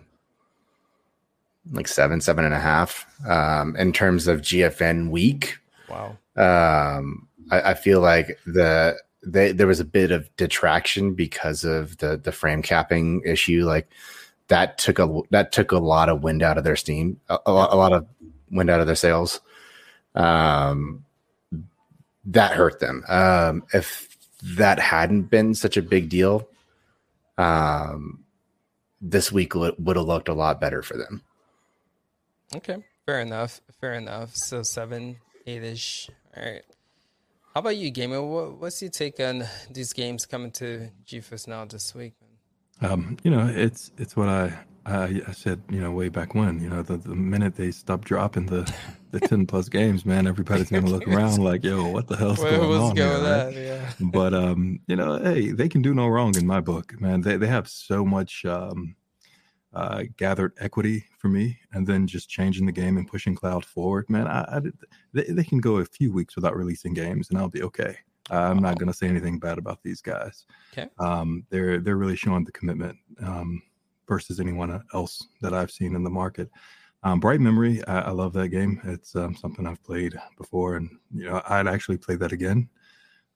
like 1.70 1.88
seven, 1.88 2.20
seven 2.20 2.44
and 2.44 2.54
a 2.54 2.58
half. 2.58 3.06
Um, 3.28 3.76
in 3.76 3.92
terms 3.92 4.26
of 4.26 4.40
GFN 4.40 5.10
week, 5.10 5.58
Wow. 5.88 6.16
um, 6.36 7.28
I, 7.50 7.70
I 7.70 7.74
feel 7.74 8.00
like 8.00 8.38
the 8.46 8.96
they, 9.24 9.52
there 9.52 9.68
was 9.68 9.78
a 9.80 9.84
bit 9.84 10.10
of 10.10 10.34
detraction 10.36 11.14
because 11.14 11.64
of 11.64 11.98
the 11.98 12.16
the 12.16 12.32
frame 12.32 12.62
capping 12.62 13.22
issue. 13.24 13.64
Like 13.64 13.88
that 14.48 14.78
took 14.78 14.98
a 14.98 15.20
that 15.30 15.52
took 15.52 15.72
a 15.72 15.78
lot 15.78 16.08
of 16.08 16.22
wind 16.22 16.42
out 16.42 16.58
of 16.58 16.64
their 16.64 16.76
steam, 16.76 17.20
a, 17.28 17.38
a, 17.46 17.52
lot, 17.52 17.72
a 17.72 17.76
lot 17.76 17.92
of 17.92 18.06
wind 18.50 18.68
out 18.70 18.80
of 18.80 18.86
their 18.86 18.96
sails. 18.96 19.40
Um, 20.14 21.04
that 22.24 22.52
hurt 22.52 22.80
them. 22.80 23.04
Um, 23.08 23.64
if 23.72 24.11
that 24.42 24.78
hadn't 24.78 25.30
been 25.30 25.54
such 25.54 25.76
a 25.76 25.82
big 25.82 26.08
deal, 26.08 26.48
um, 27.38 28.24
this 29.00 29.32
week 29.32 29.54
would 29.54 29.74
would 29.78 29.96
have 29.96 30.06
looked 30.06 30.28
a 30.28 30.34
lot 30.34 30.60
better 30.60 30.82
for 30.82 30.96
them. 30.96 31.22
Okay. 32.54 32.84
Fair 33.06 33.20
enough. 33.20 33.60
Fair 33.80 33.94
enough. 33.94 34.36
So 34.36 34.62
seven, 34.62 35.16
eight 35.46 35.64
ish. 35.64 36.10
All 36.36 36.44
right. 36.44 36.62
How 37.54 37.60
about 37.60 37.76
you, 37.76 37.90
Gamer? 37.90 38.22
What, 38.22 38.58
what's 38.58 38.80
your 38.80 38.90
take 38.90 39.20
on 39.20 39.44
these 39.70 39.92
games 39.92 40.24
coming 40.24 40.50
to 40.52 40.88
GeForce 41.06 41.46
Now 41.48 41.64
this 41.66 41.94
week? 41.94 42.14
Um, 42.80 43.18
you 43.22 43.30
know, 43.30 43.52
it's 43.54 43.90
it's 43.98 44.16
what 44.16 44.28
I, 44.28 44.58
I 44.86 45.20
I 45.28 45.32
said, 45.32 45.62
you 45.68 45.80
know, 45.80 45.90
way 45.90 46.08
back 46.08 46.34
when. 46.34 46.60
You 46.60 46.70
know, 46.70 46.82
the, 46.82 46.96
the 46.96 47.14
minute 47.14 47.56
they 47.56 47.70
stop 47.70 48.04
dropping 48.04 48.46
the 48.46 48.72
the 49.12 49.20
ten 49.20 49.46
plus 49.46 49.68
games, 49.68 50.04
man, 50.04 50.26
everybody's 50.26 50.70
gonna 50.70 50.88
look 50.90 51.06
around 51.12 51.38
like, 51.38 51.62
yo, 51.64 51.88
what 51.88 52.08
the 52.08 52.16
hell's 52.16 52.38
Where 52.40 52.58
going 52.58 52.80
on 52.80 52.94
going 52.94 53.24
here? 53.24 53.44
right? 53.44 53.54
Yeah. 53.54 53.92
but 54.00 54.34
um, 54.34 54.80
you 54.88 54.96
know, 54.96 55.18
hey, 55.22 55.52
they 55.52 55.68
can 55.68 55.82
do 55.82 55.94
no 55.94 56.08
wrong 56.08 56.34
in 56.36 56.46
my 56.46 56.60
book, 56.60 57.00
man. 57.00 57.20
They 57.20 57.36
they 57.36 57.46
have 57.46 57.68
so 57.68 58.04
much 58.04 58.44
um, 58.44 58.96
uh, 59.72 60.04
gathered 60.16 60.52
equity 60.60 61.04
for 61.18 61.28
me, 61.28 61.58
and 61.72 61.86
then 61.86 62.06
just 62.06 62.28
changing 62.28 62.66
the 62.66 62.72
game 62.72 62.96
and 62.96 63.06
pushing 63.06 63.34
cloud 63.34 63.64
forward, 63.64 64.08
man. 64.10 64.26
I, 64.26 64.44
I 64.56 64.60
did- 64.60 64.74
they 65.12 65.24
they 65.24 65.44
can 65.44 65.58
go 65.58 65.76
a 65.76 65.84
few 65.84 66.12
weeks 66.12 66.34
without 66.36 66.56
releasing 66.56 66.94
games, 66.94 67.30
and 67.30 67.38
I'll 67.38 67.48
be 67.48 67.62
okay. 67.62 67.96
I'm 68.30 68.60
not 68.60 68.78
gonna 68.78 68.94
say 68.94 69.08
anything 69.08 69.38
bad 69.38 69.58
about 69.58 69.82
these 69.82 70.00
guys. 70.00 70.46
Okay. 70.72 70.88
Um, 70.98 71.44
they're 71.50 71.80
they're 71.80 71.96
really 71.98 72.16
showing 72.16 72.44
the 72.44 72.52
commitment 72.52 72.96
um, 73.22 73.60
versus 74.08 74.40
anyone 74.40 74.82
else 74.94 75.26
that 75.42 75.52
I've 75.52 75.70
seen 75.70 75.94
in 75.94 76.02
the 76.02 76.10
market. 76.10 76.50
Um, 77.04 77.20
Bright 77.20 77.40
Memory, 77.40 77.84
I, 77.86 78.00
I 78.00 78.10
love 78.10 78.32
that 78.34 78.48
game. 78.48 78.80
It's 78.84 79.16
um, 79.16 79.34
something 79.34 79.66
I've 79.66 79.82
played 79.82 80.14
before, 80.38 80.76
and 80.76 80.88
you 81.12 81.28
know, 81.28 81.42
I'd 81.48 81.66
actually 81.66 81.98
play 81.98 82.14
that 82.16 82.32
again 82.32 82.68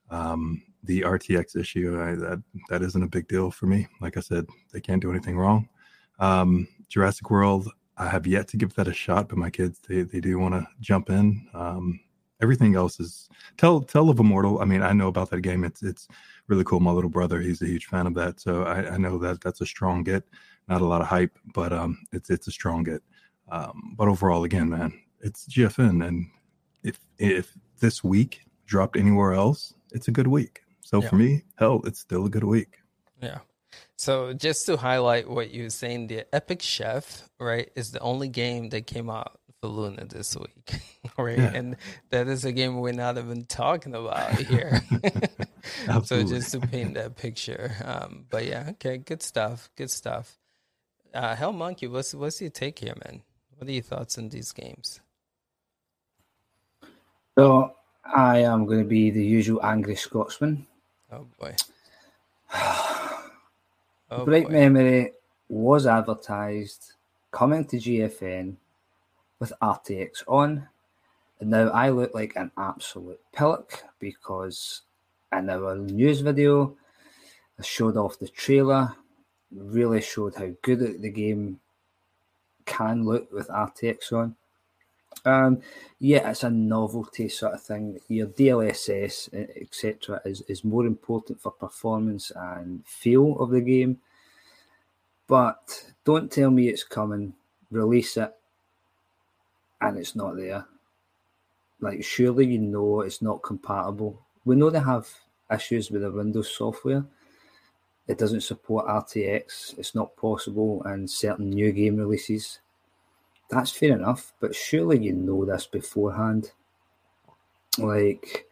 um, 0.09 0.61
the 0.83 1.01
RTX 1.01 1.55
issue 1.55 2.01
I, 2.01 2.15
that 2.15 2.43
that 2.69 2.81
isn't 2.81 3.03
a 3.03 3.07
big 3.07 3.27
deal 3.27 3.51
for 3.51 3.65
me. 3.65 3.87
Like 4.01 4.17
I 4.17 4.21
said, 4.21 4.45
they 4.71 4.79
can't 4.79 5.01
do 5.01 5.11
anything 5.11 5.37
wrong. 5.37 5.67
Um, 6.19 6.67
Jurassic 6.89 7.29
World, 7.29 7.69
I 7.97 8.07
have 8.07 8.25
yet 8.27 8.47
to 8.49 8.57
give 8.57 8.73
that 8.75 8.87
a 8.87 8.93
shot, 8.93 9.29
but 9.29 9.37
my 9.37 9.49
kids 9.49 9.79
they 9.87 10.03
they 10.03 10.19
do 10.19 10.39
want 10.39 10.53
to 10.53 10.67
jump 10.79 11.09
in. 11.09 11.47
Um, 11.53 11.99
everything 12.41 12.75
else 12.75 12.99
is 12.99 13.27
tell 13.57 13.81
Tale 13.81 14.09
of 14.09 14.19
Immortal. 14.19 14.61
I 14.61 14.65
mean, 14.65 14.81
I 14.81 14.93
know 14.93 15.07
about 15.07 15.29
that 15.31 15.41
game. 15.41 15.63
It's 15.63 15.83
it's 15.83 16.07
really 16.47 16.63
cool. 16.63 16.79
My 16.79 16.91
little 16.91 17.09
brother, 17.09 17.41
he's 17.41 17.61
a 17.61 17.67
huge 17.67 17.87
fan 17.87 18.07
of 18.07 18.13
that, 18.15 18.39
so 18.39 18.63
I, 18.63 18.93
I 18.93 18.97
know 18.97 19.17
that 19.19 19.41
that's 19.41 19.61
a 19.61 19.65
strong 19.65 20.03
get. 20.03 20.23
Not 20.67 20.81
a 20.81 20.85
lot 20.85 21.01
of 21.01 21.07
hype, 21.07 21.37
but 21.53 21.73
um, 21.73 21.99
it's 22.13 22.29
it's 22.29 22.47
a 22.47 22.51
strong 22.51 22.83
get. 22.83 23.01
Um, 23.49 23.95
but 23.97 24.07
overall, 24.07 24.43
again, 24.43 24.69
man, 24.69 24.93
it's 25.21 25.45
GFN, 25.47 26.05
and 26.05 26.27
if 26.83 26.99
if 27.17 27.53
this 27.79 28.03
week 28.03 28.41
dropped 28.65 28.97
anywhere 28.97 29.33
else, 29.33 29.73
it's 29.91 30.07
a 30.07 30.11
good 30.11 30.27
week. 30.27 30.61
So 30.81 31.01
Yeah. 31.01 31.09
for 31.09 31.15
me, 31.15 31.43
hell, 31.57 31.81
it's 31.85 31.99
still 31.99 32.25
a 32.25 32.29
good 32.29 32.43
week. 32.43 32.79
Yeah. 33.21 33.39
So 33.95 34.33
just 34.33 34.65
to 34.67 34.77
highlight 34.77 35.29
what 35.29 35.51
you 35.51 35.63
were 35.63 35.69
saying, 35.69 36.07
the 36.07 36.25
Epic 36.33 36.61
Chef, 36.61 37.27
right, 37.39 37.69
is 37.75 37.91
the 37.91 37.99
only 37.99 38.27
game 38.27 38.69
that 38.69 38.85
came 38.85 39.09
out 39.09 39.39
for 39.59 39.67
Luna 39.69 40.05
this 40.05 40.35
week, 40.37 40.81
right? 41.17 41.37
Yeah. 41.37 41.51
And 41.53 41.77
that 42.11 42.27
is 42.27 42.45
a 42.45 42.51
game 42.51 42.79
we're 42.79 42.93
not 42.93 43.17
even 43.17 43.45
talking 43.45 43.95
about 43.95 44.31
here. 44.33 44.81
so 46.03 46.23
just 46.23 46.51
to 46.51 46.59
paint 46.59 46.93
that 46.93 47.15
picture. 47.15 47.71
Um, 47.83 48.25
but 48.29 48.45
yeah, 48.45 48.67
okay, 48.71 48.97
good 48.97 49.23
stuff. 49.23 49.69
Good 49.75 49.89
stuff. 49.91 50.37
Uh, 51.13 51.35
Hell 51.35 51.53
Monkey, 51.53 51.87
what's 51.87 52.13
what's 52.13 52.39
your 52.41 52.51
take 52.51 52.79
here, 52.79 52.93
man? 53.05 53.23
What 53.57 53.67
are 53.67 53.71
your 53.71 53.83
thoughts 53.83 54.17
on 54.17 54.29
these 54.29 54.51
games? 54.51 54.99
So 57.37 57.73
I 58.05 58.39
am 58.39 58.65
going 58.65 58.79
to 58.79 58.85
be 58.85 59.09
the 59.09 59.23
usual 59.23 59.63
angry 59.63 59.95
Scotsman. 59.95 60.67
Oh 61.11 61.25
boy. 61.39 61.55
oh 62.53 64.25
Bright 64.25 64.45
boy. 64.45 64.51
Memory 64.51 65.13
was 65.49 65.87
advertised 65.87 66.93
coming 67.31 67.65
to 67.65 67.77
GFN 67.77 68.57
with 69.39 69.53
RTX 69.61 70.23
on. 70.27 70.67
And 71.39 71.49
now 71.49 71.69
I 71.69 71.89
look 71.89 72.13
like 72.13 72.35
an 72.35 72.51
absolute 72.57 73.19
pillock 73.33 73.83
because 73.99 74.81
in 75.31 75.49
our 75.49 75.75
news 75.75 76.21
video, 76.21 76.75
I 77.59 77.63
showed 77.63 77.97
off 77.97 78.19
the 78.19 78.27
trailer, 78.27 78.95
really 79.51 80.01
showed 80.01 80.35
how 80.35 80.51
good 80.61 81.01
the 81.01 81.09
game 81.09 81.59
can 82.67 83.05
look 83.05 83.31
with 83.31 83.47
RTX 83.47 84.13
on. 84.13 84.35
Um, 85.25 85.61
yeah, 85.99 86.29
it's 86.29 86.43
a 86.43 86.49
novelty 86.49 87.27
sort 87.29 87.53
of 87.53 87.63
thing. 87.63 87.99
Your 88.07 88.27
DLSS, 88.27 89.33
etc., 89.59 90.21
is, 90.25 90.41
is 90.47 90.63
more 90.63 90.85
important 90.85 91.41
for 91.41 91.51
performance 91.51 92.31
and 92.35 92.85
feel 92.85 93.39
of 93.39 93.49
the 93.49 93.61
game. 93.61 93.97
But 95.27 95.91
don't 96.05 96.31
tell 96.31 96.51
me 96.51 96.69
it's 96.69 96.83
coming, 96.83 97.33
release 97.71 98.15
it, 98.17 98.31
and 99.81 99.97
it's 99.97 100.15
not 100.15 100.37
there. 100.37 100.65
Like, 101.81 102.03
surely 102.03 102.45
you 102.47 102.59
know 102.59 103.01
it's 103.01 103.21
not 103.21 103.43
compatible. 103.43 104.21
We 104.45 104.55
know 104.55 104.69
they 104.69 104.79
have 104.79 105.09
issues 105.53 105.91
with 105.91 106.01
the 106.01 106.11
Windows 106.11 106.55
software. 106.55 107.05
It 108.07 108.17
doesn't 108.17 108.41
support 108.41 108.87
RTX. 108.87 109.77
It's 109.77 109.93
not 109.93 110.15
possible 110.15 110.81
and 110.85 111.09
certain 111.09 111.49
new 111.49 111.71
game 111.71 111.97
releases 111.97 112.59
that's 113.49 113.71
fair 113.71 113.93
enough, 113.93 114.33
but 114.39 114.55
surely 114.55 114.99
you 114.99 115.13
know 115.13 115.45
this 115.45 115.67
beforehand. 115.67 116.51
Like 117.77 118.47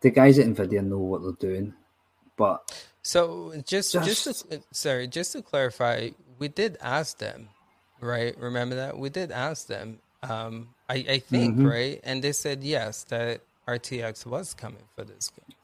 the 0.00 0.10
guys 0.10 0.38
at 0.38 0.46
Nvidia 0.46 0.84
know 0.84 0.98
what 0.98 1.22
they're 1.22 1.32
doing, 1.50 1.74
but 2.36 2.86
so 3.02 3.52
just 3.66 3.92
just, 3.92 4.24
just 4.24 4.50
to, 4.50 4.62
sorry, 4.72 5.08
just 5.08 5.32
to 5.32 5.42
clarify, 5.42 6.10
we 6.38 6.48
did 6.48 6.76
ask 6.80 7.18
them, 7.18 7.48
right? 8.00 8.38
Remember 8.38 8.76
that 8.76 8.98
we 8.98 9.08
did 9.08 9.32
ask 9.32 9.66
them. 9.66 10.00
Um, 10.22 10.68
I, 10.88 11.04
I 11.08 11.18
think 11.18 11.56
mm-hmm. 11.56 11.66
right, 11.66 12.00
and 12.04 12.22
they 12.22 12.32
said 12.32 12.62
yes 12.62 13.04
that 13.04 13.40
RTX 13.66 14.26
was 14.26 14.54
coming 14.54 14.84
for 14.94 15.04
this 15.04 15.30
game. 15.30 15.56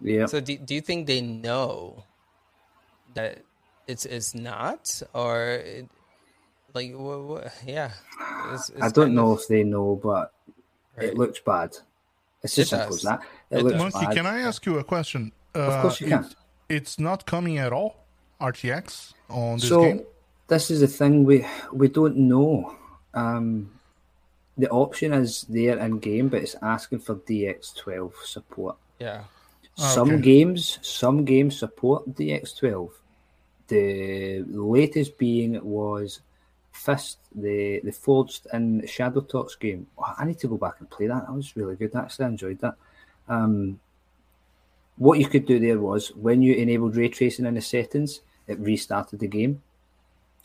Yeah. 0.00 0.26
So 0.26 0.40
do 0.40 0.56
do 0.58 0.74
you 0.74 0.80
think 0.80 1.06
they 1.06 1.20
know 1.20 2.02
that 3.14 3.42
it's 3.86 4.06
it's 4.06 4.34
not, 4.34 5.02
or 5.14 5.62
like, 6.74 6.92
what, 6.94 7.22
what, 7.24 7.52
yeah. 7.66 7.90
It's, 8.52 8.70
it's 8.70 8.82
I 8.82 8.88
don't 8.88 9.14
know 9.14 9.32
of, 9.32 9.40
if 9.40 9.48
they 9.48 9.64
know, 9.64 10.00
but 10.02 10.32
right. 10.96 11.08
it 11.08 11.18
looks 11.18 11.40
bad. 11.40 11.76
It's 12.42 12.56
just 12.56 12.72
it 12.72 12.76
simple 12.76 12.94
as 12.94 13.02
that. 13.02 13.20
It, 13.50 13.58
it 13.58 13.64
looks 13.64 13.78
Monkey, 13.78 14.06
bad. 14.06 14.16
can 14.16 14.26
I 14.26 14.40
ask 14.40 14.64
you 14.66 14.78
a 14.78 14.84
question? 14.84 15.32
Uh, 15.54 15.60
of 15.60 15.82
course 15.82 16.00
you 16.00 16.08
can. 16.08 16.28
It's 16.68 16.98
not 16.98 17.26
coming 17.26 17.58
at 17.58 17.72
all, 17.72 18.04
RTX, 18.40 19.12
on 19.28 19.58
this 19.58 19.68
so, 19.68 19.82
game? 19.82 20.02
this 20.48 20.70
is 20.70 20.80
the 20.80 20.86
thing, 20.86 21.24
we, 21.24 21.46
we 21.72 21.88
don't 21.88 22.16
know. 22.16 22.76
Um, 23.14 23.70
the 24.56 24.68
option 24.70 25.12
is 25.12 25.42
there 25.48 25.78
in 25.78 25.98
game, 25.98 26.28
but 26.28 26.42
it's 26.42 26.56
asking 26.62 27.00
for 27.00 27.16
DX12 27.16 28.12
support. 28.24 28.76
Yeah. 28.98 29.24
Some 29.74 30.10
okay. 30.12 30.22
games, 30.22 30.78
some 30.82 31.24
games 31.24 31.58
support 31.58 32.14
DX12. 32.14 32.90
The 33.72 34.44
latest 34.48 35.16
being 35.16 35.58
was 35.64 36.20
Fist, 36.72 37.18
the 37.34 37.80
the 37.82 37.92
Forged 37.92 38.46
in 38.52 38.86
Shadow 38.86 39.22
Torch 39.22 39.58
game. 39.58 39.86
Oh, 39.96 40.12
I 40.18 40.26
need 40.26 40.38
to 40.40 40.48
go 40.48 40.58
back 40.58 40.74
and 40.80 40.90
play 40.90 41.06
that. 41.06 41.26
That 41.26 41.32
was 41.32 41.56
really 41.56 41.76
good. 41.76 41.94
Actually, 41.96 42.26
I 42.26 42.28
enjoyed 42.28 42.58
that. 42.60 42.74
Um, 43.28 43.80
what 44.96 45.18
you 45.18 45.26
could 45.26 45.46
do 45.46 45.58
there 45.58 45.78
was 45.78 46.08
when 46.14 46.42
you 46.42 46.54
enabled 46.54 46.96
ray 46.96 47.08
tracing 47.08 47.46
in 47.46 47.54
the 47.54 47.62
settings, 47.62 48.20
it 48.46 48.58
restarted 48.58 49.20
the 49.20 49.26
game, 49.26 49.62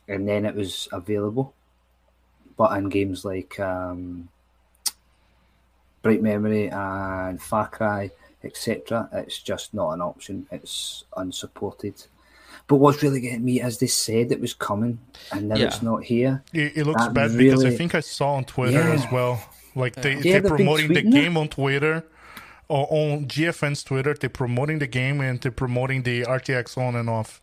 and 0.08 0.26
then 0.26 0.46
it 0.46 0.56
was 0.56 0.88
available. 0.94 1.54
But 2.56 2.78
in 2.78 2.88
games 2.88 3.26
like 3.26 3.60
um, 3.60 4.30
Bright 6.02 6.22
Memory 6.22 6.70
and 6.70 7.42
Far 7.42 7.68
Cry, 7.68 8.12
etc., 8.42 9.10
it's 9.12 9.42
just 9.42 9.74
not 9.74 9.92
an 9.92 10.02
option. 10.02 10.48
It's 10.50 11.04
unsupported. 11.18 12.06
But 12.68 12.78
what's 12.78 13.02
really 13.02 13.22
getting 13.22 13.46
me 13.46 13.62
is 13.62 13.78
they 13.78 13.88
said 13.88 14.32
it 14.32 14.42
was 14.42 14.54
coming 14.54 15.00
and 15.32 15.50
now 15.50 15.56
yeah. 15.56 15.68
it's 15.68 15.82
not 15.82 16.04
here. 16.04 16.44
It, 16.54 16.78
it 16.78 16.86
looks 16.86 17.02
that 17.02 17.14
bad 17.14 17.32
really... 17.32 17.46
because 17.46 17.66
I 17.66 17.72
think 17.72 17.96
I 17.96 18.02
saw 18.02 18.34
on 18.34 18.44
Twitter 18.44 18.80
yeah. 18.80 18.92
as 18.92 19.06
well. 19.12 19.42
Like 19.74 19.96
they, 19.96 20.18
yeah, 20.20 20.40
they're 20.40 20.50
promoting 20.50 20.94
the 20.94 21.02
game 21.02 21.38
it. 21.38 21.40
on 21.40 21.48
Twitter 21.48 22.04
or 22.68 22.88
on 22.90 23.28
GFN's 23.28 23.84
Twitter. 23.84 24.14
They're 24.14 24.30
promoting 24.30 24.80
the 24.80 24.88
game 24.88 25.22
and 25.22 25.40
they're 25.40 25.52
promoting 25.52 26.04
the 26.04 26.24
RTX 26.24 26.78
on 26.78 26.96
and 26.96 27.10
off. 27.10 27.42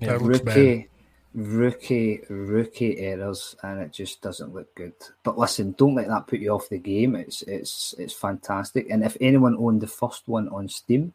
Yeah. 0.00 0.12
That 0.12 0.22
looks 0.22 0.40
rookie, 0.40 0.76
bad. 0.76 0.88
Rookie, 1.34 2.20
rookie 2.28 2.98
errors, 2.98 3.54
and 3.62 3.80
it 3.80 3.92
just 3.92 4.20
doesn't 4.20 4.52
look 4.52 4.74
good. 4.74 4.94
But 5.22 5.38
listen, 5.38 5.76
don't 5.78 5.94
let 5.94 6.08
that 6.08 6.26
put 6.26 6.40
you 6.40 6.50
off 6.50 6.70
the 6.70 6.78
game. 6.78 7.14
It's 7.14 7.42
it's 7.42 7.94
it's 7.98 8.14
fantastic. 8.14 8.90
And 8.90 9.04
if 9.04 9.16
anyone 9.20 9.56
owned 9.56 9.80
the 9.80 9.86
first 9.86 10.26
one 10.26 10.48
on 10.48 10.68
Steam, 10.68 11.12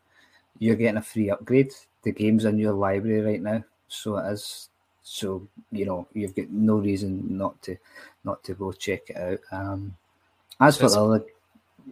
you're 0.60 0.76
getting 0.76 0.98
a 0.98 1.02
free 1.02 1.30
upgrade 1.32 1.74
the 2.04 2.12
game's 2.12 2.46
in 2.46 2.58
your 2.58 2.74
library 2.74 3.22
right 3.22 3.42
now, 3.42 3.64
so 3.88 4.18
it 4.18 4.32
is. 4.32 4.70
So 5.04 5.48
you 5.72 5.86
know 5.86 6.08
you've 6.14 6.36
got 6.36 6.50
no 6.50 6.76
reason 6.76 7.26
not 7.38 7.62
to 7.64 7.78
not 8.24 8.44
to 8.44 8.54
go 8.54 8.72
check 8.72 9.10
it 9.10 9.18
out. 9.18 9.40
Um, 9.52 9.96
as 10.60 10.78
for 10.78 10.90
the 10.90 11.04
other, 11.04 11.26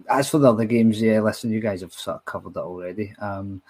as 0.10 0.30
for 0.30 0.38
the 0.38 0.50
other 0.50 0.66
games, 0.66 1.02
yeah, 1.02 1.20
listen, 1.22 1.52
you 1.52 1.60
guys 1.60 1.82
have 1.82 1.94
sort 1.94 2.18
of 2.18 2.26
covered 2.26 2.56
it 2.56 2.60
already. 2.60 3.14
Um, 3.20 3.62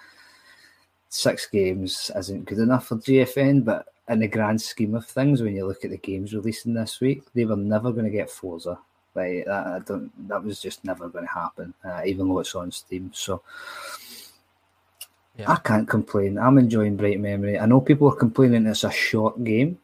six 1.08 1.46
games 1.46 2.10
isn't 2.14 2.44
good 2.44 2.58
enough 2.58 2.86
for 2.86 2.96
GFN, 2.96 3.64
but 3.64 3.86
in 4.08 4.20
the 4.20 4.28
grand 4.28 4.60
scheme 4.60 4.94
of 4.94 5.06
things, 5.06 5.40
when 5.40 5.54
you 5.54 5.66
look 5.66 5.84
at 5.84 5.90
the 5.90 5.96
games 5.98 6.34
releasing 6.34 6.74
this 6.74 7.00
week, 7.00 7.22
they 7.34 7.44
were 7.44 7.56
never 7.56 7.92
going 7.92 8.04
to 8.04 8.10
get 8.10 8.30
Forza. 8.30 8.78
Like 9.14 9.44
that, 9.46 9.66
I 9.66 9.78
don't. 9.80 10.28
That 10.28 10.44
was 10.44 10.60
just 10.60 10.84
never 10.84 11.08
going 11.08 11.26
to 11.26 11.32
happen, 11.32 11.74
uh, 11.84 12.02
even 12.06 12.28
though 12.28 12.38
it's 12.38 12.54
on 12.54 12.70
Steam. 12.70 13.10
So, 13.12 13.42
yeah. 15.40 15.50
I 15.50 15.56
can't 15.56 15.88
complain. 15.88 16.38
I'm 16.38 16.58
enjoying 16.58 16.96
Bright 16.96 17.20
Memory. 17.20 17.58
I 17.58 17.66
know 17.66 17.80
people 17.80 18.08
are 18.08 18.16
complaining 18.16 18.66
it's 18.66 18.84
a 18.84 18.90
short 18.90 19.42
game. 19.42 19.78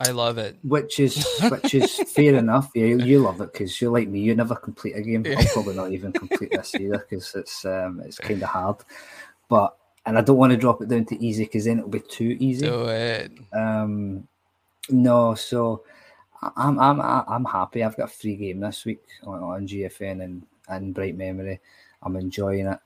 I 0.00 0.10
love 0.10 0.38
it. 0.38 0.56
Which 0.62 0.98
is 0.98 1.26
which 1.50 1.74
is 1.74 1.96
fair 2.12 2.34
enough. 2.34 2.70
Yeah, 2.74 2.86
you, 2.86 2.98
you 2.98 3.18
love 3.20 3.40
it 3.40 3.52
because 3.52 3.80
you're 3.80 3.92
like 3.92 4.08
me. 4.08 4.20
You 4.20 4.34
never 4.34 4.56
complete 4.56 4.96
a 4.96 5.02
game. 5.02 5.24
I'll 5.26 5.44
probably 5.46 5.76
not 5.76 5.92
even 5.92 6.12
complete 6.12 6.50
this 6.50 6.74
either 6.74 6.98
because 6.98 7.34
it's 7.34 7.64
um, 7.64 8.02
it's 8.04 8.18
kind 8.18 8.42
of 8.42 8.48
hard. 8.48 8.76
But 9.48 9.76
and 10.06 10.18
I 10.18 10.20
don't 10.20 10.36
want 10.36 10.50
to 10.50 10.56
drop 10.56 10.82
it 10.82 10.88
down 10.88 11.04
to 11.06 11.24
easy 11.24 11.44
because 11.44 11.64
then 11.64 11.78
it'll 11.78 11.90
be 11.90 12.00
too 12.00 12.36
easy. 12.40 12.66
Do 12.66 12.86
it. 12.88 13.32
Um, 13.52 14.26
no, 14.90 15.34
so 15.34 15.84
I'm 16.56 16.78
I'm 16.80 17.00
I'm 17.00 17.44
happy. 17.44 17.84
I've 17.84 17.96
got 17.96 18.10
a 18.10 18.12
free 18.12 18.36
game 18.36 18.60
this 18.60 18.84
week 18.84 19.02
on, 19.22 19.42
on 19.42 19.68
GFN 19.68 20.22
and 20.24 20.42
and 20.68 20.94
Bright 20.94 21.16
Memory. 21.16 21.60
I'm 22.02 22.16
enjoying 22.16 22.66
it. 22.66 22.78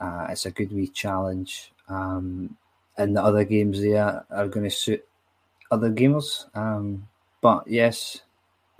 Uh, 0.00 0.26
it's 0.30 0.46
a 0.46 0.50
good 0.50 0.72
wee 0.72 0.88
challenge. 0.88 1.72
Um, 1.88 2.56
and 2.98 3.16
the 3.16 3.22
other 3.22 3.44
games 3.44 3.80
there 3.80 4.24
are 4.30 4.48
going 4.48 4.64
to 4.64 4.70
suit 4.70 5.04
other 5.70 5.90
gamers. 5.90 6.46
Um, 6.56 7.06
but 7.40 7.66
yes, 7.66 8.22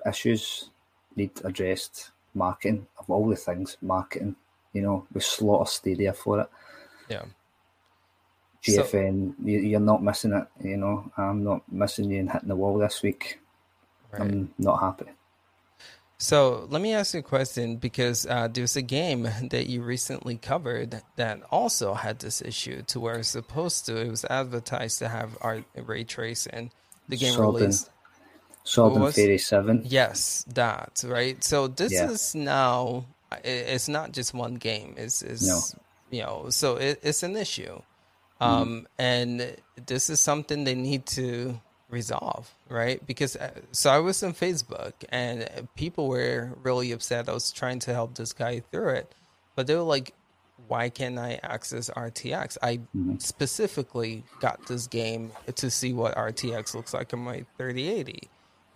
issues 0.06 0.70
need 1.14 1.30
addressed. 1.44 2.10
Marketing 2.34 2.86
of 2.98 3.09
all 3.09 3.26
the 3.28 3.36
things, 3.36 3.78
marketing. 3.80 4.36
You 4.74 4.82
know, 4.82 5.06
we 5.14 5.22
slaughter 5.22 5.70
Stadia 5.70 6.12
for 6.12 6.40
it. 6.40 6.51
Yeah. 7.09 7.24
GFN, 8.62 9.34
so, 9.38 9.47
you, 9.47 9.76
are 9.76 9.80
not 9.80 10.02
missing 10.02 10.32
it. 10.32 10.47
You 10.62 10.76
know, 10.76 11.10
I'm 11.16 11.44
not 11.44 11.62
missing 11.70 12.10
you 12.10 12.20
and 12.20 12.30
hitting 12.30 12.48
the 12.48 12.56
wall 12.56 12.76
this 12.76 13.02
week. 13.02 13.40
Right. 14.12 14.22
I'm 14.22 14.52
not 14.59 14.80
happy. 14.80 15.10
So 16.18 16.66
let 16.70 16.80
me 16.80 16.94
ask 16.94 17.12
you 17.12 17.20
a 17.20 17.22
question 17.22 17.76
because 17.76 18.26
uh, 18.26 18.48
there's 18.48 18.76
a 18.76 18.82
game 18.82 19.22
that 19.51 19.66
you 19.66 19.82
recently 19.82 20.36
covered 20.36 21.02
that 21.16 21.43
also 21.51 21.94
had 21.94 22.20
this 22.20 22.40
issue 22.40 22.82
to 22.82 23.01
where 23.01 23.16
it's 23.16 23.28
supposed 23.28 23.86
to, 23.86 23.97
it 24.01 24.09
was 24.09 24.24
advertised 24.24 24.98
to 25.01 25.09
have 25.09 25.36
art 25.40 25.64
ray 25.74 26.05
tracing. 26.05 26.70
The 27.09 27.16
game 27.16 27.38
released. 27.38 27.86
And 27.86 29.14
Fairy 29.14 29.38
7. 29.38 29.82
Yes, 29.84 30.44
that, 30.55 31.05
right? 31.06 31.43
So 31.44 31.68
this 31.68 31.93
yeah. 31.93 32.10
is 32.10 32.34
now, 32.34 33.05
it's 33.44 33.88
not 33.88 34.12
just 34.12 34.34
one 34.34 34.55
game. 34.55 34.94
It's, 34.97 35.22
it's 35.22 35.47
no. 35.47 35.80
you 36.10 36.22
know, 36.22 36.47
so 36.51 36.76
it, 36.76 36.98
it's 37.02 37.22
an 37.22 37.36
issue. 37.36 37.80
Mm-hmm. 38.40 38.44
Um, 38.44 38.68
mm. 38.68 38.86
And 38.98 39.56
this 39.86 40.10
is 40.10 40.20
something 40.20 40.64
they 40.64 40.74
need 40.74 41.06
to 41.06 41.60
resolve, 41.91 42.53
right? 42.69 43.05
Because 43.07 43.37
uh, 43.37 43.51
so 43.73 43.91
I 43.91 43.99
was 43.99 44.23
on 44.23 44.35
Facebook 44.35 44.93
and 45.09 45.49
people 45.77 46.09
were 46.09 46.53
really 46.63 46.93
upset. 46.93 47.29
I 47.29 47.33
was 47.33 47.53
trying 47.53 47.79
to 47.81 47.95
help 47.95 48.15
this 48.15 48.33
guy 48.33 48.61
through 48.71 48.91
it, 48.91 49.13
but 49.55 49.67
they 49.67 49.75
were 49.75 49.83
like, 49.83 50.13
"Why 50.69 50.89
can't 50.89 51.19
I 51.19 51.39
access 51.43 51.91
RTX?" 51.91 52.59
I 52.63 52.79
mm-hmm. 52.79 53.19
specifically 53.19 54.25
got 54.41 54.67
this 54.67 54.87
game 54.87 55.33
to 55.55 55.71
see 55.71 55.93
what 55.93 56.15
RTX 56.17 56.75
looks 56.75 56.93
like 56.95 57.13
on 57.13 57.21
my 57.21 57.45
3080. 57.59 58.29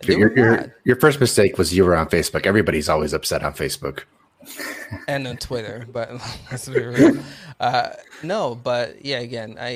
Your, 0.07 0.35
your, 0.35 0.75
your 0.83 0.95
first 0.95 1.19
mistake 1.19 1.59
was 1.59 1.75
you 1.75 1.85
were 1.85 1.95
on 1.95 2.07
Facebook. 2.09 2.47
Everybody's 2.47 2.89
always 2.89 3.13
upset 3.13 3.43
on 3.43 3.53
Facebook 3.53 4.05
and 5.07 5.27
on 5.27 5.37
Twitter, 5.37 5.85
but 5.91 6.09
let's 6.51 6.67
be 6.67 6.81
real. 6.81 7.17
Uh, 7.59 7.89
no, 8.23 8.55
but 8.55 9.05
yeah, 9.05 9.19
again, 9.19 9.57
I, 9.59 9.69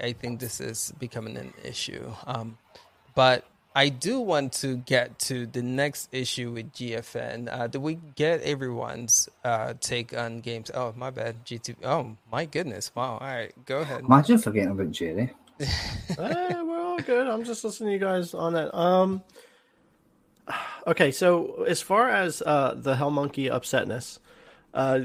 I, 0.00 0.06
I 0.06 0.12
think 0.12 0.38
this 0.38 0.60
is 0.60 0.92
becoming 1.00 1.36
an 1.36 1.52
issue. 1.64 2.12
Um, 2.26 2.58
but 3.14 3.44
I 3.74 3.88
do 3.88 4.20
want 4.20 4.52
to 4.54 4.76
get 4.76 5.18
to 5.20 5.46
the 5.46 5.62
next 5.62 6.10
issue 6.12 6.52
with 6.52 6.72
GFN. 6.72 7.48
Uh, 7.50 7.66
did 7.68 7.80
we 7.80 7.98
get 8.16 8.42
everyone's 8.42 9.28
uh, 9.44 9.74
take 9.80 10.16
on 10.16 10.40
games? 10.40 10.70
Oh, 10.74 10.92
my 10.96 11.10
bad. 11.10 11.44
GT. 11.46 11.76
Oh, 11.82 12.16
my 12.30 12.44
goodness. 12.44 12.92
Wow. 12.94 13.18
All 13.18 13.20
right, 13.20 13.52
go 13.64 13.78
ahead. 13.78 14.00
Imagine 14.00 14.38
forgetting 14.38 14.72
about 14.72 14.90
Jerry. 14.90 15.32
hey, 15.58 15.66
we're 16.18 16.80
all 16.82 16.98
good. 16.98 17.26
I'm 17.26 17.44
just 17.44 17.64
listening 17.64 17.88
to 17.90 17.92
you 17.94 17.98
guys 17.98 18.34
on 18.34 18.52
that. 18.54 18.76
Um, 18.76 19.22
okay, 20.86 21.10
so 21.10 21.64
as 21.66 21.80
far 21.80 22.10
as 22.10 22.42
uh, 22.42 22.74
the 22.76 22.96
Hell 22.96 23.10
Monkey 23.10 23.48
upsetness, 23.48 24.18
uh, 24.74 25.00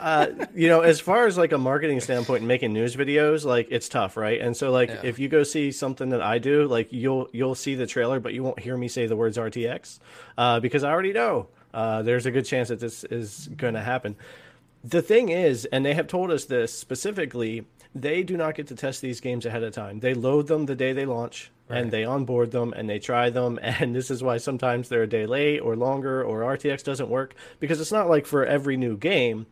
uh, 0.00 0.26
you 0.54 0.68
know, 0.68 0.80
as 0.80 1.00
far 1.00 1.26
as 1.26 1.36
like 1.36 1.52
a 1.52 1.58
marketing 1.58 2.00
standpoint 2.00 2.40
and 2.40 2.48
making 2.48 2.72
news 2.72 2.94
videos, 2.94 3.44
like 3.44 3.68
it's 3.70 3.88
tough, 3.88 4.16
right? 4.16 4.40
And 4.40 4.56
so, 4.56 4.70
like, 4.70 4.88
yeah. 4.88 5.00
if 5.02 5.18
you 5.18 5.28
go 5.28 5.42
see 5.42 5.72
something 5.72 6.10
that 6.10 6.22
I 6.22 6.38
do, 6.38 6.66
like 6.66 6.92
you'll 6.92 7.28
you'll 7.32 7.56
see 7.56 7.74
the 7.74 7.86
trailer, 7.86 8.20
but 8.20 8.32
you 8.32 8.42
won't 8.42 8.60
hear 8.60 8.76
me 8.76 8.88
say 8.88 9.06
the 9.06 9.16
words 9.16 9.36
RTX 9.36 9.98
uh, 10.36 10.60
because 10.60 10.84
I 10.84 10.90
already 10.90 11.12
know 11.12 11.48
uh, 11.74 12.02
there's 12.02 12.26
a 12.26 12.30
good 12.30 12.44
chance 12.44 12.68
that 12.68 12.80
this 12.80 13.04
is 13.04 13.48
going 13.56 13.74
to 13.74 13.82
happen. 13.82 14.16
The 14.84 15.02
thing 15.02 15.30
is, 15.30 15.64
and 15.64 15.84
they 15.84 15.94
have 15.94 16.06
told 16.06 16.30
us 16.30 16.44
this 16.44 16.72
specifically, 16.72 17.66
they 17.94 18.22
do 18.22 18.36
not 18.36 18.54
get 18.54 18.68
to 18.68 18.76
test 18.76 19.00
these 19.00 19.20
games 19.20 19.44
ahead 19.44 19.64
of 19.64 19.72
time. 19.74 19.98
They 19.98 20.14
load 20.14 20.46
them 20.46 20.66
the 20.66 20.76
day 20.76 20.92
they 20.92 21.06
launch. 21.06 21.50
Right. 21.68 21.82
and 21.82 21.90
they 21.90 22.04
onboard 22.04 22.50
them 22.50 22.72
and 22.72 22.88
they 22.88 22.98
try 22.98 23.28
them 23.28 23.58
and 23.62 23.94
this 23.94 24.10
is 24.10 24.22
why 24.22 24.38
sometimes 24.38 24.88
they're 24.88 25.02
a 25.02 25.06
day 25.06 25.26
late 25.26 25.58
or 25.58 25.76
longer 25.76 26.22
or 26.24 26.40
RTX 26.40 26.82
doesn't 26.82 27.10
work 27.10 27.34
because 27.60 27.80
it's 27.80 27.92
not 27.92 28.08
like 28.08 28.24
for 28.24 28.46
every 28.46 28.76
new 28.76 28.96
game 28.96 29.46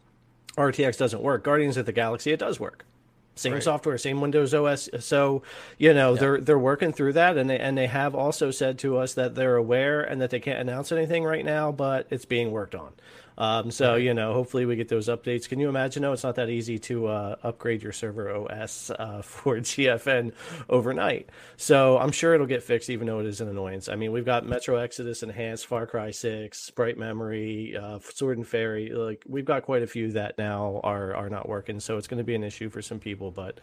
RTX 0.57 0.97
doesn't 0.97 1.23
work. 1.23 1.45
Guardians 1.45 1.77
of 1.77 1.87
the 1.87 1.93
Galaxy 1.93 2.33
it 2.33 2.39
does 2.39 2.59
work. 2.59 2.87
Same 3.35 3.53
right. 3.53 3.63
software, 3.63 3.99
same 3.99 4.23
Windows 4.23 4.55
OS. 4.55 4.89
So, 5.01 5.43
you 5.77 5.93
know, 5.93 6.15
yeah. 6.15 6.21
they're 6.21 6.41
they're 6.41 6.59
working 6.59 6.93
through 6.93 7.13
that 7.13 7.37
and 7.37 7.51
they 7.51 7.59
and 7.59 7.77
they 7.77 7.87
have 7.87 8.15
also 8.15 8.51
said 8.51 8.79
to 8.79 8.97
us 8.97 9.13
that 9.13 9.35
they're 9.35 9.57
aware 9.57 10.01
and 10.01 10.23
that 10.23 10.31
they 10.31 10.41
can't 10.41 10.59
announce 10.59 10.91
anything 10.91 11.23
right 11.23 11.45
now, 11.45 11.71
but 11.71 12.07
it's 12.11 12.25
being 12.25 12.51
worked 12.51 12.75
on. 12.75 12.95
Um, 13.39 13.71
so 13.71 13.97
you 13.97 14.15
know, 14.15 14.33
hopefully 14.33 14.67
we 14.67 14.77
get 14.77 14.89
those 14.89 15.09
updates. 15.09 15.49
Can 15.49 15.61
you 15.61 15.69
imagine? 15.69 16.03
No, 16.03 16.13
it's 16.13 16.23
not 16.23 16.37
that 16.37 16.49
easy 16.49 16.79
to 16.81 17.07
uh, 17.07 17.37
upgrade 17.43 17.83
your 17.83 17.93
server 17.93 18.35
OS 18.35 18.91
uh, 18.91 19.23
for 19.25 19.57
GFN 19.57 20.33
overnight. 20.69 21.29
So 21.57 21.99
I'm 21.99 22.13
sure 22.13 22.35
it'll 22.35 22.47
get 22.47 22.63
fixed, 22.63 22.91
even 22.91 23.07
though 23.07 23.21
it 23.21 23.27
is 23.27 23.41
an 23.41 23.49
annoyance. 23.49 23.89
I 23.89 23.97
mean, 23.97 24.13
we've 24.13 24.25
got 24.25 24.47
Metro 24.47 24.77
Exodus 24.77 25.23
Enhanced, 25.23 25.67
Far 25.67 25.87
Cry 25.87 26.11
Six, 26.11 26.71
Bright 26.71 26.99
Memory, 26.99 27.77
uh, 27.77 27.99
Sword 28.15 28.39
and 28.39 28.47
Fairy. 28.47 28.91
Like 28.91 29.23
we've 29.27 29.45
got 29.45 29.63
quite 29.63 29.83
a 29.83 29.87
few 29.87 30.13
that 30.13 30.39
now 30.39 30.81
are 30.83 31.15
are 31.15 31.29
not 31.29 31.49
working. 31.49 31.81
So 31.81 31.99
it's 31.99 32.07
going 32.07 32.19
to 32.19 32.25
be 32.25 32.35
an 32.35 32.45
issue 32.45 32.69
for 32.71 32.83
some 32.83 32.99
people, 32.99 33.31
but 33.31 33.59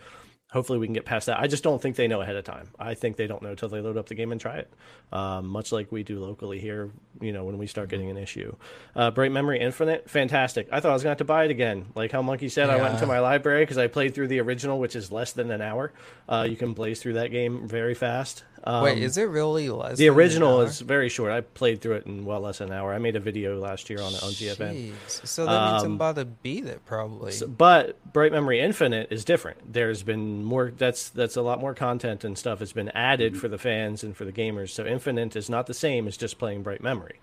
hopefully 0.54 0.78
we 0.78 0.86
can 0.86 0.94
get 0.94 1.04
past 1.04 1.26
that. 1.26 1.40
I 1.40 1.48
just 1.48 1.64
don't 1.64 1.82
think 1.82 1.96
they 1.96 2.08
know 2.08 2.22
ahead 2.22 2.36
of 2.36 2.46
time. 2.46 2.70
I 2.80 2.94
think 2.94 3.18
they 3.18 3.26
don't 3.26 3.42
know 3.42 3.50
until 3.50 3.70
they 3.70 3.82
load 3.82 3.98
up 3.98 4.08
the 4.08 4.14
game 4.14 4.32
and 4.32 4.40
try 4.40 4.58
it, 4.58 4.72
um, 5.12 5.48
much 5.48 5.72
like 5.72 5.92
we 5.92 6.04
do 6.04 6.20
locally 6.20 6.60
here. 6.60 6.92
You 7.20 7.32
know, 7.32 7.44
when 7.44 7.58
we 7.58 7.68
start 7.68 7.90
getting 7.90 8.10
an 8.10 8.18
issue. 8.18 8.56
Uh, 8.96 9.12
Bright 9.12 9.32
Memory 9.32 9.60
Infinite, 9.60 10.10
fantastic. 10.10 10.68
I 10.72 10.80
thought 10.80 10.92
I 10.92 10.94
was 10.94 11.02
going 11.02 11.10
to 11.10 11.12
have 11.12 11.18
to 11.20 11.26
buy 11.26 11.46
it 11.46 11.52
again. 11.52 11.88
Like 11.96 12.12
how 12.12 12.22
Monkey 12.22 12.50
said, 12.50 12.68
yeah. 12.68 12.76
I 12.76 12.82
went 12.82 12.94
into 12.94 13.08
my 13.08 13.20
library 13.20 13.64
because 13.64 13.78
I 13.78 13.88
played 13.88 14.14
through 14.14 14.28
the 14.28 14.40
original, 14.40 14.80
which 14.80 14.96
is 14.96 15.12
less 15.12 15.34
than 15.34 15.50
an 15.52 15.62
hour. 15.62 15.92
Uh, 16.30 16.46
you 16.48 16.56
can 16.56 16.74
blaze 16.74 17.02
through 17.02 17.14
that 17.14 17.32
game 17.32 17.68
very 17.68 17.96
fast. 17.96 18.44
Um, 18.66 18.84
Wait, 18.84 19.00
is 19.00 19.18
it 19.18 19.24
really 19.24 19.70
less? 19.70 19.98
The 19.98 20.08
original 20.08 20.62
is 20.62 20.80
very 20.80 21.10
short. 21.10 21.32
I 21.32 21.42
played 21.42 21.82
through 21.82 21.96
it 21.96 22.06
in 22.06 22.24
well 22.24 22.40
less 22.40 22.60
than 22.60 22.70
an 22.70 22.78
hour. 22.78 22.94
I 22.94 22.98
made 22.98 23.18
a 23.18 23.20
video 23.20 23.60
last 23.60 23.90
year 23.90 24.02
on 24.02 24.14
it 24.14 24.24
on 24.24 24.30
GFN. 24.30 24.94
So 25.08 25.46
that 25.46 25.72
means 25.72 25.84
um, 25.84 25.92
I'm 25.92 25.96
about 25.96 26.16
to 26.16 26.26
beat 26.26 26.66
it 26.66 26.86
probably. 26.86 27.34
So, 27.34 27.48
but 27.48 28.14
Bright 28.14 28.32
Memory 28.32 28.62
Infinite 28.62 29.12
is 29.12 29.26
different. 29.26 29.74
There's 29.74 30.04
been 30.04 30.46
more. 30.46 30.72
That's 30.78 31.10
that's 31.10 31.36
a 31.36 31.42
lot 31.42 31.60
more 31.60 31.74
content 31.74 32.24
and 32.24 32.38
stuff 32.38 32.60
has 32.60 32.72
been 32.72 32.90
added 32.90 33.34
mm-hmm. 33.34 33.42
for 33.42 33.50
the 33.50 33.58
fans 33.58 34.02
and 34.02 34.16
for 34.16 34.24
the 34.24 34.32
gamers. 34.32 34.70
So 34.70 34.86
Infinite 34.86 35.36
is 35.36 35.50
not 35.50 35.68
the 35.68 35.74
same 35.74 36.08
as 36.08 36.16
just 36.16 36.38
playing 36.38 36.64
Bright 36.64 36.82
Memory. 36.82 37.20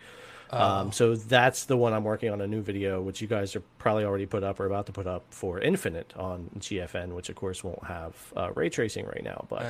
Um, 0.53 0.89
oh. 0.89 0.91
so 0.91 1.15
that's 1.15 1.65
the 1.65 1.77
one 1.77 1.93
I'm 1.93 2.05
working 2.05 2.31
on 2.31 2.41
a 2.41 2.47
new 2.47 2.61
video, 2.61 3.01
which 3.01 3.21
you 3.21 3.29
guys 3.29 3.55
are 3.55 3.63
probably 3.79 4.05
already 4.05 4.27
put 4.27 4.43
up 4.43 4.59
or 4.61 4.67
about 4.67 4.87
to 4.87 4.93
put 4.93 5.07
up 5.07 5.25
for 5.31 5.61
Infinite 5.61 6.13
on 6.17 6.51
GFN, 6.59 7.15
which 7.15 7.29
of 7.29 7.37
course 7.37 7.63
won't 7.63 7.85
have 7.85 8.15
uh, 8.37 8.51
ray 8.55 8.69
tracing 8.69 9.07
right 9.07 9.23
now. 9.23 9.47
But 9.49 9.63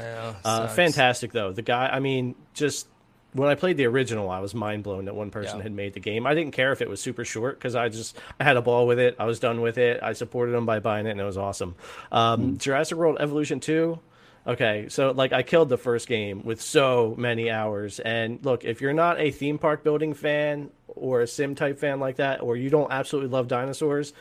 uh, 0.45 0.69
fantastic 0.69 1.33
though. 1.33 1.53
The 1.53 1.63
guy, 1.63 1.89
I 1.89 2.01
mean, 2.01 2.35
just 2.55 2.87
when 3.33 3.49
I 3.49 3.55
played 3.55 3.77
the 3.77 3.87
original, 3.87 4.31
I 4.31 4.41
was 4.41 4.55
mind 4.55 4.83
blown 4.83 5.05
that 5.05 5.15
one 5.15 5.31
person 5.31 5.59
yeah. 5.59 5.65
had 5.65 5.73
made 5.73 5.95
the 5.95 6.01
game. 6.01 6.27
I 6.27 6.35
didn't 6.35 6.53
care 6.53 6.73
if 6.73 6.83
it 6.83 6.89
was 6.89 7.01
super 7.01 7.25
short 7.25 7.59
because 7.59 7.75
I 7.75 7.89
just 7.89 8.17
I 8.39 8.45
had 8.45 8.57
a 8.57 8.63
ball 8.63 8.87
with 8.87 8.99
it. 8.99 9.17
I 9.19 9.27
was 9.27 9.39
done 9.39 9.61
with 9.61 9.79
it. 9.79 10.03
I 10.03 10.15
supported 10.15 10.53
them 10.53 10.67
by 10.67 10.81
buying 10.81 11.07
it, 11.07 11.11
and 11.11 11.21
it 11.21 11.25
was 11.25 11.37
awesome. 11.37 11.75
Um, 12.11 12.41
mm-hmm. 12.41 12.57
Jurassic 12.57 12.97
World 12.97 13.19
Evolution 13.21 13.61
Two. 13.61 14.01
Okay, 14.47 14.87
so 14.89 15.11
like 15.11 15.33
I 15.33 15.43
killed 15.43 15.69
the 15.69 15.77
first 15.77 16.09
game 16.09 16.43
with 16.45 16.61
so 16.63 17.15
many 17.19 17.51
hours. 17.51 18.01
And 18.01 18.45
look, 18.45 18.65
if 18.65 18.81
you're 18.81 18.93
not 18.93 19.21
a 19.21 19.31
theme 19.31 19.59
park 19.59 19.85
building 19.85 20.15
fan 20.15 20.71
or 20.89 21.21
a 21.21 21.27
sim 21.27 21.55
type 21.55 21.79
fan 21.79 22.01
like 22.01 22.17
that, 22.17 22.41
or 22.41 22.57
you 22.57 22.71
don't 22.71 22.91
absolutely 22.91 23.31
love 23.31 23.49
dinosaurs, 23.49 24.13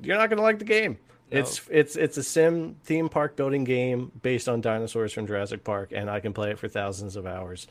you're 0.00 0.16
not 0.16 0.30
gonna 0.30 0.42
like 0.42 0.58
the 0.58 0.64
game. 0.64 0.98
No. 1.30 1.40
It's 1.40 1.60
it's 1.70 1.96
it's 1.96 2.16
a 2.16 2.22
sim 2.22 2.76
theme 2.84 3.08
park 3.08 3.36
building 3.36 3.64
game 3.64 4.12
based 4.22 4.48
on 4.48 4.60
dinosaurs 4.60 5.12
from 5.12 5.26
Jurassic 5.26 5.62
Park, 5.62 5.92
and 5.92 6.08
I 6.08 6.20
can 6.20 6.32
play 6.32 6.50
it 6.50 6.58
for 6.58 6.68
thousands 6.68 7.16
of 7.16 7.26
hours 7.26 7.66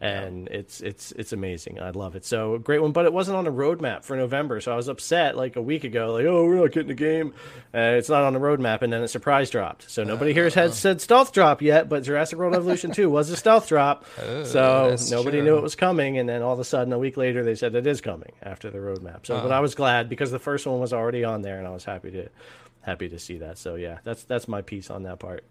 and 0.00 0.46
it's 0.48 0.80
it's 0.80 1.10
it's 1.12 1.32
amazing. 1.32 1.80
I 1.80 1.90
love 1.90 2.14
it. 2.14 2.24
So 2.24 2.58
great 2.58 2.80
one, 2.80 2.92
but 2.92 3.04
it 3.04 3.12
wasn't 3.12 3.36
on 3.36 3.46
a 3.46 3.52
roadmap 3.52 4.04
for 4.04 4.16
November, 4.16 4.60
so 4.60 4.72
I 4.72 4.76
was 4.76 4.88
upset 4.88 5.36
like 5.36 5.56
a 5.56 5.62
week 5.62 5.82
ago, 5.84 6.12
like 6.12 6.24
oh 6.26 6.44
we're 6.44 6.56
not 6.56 6.70
getting 6.70 6.88
the 6.88 6.94
game, 6.94 7.34
uh, 7.74 7.96
it's 7.98 8.08
not 8.08 8.22
on 8.22 8.32
the 8.32 8.38
roadmap, 8.38 8.82
and 8.82 8.92
then 8.92 9.02
it 9.02 9.08
surprise 9.08 9.50
dropped. 9.50 9.90
So 9.90 10.04
nobody 10.04 10.30
uh, 10.30 10.34
here 10.34 10.50
has 10.50 10.78
said 10.78 11.00
stealth 11.00 11.32
drop 11.32 11.62
yet, 11.62 11.88
but 11.88 12.04
Jurassic 12.04 12.38
World 12.38 12.54
Evolution 12.54 12.92
Two 12.92 13.10
was 13.10 13.28
a 13.30 13.36
stealth 13.36 13.68
drop, 13.68 14.04
oh, 14.22 14.44
so 14.44 14.96
nobody 15.10 15.38
true. 15.38 15.46
knew 15.46 15.56
it 15.56 15.62
was 15.62 15.74
coming, 15.74 16.18
and 16.18 16.28
then 16.28 16.42
all 16.42 16.52
of 16.52 16.60
a 16.60 16.64
sudden 16.64 16.92
a 16.92 16.98
week 16.98 17.16
later 17.16 17.42
they 17.42 17.56
said 17.56 17.74
it 17.74 17.86
is 17.86 18.00
coming 18.00 18.32
after 18.42 18.70
the 18.70 18.78
roadmap. 18.78 19.26
So, 19.26 19.36
uh 19.36 19.42
but 19.42 19.52
I 19.52 19.60
was 19.60 19.74
glad 19.74 20.08
because 20.08 20.30
the 20.30 20.38
first 20.38 20.66
one 20.66 20.78
was 20.78 20.92
already 20.92 21.24
on 21.24 21.42
there, 21.42 21.58
and 21.58 21.66
I 21.66 21.70
was 21.70 21.84
happy 21.84 22.12
to 22.12 22.28
happy 22.82 23.08
to 23.08 23.18
see 23.18 23.38
that. 23.38 23.58
So 23.58 23.74
yeah, 23.74 23.98
that's 24.04 24.22
that's 24.22 24.46
my 24.46 24.62
piece 24.62 24.90
on 24.90 25.02
that 25.02 25.18
part. 25.18 25.44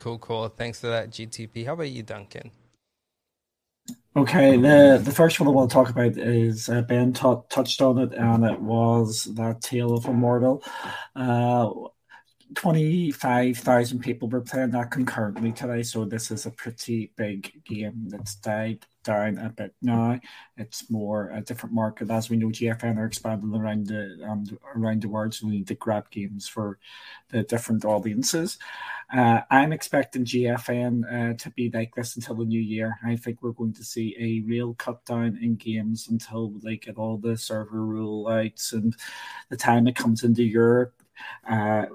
Cool, 0.00 0.18
cool. 0.18 0.48
Thanks 0.48 0.80
for 0.80 0.86
that, 0.86 1.10
GTP. 1.10 1.66
How 1.66 1.74
about 1.74 1.90
you, 1.90 2.02
Duncan? 2.02 2.52
Okay, 4.16 4.56
the 4.56 5.00
the 5.02 5.12
first 5.12 5.38
one 5.38 5.48
I 5.48 5.52
want 5.52 5.70
to 5.70 5.74
talk 5.74 5.90
about 5.90 6.16
is 6.16 6.68
uh, 6.68 6.82
Ben 6.82 7.12
t- 7.12 7.34
touched 7.50 7.80
on 7.80 7.98
it, 7.98 8.12
and 8.14 8.44
it 8.44 8.60
was 8.60 9.24
that 9.36 9.60
Tale 9.62 9.94
of 9.94 10.06
Immortal. 10.06 10.64
Uh, 11.14 11.70
25,000 12.54 14.00
people 14.00 14.28
were 14.28 14.40
playing 14.40 14.70
that 14.70 14.90
concurrently 14.90 15.52
today, 15.52 15.82
so 15.82 16.04
this 16.04 16.30
is 16.30 16.46
a 16.46 16.50
pretty 16.50 17.12
big 17.16 17.62
game 17.64 18.08
that's 18.08 18.36
died 18.36 18.86
down 19.04 19.38
a 19.38 19.50
bit 19.50 19.74
now. 19.82 20.18
It's 20.56 20.90
more 20.90 21.30
a 21.30 21.40
different 21.40 21.74
market. 21.74 22.10
As 22.10 22.30
we 22.30 22.36
know, 22.36 22.48
GFN 22.48 22.96
are 22.96 23.06
expanding 23.06 23.54
around 23.54 23.86
the 23.86 24.18
um, 24.26 24.44
around 24.74 25.02
the 25.02 25.08
world, 25.08 25.34
so 25.34 25.46
we 25.46 25.58
need 25.58 25.68
to 25.68 25.74
grab 25.74 26.10
games 26.10 26.48
for 26.48 26.78
the 27.30 27.42
different 27.42 27.84
audiences. 27.84 28.58
Uh, 29.12 29.40
I'm 29.50 29.72
expecting 29.72 30.24
GFN 30.24 31.32
uh, 31.32 31.34
to 31.38 31.50
be 31.50 31.70
like 31.72 31.94
this 31.94 32.16
until 32.16 32.36
the 32.36 32.44
new 32.44 32.60
year. 32.60 32.96
I 33.04 33.16
think 33.16 33.42
we're 33.42 33.52
going 33.52 33.74
to 33.74 33.84
see 33.84 34.16
a 34.18 34.46
real 34.46 34.74
cut 34.74 35.04
down 35.04 35.38
in 35.40 35.56
games 35.56 36.08
until 36.10 36.50
they 36.62 36.76
get 36.76 36.96
all 36.96 37.16
the 37.16 37.36
server 37.36 37.78
rollouts 37.78 38.72
and 38.72 38.94
the 39.48 39.56
time 39.56 39.86
it 39.86 39.96
comes 39.96 40.24
into 40.24 40.42
Europe. 40.42 40.94
Uh, 41.48 41.86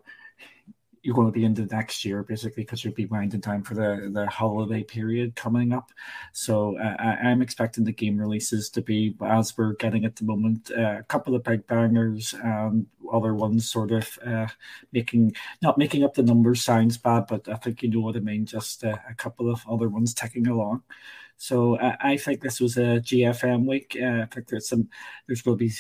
you're 1.04 1.16
going 1.16 1.28
to 1.28 1.34
be 1.34 1.46
into 1.46 1.66
next 1.66 2.06
year 2.06 2.24
basically 2.24 2.64
because 2.64 2.84
you'll 2.84 2.94
be 2.94 3.06
winding 3.06 3.42
down 3.42 3.62
for 3.62 3.76
the, 3.76 4.10
the 4.12 4.26
holiday 4.28 4.84
period 4.84 5.36
coming 5.36 5.74
up. 5.74 5.92
So 6.32 6.78
uh, 6.80 6.96
I, 6.98 7.30
am 7.30 7.42
expecting 7.42 7.84
the 7.84 7.92
game 7.92 8.18
releases 8.18 8.70
to 8.72 8.82
be 8.82 9.16
as 9.22 9.58
we're 9.58 9.74
getting 9.74 10.06
at 10.06 10.16
the 10.16 10.24
moment, 10.24 10.72
uh, 10.76 10.98
a 11.00 11.04
couple 11.04 11.36
of 11.36 11.44
big 11.44 11.68
bangers 11.68 12.34
and 12.42 12.88
other 13.12 13.36
ones 13.36 13.70
sort 13.70 13.92
of 13.92 14.18
uh, 14.26 14.48
making 14.92 15.36
not 15.62 15.78
making 15.78 16.04
up 16.04 16.14
the 16.14 16.24
numbers 16.24 16.64
sounds 16.64 16.98
bad, 16.98 17.26
but 17.28 17.48
I 17.48 17.56
think 17.56 17.84
you 17.84 17.90
know 17.90 18.00
what 18.00 18.16
I 18.16 18.20
mean. 18.20 18.46
Just 18.46 18.84
uh, 18.84 18.98
a 19.10 19.14
couple 19.14 19.52
of 19.52 19.62
other 19.70 19.90
ones 19.90 20.14
ticking 20.14 20.48
along. 20.48 20.84
So 21.44 21.76
uh, 21.76 21.98
I 22.00 22.16
think 22.16 22.40
this 22.40 22.62
was 22.62 22.78
a 22.78 23.02
GFN 23.02 23.68
week. 23.68 23.98
Uh, 24.02 24.22
I 24.22 24.26
think 24.28 24.48
there's 24.48 24.70
some, 24.70 24.88
there's 25.28 25.42
going 25.42 25.58
to 25.58 25.66
be 25.66 25.74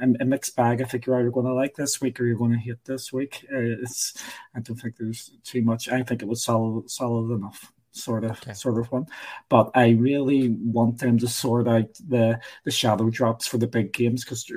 a, 0.00 0.22
a, 0.22 0.24
mixed 0.24 0.56
bag. 0.56 0.80
I 0.80 0.84
think 0.84 1.04
you're 1.04 1.20
either 1.20 1.30
going 1.30 1.44
to 1.44 1.52
like 1.52 1.74
this 1.74 2.00
week 2.00 2.18
or 2.18 2.24
you're 2.24 2.38
going 2.38 2.52
to 2.52 2.58
hate 2.58 2.82
this 2.86 3.12
week. 3.12 3.44
Uh, 3.52 3.82
it's, 3.82 4.14
I 4.56 4.60
don't 4.60 4.76
think 4.76 4.96
there's 4.96 5.30
too 5.44 5.60
much. 5.60 5.90
I 5.90 6.02
think 6.04 6.22
it 6.22 6.28
was 6.28 6.42
solid, 6.42 6.90
solid 6.90 7.34
enough. 7.34 7.70
sort 7.90 8.24
of 8.24 8.30
okay. 8.30 8.54
sort 8.54 8.78
of 8.78 8.90
one. 8.90 9.08
But 9.50 9.70
I 9.74 9.90
really 9.90 10.48
want 10.48 11.00
them 11.00 11.18
to 11.18 11.28
sort 11.28 11.68
out 11.68 11.92
the 12.08 12.40
the 12.64 12.70
shadow 12.70 13.10
drops 13.10 13.46
for 13.46 13.58
the 13.58 13.66
big 13.66 13.92
games 13.92 14.24
because 14.24 14.50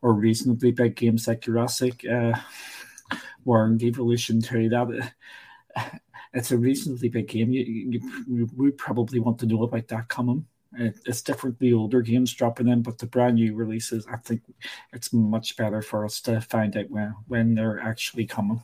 or 0.00 0.12
reasonably 0.12 0.70
big 0.70 0.94
games 0.94 1.26
like 1.26 1.40
Jurassic 1.40 2.04
uh, 2.06 2.38
World 3.44 3.82
Evolution 3.82 4.40
Two. 4.40 4.68
That 4.68 5.12
it's 6.34 6.50
a 6.50 6.58
reasonably 6.58 7.08
big 7.08 7.28
game. 7.28 7.52
You, 7.52 7.62
you, 7.62 8.00
you 8.28 8.50
would 8.56 8.76
probably 8.76 9.20
want 9.20 9.38
to 9.38 9.46
know 9.46 9.62
about 9.62 9.88
that 9.88 10.08
coming. 10.08 10.46
Uh, 10.78 10.90
it's 11.06 11.22
different 11.22 11.58
the 11.60 11.72
older 11.72 12.02
games 12.02 12.32
dropping 12.34 12.66
in, 12.66 12.82
but 12.82 12.98
the 12.98 13.06
brand 13.06 13.36
new 13.36 13.54
releases, 13.54 14.06
I 14.08 14.16
think 14.16 14.42
it's 14.92 15.12
much 15.12 15.56
better 15.56 15.80
for 15.80 16.04
us 16.04 16.20
to 16.22 16.40
find 16.40 16.76
out 16.76 16.90
when 16.90 17.14
when 17.28 17.54
they're 17.54 17.78
actually 17.78 18.26
coming. 18.26 18.62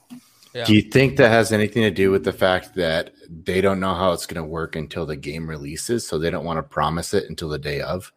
Yeah. 0.52 0.64
Do 0.64 0.74
you 0.74 0.82
think 0.82 1.16
that 1.18 1.28
has 1.28 1.52
anything 1.52 1.82
to 1.82 1.92
do 1.92 2.10
with 2.10 2.24
the 2.24 2.32
fact 2.32 2.74
that 2.74 3.12
they 3.28 3.60
don't 3.60 3.78
know 3.78 3.94
how 3.94 4.12
it's 4.12 4.26
going 4.26 4.42
to 4.42 4.48
work 4.48 4.74
until 4.74 5.06
the 5.06 5.14
game 5.14 5.48
releases, 5.48 6.04
so 6.04 6.18
they 6.18 6.30
don't 6.30 6.44
want 6.44 6.58
to 6.58 6.64
promise 6.64 7.14
it 7.14 7.30
until 7.30 7.48
the 7.48 7.58
day 7.58 7.80
of? 7.80 8.12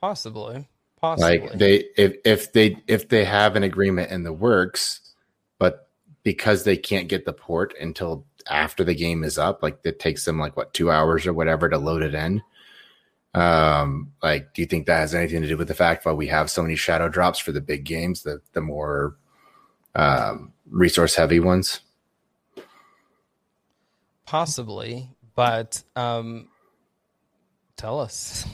Possibly, 0.00 0.68
possibly. 1.00 1.40
Like 1.40 1.58
they, 1.58 1.84
if 1.96 2.14
if 2.24 2.52
they 2.52 2.80
if 2.86 3.08
they 3.08 3.24
have 3.24 3.56
an 3.56 3.64
agreement 3.64 4.12
in 4.12 4.22
the 4.22 4.32
works, 4.32 5.00
but 5.00 5.03
because 6.24 6.64
they 6.64 6.76
can't 6.76 7.08
get 7.08 7.24
the 7.24 7.32
port 7.32 7.74
until 7.80 8.26
after 8.50 8.82
the 8.82 8.94
game 8.94 9.22
is 9.22 9.38
up, 9.38 9.62
like 9.62 9.78
it 9.84 10.00
takes 10.00 10.24
them 10.24 10.38
like 10.38 10.56
what 10.56 10.74
two 10.74 10.90
hours 10.90 11.26
or 11.26 11.32
whatever 11.32 11.68
to 11.68 11.78
load 11.78 12.02
it 12.02 12.14
in. 12.14 12.42
Um, 13.34 14.12
like, 14.22 14.54
do 14.54 14.62
you 14.62 14.66
think 14.66 14.86
that 14.86 15.00
has 15.00 15.14
anything 15.14 15.42
to 15.42 15.48
do 15.48 15.56
with 15.56 15.68
the 15.68 15.74
fact 15.74 16.06
why 16.06 16.12
we 16.12 16.28
have 16.28 16.50
so 16.50 16.62
many 16.62 16.76
shadow 16.76 17.08
drops 17.08 17.38
for 17.38 17.52
the 17.52 17.60
big 17.60 17.84
games, 17.84 18.22
the 18.22 18.40
the 18.52 18.60
more 18.60 19.16
um, 19.94 20.52
resource 20.68 21.14
heavy 21.14 21.40
ones? 21.40 21.80
Possibly, 24.24 25.10
but 25.34 25.82
um, 25.94 26.48
tell 27.76 28.00
us. 28.00 28.46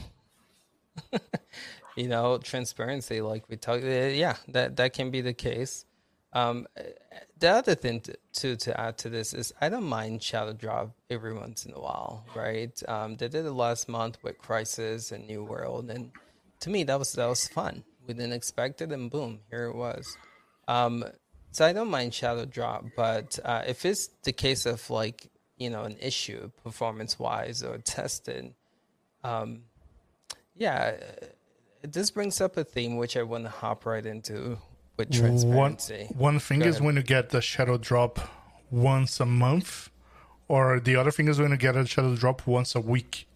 you 1.95 2.07
know, 2.07 2.37
transparency, 2.39 3.21
like 3.21 3.47
we 3.49 3.55
talked. 3.55 3.83
Yeah, 3.83 4.35
that 4.49 4.75
that 4.77 4.93
can 4.93 5.11
be 5.11 5.21
the 5.21 5.33
case. 5.33 5.85
Um, 6.33 6.67
the 7.39 7.49
other 7.49 7.75
thing 7.75 7.99
to, 8.01 8.15
to, 8.33 8.55
to 8.55 8.79
add 8.79 8.97
to 8.99 9.09
this 9.09 9.33
is 9.33 9.53
I 9.59 9.69
don't 9.69 9.83
mind 9.83 10.23
shadow 10.23 10.53
drop 10.53 10.91
every 11.09 11.33
once 11.33 11.65
in 11.65 11.73
a 11.73 11.79
while, 11.79 12.25
right? 12.35 12.71
Um, 12.87 13.17
they 13.17 13.27
did 13.27 13.45
it 13.45 13.51
last 13.51 13.89
month 13.89 14.17
with 14.23 14.41
Crysis 14.41 15.11
and 15.11 15.27
New 15.27 15.43
World, 15.43 15.89
and 15.89 16.11
to 16.61 16.69
me 16.69 16.83
that 16.83 16.97
was 16.97 17.11
that 17.13 17.27
was 17.27 17.47
fun. 17.47 17.83
We 18.07 18.13
didn't 18.13 18.33
expect 18.33 18.81
it, 18.81 18.91
and 18.91 19.11
boom, 19.11 19.39
here 19.49 19.65
it 19.65 19.75
was. 19.75 20.17
Um, 20.67 21.03
so 21.51 21.65
I 21.65 21.73
don't 21.73 21.89
mind 21.89 22.13
shadow 22.13 22.45
drop, 22.45 22.85
but 22.95 23.37
uh, 23.43 23.63
if 23.67 23.85
it's 23.85 24.07
the 24.23 24.31
case 24.31 24.65
of 24.65 24.89
like 24.89 25.29
you 25.57 25.69
know 25.69 25.83
an 25.83 25.97
issue 25.99 26.49
performance 26.63 27.19
wise 27.19 27.61
or 27.61 27.77
testing, 27.79 28.55
um, 29.23 29.63
yeah, 30.55 30.95
this 31.81 32.11
brings 32.11 32.39
up 32.39 32.55
a 32.55 32.63
theme 32.63 32.95
which 32.95 33.17
I 33.17 33.23
want 33.23 33.43
to 33.43 33.49
hop 33.49 33.85
right 33.85 34.05
into 34.05 34.59
with 34.97 35.11
transparency. 35.11 36.07
One, 36.09 36.33
one 36.33 36.39
thing 36.39 36.61
is 36.61 36.81
when 36.81 36.95
you 36.95 37.03
get 37.03 37.29
the 37.29 37.41
shadow 37.41 37.77
drop 37.77 38.19
once 38.69 39.19
a 39.19 39.25
month, 39.25 39.89
or 40.47 40.79
the 40.79 40.95
other 40.95 41.11
thing 41.11 41.27
is 41.27 41.39
when 41.39 41.51
you 41.51 41.57
get 41.57 41.75
a 41.75 41.85
shadow 41.85 42.15
drop 42.15 42.45
once 42.47 42.75
a 42.75 42.81
week. 42.81 43.27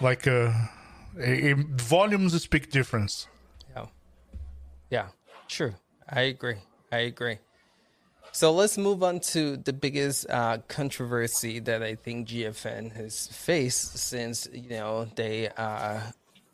Like 0.00 0.26
uh, 0.26 0.52
a, 1.18 1.52
a 1.52 1.54
volumes 1.54 2.46
big 2.46 2.70
difference. 2.70 3.28
Yeah, 3.74 3.86
yeah, 4.90 5.06
true. 5.48 5.74
I 6.08 6.22
agree. 6.22 6.56
I 6.92 6.98
agree. 6.98 7.38
So 8.32 8.52
let's 8.52 8.76
move 8.76 9.02
on 9.02 9.20
to 9.32 9.56
the 9.56 9.72
biggest 9.72 10.28
uh, 10.28 10.58
controversy 10.68 11.58
that 11.60 11.82
I 11.82 11.94
think 11.94 12.28
GFN 12.28 12.92
has 12.92 13.28
faced 13.28 13.96
since 13.96 14.46
you 14.52 14.68
know 14.68 15.06
they 15.14 15.48
uh, 15.56 16.00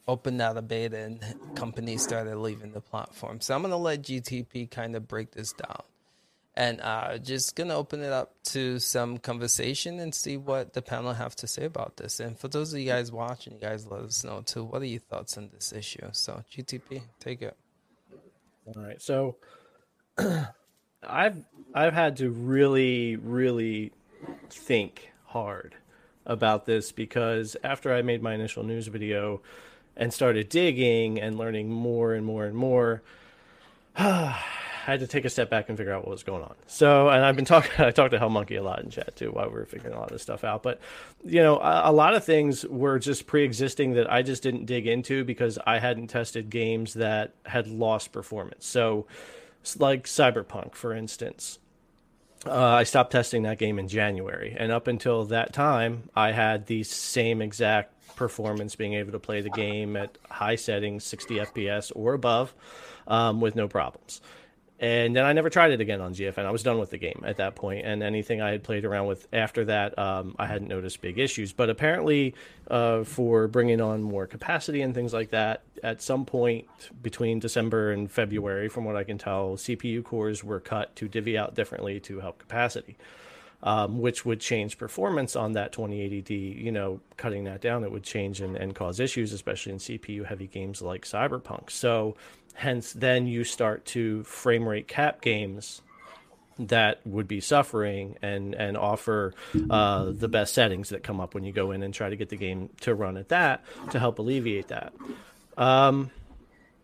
opened 0.09 0.41
out 0.41 0.57
a 0.57 0.62
beta 0.62 0.99
and 0.99 1.20
companies 1.55 2.03
started 2.03 2.37
leaving 2.37 2.73
the 2.73 2.81
platform. 2.81 3.41
So 3.41 3.55
I'm 3.55 3.62
gonna 3.62 3.77
let 3.77 4.03
GTP 4.03 4.70
kind 4.70 4.97
of 4.97 5.09
break 5.09 5.33
this 5.33 5.53
down, 5.53 5.83
and 6.55 6.81
uh, 6.81 7.19
just 7.19 7.57
gonna 7.57 7.74
open 7.74 8.03
it 8.03 8.12
up 8.12 8.35
to 8.45 8.79
some 8.79 9.19
conversation 9.19 10.01
and 10.01 10.15
see 10.15 10.37
what 10.37 10.73
the 10.73 10.83
panel 10.83 11.12
have 11.12 11.37
to 11.37 11.47
say 11.47 11.65
about 11.65 11.97
this. 11.97 12.20
And 12.20 12.39
for 12.39 12.49
those 12.49 12.73
of 12.73 12.81
you 12.81 12.87
guys 12.87 13.12
watching, 13.12 13.55
you 13.55 13.61
guys 13.61 13.87
let 13.87 14.03
us 14.03 14.24
know 14.24 14.43
too. 14.43 14.65
What 14.65 14.83
are 14.83 14.87
your 14.87 15.01
thoughts 15.01 15.37
on 15.39 15.51
this 15.53 15.73
issue? 15.73 16.09
So 16.12 16.43
GTP, 16.51 17.03
take 17.20 17.43
it. 17.43 17.57
All 18.66 18.83
right, 18.83 19.01
so. 19.01 19.37
I've 21.03 21.45
I've 21.74 21.95
had 21.95 22.19
to 22.19 22.31
really 22.31 23.16
really 23.16 23.93
think 24.51 25.11
hard 25.27 25.74
about 26.24 26.66
this 26.66 26.93
because 26.93 27.57
after 27.65 27.93
I 27.93 28.03
made 28.03 28.23
my 28.23 28.35
initial 28.35 28.62
news 28.62 28.87
video 28.87 29.43
and 29.97 30.12
started 30.12 30.48
digging 30.48 31.20
and 31.20 31.39
learning 31.39 31.70
more 31.70 32.14
and 32.14 32.24
more 32.24 32.44
and 32.44 32.56
more, 32.56 33.02
I 33.97 34.40
had 34.85 35.01
to 35.01 35.06
take 35.06 35.24
a 35.24 35.31
step 35.31 35.48
back 35.48 35.69
and 35.69 35.78
figure 35.78 35.93
out 35.93 36.02
what 36.02 36.10
was 36.10 36.24
going 36.24 36.43
on. 36.43 36.55
So, 36.66 37.09
and 37.09 37.24
I've 37.24 37.36
been 37.36 37.44
talking, 37.44 37.70
I 37.78 37.90
talked 37.93 38.12
to 38.12 38.19
Hell 38.19 38.31
Monkey 38.31 38.56
a 38.56 38.62
lot 38.62 38.81
in 38.82 38.90
chat 38.90 39.14
too 39.14 39.31
while 39.31 39.47
we 39.47 39.55
were 39.55 39.64
figuring 39.64 39.94
a 39.94 39.98
lot 39.98 40.06
of 40.06 40.12
this 40.12 40.23
stuff 40.23 40.43
out. 40.44 40.62
But, 40.62 40.81
you 41.24 41.40
know, 41.40 41.59
a, 41.59 41.90
a 41.90 41.93
lot 41.93 42.14
of 42.14 42.24
things 42.24 42.66
were 42.66 42.98
just 42.98 43.27
pre 43.27 43.44
existing 43.44 43.94
that 43.94 44.10
I 44.12 44.23
just 44.23 44.43
didn't 44.43 44.66
dig 44.66 44.86
into 44.86 45.24
because 45.24 45.59
I 45.66 45.78
hadn't 45.78 46.09
tested 46.09 46.51
games 46.51 46.94
that 46.94 47.35
had 47.44 47.69
lost 47.69 48.12
performance. 48.12 48.66
So, 48.66 49.06
like 49.78 50.05
Cyberpunk, 50.05 50.74
for 50.74 50.93
instance. 50.93 51.59
Uh, 52.44 52.59
I 52.59 52.82
stopped 52.82 53.12
testing 53.12 53.44
that 53.44 53.59
game 53.59 53.78
in 53.78 53.86
January, 53.86 54.56
and 54.59 54.73
up 54.73 54.89
until 54.89 55.27
that 55.27 55.52
time, 55.52 56.10
I 56.16 56.32
had 56.32 56.66
the 56.66 56.82
same 56.82 57.40
exact 57.40 58.02
performance, 58.16 58.76
being 58.76 58.94
able 58.94 59.12
to 59.12 59.18
play 59.18 59.40
the 59.40 59.51
game 59.51 59.97
at 59.97 60.16
high 60.30 60.56
settings, 60.56 61.05
60 61.05 61.36
FPS 61.36 61.93
or 61.94 62.14
above, 62.14 62.55
um, 63.06 63.40
with 63.40 63.56
no 63.56 63.68
problems 63.68 64.20
and 64.82 65.14
then 65.14 65.24
I 65.24 65.32
never 65.32 65.48
tried 65.48 65.70
it 65.70 65.80
again 65.80 66.01
on 66.01 66.12
GFN. 66.12 66.44
I 66.44 66.51
was 66.51 66.64
done 66.64 66.80
with 66.80 66.90
the 66.90 66.98
game 66.98 67.22
at 67.24 67.36
that 67.36 67.55
point, 67.55 67.86
and 67.86 68.02
anything 68.02 68.43
I 68.43 68.51
had 68.51 68.64
played 68.64 68.84
around 68.84 69.06
with 69.06 69.28
after 69.32 69.64
that, 69.66 69.97
um, 69.97 70.34
I 70.40 70.47
hadn't 70.47 70.66
noticed 70.66 71.01
big 71.01 71.20
issues. 71.20 71.52
But 71.52 71.70
apparently, 71.70 72.34
uh, 72.68 73.05
for 73.05 73.47
bringing 73.47 73.80
on 73.80 74.02
more 74.02 74.26
capacity 74.26 74.82
and 74.82 74.93
things 74.93 75.12
like 75.12 75.30
that, 75.30 75.62
at 75.84 76.02
some 76.02 76.24
point 76.24 76.66
between 77.01 77.39
December 77.39 77.93
and 77.93 78.10
February, 78.10 78.68
from 78.68 78.84
what 78.84 78.97
I 78.97 79.05
can 79.05 79.18
tell, 79.18 79.52
CPU 79.52 80.02
cores 80.02 80.43
were 80.43 80.59
cut 80.59 80.97
to 80.97 81.06
divvy 81.06 81.39
out 81.39 81.55
differently 81.55 82.01
to 82.01 82.18
help 82.18 82.40
capacity. 82.40 82.97
Um, 83.64 84.01
which 84.01 84.24
would 84.24 84.40
change 84.40 84.76
performance 84.76 85.36
on 85.36 85.52
that 85.52 85.72
2080D. 85.72 86.60
You 86.60 86.72
know, 86.72 87.01
cutting 87.16 87.44
that 87.44 87.60
down, 87.60 87.84
it 87.84 87.93
would 87.93 88.02
change 88.02 88.40
and, 88.40 88.56
and 88.56 88.74
cause 88.74 88.98
issues, 88.98 89.32
especially 89.32 89.72
in 89.72 89.78
CPU 89.78 90.26
heavy 90.26 90.48
games 90.48 90.82
like 90.82 91.05
Cyberpunk. 91.05 91.70
So 91.70 92.16
Hence, 92.55 92.93
then 92.93 93.26
you 93.26 93.44
start 93.44 93.84
to 93.86 94.22
frame 94.24 94.68
rate 94.68 94.89
cap 94.89 95.20
games 95.20 95.80
that 96.59 97.01
would 97.06 97.26
be 97.26 97.40
suffering 97.40 98.16
and 98.20 98.55
and 98.55 98.76
offer 98.76 99.32
uh, 99.70 100.12
the 100.12 100.28
best 100.28 100.52
settings 100.52 100.90
that 100.90 101.02
come 101.02 101.18
up 101.18 101.34
when 101.34 101.44
you 101.44 101.52
go 101.52 101.70
in 101.70 101.82
and 101.82 101.94
try 101.94 102.10
to 102.10 102.16
get 102.16 102.28
the 102.28 102.36
game 102.36 102.68
to 102.80 102.94
run 102.94 103.16
at 103.16 103.30
that 103.30 103.64
to 103.90 103.98
help 103.98 104.18
alleviate 104.18 104.68
that. 104.68 104.93
Um, 105.56 106.10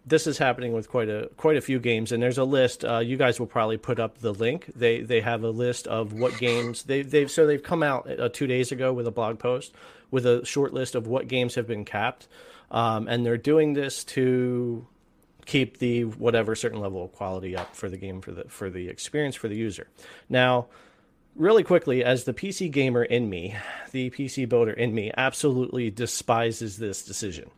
this 0.09 0.26
is 0.26 0.39
happening 0.39 0.72
with 0.72 0.89
quite 0.89 1.09
a 1.09 1.30
quite 1.36 1.56
a 1.56 1.60
few 1.60 1.78
games, 1.78 2.12
and 2.12 2.22
there's 2.22 2.39
a 2.39 2.44
list. 2.44 2.85
Uh, 2.85 2.98
you 2.98 3.16
guys 3.16 3.39
will 3.39 3.47
probably 3.47 3.76
put 3.76 4.01
up 4.01 4.18
the 4.18 4.32
link. 4.32 4.70
They 4.74 5.02
they 5.02 5.20
have 5.20 5.43
a 5.43 5.51
list 5.51 5.86
of 5.86 6.12
what 6.12 6.39
games 6.39 6.85
they 6.85 7.02
they've 7.02 7.30
so 7.30 7.47
they've 7.47 7.62
come 7.62 7.82
out 7.82 8.09
uh, 8.18 8.28
two 8.28 8.47
days 8.47 8.72
ago 8.72 8.93
with 8.93 9.06
a 9.06 9.10
blog 9.10 9.39
post 9.39 9.72
with 10.10 10.26
a 10.26 10.44
short 10.44 10.72
list 10.72 10.94
of 10.94 11.06
what 11.06 11.28
games 11.28 11.55
have 11.55 11.66
been 11.66 11.85
capped, 11.85 12.28
um, 12.70 13.09
and 13.09 13.24
they're 13.24 13.36
doing 13.36 13.74
this 13.74 14.05
to 14.05 14.86
keep 15.47 15.78
the 15.78 16.05
whatever 16.05 16.55
certain 16.55 16.80
level 16.80 17.05
of 17.05 17.12
quality 17.12 17.56
up 17.56 17.74
for 17.74 17.89
the 17.89 17.97
game 17.97 18.20
for 18.20 18.32
the 18.32 18.44
for 18.44 18.70
the 18.70 18.89
experience 18.89 19.35
for 19.35 19.48
the 19.48 19.56
user. 19.56 19.89
Now, 20.28 20.66
really 21.35 21.64
quickly, 21.64 22.05
as 22.05 22.24
the 22.24 22.35
PC 22.35 22.70
gamer 22.70 23.02
in 23.02 23.28
me, 23.30 23.56
the 23.93 24.10
PC 24.10 24.48
builder 24.48 24.72
in 24.72 24.94
me 24.94 25.10
absolutely 25.16 25.90
despises 25.90 26.78
this 26.78 27.02
decision. 27.02 27.51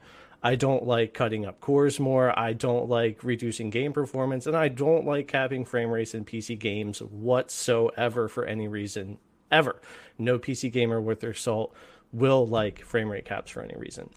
I 0.42 0.54
don't 0.54 0.86
like 0.86 1.12
cutting 1.12 1.44
up 1.44 1.60
cores 1.60 2.00
more. 2.00 2.36
I 2.38 2.54
don't 2.54 2.88
like 2.88 3.22
reducing 3.22 3.70
game 3.70 3.92
performance, 3.92 4.46
and 4.46 4.56
I 4.56 4.68
don't 4.68 5.06
like 5.06 5.28
capping 5.28 5.64
frame 5.64 5.90
rates 5.90 6.14
in 6.14 6.24
PC 6.24 6.58
games 6.58 7.00
whatsoever 7.00 8.28
for 8.28 8.44
any 8.44 8.68
reason 8.68 9.18
ever. 9.50 9.80
No 10.18 10.38
PC 10.38 10.72
gamer 10.72 11.00
worth 11.00 11.20
their 11.20 11.34
salt 11.34 11.74
will 12.12 12.46
like 12.46 12.80
frame 12.84 13.10
rate 13.10 13.24
caps 13.24 13.50
for 13.50 13.62
any 13.62 13.76
reason 13.76 14.10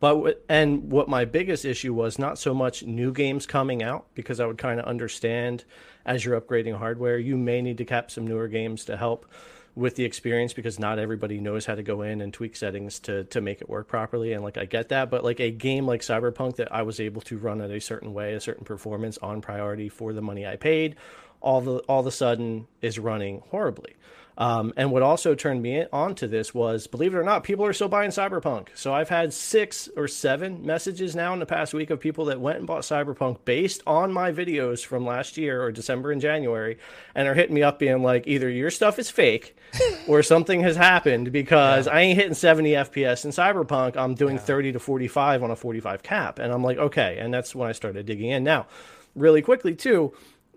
but 0.00 0.44
and 0.48 0.90
what 0.90 1.08
my 1.08 1.24
biggest 1.24 1.64
issue 1.64 1.94
was 1.94 2.18
not 2.18 2.38
so 2.38 2.54
much 2.54 2.82
new 2.82 3.12
games 3.12 3.46
coming 3.46 3.82
out 3.82 4.06
because 4.14 4.40
I 4.40 4.46
would 4.46 4.58
kind 4.58 4.80
of 4.80 4.86
understand 4.86 5.64
as 6.06 6.24
you're 6.24 6.40
upgrading 6.40 6.76
hardware, 6.76 7.18
you 7.18 7.36
may 7.36 7.62
need 7.62 7.78
to 7.78 7.84
cap 7.84 8.10
some 8.10 8.26
newer 8.26 8.48
games 8.48 8.84
to 8.86 8.96
help 8.96 9.26
with 9.74 9.96
the 9.96 10.04
experience 10.04 10.52
because 10.52 10.78
not 10.78 10.98
everybody 10.98 11.40
knows 11.40 11.66
how 11.66 11.74
to 11.74 11.82
go 11.82 12.02
in 12.02 12.20
and 12.20 12.32
tweak 12.32 12.56
settings 12.56 12.98
to 13.00 13.24
to 13.24 13.40
make 13.40 13.60
it 13.60 13.68
work 13.68 13.88
properly. 13.88 14.32
And 14.32 14.44
like 14.44 14.56
I 14.56 14.64
get 14.64 14.90
that. 14.90 15.10
But 15.10 15.24
like 15.24 15.40
a 15.40 15.50
game 15.50 15.86
like 15.86 16.00
Cyberpunk 16.00 16.56
that 16.56 16.72
I 16.72 16.82
was 16.82 17.00
able 17.00 17.22
to 17.22 17.38
run 17.38 17.60
at 17.60 17.70
a 17.70 17.80
certain 17.80 18.12
way 18.12 18.34
a 18.34 18.40
certain 18.40 18.64
performance 18.64 19.18
on 19.18 19.40
priority 19.40 19.88
for 19.88 20.12
the 20.12 20.22
money 20.22 20.46
I 20.46 20.56
paid 20.56 20.96
all 21.44 21.60
the 21.60 21.78
all 21.80 22.00
of 22.00 22.06
a 22.06 22.10
sudden 22.10 22.66
is 22.80 22.98
running 22.98 23.42
horribly 23.50 23.94
Um, 24.36 24.72
and 24.76 24.90
what 24.90 25.02
also 25.02 25.34
turned 25.34 25.62
me 25.62 25.86
on 25.92 26.14
to 26.16 26.26
this 26.26 26.52
was, 26.52 26.86
believe 26.86 27.14
it 27.14 27.18
or 27.18 27.22
not, 27.22 27.44
people 27.44 27.64
are 27.64 27.72
still 27.72 27.88
buying 27.88 28.10
Cyberpunk. 28.10 28.68
So 28.74 28.92
I've 28.92 29.08
had 29.08 29.32
six 29.32 29.88
or 29.96 30.08
seven 30.08 30.66
messages 30.66 31.14
now 31.14 31.32
in 31.32 31.38
the 31.38 31.46
past 31.46 31.72
week 31.72 31.90
of 31.90 32.00
people 32.00 32.26
that 32.26 32.40
went 32.40 32.58
and 32.58 32.66
bought 32.66 32.82
Cyberpunk 32.82 33.44
based 33.44 33.82
on 33.86 34.12
my 34.12 34.32
videos 34.32 34.84
from 34.84 35.06
last 35.06 35.36
year 35.36 35.62
or 35.62 35.70
December 35.70 36.10
and 36.10 36.20
January, 36.20 36.78
and 37.14 37.28
are 37.28 37.34
hitting 37.34 37.54
me 37.54 37.62
up 37.62 37.78
being 37.78 38.02
like, 38.02 38.26
either 38.26 38.48
your 38.48 38.70
stuff 38.70 38.98
is 38.98 39.10
fake 39.10 39.56
or 40.08 40.22
something 40.22 40.60
has 40.62 40.76
happened 40.76 41.30
because 41.30 41.86
yeah. 41.86 41.92
I 41.92 42.00
ain't 42.00 42.18
hitting 42.18 42.34
70 42.34 42.70
FPS 42.70 43.24
in 43.24 43.30
Cyberpunk. 43.30 43.96
I'm 43.96 44.14
doing 44.14 44.36
yeah. 44.36 44.42
30 44.42 44.72
to 44.72 44.78
45 44.80 45.42
on 45.42 45.50
a 45.50 45.56
45 45.56 46.02
cap. 46.02 46.38
And 46.40 46.52
I'm 46.52 46.64
like, 46.64 46.78
okay. 46.78 47.18
And 47.20 47.32
that's 47.32 47.54
when 47.54 47.68
I 47.68 47.72
started 47.72 48.06
digging 48.06 48.30
in. 48.30 48.42
Now, 48.42 48.66
really 49.14 49.42
quickly, 49.42 49.74
too 49.76 50.12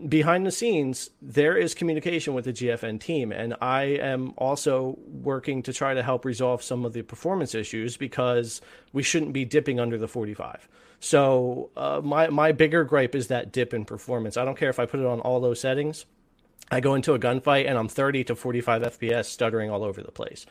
behind 0.07 0.45
the 0.45 0.51
scenes, 0.51 1.09
there 1.21 1.57
is 1.57 1.73
communication 1.73 2.33
with 2.33 2.45
the 2.45 2.53
GFN 2.53 2.99
team, 2.99 3.31
and 3.31 3.55
I 3.61 3.83
am 3.83 4.33
also 4.37 4.97
working 5.07 5.63
to 5.63 5.73
try 5.73 5.93
to 5.93 6.03
help 6.03 6.25
resolve 6.25 6.61
some 6.61 6.85
of 6.85 6.93
the 6.93 7.01
performance 7.01 7.55
issues 7.55 7.97
because 7.97 8.61
we 8.93 9.03
shouldn't 9.03 9.33
be 9.33 9.45
dipping 9.45 9.79
under 9.79 9.97
the 9.97 10.07
45. 10.07 10.67
So 10.99 11.69
uh, 11.77 12.01
my 12.03 12.27
my 12.29 12.51
bigger 12.51 12.83
gripe 12.83 13.15
is 13.15 13.27
that 13.27 13.51
dip 13.51 13.73
in 13.73 13.85
performance. 13.85 14.37
I 14.37 14.45
don't 14.45 14.57
care 14.57 14.69
if 14.69 14.79
I 14.79 14.85
put 14.85 14.99
it 14.99 15.05
on 15.05 15.19
all 15.19 15.39
those 15.39 15.59
settings. 15.59 16.05
I 16.69 16.79
go 16.79 16.95
into 16.95 17.13
a 17.13 17.19
gunfight 17.19 17.67
and 17.67 17.77
I'm 17.77 17.87
30 17.87 18.25
to 18.25 18.35
45 18.35 18.81
FPS 18.81 19.25
stuttering 19.25 19.69
all 19.69 19.83
over 19.83 20.01
the 20.01 20.11
place. 20.11 20.45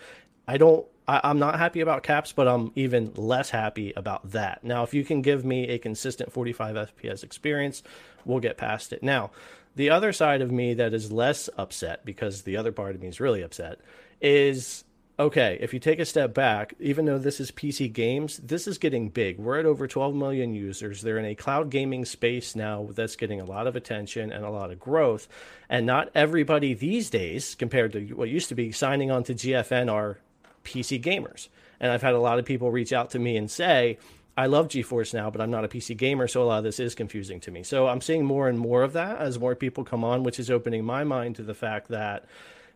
I 0.49 0.57
don't 0.57 0.87
I, 1.09 1.31
am 1.31 1.39
not 1.39 1.59
happy 1.59 1.81
about 1.81 2.03
caps, 2.03 2.33
but 2.33 2.49
I'm 2.49 2.73
even 2.75 3.13
less 3.15 3.51
happy 3.51 3.93
about 3.97 4.33
that. 4.33 4.65
Now, 4.65 4.83
if 4.83 4.93
you 4.93 5.05
can 5.05 5.23
give 5.23 5.45
me 5.45 5.69
a 5.69 5.79
consistent 5.79 6.33
45 6.33 6.77
FPS 6.97 7.23
experience, 7.23 7.83
we'll 8.27 8.41
get 8.41 8.57
past 8.59 8.93
it. 8.93 9.03
Now, 9.03 9.31
the 9.75 9.91
other 9.91 10.13
side 10.13 10.43
of 10.43 10.51
me 10.51 10.75
that 10.75 10.93
is 10.93 11.13
less 11.13 11.49
upset, 11.57 12.05
because 12.05 12.43
the 12.43 12.57
other 12.57 12.73
part 12.73 12.95
of 12.95 13.03
me 13.03 13.09
is 13.09 13.21
really 13.21 13.43
upset, 13.43 13.79
is 14.21 14.85
okay, 15.19 15.57
if 15.61 15.73
you 15.73 15.81
take 15.81 15.99
a 15.99 16.05
step 16.05 16.35
back, 16.35 16.75
even 16.79 17.07
though 17.07 17.19
this 17.19 17.41
is 17.41 17.51
PC 17.51 17.91
games, 17.93 18.39
this 18.39 18.67
is 18.67 18.77
getting 18.77 19.09
big. 19.09 19.39
We're 19.39 19.59
at 19.59 19.67
over 19.67 19.87
12 19.87 20.15
million 20.15 20.55
users. 20.55 21.01
They're 21.01 21.19
in 21.19 21.25
a 21.25 21.35
cloud 21.35 21.71
gaming 21.71 22.05
space 22.05 22.55
now 22.55 22.89
that's 22.91 23.17
getting 23.17 23.41
a 23.41 23.45
lot 23.45 23.67
of 23.67 23.77
attention 23.77 24.31
and 24.31 24.45
a 24.45 24.51
lot 24.51 24.71
of 24.71 24.79
growth. 24.79 25.27
And 25.69 25.87
not 25.87 26.11
everybody 26.15 26.75
these 26.75 27.09
days, 27.09 27.55
compared 27.55 27.93
to 27.93 28.01
what 28.15 28.29
used 28.29 28.49
to 28.51 28.55
be, 28.55 28.73
signing 28.73 29.11
on 29.11 29.25
to 29.25 29.35
GFN 29.35 29.91
are 29.91 30.19
PC 30.65 31.03
gamers. 31.03 31.49
And 31.81 31.93
I've 31.93 32.03
had 32.03 32.15
a 32.15 32.21
lot 32.21 32.39
of 32.39 32.45
people 32.45 32.71
reach 32.71 32.93
out 32.93 33.11
to 33.11 33.19
me 33.19 33.37
and 33.37 33.51
say, 33.51 33.99
I 34.37 34.47
love 34.47 34.69
GeForce 34.69 35.15
now, 35.15 35.31
but 35.31 35.41
I'm 35.41 35.51
not 35.51 35.65
a 35.65 35.69
PC 35.69 35.97
gamer, 35.97 36.29
so 36.29 36.43
a 36.43 36.45
lot 36.45 36.59
of 36.59 36.65
this 36.65 36.79
is 36.79 36.95
confusing 36.95 37.41
to 37.41 37.51
me. 37.51 37.63
So 37.63 37.89
I'm 37.89 38.03
seeing 38.03 38.25
more 38.25 38.49
and 38.49 38.59
more 38.59 38.83
of 38.83 38.93
that 38.93 39.19
as 39.19 39.39
more 39.39 39.55
people 39.55 39.83
come 39.83 40.05
on, 40.05 40.23
which 40.25 40.39
is 40.39 40.51
opening 40.51 40.85
my 40.85 41.05
mind 41.05 41.37
to 41.37 41.43
the 41.43 41.55
fact 41.55 41.89
that 41.89 42.27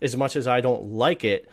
as 0.01 0.16
much 0.16 0.37
as 0.37 0.47
I 0.47 0.62
don't 0.62 0.93
like 0.93 1.23
it, 1.24 1.51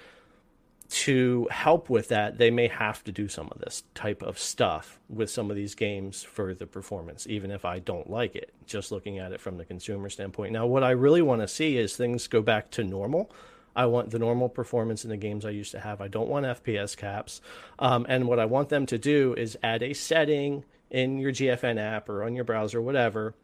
to 0.89 1.47
help 1.51 1.89
with 1.89 2.07
that, 2.09 2.37
they 2.37 2.49
may 2.49 2.67
have 2.67 3.03
to 3.03 3.11
do 3.11 3.27
some 3.27 3.49
of 3.51 3.59
this 3.59 3.83
type 3.93 4.21
of 4.21 4.39
stuff 4.39 4.99
with 5.09 5.29
some 5.29 5.49
of 5.49 5.57
these 5.57 5.75
games 5.75 6.23
for 6.23 6.53
the 6.53 6.65
performance, 6.65 7.27
even 7.27 7.51
if 7.51 7.65
I 7.65 7.79
don't 7.79 8.09
like 8.09 8.35
it, 8.35 8.53
just 8.65 8.91
looking 8.91 9.19
at 9.19 9.33
it 9.33 9.41
from 9.41 9.57
the 9.57 9.65
consumer 9.65 10.09
standpoint. 10.09 10.53
Now, 10.53 10.65
what 10.65 10.83
I 10.83 10.91
really 10.91 11.21
want 11.21 11.41
to 11.41 11.47
see 11.47 11.77
is 11.77 11.95
things 11.95 12.27
go 12.27 12.41
back 12.41 12.71
to 12.71 12.83
normal 12.83 13.29
I 13.77 13.85
want 13.85 14.09
the 14.09 14.17
normal 14.17 14.49
performance 14.49 15.03
in 15.03 15.11
the 15.11 15.17
games 15.17 15.45
I 15.45 15.51
used 15.51 15.71
to 15.71 15.79
have. 15.79 16.01
I 16.01 16.07
don't 16.07 16.27
want 16.27 16.47
FPS 16.47 16.97
caps. 16.97 17.41
Um, 17.77 18.07
and 18.09 18.27
what 18.27 18.39
I 18.39 18.45
want 18.45 18.69
them 18.69 18.87
to 18.87 18.97
do 18.97 19.35
is 19.37 19.55
add 19.61 19.83
a 19.83 19.93
setting 19.93 20.65
in 20.89 21.19
your 21.19 21.31
GFN 21.31 21.79
app 21.79 22.09
or 22.09 22.23
on 22.23 22.35
your 22.35 22.43
browser, 22.43 22.81
whatever. 22.81 23.35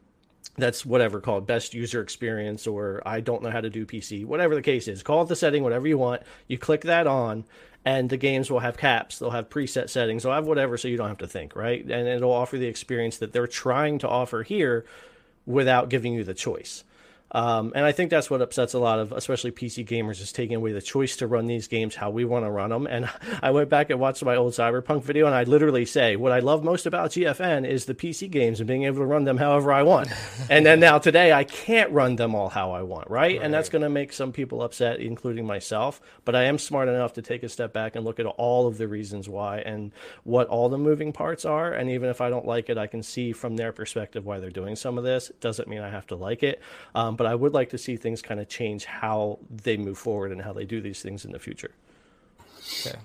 That's 0.58 0.86
whatever 0.86 1.22
called 1.22 1.46
best 1.46 1.76
user 1.76 2.02
experience, 2.02 2.66
or 2.66 3.04
I 3.06 3.22
don't 3.22 3.44
know 3.44 3.52
how 3.52 3.62
to 3.62 3.70
do 3.70 3.86
PC, 3.86 4.26
whatever 4.26 4.56
the 4.56 4.62
case 4.64 4.88
is. 4.88 5.04
Call 5.04 5.22
it 5.22 5.28
the 5.28 5.36
setting, 5.36 5.64
whatever 5.64 5.88
you 5.88 6.00
want. 6.00 6.24
You 6.48 6.58
click 6.58 6.82
that 6.82 7.06
on, 7.06 7.46
and 7.86 8.10
the 8.10 8.18
games 8.18 8.50
will 8.50 8.60
have 8.60 8.76
caps. 8.76 9.20
They'll 9.20 9.30
have 9.30 9.50
preset 9.50 9.90
settings. 9.90 10.24
They'll 10.24 10.34
have 10.34 10.48
whatever, 10.48 10.78
so 10.78 10.88
you 10.88 10.98
don't 10.98 11.08
have 11.08 11.20
to 11.20 11.28
think, 11.28 11.56
right? 11.56 11.82
And 11.82 12.08
it'll 12.08 12.34
offer 12.34 12.58
the 12.58 12.68
experience 12.68 13.18
that 13.20 13.34
they're 13.34 13.48
trying 13.48 14.00
to 14.00 14.10
offer 14.10 14.42
here 14.42 14.84
without 15.46 15.90
giving 15.90 16.14
you 16.14 16.24
the 16.24 16.34
choice. 16.34 16.84
Um, 17.34 17.72
and 17.76 17.86
I 17.86 17.92
think 17.92 18.10
that's 18.10 18.30
what 18.30 18.42
upsets 18.42 18.74
a 18.74 18.80
lot 18.80 19.00
of, 19.00 19.12
especially 19.12 19.52
PC 19.52 19.86
gamers, 19.88 20.22
is 20.22 20.32
taking 20.32 20.56
away 20.56 20.72
the 20.72 20.82
choice 20.82 21.16
to 21.18 21.28
run 21.28 21.48
these 21.48 21.68
games 21.68 21.96
how 21.96 22.10
we 22.10 22.26
want 22.26 22.46
to 22.46 22.52
run 22.52 22.70
them. 22.70 22.88
And 22.88 23.10
I 23.42 23.52
went 23.52 23.70
back 23.70 23.90
and 23.90 24.00
watched 24.00 24.24
my 24.24 24.36
old 24.36 24.54
Cyberpunk 24.54 25.04
video, 25.04 25.26
and 25.26 25.36
I 25.36 25.44
literally 25.44 25.86
say, 25.86 26.16
what 26.16 26.32
I 26.32 26.40
love 26.40 26.64
most 26.64 26.86
about 26.86 27.12
GFN 27.12 27.68
is 27.68 27.86
the 27.86 27.96
PC 27.96 28.30
games 28.30 28.60
and 28.60 28.68
being 28.68 28.84
able 28.84 28.98
to 28.98 29.06
run 29.06 29.24
them 29.24 29.38
however 29.38 29.74
I 29.74 29.84
want. 29.84 30.10
and 30.50 30.66
then 30.66 30.80
now 30.80 31.00
today, 31.00 31.34
I 31.34 31.44
can't 31.44 31.92
run 31.92 32.16
them 32.16 32.36
all 32.36 32.50
how 32.50 32.72
I 32.72 32.84
want, 32.84 33.10
right? 33.10 33.24
right. 33.24 33.42
And 33.42 33.54
that's 33.54 33.70
going 33.70 33.82
to 33.82 33.90
make 33.90 34.14
some 34.14 34.32
people 34.32 34.62
upset, 34.62 35.00
including 35.00 35.46
myself. 35.46 36.02
But 36.26 36.36
I 36.36 36.44
am 36.44 36.58
smart 36.58 36.88
enough 36.88 37.14
to 37.14 37.22
take 37.22 37.44
a 37.44 37.50
step 37.50 37.74
back 37.74 37.96
and 37.96 38.06
look 38.06 38.20
at 38.20 38.26
all 38.26 38.68
of 38.68 38.78
the 38.78 38.88
reasons 38.88 39.28
why 39.28 39.60
and 39.60 39.92
what 40.24 40.48
all 40.48 40.70
the 40.70 40.78
moving 40.78 41.14
parts 41.14 41.46
are. 41.46 41.74
And 41.74 41.90
even 41.90 42.10
if 42.10 42.22
I 42.22 42.30
don't 42.30 42.46
like 42.46 42.70
it, 42.70 42.78
I 42.78 42.88
can 42.88 43.04
see 43.04 43.32
from 43.32 43.56
their 43.56 43.72
perspective 43.72 44.26
why 44.26 44.40
they're 44.40 44.50
doing 44.50 44.76
some 44.76 44.98
of 44.98 45.04
this. 45.04 45.30
It 45.30 45.40
doesn't 45.40 45.68
mean 45.68 45.82
I 45.82 45.90
have 45.90 46.08
to 46.08 46.16
like 46.16 46.44
it. 46.44 46.62
Um, 46.96 47.16
but 47.16 47.23
I 47.26 47.36
would 47.36 47.54
like 47.54 47.70
to 47.70 47.78
see 47.78 47.98
things 47.98 48.22
kind 48.22 48.40
of 48.40 48.48
change 48.48 48.86
how 48.86 49.40
they 49.50 49.78
move 49.78 49.98
forward 49.98 50.32
and 50.32 50.42
how 50.42 50.54
they 50.54 50.66
do 50.66 50.82
these 50.82 51.02
things 51.02 51.26
in 51.26 51.32
the 51.32 51.40
future. 51.40 51.72
Okay. 52.82 52.98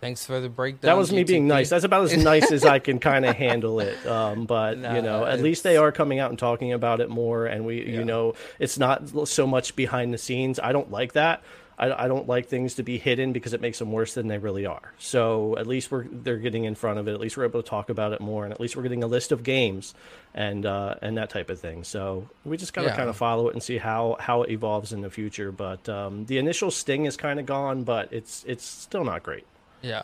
Thanks 0.00 0.24
for 0.24 0.38
the 0.38 0.48
breakdown. 0.48 0.88
That 0.88 0.96
was 0.96 1.12
me 1.12 1.24
being 1.24 1.48
nice. 1.48 1.70
That's 1.70 1.84
about 1.84 2.04
as 2.04 2.16
nice 2.16 2.52
as 2.52 2.64
I 2.64 2.78
can 2.78 3.00
kind 3.00 3.24
of 3.24 3.34
handle 3.46 3.80
it. 3.80 4.06
Um, 4.06 4.46
but 4.46 4.78
no, 4.78 4.94
you 4.94 5.02
know, 5.02 5.24
at 5.24 5.40
least 5.40 5.64
they 5.64 5.76
are 5.76 5.90
coming 5.90 6.20
out 6.20 6.30
and 6.30 6.38
talking 6.38 6.72
about 6.72 7.00
it 7.00 7.10
more. 7.10 7.46
And 7.46 7.66
we, 7.66 7.82
yeah. 7.82 7.98
you 7.98 8.04
know, 8.04 8.34
it's 8.60 8.78
not 8.78 9.26
so 9.26 9.46
much 9.46 9.74
behind 9.74 10.14
the 10.14 10.18
scenes. 10.18 10.60
I 10.60 10.70
don't 10.70 10.92
like 10.92 11.14
that. 11.14 11.42
I, 11.78 12.04
I, 12.04 12.08
don't 12.08 12.26
like 12.26 12.48
things 12.48 12.74
to 12.74 12.82
be 12.82 12.98
hidden 12.98 13.32
because 13.32 13.52
it 13.52 13.60
makes 13.60 13.78
them 13.78 13.92
worse 13.92 14.14
than 14.14 14.26
they 14.26 14.38
really 14.38 14.66
are. 14.66 14.92
So 14.98 15.56
at 15.56 15.66
least 15.66 15.90
we're 15.90 16.04
they're 16.04 16.38
getting 16.38 16.64
in 16.64 16.74
front 16.74 16.98
of 16.98 17.06
it. 17.06 17.14
At 17.14 17.20
least 17.20 17.36
we're 17.36 17.44
able 17.44 17.62
to 17.62 17.68
talk 17.68 17.88
about 17.88 18.12
it 18.12 18.20
more, 18.20 18.44
and 18.44 18.52
at 18.52 18.60
least 18.60 18.76
we're 18.76 18.82
getting 18.82 19.04
a 19.04 19.06
list 19.06 19.30
of 19.30 19.42
games 19.42 19.94
and 20.34 20.66
uh, 20.66 20.96
and 21.00 21.16
that 21.16 21.30
type 21.30 21.50
of 21.50 21.60
thing. 21.60 21.84
So 21.84 22.28
we 22.44 22.56
just 22.56 22.72
gotta 22.72 22.88
yeah. 22.88 22.96
kind 22.96 23.08
of 23.08 23.16
follow 23.16 23.48
it 23.48 23.54
and 23.54 23.62
see 23.62 23.78
how 23.78 24.16
how 24.18 24.42
it 24.42 24.50
evolves 24.50 24.92
in 24.92 25.02
the 25.02 25.10
future. 25.10 25.52
But 25.52 25.88
um, 25.88 26.26
the 26.26 26.38
initial 26.38 26.70
sting 26.70 27.06
is 27.06 27.16
kind 27.16 27.38
of 27.38 27.46
gone, 27.46 27.84
but 27.84 28.12
it's 28.12 28.44
it's 28.46 28.64
still 28.64 29.04
not 29.04 29.22
great. 29.22 29.46
Yeah, 29.80 30.02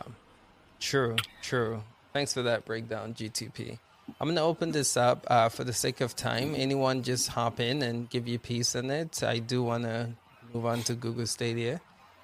true, 0.79 1.17
true. 1.41 1.83
Thanks 2.13 2.33
for 2.33 2.43
that 2.43 2.63
breakdown, 2.63 3.13
GTP. 3.13 3.79
I'm 4.21 4.29
gonna 4.29 4.45
open 4.45 4.71
this 4.71 4.95
up 4.95 5.25
uh, 5.27 5.49
for 5.49 5.63
the 5.63 5.73
sake 5.73 5.99
of 5.99 6.15
time. 6.15 6.53
Anyone 6.55 7.03
just 7.03 7.29
hop 7.29 7.59
in 7.59 7.81
and 7.81 8.09
give 8.09 8.27
you 8.27 8.39
piece 8.39 8.75
in 8.75 8.89
it. 8.89 9.23
I 9.23 9.39
do 9.39 9.63
want 9.63 9.83
to 9.83 10.11
move 10.55 10.65
on 10.65 10.81
to 10.83 10.95
Google 10.95 11.27
Stadia. 11.27 11.81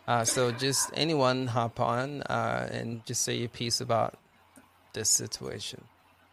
Uh, 0.07 0.23
so 0.23 0.51
just 0.51 0.89
anyone 0.93 1.47
hop 1.47 1.81
on 1.81 2.21
uh, 2.23 2.67
and 2.71 3.05
just 3.05 3.23
say 3.23 3.35
your 3.35 3.49
piece 3.49 3.81
about 3.81 4.17
this 4.93 5.09
situation. 5.09 5.83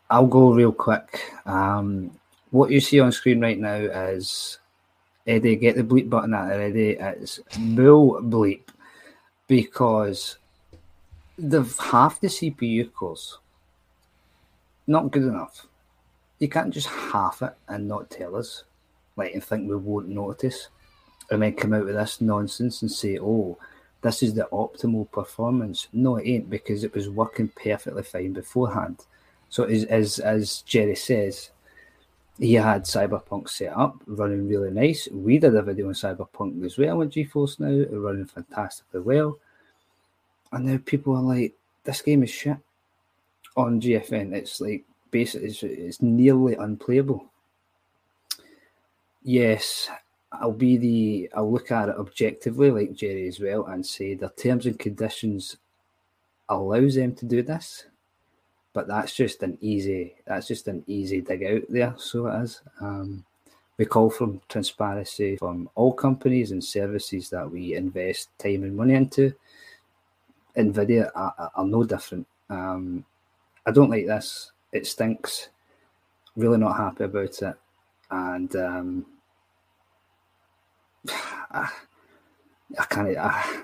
I'll 0.09 0.29
go 0.29 0.53
real 0.53 0.73
quick. 0.73 1.21
Um, 1.45 2.13
what 2.51 2.71
you 2.71 2.81
see 2.81 3.01
on 3.01 3.11
screen 3.11 3.41
right 3.41 3.59
now 3.59 3.75
is 3.75 4.61
Eddie, 5.27 5.57
get 5.57 5.75
the 5.75 5.83
bleep 5.83 6.09
button 6.09 6.35
out 6.35 6.49
there, 6.49 6.63
Eddie. 6.63 6.97
It's 6.99 7.41
bull 7.59 8.21
bleep 8.23 8.69
because 9.49 10.39
the 11.37 11.63
half 11.91 12.21
the 12.21 12.29
CPU 12.29 12.93
cores 12.93 13.39
not 14.87 15.11
good 15.11 15.25
enough. 15.25 15.67
You 16.39 16.49
can't 16.49 16.73
just 16.73 16.87
half 16.87 17.43
it 17.43 17.55
and 17.67 17.89
not 17.89 18.09
tell 18.09 18.37
us, 18.37 18.65
like, 19.17 19.35
and 19.35 19.43
think 19.43 19.69
we 19.69 19.77
won't 19.77 20.09
notice 20.09 20.69
and 21.31 21.43
then 21.43 21.55
come 21.55 21.75
out 21.75 21.85
with 21.85 21.95
this 21.95 22.21
nonsense 22.21 22.83
and 22.83 22.91
say, 22.91 23.19
oh, 23.19 23.59
this 24.03 24.23
is 24.23 24.35
the 24.35 24.49
optimal 24.53 25.11
performance. 25.11 25.89
No, 25.93 26.17
it 26.17 26.29
ain't 26.29 26.51
because 26.51 26.85
it 26.85 26.95
was 26.95 27.09
working 27.09 27.49
perfectly 27.49 28.03
fine 28.03 28.33
beforehand. 28.33 29.05
So 29.49 29.65
as 29.65 29.85
as, 29.85 30.19
as 30.19 30.63
Jerry 30.63 30.95
says, 30.95 31.51
he 32.39 32.55
had 32.55 32.85
Cyberpunk 32.85 33.49
set 33.49 33.77
up, 33.77 34.01
running 34.07 34.49
really 34.49 34.71
nice. 34.71 35.09
We 35.11 35.39
did 35.39 35.57
a 35.57 35.63
video 35.63 35.89
on 35.89 35.95
Cyberpunk 35.95 36.65
as 36.65 36.79
well 36.79 37.01
on 37.01 37.11
GeForce 37.11 37.59
now, 37.59 37.97
running 37.99 38.27
fantastically 38.27 39.01
well. 39.01 39.39
And 40.53 40.67
now 40.67 40.79
people 40.85 41.17
are 41.17 41.23
like, 41.23 41.55
this 41.85 42.01
game 42.01 42.23
is 42.23 42.31
shit 42.31 42.57
on 43.57 43.81
GFN. 43.81 44.33
It's 44.35 44.61
like 44.61 44.85
basically 45.11 45.49
it's, 45.49 45.63
it's 45.63 46.03
nearly 46.03 46.55
unplayable. 46.55 47.27
Yes, 49.25 49.91
I'll 50.33 50.53
be 50.53 50.77
the 50.77 51.31
I'll 51.35 51.51
look 51.51 51.71
at 51.71 51.89
it 51.89 51.97
objectively, 51.97 52.71
like 52.71 52.95
Jerry 52.95 53.29
as 53.29 53.41
well, 53.41 53.67
and 53.67 53.85
say 53.85 54.15
the 54.15 54.29
terms 54.31 54.67
and 54.67 54.79
conditions 54.79 55.57
allows 56.49 56.95
them 56.97 57.15
to 57.15 57.27
do 57.27 57.43
this, 57.43 57.87
but 58.73 58.89
that's 58.89 59.15
just 59.15 59.43
an 59.43 59.57
easy 59.61 60.17
that's 60.27 60.49
just 60.49 60.69
an 60.69 60.85
easy 60.87 61.21
dig 61.21 61.45
out 61.45 61.63
there. 61.69 61.95
So 61.99 62.27
it 62.27 62.43
is. 62.43 62.63
Um, 62.81 63.25
we 63.79 63.85
call 63.85 64.11
for 64.11 64.39
transparency 64.49 65.37
from 65.37 65.71
all 65.77 65.93
companies 65.93 66.51
and 66.51 66.63
services 66.63 67.31
that 67.31 67.49
we 67.49 67.75
invest 67.75 68.29
time 68.39 68.65
and 68.65 68.77
money 68.77 68.95
into. 68.95 69.33
Nvidia 70.57 71.11
are, 71.15 71.53
are 71.55 71.65
no 71.65 71.85
different. 71.85 72.27
Um, 72.51 73.05
I 73.65 73.71
don't 73.71 73.91
like 73.91 74.07
this. 74.07 74.51
It 74.73 74.87
stinks. 74.87 75.51
Really 76.35 76.59
not 76.59 76.77
happy 76.77 77.05
about 77.05 77.41
it, 77.43 77.55
and 78.11 78.55
um, 78.57 79.07
I 81.51 81.71
I 82.79 82.85
can't. 82.85 83.17
I, 83.17 83.63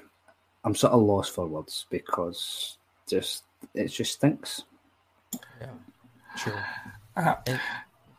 I'm 0.65 0.75
sort 0.75 0.95
of 0.95 1.03
lost 1.03 1.33
for 1.33 1.47
words 1.47 1.87
because 1.91 2.79
just 3.07 3.45
it 3.75 3.89
just 3.89 4.15
stinks. 4.15 4.65
Yeah, 5.61 5.69
sure. 6.37 6.65
Uh, 7.17 7.35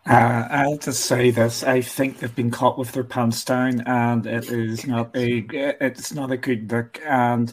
uh, 0.08 0.48
I'll 0.52 0.78
just 0.78 1.06
say 1.06 1.32
this: 1.32 1.64
I 1.64 1.82
think 1.82 2.20
they've 2.20 2.36
been 2.36 2.52
caught 2.52 2.78
with 2.78 2.92
their 2.92 3.04
pants 3.04 3.44
down, 3.44 3.82
and 3.82 4.28
it 4.28 4.52
is 4.52 4.86
not 4.86 5.16
a 5.16 5.46
it's 5.82 6.14
not 6.14 6.32
a 6.32 6.38
good 6.38 6.72
look. 6.72 7.02
And 7.04 7.52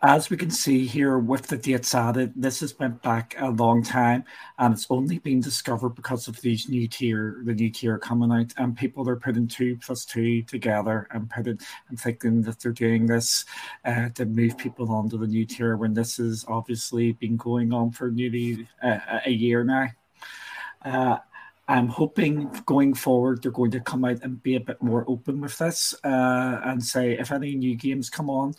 as 0.00 0.30
we 0.30 0.36
can 0.36 0.50
see 0.50 0.86
here 0.86 1.18
with 1.18 1.48
the 1.48 1.56
dates 1.56 1.92
added, 1.92 2.32
this 2.36 2.60
has 2.60 2.78
went 2.78 3.02
back 3.02 3.34
a 3.38 3.50
long 3.50 3.82
time, 3.82 4.22
and 4.58 4.72
it's 4.72 4.86
only 4.90 5.18
been 5.18 5.40
discovered 5.40 5.90
because 5.90 6.28
of 6.28 6.40
these 6.40 6.68
new 6.68 6.86
tier, 6.86 7.40
the 7.44 7.52
new 7.52 7.68
tier 7.68 7.98
coming 7.98 8.30
out, 8.30 8.52
and 8.58 8.76
people 8.76 9.08
are 9.08 9.16
putting 9.16 9.48
two 9.48 9.76
plus 9.76 10.04
two 10.04 10.42
together 10.42 11.08
and 11.10 11.28
putting 11.28 11.58
and 11.88 11.98
thinking 11.98 12.42
that 12.42 12.60
they're 12.60 12.70
doing 12.70 13.06
this 13.06 13.44
uh, 13.84 14.08
to 14.10 14.24
move 14.24 14.56
people 14.56 14.92
onto 14.92 15.18
the 15.18 15.26
new 15.26 15.44
tier 15.44 15.76
when 15.76 15.94
this 15.94 16.18
has 16.18 16.44
obviously 16.46 17.12
been 17.12 17.36
going 17.36 17.72
on 17.72 17.90
for 17.90 18.10
nearly 18.10 18.68
uh, 18.82 18.98
a 19.26 19.30
year 19.30 19.64
now. 19.64 19.88
Uh, 20.84 21.18
I'm 21.66 21.88
hoping 21.88 22.50
going 22.64 22.94
forward 22.94 23.42
they're 23.42 23.52
going 23.52 23.72
to 23.72 23.80
come 23.80 24.04
out 24.04 24.22
and 24.22 24.42
be 24.42 24.56
a 24.56 24.60
bit 24.60 24.82
more 24.82 25.04
open 25.06 25.40
with 25.40 25.58
this 25.58 25.94
uh, 26.02 26.60
and 26.64 26.82
say 26.82 27.12
if 27.12 27.30
any 27.30 27.54
new 27.56 27.76
games 27.76 28.08
come 28.08 28.30
on, 28.30 28.54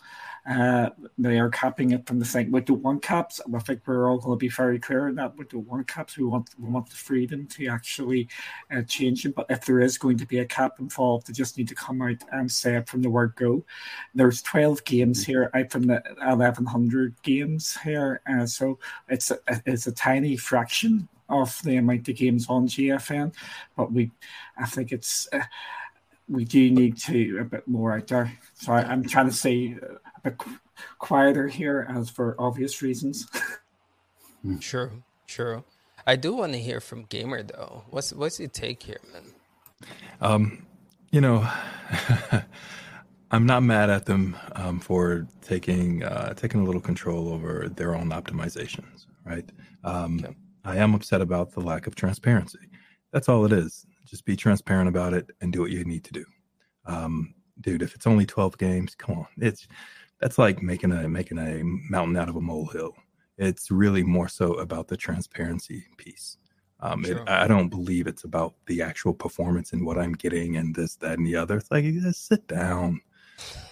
uh, 0.48 0.90
they 1.18 1.38
are 1.38 1.50
capping 1.50 1.90
it 1.92 2.06
from 2.06 2.18
the 2.18 2.24
thing. 2.24 2.50
with 2.50 2.66
the 2.66 2.74
one 2.74 3.00
caps. 3.00 3.40
I 3.54 3.58
think 3.58 3.82
we're 3.86 4.10
all 4.10 4.18
going 4.18 4.38
to 4.38 4.40
be 4.40 4.48
very 4.48 4.78
clear 4.78 5.08
in 5.08 5.16
that 5.16 5.36
with 5.36 5.50
the 5.50 5.58
one 5.58 5.84
caps. 5.84 6.16
We 6.16 6.24
want 6.24 6.50
we 6.58 6.68
want 6.68 6.88
the 6.88 6.96
freedom 6.96 7.46
to 7.48 7.66
actually 7.66 8.28
uh, 8.70 8.82
change 8.82 9.24
it. 9.26 9.34
But 9.34 9.46
if 9.50 9.64
there 9.64 9.80
is 9.80 9.98
going 9.98 10.18
to 10.18 10.26
be 10.26 10.38
a 10.38 10.46
cap 10.46 10.80
involved, 10.80 11.26
they 11.26 11.32
just 11.32 11.58
need 11.58 11.68
to 11.68 11.74
come 11.74 12.00
out 12.02 12.22
and 12.32 12.50
say 12.50 12.76
it 12.76 12.88
from 12.88 13.02
the 13.02 13.10
word 13.10 13.34
go. 13.36 13.64
There's 14.14 14.42
12 14.42 14.84
games 14.84 15.24
here 15.24 15.50
out 15.54 15.70
from 15.70 15.82
the 15.84 16.02
1100 16.18 17.22
games 17.22 17.76
here, 17.82 18.20
uh, 18.26 18.46
so 18.46 18.78
it's 19.08 19.30
a, 19.30 19.38
it's 19.66 19.86
a 19.86 19.92
tiny 19.92 20.36
fraction 20.36 21.08
of 21.28 21.60
the 21.62 21.76
amount 21.76 22.08
of 22.08 22.16
games 22.16 22.46
on 22.48 22.66
GFN. 22.66 23.32
But 23.76 23.92
we, 23.92 24.10
I 24.58 24.66
think 24.66 24.92
it's. 24.92 25.28
Uh, 25.32 25.42
we 26.30 26.44
do 26.44 26.70
need 26.70 26.96
to 26.96 27.38
a 27.40 27.44
bit 27.44 27.66
more 27.66 27.92
out 27.92 28.06
there. 28.06 28.32
So 28.54 28.72
I, 28.72 28.92
am 28.92 29.04
trying 29.04 29.26
to 29.26 29.34
say 29.34 29.76
a 29.82 30.09
bit 30.22 30.36
quieter 30.98 31.48
here, 31.48 31.86
as 31.88 32.10
for 32.10 32.34
obvious 32.38 32.82
reasons. 32.82 33.26
sure, 34.60 34.92
sure. 35.26 35.64
I 36.06 36.16
do 36.16 36.34
want 36.34 36.52
to 36.52 36.58
hear 36.58 36.80
from 36.80 37.04
Gamer 37.04 37.42
though. 37.42 37.84
What's 37.90 38.12
what's 38.12 38.40
your 38.40 38.48
take 38.48 38.82
here, 38.82 39.00
man? 39.12 39.22
Um, 40.20 40.66
you 41.10 41.20
know, 41.20 41.48
I'm 43.30 43.46
not 43.46 43.62
mad 43.62 43.90
at 43.90 44.06
them 44.06 44.36
um, 44.56 44.80
for 44.80 45.26
taking 45.42 46.02
uh, 46.02 46.34
taking 46.34 46.60
a 46.60 46.64
little 46.64 46.80
control 46.80 47.32
over 47.32 47.68
their 47.68 47.94
own 47.94 48.10
optimizations, 48.10 49.06
right? 49.24 49.48
Um, 49.84 50.20
okay. 50.24 50.34
I 50.64 50.76
am 50.76 50.94
upset 50.94 51.20
about 51.20 51.52
the 51.52 51.60
lack 51.60 51.86
of 51.86 51.94
transparency. 51.94 52.58
That's 53.12 53.28
all 53.28 53.44
it 53.44 53.52
is. 53.52 53.86
Just 54.06 54.24
be 54.24 54.36
transparent 54.36 54.88
about 54.88 55.14
it 55.14 55.30
and 55.40 55.52
do 55.52 55.60
what 55.60 55.70
you 55.70 55.84
need 55.84 56.04
to 56.04 56.12
do. 56.12 56.24
Um, 56.86 57.34
dude, 57.60 57.82
if 57.82 57.94
it's 57.94 58.06
only 58.06 58.26
12 58.26 58.58
games, 58.58 58.94
come 58.94 59.18
on. 59.18 59.26
It's 59.38 59.66
that's 60.20 60.38
like 60.38 60.62
making 60.62 60.92
a 60.92 61.08
making 61.08 61.38
a 61.38 61.62
mountain 61.62 62.16
out 62.16 62.28
of 62.28 62.36
a 62.36 62.40
molehill. 62.40 62.94
It's 63.38 63.70
really 63.70 64.02
more 64.02 64.28
so 64.28 64.54
about 64.54 64.88
the 64.88 64.96
transparency 64.96 65.84
piece. 65.96 66.36
Um, 66.82 67.04
sure. 67.04 67.18
it, 67.18 67.28
I 67.28 67.46
don't 67.46 67.68
believe 67.68 68.06
it's 68.06 68.24
about 68.24 68.54
the 68.66 68.82
actual 68.82 69.14
performance 69.14 69.72
and 69.72 69.84
what 69.84 69.98
I'm 69.98 70.12
getting 70.12 70.56
and 70.56 70.74
this, 70.74 70.96
that, 70.96 71.18
and 71.18 71.26
the 71.26 71.36
other. 71.36 71.56
It's 71.56 71.70
like, 71.70 71.84
just 71.84 72.26
sit 72.26 72.46
down. 72.46 73.00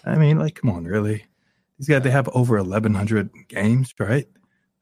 I 0.04 0.16
mean, 0.16 0.38
like, 0.38 0.56
come 0.56 0.70
on, 0.70 0.84
really? 0.84 1.24
These 1.78 1.88
guys, 1.88 2.02
they 2.02 2.10
have 2.10 2.28
over 2.34 2.56
1,100 2.56 3.30
games, 3.48 3.94
right? 3.98 4.26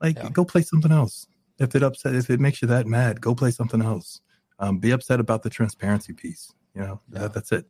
Like, 0.01 0.17
yeah. 0.17 0.31
go 0.31 0.45
play 0.45 0.63
something 0.63 0.93
else. 0.93 1.29
If 1.59 1.75
it 1.75 1.83
upset, 1.83 2.15
if 2.15 2.29
it 2.31 2.41
makes 2.41 2.63
you 2.63 2.69
that 2.69 2.87
mad, 2.87 3.21
go 3.21 3.35
play 3.35 3.51
something 3.51 3.83
else. 3.83 4.21
Um, 4.59 4.79
be 4.79 4.91
upset 4.91 5.21
about 5.21 5.43
the 5.43 5.51
transparency 5.51 6.13
piece. 6.13 6.53
You 6.75 6.83
know, 6.83 7.01
yeah. 7.13 7.21
that, 7.21 7.35
that's 7.35 7.53
it. 7.53 7.67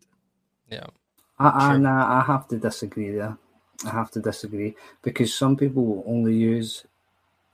Yeah. 0.70 0.86
I, 1.38 1.76
sure. 1.76 1.86
I, 1.86 2.20
I 2.20 2.24
have 2.24 2.48
to 2.48 2.58
disagree 2.58 3.10
there. 3.10 3.36
I 3.84 3.90
have 3.90 4.10
to 4.12 4.20
disagree 4.20 4.74
because 5.02 5.34
some 5.34 5.56
people 5.56 5.84
will 5.84 6.04
only 6.06 6.34
use 6.34 6.84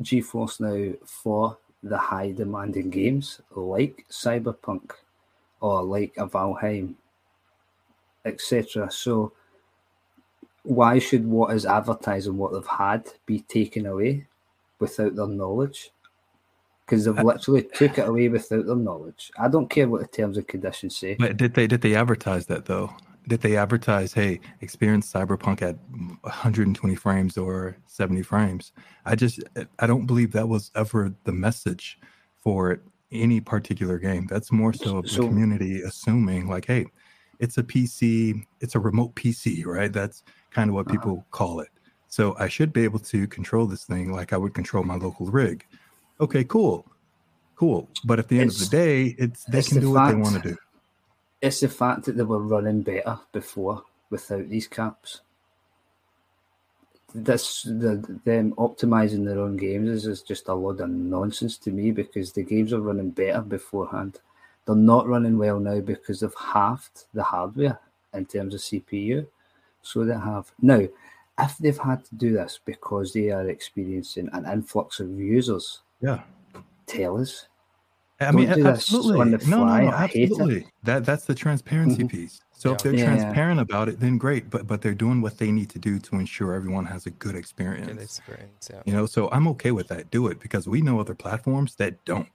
GeForce 0.03 0.61
now 0.61 0.95
for 1.05 1.59
the 1.83 1.99
high 1.99 2.33
demanding 2.33 2.91
games 2.91 3.41
like 3.55 4.07
Cyberpunk 4.11 4.93
or 5.61 5.83
like 5.83 6.13
a 6.17 6.27
Valheim, 6.27 6.95
etc. 8.25 8.91
So 8.91 9.33
why 10.63 10.99
should 10.99 11.27
what 11.27 11.55
is 11.55 11.67
advertised 11.67 12.29
and 12.29 12.39
what 12.39 12.53
they've 12.53 12.67
had 12.67 13.13
be 13.27 13.41
taken 13.41 13.87
away 13.87 14.27
without 14.79 15.17
their 15.17 15.27
knowledge? 15.27 15.91
Because 16.85 17.05
they've 17.05 17.19
literally 17.19 17.63
took 17.63 17.99
it 17.99 18.09
away 18.09 18.29
without 18.29 18.67
their 18.67 18.77
knowledge. 18.77 19.33
I 19.39 19.49
don't 19.49 19.71
care 19.71 19.89
what 19.89 20.03
the 20.03 20.07
terms 20.07 20.37
and 20.37 20.47
conditions 20.47 20.97
say. 20.97 21.17
But 21.19 21.37
did 21.37 21.55
they 21.55 21.67
did 21.67 21.81
they 21.81 21.95
advertise 21.95 22.47
that 22.47 22.67
though? 22.67 22.95
Did 23.29 23.41
they 23.41 23.57
advertise, 23.57 24.13
hey, 24.13 24.41
experience 24.61 25.13
Cyberpunk 25.13 25.63
at 25.63 25.77
120 26.23 26.95
frames 26.97 27.39
or 27.39 27.77
70 27.87 28.23
frames? 28.23 28.73
I 29.05 29.15
just, 29.15 29.43
I 29.79 29.87
don't 29.87 30.07
believe 30.07 30.33
that 30.33 30.49
was 30.49 30.71
ever 30.75 31.15
the 31.25 31.33
message 31.33 31.99
for 32.39 32.81
any 33.13 33.41
particular 33.41 33.99
game. 33.99 34.27
That's 34.27 34.51
more 34.51 34.73
so 34.73 34.99
of 34.99 35.05
the 35.05 35.11
so, 35.11 35.27
community 35.27 35.83
assuming, 35.83 36.49
like, 36.49 36.67
hey, 36.67 36.87
it's 37.39 37.59
a 37.59 37.63
PC, 37.63 38.45
it's 38.61 38.75
a 38.75 38.81
remote 38.81 39.15
PC, 39.15 39.65
right? 39.67 39.93
That's 39.93 40.25
kind 40.51 40.71
of 40.71 40.75
what 40.75 40.87
uh-huh. 40.87 40.97
people 40.97 41.27
call 41.31 41.61
it. 41.61 41.69
So 42.09 42.37
I 42.39 42.49
should 42.49 42.73
be 42.73 42.85
able 42.85 42.99
to 43.01 43.27
control 43.27 43.67
this 43.67 43.85
thing 43.85 44.13
like 44.13 44.33
I 44.33 44.37
would 44.37 44.53
control 44.53 44.85
my 44.85 44.97
local 44.97 45.27
rig. 45.27 45.65
Okay, 46.21 46.45
cool, 46.45 46.87
cool. 47.57 47.89
But 48.05 48.19
at 48.19 48.29
the 48.29 48.39
end 48.39 48.51
of 48.51 48.59
the 48.59 48.67
day, 48.67 49.15
it's 49.19 49.45
they 49.45 49.59
it's 49.59 49.69
can 49.69 49.81
do 49.81 49.95
fact, 49.95 50.17
what 50.17 50.17
they 50.17 50.31
want 50.31 50.43
to 50.43 50.51
do 50.51 50.57
it's 51.43 51.61
the 51.61 51.69
fact 51.69 52.05
that 52.05 52.17
they 52.17 52.23
were 52.23 52.39
running 52.39 52.83
better 52.83 53.19
before 53.33 53.83
without 54.09 54.49
these 54.49 54.69
caps. 54.69 55.21
This 57.15 57.65
the 57.65 58.21
them 58.25 58.53
optimizing 58.53 59.27
their 59.27 59.41
own 59.41 59.57
games 59.59 59.91
is, 59.91 60.07
is 60.07 60.23
just 60.23 60.49
a 60.49 60.55
lot 60.55 60.81
of 60.81 60.89
nonsense 60.89 61.59
to 61.59 61.71
me 61.71 61.91
because 61.91 62.33
the 62.33 62.45
games 62.45 62.73
are 62.73 62.81
running 62.81 63.11
better 63.11 63.43
beforehand. 63.43 64.21
They're 64.65 64.77
not 64.77 65.09
running 65.09 65.37
well 65.37 65.59
now 65.59 65.81
because 65.81 66.21
they've 66.21 66.35
halved 66.35 67.05
the 67.13 67.25
hardware 67.25 67.81
in 68.15 68.25
terms 68.25 68.55
of 68.55 68.61
CPU. 68.61 69.27
So 69.83 70.05
they 70.05 70.15
have 70.15 70.53
now 70.63 70.87
if 71.39 71.59
they've 71.59 71.79
had 71.79 72.05
to 72.07 72.15
do 72.15 72.33
this 72.33 72.61
because 72.65 73.13
they 73.13 73.31
are 73.31 73.49
experiencing 73.49 74.31
an 74.33 74.47
influx 74.47 75.01
of 75.01 75.11
users, 75.11 75.81
yeah, 76.01 76.23
tell 76.87 77.19
us 77.19 77.47
I 78.29 78.33
mean, 78.33 78.49
absolutely. 78.49 79.31
No, 79.49 79.65
no, 79.65 79.77
no, 79.77 79.91
absolutely. 79.91 80.67
That 80.85 81.05
that's 81.05 81.25
the 81.25 81.35
transparency 81.35 81.99
mm-hmm. 81.99 82.07
piece. 82.09 82.41
So 82.53 82.69
yeah. 82.69 82.75
if 82.75 82.83
they're 82.83 82.95
yeah. 82.95 83.07
transparent 83.07 83.61
about 83.61 83.89
it, 83.89 83.99
then 84.01 84.19
great. 84.19 84.51
But 84.51 84.67
but 84.67 84.83
they're 84.83 84.95
doing 84.95 85.21
what 85.21 85.39
they 85.39 85.51
need 85.51 85.71
to 85.71 85.79
do 85.79 85.99
to 85.99 86.17
ensure 86.17 86.55
everyone 86.55 86.85
has 86.87 87.07
a 87.07 87.11
good 87.11 87.35
experience. 87.35 87.89
Good 87.89 88.03
experience. 88.03 88.71
Yeah. 88.73 88.83
You 88.85 88.93
know, 88.93 89.07
so 89.07 89.29
I'm 89.31 89.49
okay 89.49 89.73
with 89.73 89.89
that. 89.89 90.11
Do 90.11 90.29
it 90.29 90.41
because 90.41 90.69
we 90.69 90.81
know 90.83 91.01
other 91.01 91.15
platforms 91.15 91.75
that 91.77 92.05
don't. 92.05 92.29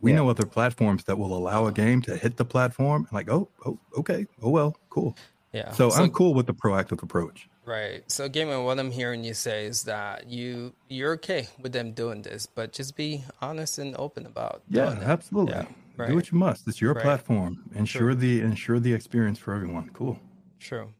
We 0.00 0.12
yeah. 0.12 0.18
know 0.18 0.30
other 0.30 0.46
platforms 0.46 1.04
that 1.04 1.18
will 1.18 1.36
allow 1.36 1.66
a 1.66 1.72
game 1.72 2.00
to 2.02 2.16
hit 2.16 2.36
the 2.36 2.44
platform 2.44 3.08
like, 3.12 3.28
oh, 3.28 3.48
oh, 3.66 3.78
okay, 3.98 4.26
oh 4.42 4.50
well, 4.50 4.76
cool. 4.90 5.16
Yeah. 5.52 5.72
So, 5.72 5.90
so 5.90 6.02
I'm 6.02 6.10
cool 6.10 6.34
with 6.34 6.46
the 6.46 6.54
proactive 6.54 7.02
approach. 7.02 7.48
Right. 7.68 8.02
So, 8.10 8.30
Gamer, 8.30 8.62
what 8.62 8.78
I'm 8.78 8.90
hearing 8.90 9.24
you 9.24 9.34
say 9.34 9.66
is 9.66 9.82
that 9.82 10.26
you 10.26 10.72
you're 10.88 11.12
okay 11.16 11.48
with 11.60 11.72
them 11.72 11.92
doing 11.92 12.22
this, 12.22 12.46
but 12.46 12.72
just 12.72 12.96
be 12.96 13.24
honest 13.42 13.78
and 13.78 13.94
open 13.98 14.24
about. 14.24 14.62
Yeah, 14.70 14.96
absolutely. 15.02 15.52
Yeah, 15.52 15.66
right. 15.98 16.08
Do 16.08 16.14
what 16.14 16.32
you 16.32 16.38
must. 16.38 16.66
It's 16.66 16.80
your 16.80 16.94
right. 16.94 17.04
platform. 17.04 17.68
Ensure 17.74 18.14
the 18.14 18.40
ensure 18.40 18.80
the 18.80 18.94
experience 18.94 19.38
for 19.38 19.52
everyone. 19.52 19.90
Cool. 19.92 20.18
True. 20.58 20.94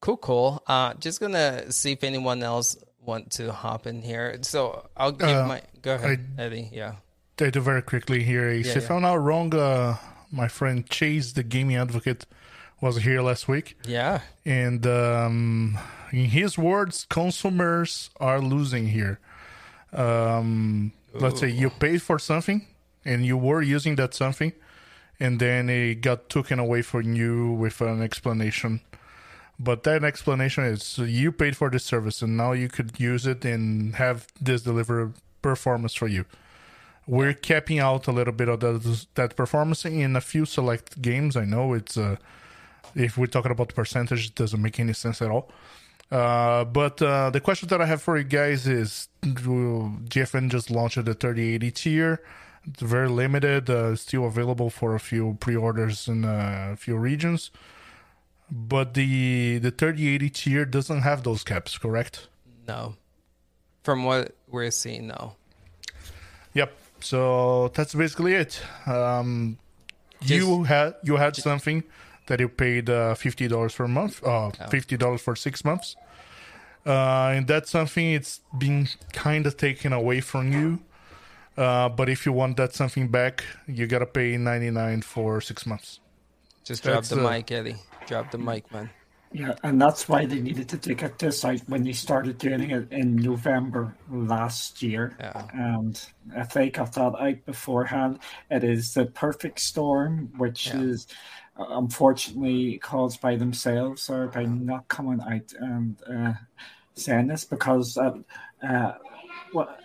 Cool. 0.00 0.16
Cool. 0.18 0.62
Uh, 0.68 0.94
just 0.94 1.20
gonna 1.20 1.72
see 1.72 1.90
if 1.90 2.04
anyone 2.04 2.44
else 2.44 2.76
want 3.04 3.32
to 3.32 3.50
hop 3.50 3.88
in 3.88 4.00
here. 4.00 4.38
So 4.42 4.88
I'll 4.96 5.10
give 5.10 5.28
uh, 5.28 5.48
my 5.48 5.62
go 5.82 5.96
ahead, 5.96 6.24
I, 6.38 6.42
Eddie. 6.42 6.70
Yeah. 6.72 6.94
I 7.40 7.50
do 7.50 7.60
very 7.60 7.82
quickly 7.82 8.22
here. 8.22 8.52
Yeah, 8.52 8.78
if 8.78 8.88
yeah. 8.88 8.94
I'm 8.94 9.02
not 9.02 9.20
wrong, 9.20 9.52
uh, 9.56 9.96
my 10.30 10.46
friend 10.46 10.88
Chase, 10.88 11.32
the 11.32 11.42
gaming 11.42 11.74
advocate 11.74 12.26
was 12.80 12.96
here 12.98 13.22
last 13.22 13.48
week. 13.48 13.76
Yeah. 13.84 14.20
And 14.44 14.86
um, 14.86 15.78
in 16.12 16.26
his 16.26 16.56
words, 16.56 17.06
consumers 17.08 18.10
are 18.18 18.40
losing 18.40 18.88
here. 18.88 19.20
Um, 19.92 20.92
let's 21.14 21.40
say 21.40 21.48
you 21.48 21.70
paid 21.70 22.02
for 22.02 22.18
something 22.18 22.66
and 23.04 23.24
you 23.24 23.36
were 23.36 23.62
using 23.62 23.96
that 23.96 24.14
something, 24.14 24.52
and 25.18 25.40
then 25.40 25.68
it 25.68 25.96
got 25.96 26.28
taken 26.28 26.58
away 26.58 26.82
from 26.82 27.14
you 27.14 27.52
with 27.52 27.80
an 27.80 28.02
explanation. 28.02 28.80
But 29.58 29.82
that 29.82 30.04
explanation 30.04 30.64
is 30.64 30.96
you 30.98 31.32
paid 31.32 31.56
for 31.56 31.68
the 31.68 31.78
service 31.78 32.22
and 32.22 32.36
now 32.36 32.52
you 32.52 32.68
could 32.68 32.98
use 32.98 33.26
it 33.26 33.44
and 33.44 33.94
have 33.96 34.26
this 34.40 34.62
deliver 34.62 35.12
performance 35.42 35.94
for 35.94 36.08
you. 36.08 36.24
We're 37.06 37.34
capping 37.34 37.78
out 37.78 38.06
a 38.06 38.12
little 38.12 38.32
bit 38.32 38.48
of 38.48 38.60
that, 38.60 39.06
that 39.16 39.36
performance 39.36 39.84
in 39.84 40.16
a 40.16 40.20
few 40.20 40.46
select 40.46 41.02
games. 41.02 41.36
I 41.36 41.44
know 41.44 41.74
it's 41.74 41.96
uh, 41.98 42.16
If 42.94 43.16
we're 43.18 43.26
talking 43.26 43.52
about 43.52 43.74
percentage, 43.74 44.28
it 44.28 44.34
doesn't 44.34 44.60
make 44.60 44.78
any 44.80 44.92
sense 44.92 45.22
at 45.22 45.30
all. 45.30 45.50
Uh, 46.10 46.64
but 46.64 47.00
uh, 47.00 47.30
the 47.30 47.40
question 47.40 47.68
that 47.68 47.80
I 47.80 47.86
have 47.86 48.02
for 48.02 48.18
you 48.18 48.24
guys 48.24 48.66
is 48.66 49.08
GFN 49.22 50.50
just 50.50 50.70
launched 50.70 51.04
the 51.04 51.14
3080 51.14 51.70
tier. 51.70 52.20
It's 52.66 52.82
very 52.82 53.08
limited, 53.08 53.70
uh, 53.70 53.96
still 53.96 54.26
available 54.26 54.70
for 54.70 54.94
a 54.94 55.00
few 55.00 55.36
pre 55.40 55.56
orders 55.56 56.08
in 56.08 56.24
uh, 56.24 56.70
a 56.72 56.76
few 56.76 56.96
regions. 56.96 57.50
But 58.50 58.94
the 58.94 59.58
the 59.58 59.70
3080 59.70 60.30
tier 60.30 60.64
doesn't 60.64 61.02
have 61.02 61.22
those 61.22 61.44
caps, 61.44 61.78
correct? 61.78 62.26
No. 62.66 62.96
From 63.84 64.04
what 64.04 64.34
we're 64.48 64.70
seeing, 64.72 65.06
no. 65.06 65.36
Yep. 66.54 66.72
So 67.00 67.68
that's 67.68 67.94
basically 67.94 68.34
it. 68.34 68.60
Um, 68.86 69.56
you 70.22 70.64
had 70.64 70.96
you 71.02 71.16
had 71.16 71.36
something 71.36 71.84
that 72.30 72.38
you 72.38 72.48
paid 72.48 72.88
uh, 72.88 73.14
fifty 73.14 73.48
dollars 73.48 73.74
per 73.74 73.88
month, 73.88 74.22
uh, 74.24 74.50
fifty 74.70 74.96
dollars 74.96 75.20
for 75.20 75.34
six 75.34 75.64
months, 75.64 75.96
uh, 76.86 77.34
and 77.34 77.46
that's 77.48 77.70
something 77.70 78.12
it's 78.12 78.40
been 78.56 78.86
kind 79.12 79.46
of 79.46 79.56
taken 79.56 79.92
away 79.92 80.20
from 80.20 80.52
you. 80.52 80.78
Uh, 81.56 81.88
but 81.88 82.08
if 82.08 82.24
you 82.24 82.32
want 82.32 82.56
that 82.56 82.72
something 82.72 83.08
back, 83.08 83.44
you 83.66 83.86
gotta 83.88 84.06
pay 84.06 84.36
ninety 84.36 84.70
nine 84.70 85.02
for 85.02 85.40
six 85.40 85.66
months. 85.66 85.98
Just 86.64 86.84
drop 86.84 87.04
the 87.04 87.16
mic, 87.16 87.50
Eddie. 87.50 87.76
Drop 88.06 88.30
the 88.30 88.38
mic, 88.38 88.70
man. 88.72 88.88
Yeah, 89.32 89.54
and 89.62 89.80
that's 89.80 90.08
why 90.08 90.26
they 90.26 90.40
needed 90.40 90.68
to 90.70 90.94
get 90.94 91.18
this 91.20 91.44
out 91.44 91.60
when 91.68 91.84
they 91.84 91.92
started 91.92 92.38
doing 92.38 92.68
it 92.70 92.90
in 92.92 93.14
November 93.14 93.94
last 94.10 94.82
year. 94.82 95.16
Yeah. 95.20 95.46
And 95.54 96.00
if 96.34 96.52
they 96.52 96.68
got 96.70 96.92
that 96.94 97.14
out 97.14 97.46
beforehand, 97.46 98.18
it 98.50 98.64
is 98.64 98.94
the 98.94 99.06
perfect 99.06 99.60
storm, 99.60 100.32
which 100.36 100.66
Yeah. 100.66 100.80
is 100.80 101.06
unfortunately 101.68 102.78
caused 102.78 103.20
by 103.20 103.36
themselves 103.36 104.08
or 104.08 104.28
by 104.28 104.44
not 104.44 104.88
coming 104.88 105.20
out 105.20 105.52
and 105.60 105.96
uh, 106.08 106.32
saying 106.94 107.28
this 107.28 107.44
because 107.44 107.96
uh, 107.96 108.12
uh, 108.66 108.94
what. 109.52 109.80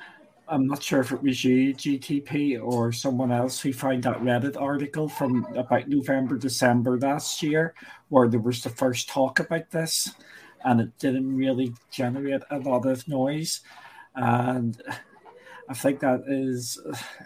I'm 0.47 0.67
not 0.67 0.83
sure 0.83 0.99
if 0.99 1.11
it 1.11 1.23
was 1.23 1.43
you, 1.43 1.73
GTP, 1.73 2.61
or 2.63 2.91
someone 2.91 3.31
else 3.31 3.59
who 3.59 3.73
found 3.73 4.03
that 4.03 4.21
Reddit 4.21 4.61
article 4.61 5.09
from 5.09 5.43
about 5.55 5.87
November, 5.89 6.37
December 6.37 6.99
last 6.99 7.41
year, 7.41 7.73
where 8.09 8.27
there 8.27 8.39
was 8.39 8.61
the 8.61 8.69
first 8.69 9.09
talk 9.09 9.39
about 9.39 9.71
this, 9.71 10.13
and 10.63 10.79
it 10.79 10.95
didn't 10.99 11.35
really 11.35 11.73
generate 11.89 12.43
a 12.51 12.59
lot 12.59 12.85
of 12.85 13.07
noise. 13.07 13.61
And 14.13 14.79
I 15.67 15.73
think 15.73 15.99
that 16.01 16.23
is, 16.27 16.79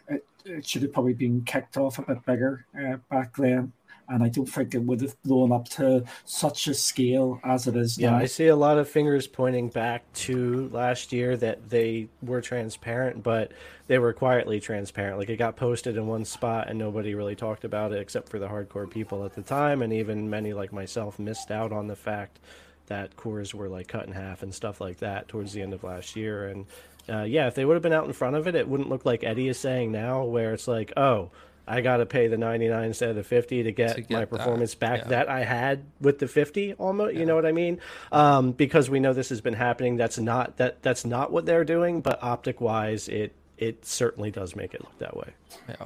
it, 0.07 0.25
it 0.45 0.65
should 0.65 0.83
have 0.83 0.93
probably 0.93 1.13
been 1.13 1.43
kicked 1.43 1.75
off 1.75 1.99
a 1.99 2.03
bit 2.03 2.25
bigger 2.25 2.65
uh, 2.79 2.97
back 3.09 3.35
then. 3.35 3.73
And 4.09 4.23
I 4.23 4.29
don't 4.29 4.47
think 4.47 4.73
it 4.73 4.81
would 4.81 5.01
have 5.01 5.21
blown 5.23 5.51
up 5.51 5.69
to 5.69 6.03
such 6.25 6.67
a 6.67 6.73
scale 6.73 7.39
as 7.43 7.67
it 7.67 7.75
is 7.75 7.97
Yeah, 7.97 8.11
now. 8.11 8.17
I 8.17 8.25
see 8.25 8.47
a 8.47 8.55
lot 8.55 8.79
of 8.79 8.89
fingers 8.89 9.27
pointing 9.27 9.69
back 9.69 10.11
to 10.13 10.67
last 10.73 11.13
year 11.13 11.37
that 11.37 11.69
they 11.69 12.09
were 12.21 12.41
transparent, 12.41 13.21
but 13.21 13.51
they 13.87 13.99
were 13.99 14.13
quietly 14.13 14.59
transparent. 14.59 15.19
Like 15.19 15.29
it 15.29 15.37
got 15.37 15.55
posted 15.55 15.95
in 15.95 16.07
one 16.07 16.25
spot 16.25 16.69
and 16.69 16.79
nobody 16.79 17.13
really 17.13 17.35
talked 17.35 17.63
about 17.63 17.91
it 17.91 17.99
except 17.99 18.29
for 18.29 18.39
the 18.39 18.47
hardcore 18.47 18.89
people 18.89 19.25
at 19.25 19.35
the 19.35 19.43
time, 19.43 19.81
and 19.81 19.93
even 19.93 20.29
many 20.29 20.53
like 20.53 20.73
myself 20.73 21.19
missed 21.19 21.51
out 21.51 21.71
on 21.71 21.87
the 21.87 21.95
fact 21.95 22.39
that 22.87 23.15
cores 23.15 23.53
were 23.53 23.69
like 23.69 23.87
cut 23.87 24.07
in 24.07 24.13
half 24.13 24.41
and 24.41 24.53
stuff 24.53 24.81
like 24.81 24.97
that 24.97 25.27
towards 25.27 25.53
the 25.53 25.61
end 25.61 25.73
of 25.73 25.83
last 25.83 26.15
year. 26.15 26.47
And 26.47 26.65
uh, 27.07 27.23
yeah, 27.23 27.47
if 27.47 27.53
they 27.53 27.63
would 27.63 27.75
have 27.75 27.83
been 27.83 27.93
out 27.93 28.05
in 28.05 28.13
front 28.13 28.35
of 28.35 28.47
it, 28.47 28.55
it 28.55 28.67
wouldn't 28.67 28.89
look 28.89 29.05
like 29.05 29.23
Eddie 29.23 29.49
is 29.49 29.59
saying 29.59 29.91
now, 29.91 30.23
where 30.23 30.53
it's 30.53 30.67
like, 30.67 30.91
oh. 30.97 31.29
I 31.69 31.81
got 31.81 31.97
to 31.97 32.05
pay 32.05 32.27
the 32.27 32.37
99 32.37 32.83
instead 32.83 33.09
of 33.09 33.15
the 33.15 33.23
50 33.23 33.63
to 33.63 33.71
get, 33.71 33.95
To 33.95 34.01
get 34.01 34.09
my 34.09 34.19
that, 34.21 34.29
performance 34.29 34.75
back 34.75 35.01
yeah. 35.01 35.07
that 35.09 35.29
I 35.29 35.43
had 35.43 35.85
with 36.01 36.19
the 36.19 36.27
50 36.27 36.73
almost, 36.73 37.15
you 37.15 37.25
know 37.25 37.35
what 37.35 37.45
I 37.45 37.51
mean? 37.51 37.79
Um, 38.11 38.51
because 38.51 38.89
we 38.89 38.99
know 38.99 39.13
this 39.13 39.29
has 39.29 39.41
been 39.41 39.53
happening. 39.53 39.95
That's 39.95 40.17
not 40.17 40.57
that 40.57 40.81
that's 40.81 41.05
not 41.05 41.31
what 41.31 41.45
they're 41.45 41.65
doing, 41.65 42.01
but 42.01 42.21
optic 42.23 42.59
wise 42.59 43.07
it 43.07 43.35
it 43.57 43.85
certainly 43.85 44.31
does 44.31 44.55
make 44.55 44.73
it 44.73 44.81
look 44.81 44.97
that 44.99 45.15
way. 45.15 45.33
Yeah. 45.67 45.85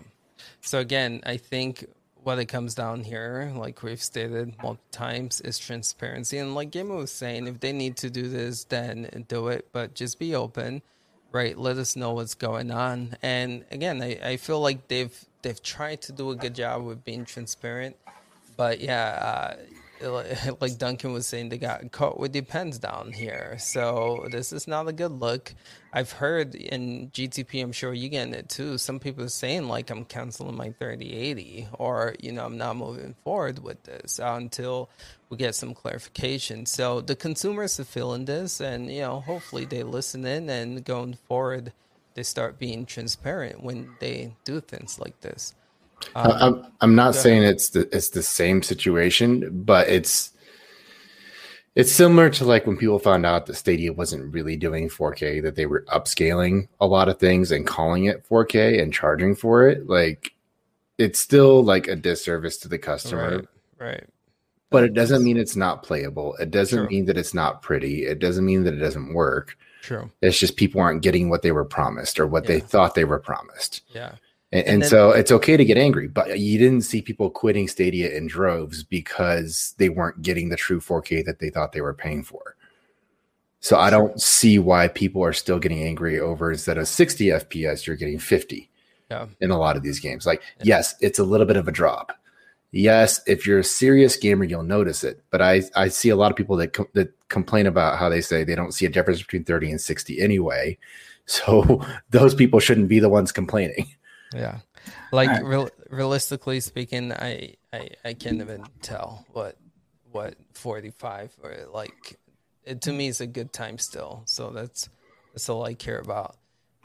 So 0.61 0.79
again, 0.79 1.21
I 1.25 1.37
think 1.37 1.85
what 2.23 2.39
it 2.39 2.45
comes 2.45 2.73
down 2.75 3.03
here, 3.03 3.51
like 3.55 3.83
we've 3.83 4.01
stated 4.01 4.55
multiple 4.61 4.79
times, 4.91 5.41
is 5.41 5.59
transparency. 5.59 6.37
And 6.37 6.55
like 6.55 6.71
Gamer 6.71 6.95
was 6.95 7.11
saying, 7.11 7.47
if 7.47 7.59
they 7.59 7.73
need 7.73 7.97
to 7.97 8.09
do 8.09 8.29
this, 8.29 8.63
then 8.63 9.25
do 9.27 9.49
it. 9.49 9.67
But 9.71 9.93
just 9.93 10.19
be 10.19 10.35
open, 10.35 10.81
right? 11.33 11.57
Let 11.57 11.77
us 11.77 11.97
know 11.97 12.13
what's 12.13 12.35
going 12.35 12.71
on. 12.71 13.17
And 13.21 13.65
again, 13.71 14.01
I, 14.01 14.19
I 14.23 14.37
feel 14.37 14.61
like 14.61 14.87
they've 14.87 15.13
they've 15.41 15.61
tried 15.61 16.01
to 16.03 16.13
do 16.13 16.29
a 16.29 16.35
good 16.35 16.55
job 16.55 16.85
with 16.85 17.03
being 17.03 17.25
transparent. 17.25 17.97
But 18.55 18.79
yeah, 18.79 19.07
uh, 19.21 19.55
like 20.61 20.77
Duncan 20.77 21.13
was 21.13 21.27
saying, 21.27 21.49
they 21.49 21.57
got 21.57 21.91
caught 21.91 22.19
with 22.19 22.33
their 22.33 22.41
pens 22.41 22.79
down 22.79 23.11
here. 23.11 23.57
So 23.59 24.27
this 24.31 24.51
is 24.51 24.67
not 24.67 24.87
a 24.87 24.93
good 24.93 25.11
look. 25.11 25.53
I've 25.91 26.11
heard 26.11 26.55
in 26.55 27.11
GTP, 27.11 27.61
I'm 27.61 27.71
sure 27.71 27.93
you're 27.93 28.09
getting 28.09 28.33
it 28.33 28.49
too. 28.49 28.77
Some 28.77 28.99
people 28.99 29.23
are 29.23 29.29
saying 29.29 29.67
like 29.67 29.89
I'm 29.89 30.05
canceling 30.05 30.55
my 30.55 30.71
3080 30.71 31.67
or, 31.73 32.15
you 32.19 32.31
know, 32.31 32.45
I'm 32.45 32.57
not 32.57 32.75
moving 32.75 33.15
forward 33.23 33.59
with 33.59 33.83
this 33.83 34.19
until 34.21 34.89
we 35.29 35.37
get 35.37 35.55
some 35.55 35.73
clarification. 35.73 36.65
So 36.65 37.01
the 37.01 37.15
consumers 37.15 37.79
are 37.79 37.85
feeling 37.85 38.25
this 38.25 38.59
and, 38.59 38.91
you 38.91 39.01
know, 39.01 39.21
hopefully 39.21 39.65
they 39.65 39.83
listen 39.83 40.25
in 40.25 40.49
and 40.49 40.83
going 40.83 41.17
forward, 41.27 41.71
they 42.15 42.23
start 42.23 42.59
being 42.59 42.85
transparent 42.85 43.63
when 43.63 43.89
they 43.99 44.35
do 44.43 44.59
things 44.59 44.99
like 44.99 45.21
this. 45.21 45.53
I- 46.15 46.21
um, 46.23 46.31
I'm 46.65 46.71
I'm 46.81 46.95
not 46.95 47.15
saying 47.15 47.43
it's 47.43 47.69
the 47.69 47.87
it's 47.95 48.09
the 48.09 48.23
same 48.23 48.61
situation, 48.63 49.49
but 49.63 49.87
it's 49.87 50.31
it's 51.75 51.91
similar 51.91 52.29
to 52.29 52.45
like 52.45 52.67
when 52.67 52.77
people 52.77 52.99
found 52.99 53.25
out 53.25 53.47
that 53.47 53.55
Stadia 53.55 53.91
wasn't 53.91 54.31
really 54.33 54.55
doing 54.55 54.89
4K, 54.89 55.41
that 55.41 55.55
they 55.55 55.65
were 55.65 55.83
upscaling 55.87 56.67
a 56.79 56.85
lot 56.85 57.09
of 57.09 57.17
things 57.19 57.51
and 57.51 57.65
calling 57.65 58.05
it 58.05 58.27
4K 58.29 58.79
and 58.81 58.93
charging 58.93 59.33
for 59.33 59.67
it. 59.67 59.89
Like 59.89 60.33
it's 60.99 61.19
still 61.19 61.63
like 61.63 61.87
a 61.87 61.95
disservice 61.95 62.57
to 62.59 62.67
the 62.67 62.77
customer, 62.77 63.37
Right. 63.79 63.87
Right. 63.87 64.03
but 64.69 64.83
it 64.83 64.93
doesn't 64.93 65.23
mean 65.23 65.37
it's 65.37 65.55
not 65.55 65.81
playable. 65.81 66.35
It 66.35 66.51
doesn't 66.51 66.77
True. 66.77 66.87
mean 66.89 67.05
that 67.05 67.17
it's 67.17 67.33
not 67.33 67.63
pretty. 67.63 68.05
It 68.05 68.19
doesn't 68.19 68.45
mean 68.45 68.63
that 68.65 68.75
it 68.75 68.77
doesn't 68.77 69.13
work. 69.15 69.57
True. 69.81 70.11
It's 70.21 70.37
just 70.39 70.55
people 70.55 70.79
aren't 70.79 71.01
getting 71.01 71.29
what 71.29 71.41
they 71.41 71.51
were 71.51 71.65
promised 71.65 72.19
or 72.19 72.27
what 72.27 72.45
they 72.45 72.59
thought 72.59 72.93
they 72.93 73.03
were 73.03 73.19
promised. 73.19 73.81
Yeah. 73.89 74.13
And, 74.53 74.61
And 74.61 74.67
and 74.75 74.81
then- 74.83 74.89
so 74.89 75.09
it's 75.09 75.31
okay 75.31 75.57
to 75.57 75.65
get 75.65 75.77
angry, 75.77 76.07
but 76.07 76.37
you 76.39 76.57
didn't 76.59 76.81
see 76.83 77.01
people 77.01 77.29
quitting 77.31 77.67
Stadia 77.67 78.15
in 78.15 78.27
droves 78.27 78.83
because 78.83 79.73
they 79.79 79.89
weren't 79.89 80.21
getting 80.21 80.49
the 80.49 80.55
true 80.55 80.79
4K 80.79 81.25
that 81.25 81.39
they 81.39 81.49
thought 81.49 81.71
they 81.71 81.81
were 81.81 81.93
paying 81.93 82.23
for. 82.23 82.55
So 83.59 83.77
I 83.77 83.89
don't 83.89 84.21
see 84.21 84.59
why 84.59 84.89
people 84.89 85.23
are 85.23 85.33
still 85.33 85.57
getting 85.57 85.81
angry 85.83 86.19
over 86.19 86.51
instead 86.51 86.77
of 86.77 86.87
60 86.87 87.27
FPS, 87.31 87.87
you're 87.87 87.95
getting 87.95 88.19
50 88.19 88.69
Yeah. 89.09 89.25
in 89.41 89.49
a 89.51 89.57
lot 89.57 89.75
of 89.75 89.83
these 89.83 89.99
games. 89.99 90.25
Like, 90.25 90.41
yes, 90.61 90.95
it's 91.01 91.17
a 91.17 91.23
little 91.23 91.47
bit 91.47 91.57
of 91.57 91.67
a 91.67 91.71
drop. 91.71 92.11
Yes, 92.71 93.21
if 93.25 93.47
you're 93.47 93.59
a 93.59 93.63
serious 93.63 94.17
gamer, 94.17 94.43
you'll 94.43 94.63
notice 94.63 95.03
it. 95.03 95.21
But 95.29 95.41
I, 95.41 95.61
I 95.75 95.87
see 95.87 96.09
a 96.09 96.15
lot 96.15 96.31
of 96.31 96.37
people 96.37 96.57
that 96.57 96.73
com- 96.73 96.87
that 96.93 97.11
complain 97.29 97.67
about 97.67 97.99
how 97.99 98.09
they 98.09 98.19
say 98.21 98.43
they 98.43 98.55
don't 98.55 98.73
see 98.73 98.85
a 98.85 98.89
difference 98.89 99.21
between 99.21 99.43
30 99.45 99.71
and 99.71 99.81
60 99.81 100.19
anyway. 100.21 100.77
So 101.25 101.81
those 102.09 102.35
people 102.35 102.59
shouldn't 102.59 102.89
be 102.89 102.99
the 102.99 103.07
ones 103.07 103.31
complaining. 103.31 103.87
Yeah. 104.33 104.59
Like 105.11 105.29
Alright. 105.29 105.45
real, 105.45 105.69
realistically 105.89 106.59
speaking, 106.59 107.11
I, 107.13 107.55
I 107.71 107.89
I 108.03 108.13
can't 108.13 108.41
even 108.41 108.63
tell 108.81 109.25
what 109.31 109.57
what 110.11 110.35
45 110.53 111.37
or 111.43 111.55
like 111.73 112.19
it 112.65 112.81
to 112.81 112.93
me 112.93 113.07
is 113.07 113.19
a 113.21 113.27
good 113.27 113.51
time 113.53 113.77
still. 113.77 114.23
So 114.25 114.49
that's 114.49 114.89
that's 115.33 115.49
all 115.49 115.63
I 115.65 115.73
care 115.73 115.99
about. 115.99 116.35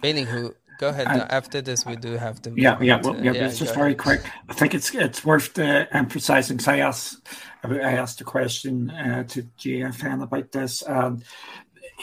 Baiting 0.03 0.27
who 0.27 0.55
go 0.79 0.89
ahead. 0.89 1.09
I- 1.09 1.19
after 1.37 1.61
this 1.61 1.85
we 1.85 1.97
do 1.97 2.13
have 2.17 2.41
to 2.43 2.53
Yeah, 2.57 2.79
yeah, 2.81 3.01
well, 3.03 3.17
yeah. 3.23 3.33
it's 3.33 3.59
just 3.59 3.75
very 3.75 3.89
ahead. 3.89 3.99
quick. 3.99 4.21
I 4.49 4.55
think 4.55 4.75
it's 4.75 4.95
it's 4.95 5.25
worth 5.25 5.59
uh, 5.59 5.87
emphasizing. 5.93 6.59
'cause 6.59 6.69
I 6.69 6.79
asked 6.79 7.27
I 7.65 7.95
asked 7.95 8.21
a 8.21 8.25
question 8.25 8.91
uh, 8.91 9.25
to 9.25 9.43
GFN 9.59 10.23
about 10.23 10.53
this, 10.53 10.83
and 10.83 11.25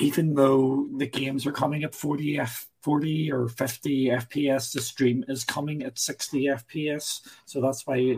even 0.01 0.35
though 0.35 0.87
the 0.97 1.07
games 1.07 1.45
are 1.45 1.53
coming 1.53 1.83
at 1.83 1.95
forty 1.95 2.37
f 2.39 2.67
forty 2.85 3.31
or 3.31 3.47
fifty 3.47 4.05
FPS, 4.05 4.71
the 4.71 4.81
stream 4.81 5.25
is 5.27 5.43
coming 5.43 5.81
at 5.81 5.97
sixty 5.97 6.43
FPS. 6.45 7.21
So 7.45 7.59
that's 7.59 7.85
why 7.87 8.17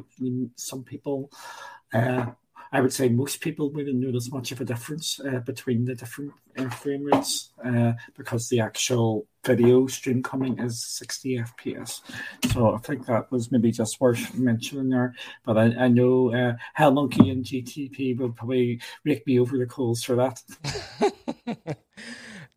some 0.56 0.84
people. 0.84 1.32
Uh, 1.94 2.26
I 2.70 2.82
would 2.82 2.92
say 2.92 3.08
most 3.08 3.40
people 3.40 3.72
wouldn't 3.72 3.98
notice 3.98 4.30
much 4.30 4.52
of 4.52 4.60
a 4.60 4.66
difference 4.66 5.22
uh, 5.22 5.40
between 5.40 5.86
the 5.86 5.96
different 5.96 6.34
uh, 6.58 6.68
frame 6.70 7.06
rates 7.06 7.52
uh, 7.64 7.94
because 8.18 8.50
the 8.50 8.60
actual 8.60 9.26
video 9.46 9.88
stream 9.88 10.22
coming 10.22 10.60
is 10.60 10.84
60 10.84 11.38
FPS. 11.38 12.02
So 12.52 12.76
I 12.76 12.80
think 12.80 13.06
that 13.06 13.32
was 13.32 13.54
maybe 13.54 13.72
just 13.72 14.02
worth 14.02 14.36
mentioning 14.36 14.90
there. 14.90 15.16
But 15.46 15.58
I, 15.58 15.86
I 15.86 15.88
know 15.88 16.34
uh, 16.34 16.56
Hell 16.74 16.92
Monkey 16.92 17.30
and 17.30 17.46
GTP 17.46 18.18
will 18.18 18.32
probably 18.32 18.82
rake 19.06 19.26
me 19.26 19.40
over 19.40 19.58
the 19.58 19.66
coals 19.66 20.04
for 20.04 20.18
that. 20.18 20.42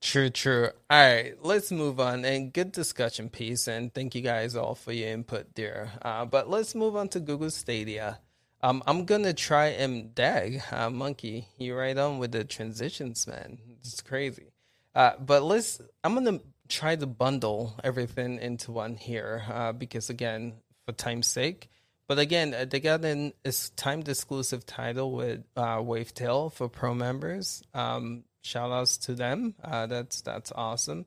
True, 0.00 0.30
true. 0.30 0.70
All 0.88 0.98
right, 0.98 1.34
let's 1.42 1.70
move 1.70 2.00
on. 2.00 2.24
And 2.24 2.52
good 2.52 2.72
discussion 2.72 3.28
piece. 3.28 3.68
And 3.68 3.92
thank 3.92 4.14
you 4.14 4.22
guys 4.22 4.56
all 4.56 4.74
for 4.74 4.92
your 4.92 5.10
input 5.10 5.54
there. 5.54 5.92
Uh, 6.00 6.24
but 6.24 6.48
let's 6.48 6.74
move 6.74 6.96
on 6.96 7.08
to 7.08 7.20
Google 7.20 7.50
Stadia. 7.50 8.18
Um, 8.62 8.82
I'm 8.86 9.04
gonna 9.04 9.32
try 9.32 9.68
and 9.68 10.14
Dag 10.14 10.62
uh, 10.70 10.90
Monkey. 10.90 11.48
You 11.58 11.74
right 11.74 11.96
on 11.96 12.18
with 12.18 12.32
the 12.32 12.44
transitions, 12.44 13.26
man. 13.26 13.58
It's 13.80 14.00
crazy. 14.00 14.52
Uh, 14.94 15.12
but 15.18 15.42
let's. 15.42 15.80
I'm 16.04 16.14
gonna 16.14 16.40
try 16.68 16.96
to 16.96 17.06
bundle 17.06 17.74
everything 17.82 18.38
into 18.38 18.72
one 18.72 18.96
here 18.96 19.44
uh, 19.50 19.72
because 19.72 20.10
again, 20.10 20.54
for 20.84 20.92
time's 20.92 21.26
sake. 21.26 21.68
But 22.06 22.18
again, 22.18 22.54
uh, 22.54 22.64
they 22.64 22.80
got 22.80 23.04
an 23.04 23.32
timed 23.76 24.08
exclusive 24.08 24.66
title 24.66 25.12
with 25.12 25.44
uh, 25.56 25.76
Wavetale 25.76 26.52
for 26.52 26.68
pro 26.68 26.92
members. 26.92 27.62
Um, 27.72 28.24
shout 28.42 28.70
outs 28.70 28.98
to 28.98 29.14
them. 29.14 29.54
Uh, 29.62 29.86
that's 29.86 30.20
that's 30.22 30.52
awesome. 30.52 31.06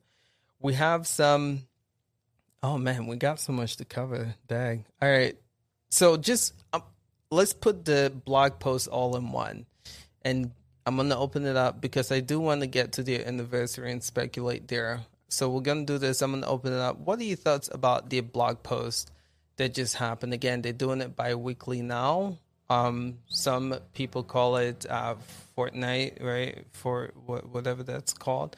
We 0.60 0.74
have 0.74 1.06
some. 1.06 1.62
Oh 2.62 2.78
man, 2.78 3.06
we 3.06 3.16
got 3.16 3.40
so 3.40 3.52
much 3.52 3.76
to 3.76 3.84
cover. 3.84 4.34
Dang. 4.48 4.84
All 5.02 5.10
right. 5.10 5.36
So 5.90 6.16
just 6.16 6.54
um, 6.72 6.82
let's 7.30 7.52
put 7.52 7.84
the 7.84 8.12
blog 8.24 8.58
post 8.58 8.88
all 8.88 9.16
in 9.16 9.32
one, 9.32 9.66
and 10.22 10.50
I'm 10.86 10.96
gonna 10.96 11.18
open 11.18 11.46
it 11.46 11.56
up 11.56 11.80
because 11.80 12.10
I 12.10 12.20
do 12.20 12.40
want 12.40 12.60
to 12.60 12.66
get 12.66 12.92
to 12.92 13.02
the 13.02 13.24
anniversary 13.24 13.92
and 13.92 14.02
speculate 14.02 14.68
there. 14.68 15.00
So 15.28 15.48
we're 15.50 15.60
gonna 15.60 15.84
do 15.84 15.98
this. 15.98 16.22
I'm 16.22 16.32
gonna 16.32 16.46
open 16.46 16.72
it 16.72 16.78
up. 16.80 16.98
What 16.98 17.18
are 17.18 17.24
your 17.24 17.36
thoughts 17.36 17.68
about 17.72 18.10
the 18.10 18.20
blog 18.20 18.62
post 18.62 19.10
that 19.56 19.74
just 19.74 19.96
happened? 19.96 20.32
Again, 20.32 20.62
they're 20.62 20.72
doing 20.72 21.00
it 21.00 21.16
bi-weekly 21.16 21.82
now. 21.82 22.38
Um, 22.74 23.18
some 23.28 23.76
people 23.94 24.24
call 24.24 24.56
it 24.56 24.84
uh, 24.90 25.14
fortnight, 25.54 26.18
right? 26.20 26.66
For 26.72 27.12
wh- 27.26 27.46
whatever 27.54 27.82
that's 27.82 28.12
called, 28.12 28.56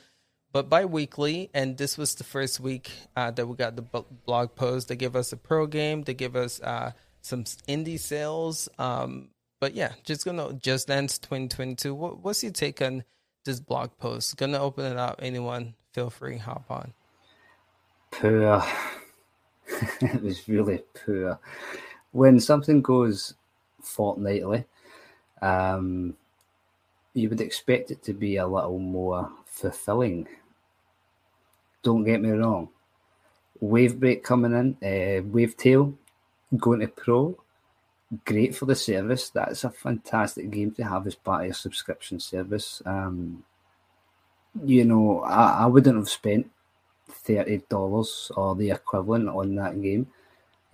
but 0.53 0.69
bi-weekly. 0.71 1.51
And 1.53 1.77
this 1.77 1.99
was 1.99 2.15
the 2.15 2.25
first 2.25 2.61
week 2.61 2.91
uh, 3.15 3.31
that 3.33 3.47
we 3.47 3.57
got 3.57 3.77
the 3.77 3.83
b- 3.83 4.07
blog 4.25 4.55
post. 4.55 4.89
They 4.89 4.97
give 4.97 5.17
us 5.17 5.33
a 5.33 5.37
pro 5.37 5.67
game. 5.67 6.03
They 6.03 6.15
give 6.15 6.35
us 6.37 6.61
uh, 6.61 6.93
some 7.21 7.45
indie 7.69 8.01
sales. 8.01 8.69
Um, 8.79 9.29
but 9.61 9.75
yeah, 9.75 9.93
just 10.05 10.25
gonna 10.25 10.55
just 10.55 10.89
dance 10.89 11.19
2022. 11.19 11.95
What, 11.95 12.25
what's 12.25 12.43
your 12.43 12.53
take 12.53 12.81
on 12.81 13.05
this 13.45 13.61
blog 13.61 13.91
post? 13.99 14.37
Gonna 14.37 14.59
open 14.59 14.85
it 14.87 14.97
up. 14.97 15.21
Anyone, 15.23 15.75
feel 15.93 16.11
free, 16.11 16.39
hop 16.39 16.65
on. 16.71 16.93
Poor. 18.13 18.65
it 20.01 20.23
was 20.23 20.49
really 20.49 20.83
poor. 21.05 21.39
When 22.13 22.41
something 22.41 22.81
goes 22.81 23.35
fortnightly, 23.87 24.65
um, 25.41 26.17
you 27.15 27.29
would 27.29 27.41
expect 27.41 27.91
it 27.91 28.03
to 28.05 28.13
be 28.13 28.37
a 28.37 28.47
little 28.47 28.79
more 28.79 29.31
fulfilling. 29.47 30.29
Don't 31.83 32.05
get 32.05 32.21
me 32.21 32.31
wrong. 32.31 32.69
Wave 33.61 33.99
break 33.99 34.23
coming 34.23 34.53
in, 34.53 34.77
uh, 34.83 35.23
Wavetale 35.23 35.95
going 36.59 36.81
to 36.81 36.89
pro, 36.89 37.39
great 38.25 38.55
for 38.55 38.67
the 38.67 38.75
service. 38.75 39.31
That's 39.31 39.65
a 39.65 39.71
fantastic 39.71 40.51
game 40.51 40.73
to 40.73 40.85
have 40.85 41.07
as 41.07 41.15
part 41.15 41.43
of 41.43 41.47
your 41.47 41.55
subscription 41.55 42.21
service. 42.21 42.83
Um, 42.85 43.45
you 44.65 44.85
know, 44.85 45.21
I, 45.21 45.65
I 45.65 45.67
wouldn't 45.67 45.97
have 45.97 46.09
spent 46.09 46.51
thirty 47.09 47.63
dollars 47.69 48.31
or 48.37 48.55
the 48.55 48.71
equivalent 48.71 49.29
on 49.29 49.55
that 49.57 49.81
game. 49.81 50.09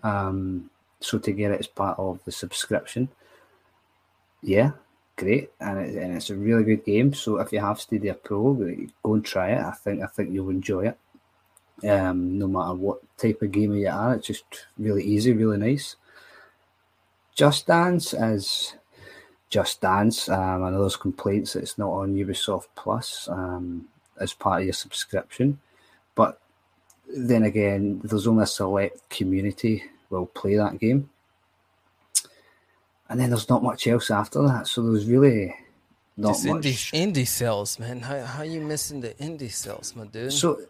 Um, 0.03 0.71
so 1.03 1.19
to 1.19 1.33
get 1.33 1.51
it 1.51 1.61
as 1.61 1.67
part 1.67 1.99
of 1.99 2.25
the 2.25 2.33
subscription, 2.33 3.09
yeah, 4.43 4.73
great, 5.17 5.51
and, 5.61 5.79
it, 5.79 5.95
and 5.97 6.17
it's 6.17 6.31
a 6.31 6.35
really 6.35 6.65
good 6.65 6.85
game. 6.85 7.15
So 7.15 7.39
if 7.39 7.53
you 7.53 7.61
have 7.61 7.81
Stadia 7.81 8.15
Pro, 8.15 8.55
go 9.03 9.15
and 9.15 9.25
try 9.25 9.51
it. 9.51 9.61
I 9.61 9.73
think 9.73 10.03
I 10.03 10.07
think 10.07 10.33
you'll 10.33 10.51
enjoy 10.51 10.89
it. 10.89 10.99
Um, 11.89 12.39
no 12.39 12.47
matter 12.47 12.75
what 12.75 13.01
type 13.17 13.43
of 13.43 13.51
gamer 13.53 13.77
you 13.77 13.89
are, 13.89 14.15
it's 14.15 14.27
just 14.27 14.45
really 14.79 15.03
easy, 15.03 15.33
really 15.33 15.59
nice. 15.59 15.97
Just 17.35 17.67
Dance 17.67 18.13
is 18.15 18.75
Just 19.49 19.81
Dance. 19.81 20.29
Um, 20.29 20.63
I 20.63 20.71
know 20.71 20.81
there's 20.81 20.97
complaints 20.97 21.55
that 21.55 21.63
it's 21.63 21.79
not 21.79 21.91
on 21.91 22.15
Ubisoft 22.15 22.69
Plus 22.77 23.29
um, 23.31 23.87
as 24.21 24.33
part 24.33 24.61
of 24.61 24.67
your 24.67 24.75
subscription, 24.75 25.59
but 26.15 26.41
then 27.09 27.43
again, 27.43 28.01
there's 28.05 28.27
only 28.27 28.45
a 28.45 28.47
select 28.47 29.09
community 29.11 29.85
will 30.19 30.27
play 30.27 30.57
that 30.57 30.79
game, 30.79 31.11
and 33.09 33.19
then 33.19 33.31
there's 33.31 33.49
not 33.49 33.63
much 33.63 33.87
else 33.87 34.11
after 34.11 34.43
that. 34.43 34.69
So 34.69 34.83
there's 34.83 35.07
really 35.07 35.55
not 36.17 36.35
Just 36.35 36.47
much. 36.47 36.63
indie, 36.63 37.13
indie 37.13 37.27
sales, 37.27 37.79
man. 37.79 38.01
How 38.01 38.21
how 38.23 38.43
you 38.43 38.61
missing 38.61 39.01
the 39.01 39.15
indie 39.15 39.51
sales, 39.51 39.97
my 39.97 40.07
dude? 40.07 40.33
So 40.33 40.61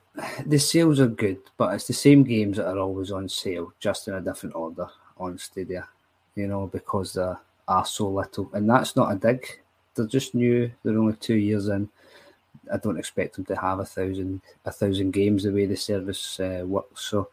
the 0.47 0.59
sales 0.59 1.01
are 1.01 1.09
good, 1.09 1.39
but 1.57 1.75
it's 1.75 1.87
the 1.87 1.93
same 1.93 2.23
games 2.23 2.57
that 2.57 2.69
are 2.69 2.79
always 2.79 3.11
on 3.11 3.29
sale, 3.29 3.73
just 3.81 4.09
in 4.09 4.15
a 4.15 4.21
different 4.21 4.55
order 4.55 4.89
on 5.19 5.39
Stadia. 5.39 5.89
You 6.35 6.47
know, 6.47 6.67
because 6.67 7.13
there 7.15 7.39
are 7.69 7.85
so 7.85 8.09
little, 8.09 8.49
and 8.55 8.69
that's 8.71 8.97
not 8.97 9.13
a 9.13 9.17
dig. 9.17 9.47
They're 9.95 10.07
just 10.07 10.35
new. 10.35 10.71
They're 10.83 10.99
only 10.99 11.17
two 11.17 11.35
years 11.35 11.69
in. 11.69 11.89
I 12.73 12.79
don't 12.79 12.99
expect 12.99 13.35
them 13.37 13.45
to 13.47 13.57
have 13.57 13.81
a 13.81 13.85
thousand 13.85 14.41
a 14.65 14.71
thousand 14.71 15.11
games 15.11 15.43
the 15.43 15.53
way 15.53 15.67
the 15.67 15.77
service 15.77 16.41
uh, 16.41 16.63
works. 16.65 17.03
So, 17.11 17.29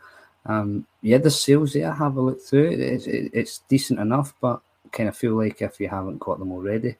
um, 0.49 0.88
yeah, 1.03 1.19
the 1.19 1.30
sales 1.30 1.73
there. 1.73 1.93
Have 1.93 2.17
a 2.17 2.21
look 2.21 2.41
through 2.41 2.71
it. 2.71 2.80
It's, 2.80 3.05
it, 3.05 3.30
it's 3.34 3.59
decent 3.69 3.99
enough, 3.99 4.34
but 4.41 4.61
kind 4.91 5.07
of 5.07 5.15
feel 5.15 5.35
like 5.35 5.61
if 5.61 5.80
you 5.80 5.88
haven't 5.88 6.19
got 6.19 6.39
them 6.39 6.51
already, 6.51 6.95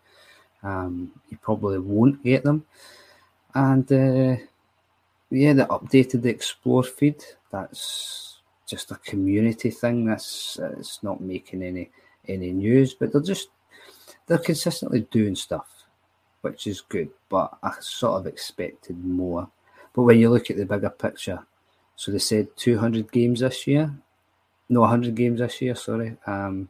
um, 0.62 1.12
you 1.30 1.38
probably 1.42 1.80
won't 1.80 2.24
get 2.24 2.44
them. 2.44 2.64
And 3.56 3.92
uh, 3.92 4.38
yeah, 5.32 5.54
the 5.54 5.66
updated 5.66 6.26
Explore 6.26 6.84
feed. 6.84 7.24
That's 7.52 8.38
just 8.68 8.92
a 8.92 8.96
community 8.98 9.72
thing. 9.72 10.06
That's 10.06 10.60
it's 10.78 11.02
not 11.02 11.20
making 11.20 11.64
any 11.64 11.90
any 12.28 12.52
news, 12.52 12.94
but 12.94 13.12
they're 13.12 13.22
just 13.22 13.50
they're 14.28 14.38
consistently 14.38 15.08
doing 15.10 15.36
stuff, 15.36 15.86
which 16.42 16.68
is 16.68 16.82
good. 16.82 17.10
But 17.30 17.58
I 17.64 17.74
sort 17.80 18.20
of 18.20 18.28
expected 18.28 19.04
more. 19.04 19.50
But 19.94 20.04
when 20.04 20.20
you 20.20 20.30
look 20.30 20.52
at 20.52 20.58
the 20.58 20.68
bigger 20.68 20.92
picture, 20.92 21.44
so 22.00 22.14
they 22.14 22.20
said 22.20 22.48
200 22.56 23.12
games 23.12 23.42
this 23.42 23.68
year, 23.68 23.94
no 24.70 24.80
100 24.80 25.16
games 25.16 25.40
this 25.42 25.62
year. 25.62 25.76
Sorry, 25.76 26.16
um, 26.26 26.70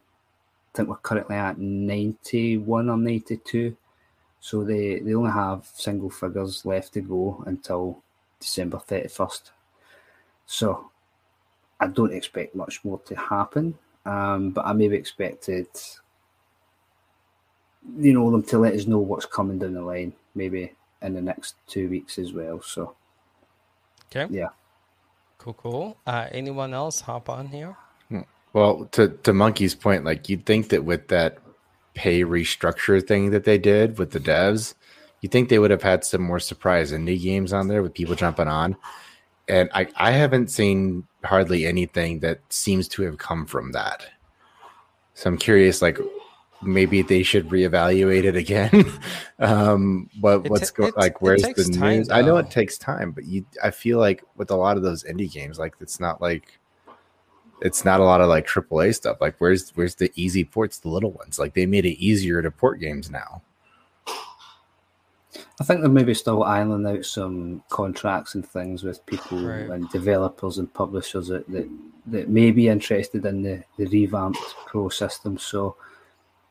I 0.73 0.75
think 0.77 0.89
we're 0.89 0.95
currently 0.95 1.35
at 1.35 1.59
91 1.59 2.89
or 2.89 2.97
92. 2.97 3.77
So 4.39 4.63
they, 4.63 5.01
they 5.01 5.13
only 5.13 5.29
have 5.29 5.69
single 5.71 6.09
figures 6.09 6.65
left 6.65 6.93
to 6.93 7.01
go 7.01 7.43
until 7.45 8.01
December 8.39 8.77
31st. 8.79 9.51
So 10.47 10.89
I 11.79 11.85
don't 11.85 12.11
expect 12.11 12.55
much 12.55 12.83
more 12.83 12.97
to 12.97 13.15
happen. 13.15 13.77
Um, 14.07 14.49
but 14.49 14.65
I 14.65 14.73
maybe 14.73 14.95
expected, 14.95 15.67
you 17.99 18.13
know, 18.13 18.31
them 18.31 18.41
to 18.45 18.57
let 18.57 18.73
us 18.73 18.87
know 18.87 18.97
what's 18.97 19.27
coming 19.27 19.59
down 19.59 19.75
the 19.75 19.83
line, 19.83 20.13
maybe 20.33 20.73
in 21.03 21.13
the 21.13 21.21
next 21.21 21.53
two 21.67 21.87
weeks 21.87 22.17
as 22.17 22.33
well. 22.33 22.63
So, 22.63 22.95
okay, 24.07 24.25
yeah, 24.33 24.49
cool, 25.39 25.53
cool. 25.53 25.97
Uh, 26.05 26.27
anyone 26.31 26.73
else 26.75 27.01
hop 27.01 27.29
on 27.29 27.47
here? 27.47 27.75
Well, 28.53 28.85
to 28.93 29.09
to 29.09 29.33
Monkey's 29.33 29.75
point, 29.75 30.05
like 30.05 30.27
you'd 30.27 30.45
think 30.45 30.69
that 30.69 30.83
with 30.83 31.07
that 31.09 31.37
pay 31.93 32.23
restructure 32.23 33.05
thing 33.05 33.31
that 33.31 33.43
they 33.43 33.57
did 33.57 33.97
with 33.99 34.11
the 34.11 34.19
devs, 34.19 34.73
you 35.21 35.29
think 35.29 35.49
they 35.49 35.59
would 35.59 35.71
have 35.71 35.83
had 35.83 36.03
some 36.03 36.21
more 36.21 36.39
surprise 36.39 36.91
indie 36.91 37.21
games 37.21 37.53
on 37.53 37.67
there 37.67 37.83
with 37.83 37.93
people 37.93 38.15
jumping 38.15 38.47
on. 38.47 38.75
And 39.47 39.69
I, 39.73 39.87
I 39.95 40.11
haven't 40.11 40.51
seen 40.51 41.05
hardly 41.23 41.65
anything 41.65 42.19
that 42.19 42.39
seems 42.49 42.87
to 42.89 43.03
have 43.03 43.17
come 43.17 43.45
from 43.45 43.71
that. 43.73 44.07
So 45.13 45.29
I'm 45.29 45.37
curious, 45.37 45.81
like 45.81 45.99
maybe 46.61 47.01
they 47.01 47.23
should 47.23 47.49
reevaluate 47.49 48.23
it 48.23 48.35
again. 48.35 48.85
um, 49.39 50.09
but 50.21 50.45
It 50.45 50.51
what's 50.51 50.71
ta- 50.71 50.75
going 50.77 50.93
like? 50.97 51.21
Where's 51.21 51.41
takes 51.41 51.67
the 51.67 51.73
time, 51.77 51.97
news? 51.97 52.09
I 52.09 52.21
know 52.21 52.37
it 52.37 52.51
takes 52.51 52.77
time, 52.77 53.11
but 53.11 53.25
you, 53.25 53.45
I 53.63 53.71
feel 53.71 53.99
like 53.99 54.23
with 54.35 54.51
a 54.51 54.55
lot 54.55 54.77
of 54.77 54.83
those 54.83 55.03
indie 55.03 55.31
games, 55.31 55.59
like 55.59 55.75
it's 55.79 55.99
not 55.99 56.21
like 56.21 56.59
it's 57.61 57.83
not 57.83 57.99
a 57.99 58.03
lot 58.03 58.21
of 58.21 58.29
like 58.29 58.47
AAA 58.47 58.95
stuff. 58.95 59.17
Like 59.19 59.35
where's 59.39 59.71
where's 59.75 59.95
the 59.95 60.11
easy 60.15 60.43
ports, 60.43 60.79
the 60.79 60.89
little 60.89 61.11
ones? 61.11 61.39
Like 61.39 61.53
they 61.53 61.65
made 61.65 61.85
it 61.85 62.01
easier 62.01 62.41
to 62.41 62.51
port 62.51 62.79
games 62.79 63.09
now. 63.09 63.41
I 65.61 65.63
think 65.63 65.81
they're 65.81 65.89
maybe 65.89 66.13
still 66.13 66.43
ironing 66.43 66.87
out 66.87 67.05
some 67.05 67.63
contracts 67.69 68.33
and 68.33 68.47
things 68.47 68.83
with 68.83 69.05
people 69.05 69.39
Right. 69.43 69.69
and 69.69 69.89
developers 69.89 70.57
and 70.57 70.73
publishers 70.73 71.27
that, 71.27 71.47
that, 71.51 71.69
that 72.07 72.29
may 72.29 72.51
be 72.51 72.69
interested 72.69 73.25
in 73.25 73.43
the, 73.43 73.63
the 73.77 73.85
revamped 73.87 74.39
pro 74.65 74.87
system. 74.89 75.37
So, 75.37 75.75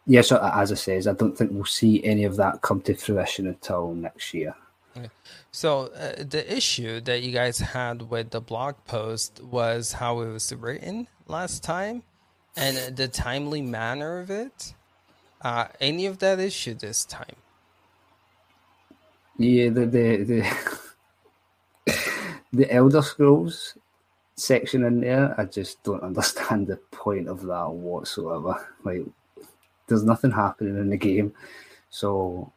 yes, 0.08 0.32
as 0.32 0.72
I 0.72 0.74
says, 0.74 1.06
I 1.06 1.12
don't 1.12 1.36
think 1.36 1.52
we'll 1.52 1.64
see 1.64 2.02
any 2.02 2.24
of 2.24 2.36
that 2.36 2.62
come 2.62 2.80
to 2.82 2.94
fruition 2.94 3.46
until 3.46 3.94
next 3.94 4.34
year. 4.34 4.54
So 5.52 5.92
uh, 5.94 6.24
the 6.24 6.44
issue 6.52 7.00
that 7.02 7.22
you 7.22 7.32
guys 7.32 7.58
had 7.58 8.10
with 8.10 8.30
the 8.30 8.40
blog 8.40 8.74
post 8.86 9.40
was 9.42 9.92
how 9.92 10.20
it 10.20 10.32
was 10.32 10.52
written 10.52 11.06
last 11.26 11.62
time, 11.62 12.02
and 12.56 12.96
the 12.96 13.06
timely 13.06 13.62
manner 13.62 14.18
of 14.18 14.30
it. 14.30 14.74
Uh, 15.40 15.66
any 15.80 16.06
of 16.06 16.18
that 16.18 16.40
issue 16.40 16.74
this 16.74 17.04
time? 17.04 17.36
Yeah, 19.36 19.68
the 19.68 19.86
the 19.86 20.24
the, 20.24 20.42
the 22.52 22.72
Elder 22.74 23.02
Scrolls 23.02 23.78
section 24.34 24.84
in 24.84 25.00
there, 25.00 25.34
I 25.38 25.44
just 25.44 25.82
don't 25.82 26.02
understand 26.02 26.66
the 26.66 26.76
point 26.90 27.28
of 27.28 27.42
that 27.46 27.70
whatsoever. 27.70 28.66
Like, 28.84 29.04
there's 29.88 30.04
nothing 30.04 30.30
happening 30.30 30.76
in 30.76 30.90
the 30.90 30.96
game. 30.96 31.34
So, 31.90 32.52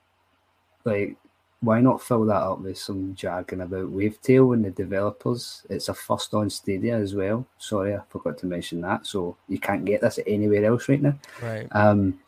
like, 0.86 1.16
why 1.62 1.80
not 1.80 2.02
fill 2.02 2.26
that 2.26 2.41
up 2.41 2.60
with 2.60 2.78
some 2.78 3.14
jargon 3.16 3.62
about 3.62 3.94
Wavetale 3.94 4.53
and 4.53 4.66
the 4.66 4.72
developers? 4.72 5.66
It's 5.70 5.90
a 5.90 5.94
first 5.94 6.34
on 6.34 6.49
Stadia 6.49 6.98
as 6.98 7.14
well. 7.14 7.45
Sorry, 7.60 7.95
I 7.95 8.02
forgot 8.10 8.38
to 8.40 8.48
mention 8.48 8.82
that. 8.82 9.06
So 9.06 9.38
you 9.48 9.60
can't 9.60 9.86
get 9.86 10.02
this 10.02 10.20
anywhere 10.26 10.66
else 10.66 10.90
right 10.90 11.02
now. 11.02 11.18
Right. 11.41 11.68
Um, 11.72 12.20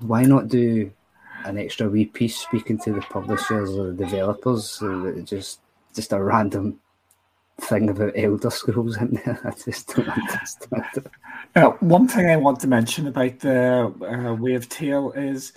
why 0.00 0.24
not 0.24 0.48
do 0.48 0.90
an 1.44 1.58
extra 1.58 1.88
wee 1.88 2.06
piece 2.06 2.36
speaking 2.36 2.78
to 2.78 2.92
the 2.92 3.02
publishers 3.02 3.70
or 3.70 3.92
the 3.92 4.04
developers? 4.04 4.68
So 4.68 5.12
just 5.22 5.60
just 5.94 6.12
a 6.12 6.22
random 6.22 6.80
thing 7.60 7.88
about 7.90 8.12
Elder 8.16 8.50
Scrolls 8.50 8.96
in 8.96 9.12
there. 9.24 9.40
I 9.44 9.50
just 9.50 9.88
don't 9.94 10.08
understand 10.08 10.84
it. 10.96 11.06
Uh, 11.56 11.70
one 11.80 12.06
thing 12.08 12.28
I 12.30 12.36
want 12.36 12.60
to 12.60 12.68
mention 12.68 13.06
about 13.08 13.40
the 13.40 13.86
uh, 14.02 14.36
Wavetale 14.36 15.16
is 15.16 15.52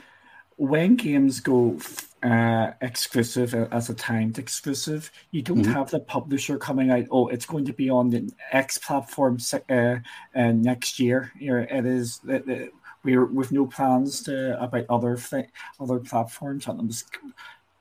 when 0.58 0.96
games 0.96 1.40
go 1.40 1.78
uh, 2.24 2.72
exclusive 2.82 3.54
uh, 3.54 3.68
as 3.72 3.90
a 3.90 3.94
timed 3.94 4.40
exclusive, 4.40 5.12
you 5.32 5.42
don't 5.42 5.64
Mhm. 5.66 5.74
have 5.74 5.90
the 5.92 6.00
publisher 6.00 6.58
coming 6.58 6.90
out. 6.90 7.06
Oh, 7.12 7.28
it's 7.28 7.46
going 7.46 7.66
to 7.66 7.74
be 7.74 7.90
on 7.90 8.10
the 8.10 8.32
X 8.52 8.78
platform 8.78 9.38
uh, 9.70 9.98
uh, 10.36 10.52
next 10.52 11.00
year. 11.00 11.32
You 11.38 11.52
know, 11.54 11.66
it 11.70 11.86
is. 11.86 12.22
It, 12.28 12.48
it, 12.48 12.74
we're 13.04 13.26
with 13.26 13.52
no 13.52 13.66
plans 13.68 14.24
to 14.24 14.62
about 14.64 14.86
other 14.90 15.18
thi- 15.18 15.50
other 15.82 16.00
platforms. 16.00 16.68
And 16.68 17.04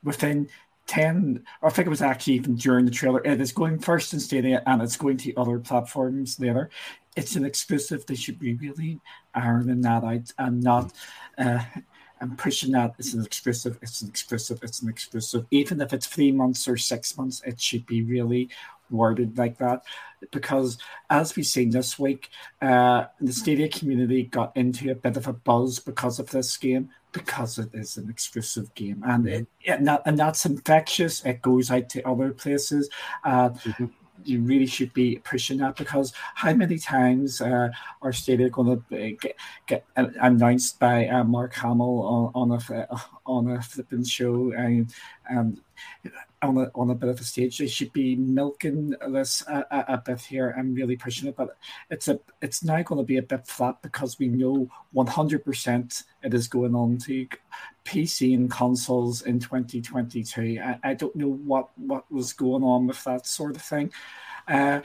within 0.03 0.49
ten. 0.93 1.45
I 1.63 1.71
think 1.71 1.87
it 1.87 1.97
was 1.97 2.03
actually 2.03 2.35
even 2.35 2.57
during 2.57 2.85
the 2.85 2.91
trailer. 2.91 3.23
It 3.25 3.41
is 3.41 3.53
going 3.53 3.79
first 3.79 4.13
in 4.13 4.21
Stadia, 4.21 4.63
and 4.67 4.83
it's 4.83 4.97
going 4.97 5.17
to 5.19 5.35
other 5.37 5.59
platforms 5.59 6.39
later. 6.39 6.69
It's 7.17 7.37
an 7.37 7.45
exclusive. 7.45 8.05
They 8.05 8.15
should 8.15 8.39
be 8.39 8.55
really 8.55 9.01
ironing 9.35 9.83
that 9.83 10.05
out 10.05 10.33
and 10.39 10.63
not. 10.63 10.93
Uh, 11.39 11.65
and 12.21 12.39
pushing 12.39 12.71
that 12.71 12.95
it's 13.01 13.15
an 13.15 13.25
exclusive, 13.25 13.77
it's 13.83 14.01
an 14.03 14.09
exclusive, 14.09 14.61
it's 14.63 14.81
an 14.83 14.89
exclusive. 14.89 15.45
Even 15.51 15.81
if 15.81 15.93
it's 15.93 16.07
three 16.07 16.31
months 16.31 16.69
or 16.69 16.77
six 16.77 17.17
months, 17.19 17.43
it 17.45 17.61
should 17.61 17.85
be 17.85 18.03
really 18.03 18.49
worded 18.93 19.39
like 19.39 19.59
that. 19.59 19.83
Because 20.31 20.79
as 21.11 21.35
we've 21.35 21.47
seen 21.47 21.71
this 21.71 21.99
week, 21.99 22.31
uh, 22.61 23.07
the 23.21 23.33
Stadia 23.33 23.69
community 23.69 24.25
got 24.25 24.57
into 24.57 24.91
a 24.91 24.95
bit 24.95 25.17
of 25.17 25.27
a 25.27 25.33
buzz 25.33 25.79
because 25.81 26.21
of 26.21 26.31
this 26.31 26.57
game, 26.57 26.91
because 27.13 27.59
it 27.59 27.71
is 27.75 27.97
an 27.97 28.09
exclusive 28.09 28.73
game, 28.75 29.03
and 29.05 29.27
it, 29.27 29.47
and, 29.67 29.87
that, 29.89 30.03
and 30.07 30.19
that's 30.19 30.47
infectious. 30.47 31.25
It 31.25 31.43
goes 31.43 31.71
out 31.71 31.89
to 31.91 32.09
other 32.09 32.33
places. 32.33 32.89
Uh, 33.25 33.51
you 34.25 34.41
really 34.41 34.67
should 34.67 34.93
be 34.93 35.21
pushing 35.25 35.59
that 35.59 35.77
because 35.77 36.13
how 36.35 36.53
many 36.53 36.79
times 36.79 37.41
uh, 37.41 37.69
are 38.03 38.13
Stadia 38.13 38.51
going 38.51 38.83
to 38.91 39.13
get, 39.13 39.37
get 39.67 39.85
announced 39.97 40.79
by 40.79 41.07
uh, 41.09 41.25
Mark 41.25 41.55
Hamill 41.55 42.33
on, 42.35 42.53
on 42.53 42.61
a 42.61 43.01
on 43.27 43.51
a 43.51 43.63
flipping 43.63 44.05
show 44.05 44.53
and 44.53 44.93
and 45.29 45.61
on 46.43 46.59
a 46.59 46.71
on 46.75 46.91
a 46.91 46.95
bit 46.95 47.09
of 47.09 47.21
a 47.21 47.25
stage? 47.25 47.59
They 47.59 47.67
should 47.67 47.93
be 47.93 48.17
milking 48.17 48.95
this 49.09 49.43
a, 49.49 49.65
a, 49.71 49.85
a 49.95 49.99
bit 49.99 50.21
here 50.21 50.51
and 50.51 50.77
really 50.77 50.97
pushing 50.97 51.29
it, 51.29 51.37
but 51.37 51.57
it's 51.91 52.09
a 52.09 52.19
it's 52.41 52.65
now 52.65 52.83
going 52.83 53.01
to 53.01 53.07
be 53.07 53.19
a 53.19 53.23
bit 53.23 53.47
flat 53.47 53.81
because 53.83 54.19
we 54.19 54.29
know 54.29 54.69
one 54.93 55.07
hundred 55.07 55.45
percent 55.45 56.05
it 56.23 56.35
is 56.35 56.49
going 56.49 56.75
on 56.75 56.99
to 56.99 57.27
PC 57.85 58.35
and 58.35 58.51
consoles 58.51 59.23
in 59.23 59.41
2022. 59.41 60.61
I, 60.63 60.79
I 60.91 60.95
don't 60.95 61.17
know 61.17 61.29
what, 61.31 61.71
what 61.77 62.11
was 62.13 62.33
going 62.33 62.63
on 62.63 62.87
with 62.87 63.03
that 63.05 63.27
sort 63.27 63.57
of 63.57 63.63
thing. 63.63 63.93
Uh, 64.49 64.81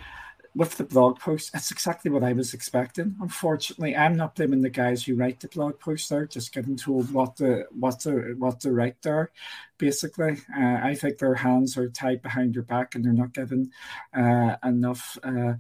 with 0.58 0.76
the 0.76 0.84
blog 0.84 1.20
post, 1.20 1.52
it's 1.54 1.70
exactly 1.70 2.10
what 2.10 2.24
I 2.24 2.34
was 2.34 2.56
expecting. 2.56 3.16
Unfortunately, 3.22 3.96
I'm 3.96 4.18
not 4.18 4.34
blaming 4.34 4.62
the 4.62 4.72
guys 4.72 5.04
who 5.04 5.16
write 5.16 5.40
the 5.40 5.48
blog 5.48 5.80
post. 5.80 6.10
They're 6.10 6.26
just 6.26 6.52
getting 6.52 6.76
told 6.76 7.14
what 7.14 7.36
to 7.38 7.66
what 7.72 8.00
to 8.02 8.36
what 8.40 8.60
to 8.62 8.72
write 8.72 9.00
there. 9.04 9.32
Basically, 9.78 10.38
uh, 10.58 10.80
I 10.84 10.96
think 10.96 11.20
their 11.20 11.36
hands 11.36 11.78
are 11.78 11.90
tied 11.90 12.24
behind 12.24 12.56
their 12.56 12.64
back 12.64 12.96
and 12.96 13.06
they're 13.06 13.14
not 13.14 13.34
given 13.34 13.72
uh, 14.16 14.56
enough. 14.64 15.18
Uh, 15.22 15.54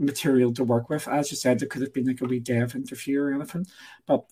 material 0.00 0.52
to 0.54 0.64
work 0.64 0.88
with. 0.88 1.06
As 1.06 1.30
you 1.30 1.36
said, 1.36 1.58
there 1.58 1.68
could 1.68 1.82
have 1.82 1.92
been 1.92 2.06
like 2.06 2.20
a 2.20 2.24
wee 2.24 2.40
dev 2.40 2.74
interview 2.74 3.20
or 3.20 3.32
anything. 3.32 3.66
But 4.06 4.24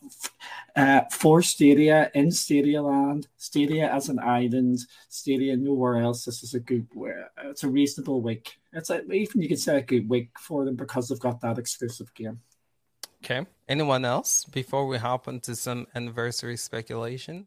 uh, 0.75 1.03
for 1.13 1.43
Stadia, 1.43 2.11
in 2.15 2.31
Stadia 2.31 2.83
land, 2.83 3.29
Stadia 3.37 3.93
as 3.93 4.09
an 4.09 4.19
island, 4.19 4.81
Stadia 5.09 5.57
nowhere 5.57 5.99
else, 5.99 6.25
this 6.25 6.43
is 6.43 6.55
a 6.55 6.61
good, 6.61 6.87
it's 7.45 7.65
a 7.65 7.69
reasonable 7.69 8.23
week. 8.23 8.59
It's 8.73 8.91
a, 8.91 9.03
even 9.11 9.43
you 9.43 9.49
could 9.49 9.61
say 9.61 9.79
a 9.79 9.83
good 9.83 10.09
week 10.09 10.31
for 10.39 10.65
them 10.65 10.77
because 10.77 11.09
they've 11.09 11.19
got 11.19 11.41
that 11.43 11.59
exclusive 11.59 12.13
game. 12.15 12.41
Okay. 13.25 13.47
Anyone 13.69 14.05
else 14.05 14.45
before 14.45 14.87
we 14.87 14.97
hop 14.97 15.29
into 15.29 15.55
some 15.57 15.87
anniversary 15.95 16.57
speculation? 16.57 17.47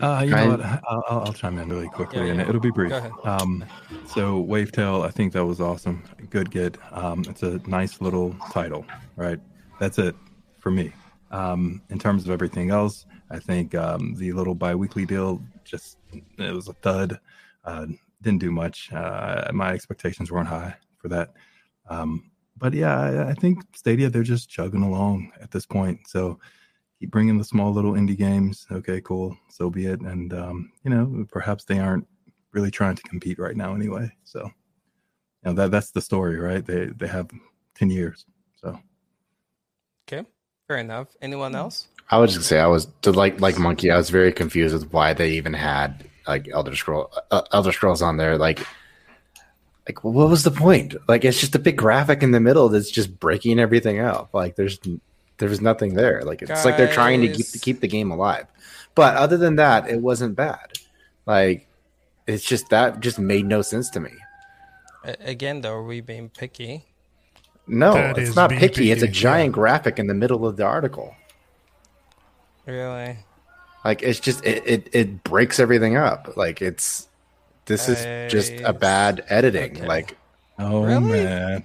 Uh, 0.00 0.24
you 0.26 0.34
I- 0.34 0.44
know 0.44 0.50
what? 0.50 0.60
I'll, 0.64 1.04
I'll, 1.08 1.20
I'll 1.26 1.32
chime 1.32 1.58
in 1.58 1.68
really 1.68 1.88
quickly, 1.88 2.26
Yeah, 2.26 2.32
and 2.32 2.40
it'll 2.40 2.60
be 2.60 2.70
brief. 2.70 2.92
Um, 3.24 3.64
so 4.06 4.42
Wavetale, 4.44 5.04
I 5.06 5.10
think 5.10 5.32
that 5.34 5.44
was 5.44 5.60
awesome. 5.60 6.02
Good 6.30 6.50
get. 6.50 6.76
Um, 6.92 7.24
it's 7.28 7.42
a 7.42 7.58
nice 7.68 8.00
little 8.00 8.34
title, 8.52 8.84
right? 9.16 9.38
That's 9.78 9.98
it 9.98 10.14
for 10.58 10.70
me. 10.70 10.92
Um, 11.30 11.82
in 11.90 11.98
terms 11.98 12.24
of 12.24 12.30
everything 12.30 12.70
else, 12.70 13.06
I 13.30 13.38
think 13.38 13.74
um, 13.74 14.14
the 14.16 14.32
little 14.32 14.54
bi-weekly 14.54 15.06
deal 15.06 15.42
just 15.64 15.98
it 16.38 16.52
was 16.52 16.68
a 16.68 16.72
thud. 16.74 17.20
Uh, 17.64 17.86
didn't 18.22 18.40
do 18.40 18.50
much. 18.50 18.92
Uh, 18.92 19.50
my 19.52 19.72
expectations 19.72 20.30
weren't 20.32 20.48
high 20.48 20.74
for 20.98 21.08
that. 21.08 21.32
Um, 21.88 22.30
but 22.56 22.74
yeah, 22.74 22.98
I, 22.98 23.30
I 23.30 23.34
think 23.34 23.62
Stadia 23.74 24.10
they're 24.10 24.22
just 24.22 24.50
chugging 24.50 24.82
along 24.82 25.32
at 25.40 25.50
this 25.50 25.66
point. 25.66 26.00
So 26.06 26.38
keep 27.00 27.10
bringing 27.10 27.38
the 27.38 27.44
small 27.44 27.72
little 27.72 27.92
indie 27.92 28.16
games. 28.16 28.66
Okay, 28.70 29.00
cool. 29.00 29.36
So 29.48 29.70
be 29.70 29.86
it. 29.86 30.00
And 30.00 30.32
um, 30.32 30.72
you 30.84 30.90
know, 30.90 31.26
perhaps 31.30 31.64
they 31.64 31.78
aren't 31.78 32.06
really 32.52 32.70
trying 32.70 32.94
to 32.96 33.02
compete 33.02 33.38
right 33.38 33.56
now 33.56 33.74
anyway. 33.74 34.12
So 34.24 34.44
you 34.44 34.52
know 35.44 35.52
that 35.54 35.70
that's 35.70 35.90
the 35.90 36.00
story, 36.00 36.38
right? 36.38 36.64
They 36.64 36.86
they 36.86 37.08
have 37.08 37.30
ten 37.74 37.90
years. 37.90 38.26
So 38.60 38.78
Okay. 40.08 40.28
Fair 40.68 40.78
enough. 40.78 41.08
Anyone 41.22 41.54
else? 41.54 41.88
I 42.10 42.18
was 42.18 42.30
just 42.30 42.38
gonna 42.38 42.48
say 42.48 42.60
I 42.60 42.66
was 42.66 42.88
like 43.04 43.40
like 43.40 43.58
Monkey. 43.58 43.90
I 43.90 43.96
was 43.96 44.10
very 44.10 44.32
confused 44.32 44.74
with 44.74 44.92
why 44.92 45.14
they 45.14 45.30
even 45.30 45.54
had 45.54 46.04
like 46.26 46.48
Elder 46.48 46.76
Scroll 46.76 47.10
uh, 47.30 47.42
Elder 47.52 47.72
Scrolls 47.72 48.02
on 48.02 48.16
there. 48.16 48.36
Like, 48.36 48.60
like 49.86 50.04
what 50.04 50.28
was 50.28 50.42
the 50.42 50.50
point? 50.50 50.94
Like, 51.08 51.24
it's 51.24 51.40
just 51.40 51.54
a 51.54 51.58
big 51.58 51.76
graphic 51.76 52.22
in 52.22 52.32
the 52.32 52.40
middle 52.40 52.68
that's 52.68 52.90
just 52.90 53.18
breaking 53.18 53.58
everything 53.58 54.00
up. 54.00 54.30
Like, 54.34 54.56
there's 54.56 54.78
there's 55.40 55.60
nothing 55.60 55.94
there. 55.94 56.22
Like, 56.22 56.42
it's 56.42 56.64
like 56.64 56.76
they're 56.76 56.92
trying 56.92 57.22
to 57.22 57.28
keep 57.28 57.46
to 57.48 57.58
keep 57.58 57.80
the 57.80 57.88
game 57.88 58.10
alive. 58.12 58.46
But 58.94 59.16
other 59.16 59.36
than 59.36 59.56
that, 59.56 59.90
it 59.90 60.00
wasn't 60.00 60.36
bad. 60.36 60.78
Like, 61.26 61.66
it's 62.26 62.44
just 62.44 62.68
that 62.70 63.00
just 63.00 63.18
made 63.18 63.46
no 63.46 63.62
sense 63.62 63.90
to 63.90 64.00
me. 64.00 64.12
Again, 65.20 65.62
though, 65.62 65.72
are 65.72 65.82
we 65.82 66.00
being 66.00 66.28
picky? 66.28 66.86
No, 67.66 67.94
That 67.94 68.18
it's 68.18 68.30
is 68.30 68.36
not 68.36 68.50
being 68.50 68.60
picky. 68.60 68.90
It's 68.90 69.02
a 69.02 69.06
picky, 69.06 69.18
giant 69.18 69.52
yeah. 69.52 69.54
graphic 69.54 69.98
in 69.98 70.06
the 70.06 70.14
middle 70.14 70.46
of 70.46 70.56
the 70.56 70.64
article. 70.64 71.14
Really? 72.66 73.18
Like 73.84 74.02
it's 74.02 74.20
just 74.20 74.44
it, 74.44 74.62
it 74.66 74.88
it 74.92 75.24
breaks 75.24 75.58
everything 75.58 75.96
up. 75.96 76.36
Like 76.36 76.60
it's 76.60 77.08
this 77.64 77.88
is 77.88 78.30
just 78.30 78.52
a 78.64 78.72
bad 78.72 79.24
editing. 79.28 79.78
Okay. 79.78 79.86
Like 79.86 80.16
oh 80.60 80.82
Really? 80.84 81.24
man, 81.24 81.64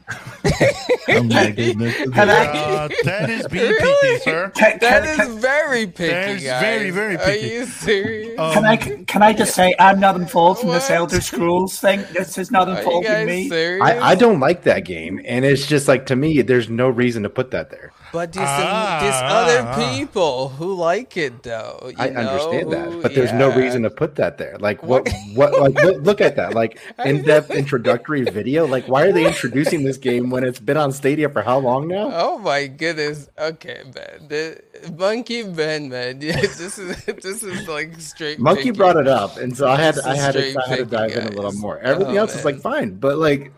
oh 1.09 1.23
my 1.23 1.51
goodness. 1.51 1.95
Uh, 2.01 2.87
that 3.03 3.29
is 3.29 3.47
being 3.47 3.69
Really? 3.69 4.01
picky, 4.01 4.23
sir. 4.23 4.51
Can, 4.55 4.79
That 4.79 5.03
can, 5.03 5.27
is 5.27 5.35
very 5.41 5.87
picky, 5.87 6.11
That 6.11 6.29
is 6.29 6.43
guys. 6.43 6.61
very, 6.61 6.89
very 6.91 7.17
picky. 7.17 7.55
Are 7.55 7.59
you 7.59 7.65
serious? 7.65 8.39
Um, 8.39 8.53
can 8.53 8.65
I 8.65 8.77
can 8.77 9.21
I 9.23 9.33
just 9.33 9.55
say 9.55 9.75
I'm 9.79 9.99
not 9.99 10.15
involved 10.15 10.63
in 10.63 10.69
this 10.69 10.89
What? 10.89 10.95
Elder 10.97 11.21
Scrolls 11.21 11.79
thing. 11.79 12.03
This 12.13 12.37
is 12.37 12.51
not 12.51 12.67
Are 12.67 12.71
you 12.73 12.77
involving 12.79 13.25
me. 13.25 13.51
I, 13.81 14.11
I 14.11 14.15
don't 14.15 14.39
like 14.39 14.63
that 14.63 14.85
game, 14.85 15.21
and 15.25 15.45
it's 15.45 15.65
just 15.67 15.87
like 15.87 16.05
to 16.07 16.15
me, 16.15 16.41
there's 16.41 16.69
no 16.69 16.89
reason 16.89 17.23
to 17.23 17.29
put 17.29 17.51
that 17.51 17.69
there. 17.71 17.94
But 18.15 18.31
there's, 18.31 18.47
Ah, 18.47 18.97
some, 18.97 19.03
there's 19.03 19.21
other 19.21 19.67
ah. 19.67 19.75
people 19.97 20.47
who 20.49 20.73
like 20.73 21.17
it, 21.17 21.43
though. 21.43 21.91
you 21.91 21.95
I 21.99 22.07
know, 22.09 22.21
understand 22.21 22.71
that, 22.71 23.01
but 23.03 23.13
there's 23.13 23.33
no 23.33 23.53
reason 23.53 23.83
to 23.83 23.89
put 23.89 24.15
that 24.15 24.37
there. 24.37 24.55
Like 24.57 24.81
what? 24.83 25.03
What? 25.33 25.51
What? 25.51 25.59
Like 25.59 25.75
look, 25.83 25.97
look 26.01 26.21
at 26.21 26.37
that. 26.37 26.53
Like 26.53 26.79
in-depth 27.03 27.51
introductory 27.61 28.23
video. 28.23 28.65
Like 28.65 28.87
why 28.87 29.03
are 29.03 29.11
they 29.11 29.25
introducing 29.27 29.83
this 29.83 29.97
game 29.97 30.29
when 30.29 30.45
it's 30.45 30.59
been 30.59 30.77
on 30.77 30.93
Stadia 30.93 31.27
for 31.27 31.41
how 31.41 31.57
long 31.59 31.89
now? 31.89 32.09
Oh 32.13 32.37
my 32.37 32.67
goodness. 32.67 33.27
Okay, 33.37 33.83
Ben. 33.93 34.27
The, 34.29 34.61
Monkey 34.97 35.43
Ben, 35.43 35.89
man. 35.89 36.21
Yeah, 36.25 36.39
this 36.39 36.77
is 36.79 37.03
this 37.05 37.43
is 37.43 37.67
like 37.67 37.99
straight. 37.99 38.39
Monkey 38.39 38.71
picky. 38.71 38.71
brought 38.71 38.95
it 38.95 39.07
up, 39.09 39.35
and 39.37 39.55
so 39.57 39.67
I 39.67 39.75
had 39.75 39.95
This 39.95 40.05
I 40.05 40.15
had 40.15 40.35
to, 40.35 40.39
I 40.63 40.67
had 40.69 40.79
to 40.79 40.85
picky, 40.85 40.89
dive 40.89 41.15
in 41.17 41.27
a 41.27 41.31
little 41.31 41.51
more. 41.51 41.79
Everything 41.79 42.17
Oh, 42.17 42.21
else 42.21 42.35
is 42.35 42.45
like 42.45 42.59
fine, 42.61 42.95
but 42.95 43.17
like 43.17 43.39
th- 43.41 43.51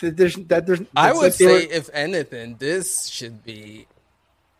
there's 0.00 0.34
that 0.36 0.66
there's. 0.66 0.80
I 0.96 1.12
would 1.12 1.20
like 1.22 1.32
say, 1.34 1.66
were- 1.66 1.72
if 1.72 1.90
anything, 1.92 2.56
this 2.58 3.06
should 3.08 3.44
be. 3.44 3.86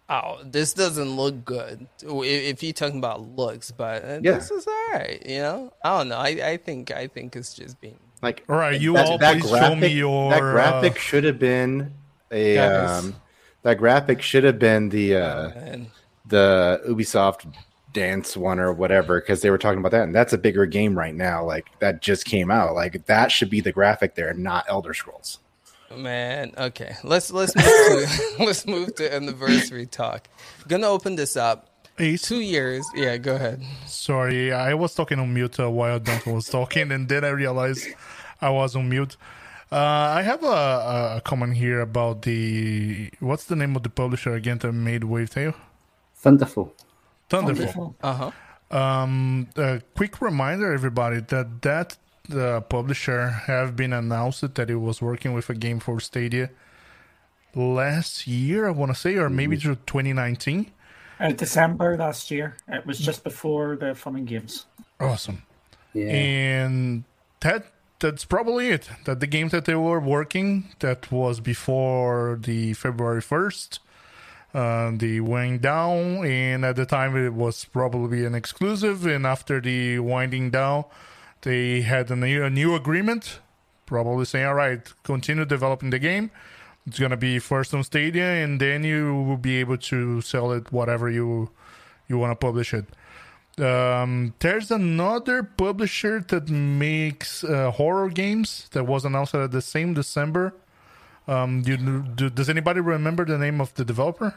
Oh, 0.08 0.38
this 0.44 0.72
doesn't 0.72 1.16
look 1.16 1.44
good. 1.44 1.86
If, 2.00 2.08
if 2.24 2.62
you're 2.62 2.72
talking 2.72 2.98
about 2.98 3.22
looks, 3.36 3.72
but 3.72 4.04
uh, 4.04 4.18
Yeah. 4.22 4.32
this 4.34 4.50
is 4.52 4.66
alright. 4.66 5.20
You 5.26 5.38
know, 5.40 5.72
I 5.82 5.98
don't 5.98 6.08
know. 6.10 6.18
I, 6.18 6.28
I 6.28 6.56
think 6.58 6.92
I 6.92 7.08
think 7.08 7.34
it's 7.34 7.54
just 7.54 7.80
being 7.80 7.98
like 8.22 8.44
All 8.48 8.54
right, 8.56 8.80
you 8.80 8.92
that, 8.94 9.06
all 9.06 9.18
that 9.18 9.32
please 9.40 9.44
show 9.50 9.56
graphic, 9.58 9.78
me 9.80 9.88
your, 9.88 10.30
that 10.30 10.40
graphic 10.40 10.92
uh, 10.96 11.00
should 11.00 11.24
have 11.24 11.38
been 11.40 11.92
a 12.30 12.54
Guys. 12.54 13.04
um 13.04 13.16
that 13.62 13.78
graphic 13.78 14.22
should 14.22 14.44
have 14.44 14.60
been 14.60 14.90
the 14.90 15.16
uh, 15.16 15.48
Man. 15.48 15.86
the 16.24 16.82
Ubisoft 16.88 17.52
dance 17.96 18.36
one 18.36 18.60
or 18.60 18.72
whatever 18.74 19.20
because 19.20 19.40
they 19.40 19.48
were 19.50 19.58
talking 19.58 19.78
about 19.78 19.90
that, 19.92 20.02
and 20.02 20.14
that's 20.14 20.34
a 20.34 20.38
bigger 20.38 20.66
game 20.66 20.96
right 20.96 21.14
now. 21.14 21.42
Like 21.42 21.66
that 21.80 22.02
just 22.02 22.26
came 22.26 22.50
out. 22.50 22.74
Like 22.74 23.06
that 23.06 23.32
should 23.32 23.48
be 23.50 23.60
the 23.62 23.72
graphic 23.72 24.14
there, 24.14 24.32
not 24.34 24.66
Elder 24.68 24.92
Scrolls. 24.92 25.38
Man, 25.96 26.52
okay. 26.58 26.94
Let's 27.02 27.30
let's 27.32 27.56
move 27.56 27.64
to 27.64 28.34
let's 28.44 28.66
move 28.66 28.94
to 28.96 29.12
anniversary 29.12 29.86
talk. 29.86 30.28
Gonna 30.68 30.88
open 30.88 31.16
this 31.16 31.36
up. 31.36 31.70
Ace, 31.98 32.20
Two 32.22 32.40
years. 32.40 32.84
Yeah, 32.94 33.16
go 33.16 33.36
ahead. 33.36 33.62
sorry, 33.86 34.52
I 34.52 34.74
was 34.74 34.94
talking 34.94 35.18
on 35.18 35.32
mute 35.32 35.58
uh, 35.58 35.70
while 35.70 35.98
Duncan 35.98 36.34
was 36.34 36.46
talking, 36.46 36.92
and 36.92 37.08
then 37.08 37.24
I 37.24 37.30
realized 37.30 37.88
I 38.42 38.50
was 38.50 38.76
on 38.76 38.90
mute. 38.90 39.16
Uh, 39.72 39.76
I 40.18 40.22
have 40.22 40.44
a, 40.44 41.16
a 41.16 41.22
comment 41.24 41.56
here 41.56 41.80
about 41.80 42.22
the 42.22 43.10
what's 43.20 43.46
the 43.46 43.56
name 43.56 43.74
of 43.74 43.82
the 43.82 43.88
publisher 43.88 44.34
again 44.34 44.58
that 44.58 44.72
made 44.72 45.02
Wavetale? 45.02 45.54
Thunderful. 46.16 46.74
Thunderful. 47.28 47.96
Uh 48.02 48.30
huh. 48.70 48.76
Um, 48.76 49.48
a 49.56 49.80
quick 49.94 50.20
reminder, 50.20 50.72
everybody, 50.72 51.20
that 51.20 51.62
that 51.62 51.96
the 52.28 52.60
publisher 52.62 53.28
have 53.28 53.76
been 53.76 53.92
announced 53.92 54.54
that 54.54 54.70
it 54.70 54.76
was 54.76 55.00
working 55.00 55.32
with 55.32 55.48
a 55.48 55.54
game 55.54 55.78
for 55.78 56.00
Stadia 56.00 56.50
last 57.54 58.26
year. 58.26 58.66
I 58.66 58.70
want 58.70 58.92
to 58.92 58.98
say, 58.98 59.16
or 59.16 59.30
maybe 59.30 59.56
through 59.56 59.76
2019. 59.86 60.72
Uh, 61.18 61.32
December 61.32 61.96
last 61.96 62.30
year. 62.30 62.56
It 62.68 62.84
was 62.84 62.98
just 62.98 63.24
before 63.24 63.76
the 63.76 63.94
Fun 63.94 64.16
and 64.16 64.26
Games. 64.26 64.66
Awesome. 65.00 65.42
Yeah. 65.94 66.12
and 66.12 67.04
that 67.40 67.72
that's 68.00 68.26
probably 68.26 68.68
it 68.68 68.90
that 69.06 69.20
the 69.20 69.26
game 69.26 69.48
that 69.48 69.64
they 69.64 69.74
were 69.74 69.98
working 70.00 70.68
that 70.80 71.10
was 71.10 71.40
before 71.40 72.38
the 72.38 72.74
february 72.74 73.22
1st 73.22 73.78
uh, 74.56 74.90
they 74.94 75.20
went 75.20 75.60
down 75.60 76.24
and 76.24 76.64
at 76.64 76.76
the 76.76 76.86
time 76.86 77.14
it 77.14 77.34
was 77.34 77.66
probably 77.66 78.24
an 78.24 78.34
exclusive 78.34 79.04
and 79.04 79.26
after 79.26 79.60
the 79.60 79.98
winding 79.98 80.50
down 80.50 80.82
they 81.42 81.82
had 81.82 82.10
a 82.10 82.16
new, 82.16 82.42
a 82.42 82.48
new 82.48 82.74
agreement 82.74 83.40
probably 83.84 84.24
saying 84.24 84.46
all 84.46 84.54
right 84.54 84.94
continue 85.02 85.44
developing 85.44 85.90
the 85.90 85.98
game 85.98 86.30
it's 86.86 86.98
going 86.98 87.10
to 87.10 87.18
be 87.18 87.38
first 87.38 87.74
on 87.74 87.84
stadia 87.84 88.42
and 88.42 88.58
then 88.58 88.82
you 88.82 89.22
will 89.24 89.36
be 89.36 89.56
able 89.56 89.76
to 89.76 90.22
sell 90.22 90.50
it 90.52 90.72
whatever 90.72 91.10
you 91.10 91.50
you 92.08 92.16
want 92.16 92.30
to 92.30 92.36
publish 92.36 92.72
it 92.72 92.86
um, 93.58 94.34
there's 94.40 94.70
another 94.70 95.42
publisher 95.42 96.20
that 96.28 96.48
makes 96.48 97.42
uh, 97.42 97.70
horror 97.70 98.10
games 98.10 98.68
that 98.72 98.84
was 98.84 99.04
announced 99.04 99.34
at 99.34 99.50
the 99.50 99.62
same 99.62 99.94
December. 99.94 100.54
Um, 101.26 101.62
do, 101.62 102.02
do, 102.02 102.28
does 102.28 102.50
anybody 102.50 102.80
remember 102.80 103.24
the 103.24 103.38
name 103.38 103.60
of 103.60 103.72
the 103.74 103.84
developer? 103.84 104.34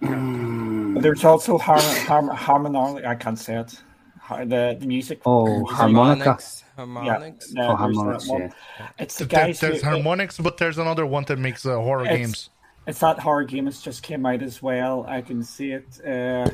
There's 0.00 1.24
also 1.24 1.58
Har- 1.58 1.80
Har- 1.80 2.34
Harmonic. 2.34 3.04
I 3.04 3.14
can't 3.14 3.38
say 3.38 3.56
it. 3.56 3.82
Har- 4.20 4.44
The, 4.44 4.76
the 4.78 4.86
music. 4.86 5.20
Oh, 5.26 5.46
music- 5.60 5.76
Harmonica. 5.76 6.38
Harmonix. 6.78 7.46
Yeah, 7.52 7.62
no, 7.62 7.72
Oh, 7.72 7.76
there's 7.84 7.96
Harmonix, 7.96 8.22
that 8.26 8.32
one. 8.32 8.40
yeah. 8.78 8.88
It's 8.98 9.16
the 9.18 9.24
There- 9.24 9.46
guys. 9.46 9.60
there's 9.60 9.82
who- 9.82 9.90
Harmonix, 9.90 10.42
but 10.42 10.56
there's 10.56 10.78
another 10.78 11.04
one 11.06 11.24
that 11.24 11.38
makes 11.38 11.64
uh, 11.66 11.76
horror 11.76 12.04
It's- 12.04 12.18
games. 12.18 12.50
It's 12.86 12.98
that 13.00 13.18
horror 13.20 13.44
game. 13.44 13.68
It's 13.68 13.82
just 13.82 14.02
came 14.02 14.24
out 14.26 14.42
as 14.42 14.62
well. 14.62 15.04
I 15.06 15.20
can 15.20 15.42
see 15.44 15.72
it. 15.72 15.86
Uh, 16.04 16.48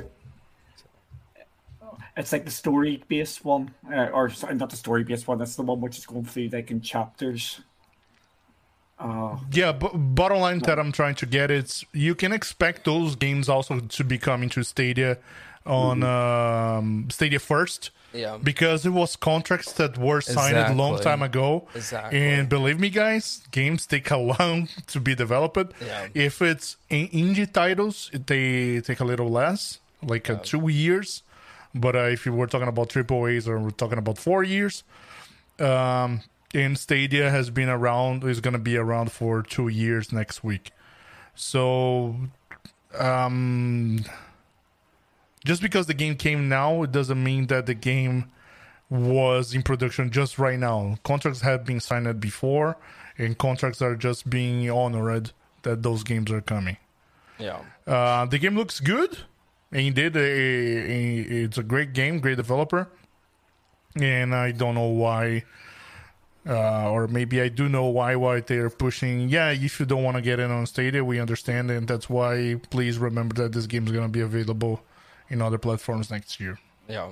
it's 2.17 2.33
like 2.33 2.45
the 2.45 2.51
story-based 2.51 3.45
one, 3.45 3.73
uh, 3.93 4.07
or 4.13 4.29
sorry, 4.31 4.55
not 4.57 4.71
the 4.71 4.77
story-based 4.77 5.29
one. 5.29 5.39
That's 5.39 5.55
the 5.57 5.63
one 5.63 5.81
which 5.81 5.97
is 5.99 6.05
going 6.07 6.25
through 6.25 6.49
like 6.49 6.71
in 6.71 6.81
chapters. 6.81 7.61
Uh, 8.99 9.37
Yeah, 9.53 9.73
but 9.73 9.91
bottom 9.95 10.39
line 10.41 10.61
that 10.61 10.79
I'm 10.79 10.93
trying 10.93 11.15
to 11.17 11.27
get 11.27 11.51
is 11.51 11.85
you 11.93 12.15
can 12.15 12.33
expect 12.33 12.85
those 12.85 13.15
games 13.17 13.49
also 13.49 13.81
to 13.81 14.05
be 14.05 14.19
coming 14.19 14.49
to 14.51 14.63
Stadia 14.63 15.19
on 15.67 16.03
um, 16.03 17.09
Stadia 17.11 17.39
first. 17.39 17.91
Yeah. 18.13 18.39
because 18.43 18.87
it 18.87 18.91
was 18.91 19.15
contracts 19.15 19.73
that 19.75 19.99
were 19.99 20.23
signed 20.23 20.57
a 20.57 20.73
long 20.73 20.99
time 21.01 21.21
ago. 21.21 21.69
Exactly. 21.75 22.19
And 22.19 22.49
believe 22.49 22.81
me, 22.81 22.89
guys, 22.89 23.43
games 23.51 23.87
take 23.87 24.11
a 24.11 24.17
long 24.39 24.69
to 24.87 25.01
be 25.01 25.15
developed. 25.15 25.75
Yeah. 25.85 26.07
If 26.15 26.41
it's 26.41 26.77
in- 26.89 27.09
indie 27.09 27.53
titles, 27.53 28.11
they 28.15 28.81
take 28.81 29.01
a 29.01 29.05
little 29.05 29.29
less, 29.29 29.81
like 30.03 30.31
uh, 30.31 30.37
two 30.43 30.69
years. 30.69 31.23
But 31.75 31.95
uh, 31.95 32.05
if 32.05 32.25
you 32.25 32.33
were 32.33 32.47
talking 32.47 32.69
about 32.69 32.89
triple 32.89 33.27
A's 33.27 33.47
or 33.47 33.59
we're 33.59 33.71
talking 33.71 33.99
about 33.99 34.17
four 34.17 34.43
years, 34.43 34.83
um, 35.59 36.23
and 36.55 36.79
Stadia 36.79 37.31
has 37.31 37.51
been 37.51 37.69
around, 37.69 38.25
is 38.25 38.41
going 38.41 38.53
to 38.53 38.59
be 38.59 38.77
around 38.77 39.13
for 39.13 39.43
two 39.43 39.69
years 39.69 40.13
next 40.13 40.43
week. 40.45 40.73
So, 41.35 42.17
um, 42.99 44.05
just 45.45 45.63
because 45.63 45.87
the 45.87 45.95
game 45.95 46.17
came 46.17 46.49
now, 46.49 46.83
it 46.83 46.93
doesn't 46.93 47.23
mean 47.23 47.47
that 47.49 47.67
the 47.67 47.75
game 47.75 48.31
was 48.89 49.55
in 49.55 49.63
production 49.63 50.11
just 50.11 50.39
right 50.39 50.59
now. 50.59 50.99
Contracts 51.05 51.41
have 51.41 51.65
been 51.65 51.81
signed 51.81 52.21
before, 52.21 52.77
and 53.19 53.37
contracts 53.37 53.83
are 53.83 53.97
just 53.97 54.31
being 54.31 54.71
honored 54.71 55.33
that 55.63 55.83
those 55.83 56.05
games 56.05 56.31
are 56.31 56.41
coming. 56.41 56.77
Yeah. 57.39 57.61
Uh, 57.87 58.25
the 58.27 58.39
game 58.39 58.57
looks 58.57 58.81
good. 58.81 59.19
Indeed, 59.73 60.17
it's 60.17 61.59
a 61.59 61.63
great 61.63 61.93
game, 61.93 62.21
great 62.21 62.37
developer, 62.37 62.89
and 64.01 64.35
I 64.35 64.53
don't 64.53 64.75
know 64.77 64.87
why, 64.87 65.43
uh, 66.49 66.91
or 66.91 67.09
maybe 67.09 67.41
I 67.41 67.49
do 67.49 67.69
know 67.69 67.87
why 67.87 68.17
why 68.17 68.41
they're 68.41 68.71
pushing. 68.71 69.29
Yeah, 69.29 69.51
if 69.51 69.81
you 69.81 69.87
don't 69.87 70.05
want 70.05 70.17
to 70.17 70.23
get 70.23 70.39
in 70.39 70.51
on 70.51 70.67
Stadia, 70.67 71.05
we 71.05 71.19
understand, 71.19 71.71
and 71.71 71.89
that's 71.89 72.09
why. 72.09 72.61
Please 72.71 72.99
remember 72.99 73.35
that 73.43 73.53
this 73.53 73.67
game 73.67 73.87
is 73.87 73.93
going 73.93 74.07
to 74.07 74.13
be 74.13 74.21
available 74.21 74.83
in 75.29 75.43
other 75.43 75.59
platforms 75.59 76.11
next 76.11 76.39
year. 76.39 76.59
Yeah. 76.89 77.11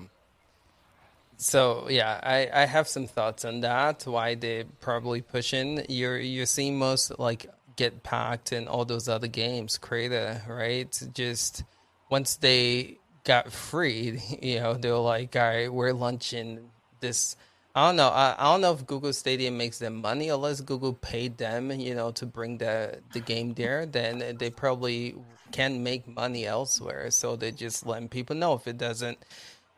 So 1.37 1.89
yeah, 1.91 2.21
I, 2.23 2.49
I 2.63 2.67
have 2.67 2.87
some 2.87 3.07
thoughts 3.07 3.45
on 3.45 3.61
that. 3.61 4.05
Why 4.07 4.35
they 4.35 4.65
probably 4.81 5.21
pushing. 5.21 5.85
You're 5.89 6.19
you're 6.19 6.47
seeing 6.47 6.79
most 6.79 7.19
like 7.19 7.47
get 7.77 8.03
packed 8.03 8.53
and 8.53 8.69
all 8.69 8.85
those 8.85 9.09
other 9.09 9.27
games, 9.27 9.79
Crayta, 9.79 10.47
right? 10.49 11.03
Just 11.13 11.65
once 12.09 12.37
they 12.37 12.99
got 13.25 13.53
freed, 13.53 14.23
you 14.43 14.61
know, 14.61 14.75
they 14.75 14.91
were 14.91 14.99
like, 14.99 15.35
all 15.37 15.43
right, 15.43 15.73
we're 15.73 15.93
launching 15.93 16.71
this. 17.01 17.37
I 17.75 17.89
don't 17.89 17.97
know. 17.97 18.09
I, 18.09 18.35
I 18.39 18.53
don't 18.53 18.61
know 18.61 18.73
if 18.73 18.87
Google 18.87 19.13
Stadium 19.13 19.57
makes 19.59 19.79
them 19.79 19.97
money 20.01 20.29
unless 20.29 20.61
Google 20.61 20.93
paid 20.93 21.39
them, 21.39 21.73
you 21.73 21.95
know, 21.95 22.13
to 22.13 22.27
bring 22.27 22.59
the 22.59 23.01
the 23.13 23.21
game 23.21 23.55
there. 23.55 23.85
Then 23.87 24.37
they 24.39 24.51
probably 24.51 25.17
can 25.51 25.83
make 25.83 26.07
money 26.07 26.47
elsewhere. 26.47 27.11
So 27.11 27.35
they 27.37 27.51
just 27.51 27.85
let 27.87 28.09
people 28.11 28.37
know 28.37 28.55
if 28.55 28.67
it 28.69 28.79
doesn't 28.79 29.19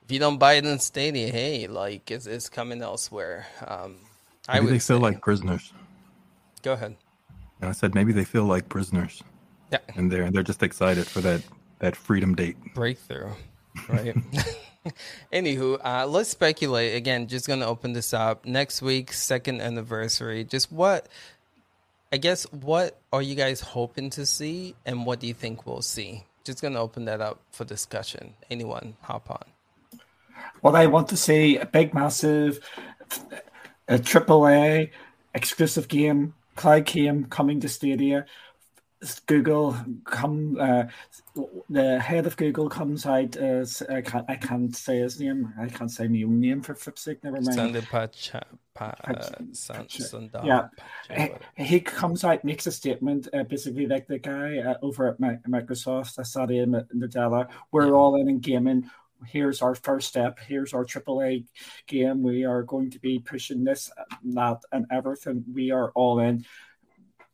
if 0.05 0.12
you 0.12 0.18
don't 0.20 0.39
buy 0.39 0.55
it 0.55 0.64
in 0.66 0.78
Stadium, 0.78 1.32
hey, 1.32 1.66
like 1.66 2.10
it's, 2.10 2.27
it's 2.27 2.48
coming 2.48 2.81
elsewhere. 2.82 3.47
Um, 3.66 3.97
I 4.47 4.55
Maybe 4.55 4.66
would 4.66 4.74
they 4.74 4.78
feel 4.78 4.98
say- 4.98 5.02
like 5.02 5.20
prisoners. 5.23 5.73
Go 6.62 6.73
ahead. 6.74 6.97
And 7.60 7.70
I 7.70 7.73
said 7.73 7.94
maybe 7.94 8.12
they 8.12 8.24
feel 8.24 8.44
like 8.44 8.68
prisoners, 8.68 9.23
Yeah, 9.73 9.78
and 9.97 10.12
they're 10.12 10.31
they're 10.31 10.43
just 10.43 10.62
excited 10.62 11.06
for 11.06 11.23
that 11.23 11.40
that 11.78 11.97
freedom 11.97 12.35
date. 12.35 12.56
breakthrough, 12.74 13.31
right? 13.89 14.14
Anywho, 15.33 15.79
uh, 15.85 16.07
let's 16.07 16.31
speculate 16.31 16.95
again. 16.95 17.27
Just 17.27 17.47
gonna 17.47 17.67
open 17.67 17.93
this 17.93 18.13
up 18.15 18.45
next 18.45 18.83
week, 18.83 19.13
second 19.13 19.61
anniversary. 19.61 20.45
Just 20.45 20.71
what, 20.73 21.09
I 22.13 22.17
guess, 22.17 22.45
what 22.53 23.01
are 23.13 23.23
you 23.23 23.35
guys 23.35 23.61
hoping 23.61 24.11
to 24.11 24.27
see, 24.27 24.75
and 24.85 25.07
what 25.07 25.21
do 25.21 25.27
you 25.27 25.35
think 25.35 25.67
we'll 25.67 25.83
see? 25.83 26.25
Just 26.45 26.63
gonna 26.63 26.81
open 26.81 27.05
that 27.07 27.21
up 27.21 27.41
for 27.51 27.65
discussion. 27.65 28.35
Anyone 28.51 28.97
hop 29.03 29.31
on? 29.31 29.45
what 30.61 30.75
I 30.75 30.87
want 30.87 31.09
to 31.09 31.17
see 31.17 31.57
a 31.57 31.67
big, 31.67 31.95
massive, 31.95 32.59
a 33.89 33.99
triple 33.99 34.49
A 34.49 34.91
exclusive 35.35 35.89
game, 35.89 36.35
cloud 36.55 36.87
game 36.87 37.27
coming 37.27 37.61
to 37.61 37.69
Stadia. 37.69 38.27
Google 39.27 39.77
come 40.05 40.56
uh, 40.59 40.85
the 41.68 41.98
head 42.01 42.27
of 42.27 42.36
Google 42.36 42.68
comes 42.70 43.05
out 43.05 43.36
as 43.36 43.82
I 43.90 44.01
can't 44.01 44.24
I 44.28 44.36
can't 44.36 44.74
say 44.74 44.98
his 45.01 45.20
name. 45.20 45.52
I 45.60 45.68
can't 45.68 45.90
say 45.90 46.09
my 46.09 46.23
own 46.23 46.40
name 46.40 46.62
for 46.62 46.74
flip's 46.74 47.02
sake 47.02 47.23
never 47.23 47.40
mind. 47.40 47.55
Sunday 47.55 47.82
Pacha, 47.82 48.47
pa, 48.74 48.94
uh, 49.05 49.12
yeah. 50.44 50.68
He, 51.56 51.64
he 51.64 51.81
comes 51.81 52.24
out 52.24 52.43
makes 52.44 52.66
a 52.66 52.73
statement 52.73 53.28
uh, 53.35 53.43
basically 53.43 53.86
like 53.86 54.06
the 54.06 54.18
guy 54.18 54.59
uh, 54.59 54.74
over 54.81 55.09
at 55.09 55.20
Mi- 55.20 55.39
Microsoft 55.47 56.18
uh, 56.18 56.24
Satya 56.24 56.66
Nadella 56.66 57.48
we're 57.73 57.89
Yeah. 57.89 57.93
all 57.93 58.16
in 58.16 58.28
in 58.31 58.39
gaming. 58.39 58.90
Here's 59.27 59.60
our 59.62 59.74
first 59.74 60.09
step. 60.09 60.39
Here's 60.47 60.73
our 60.74 60.85
AAA 60.85 61.44
game. 61.86 62.23
We 62.23 62.44
are 62.44 62.62
going 62.62 62.90
to 62.90 62.98
be 62.98 63.18
pushing 63.18 63.64
this 63.64 63.90
that 64.24 64.62
and 64.73 64.86
everything. 64.90 65.44
We 65.52 65.70
are 65.70 65.90
all 65.93 66.18
in. 66.20 66.44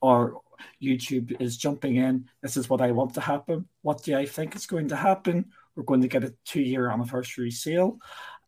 Or 0.00 0.40
YouTube 0.82 1.40
is 1.40 1.56
jumping 1.56 1.96
in 1.96 2.28
this 2.42 2.56
is 2.56 2.68
what 2.68 2.80
I 2.80 2.90
want 2.90 3.14
to 3.14 3.20
happen 3.20 3.66
what 3.82 4.02
do 4.02 4.16
I 4.16 4.26
think 4.26 4.56
is 4.56 4.66
going 4.66 4.88
to 4.88 4.96
happen 4.96 5.46
we're 5.74 5.84
going 5.84 6.02
to 6.02 6.08
get 6.08 6.24
a 6.24 6.34
two 6.44 6.62
year 6.62 6.90
anniversary 6.90 7.50
sale 7.50 7.98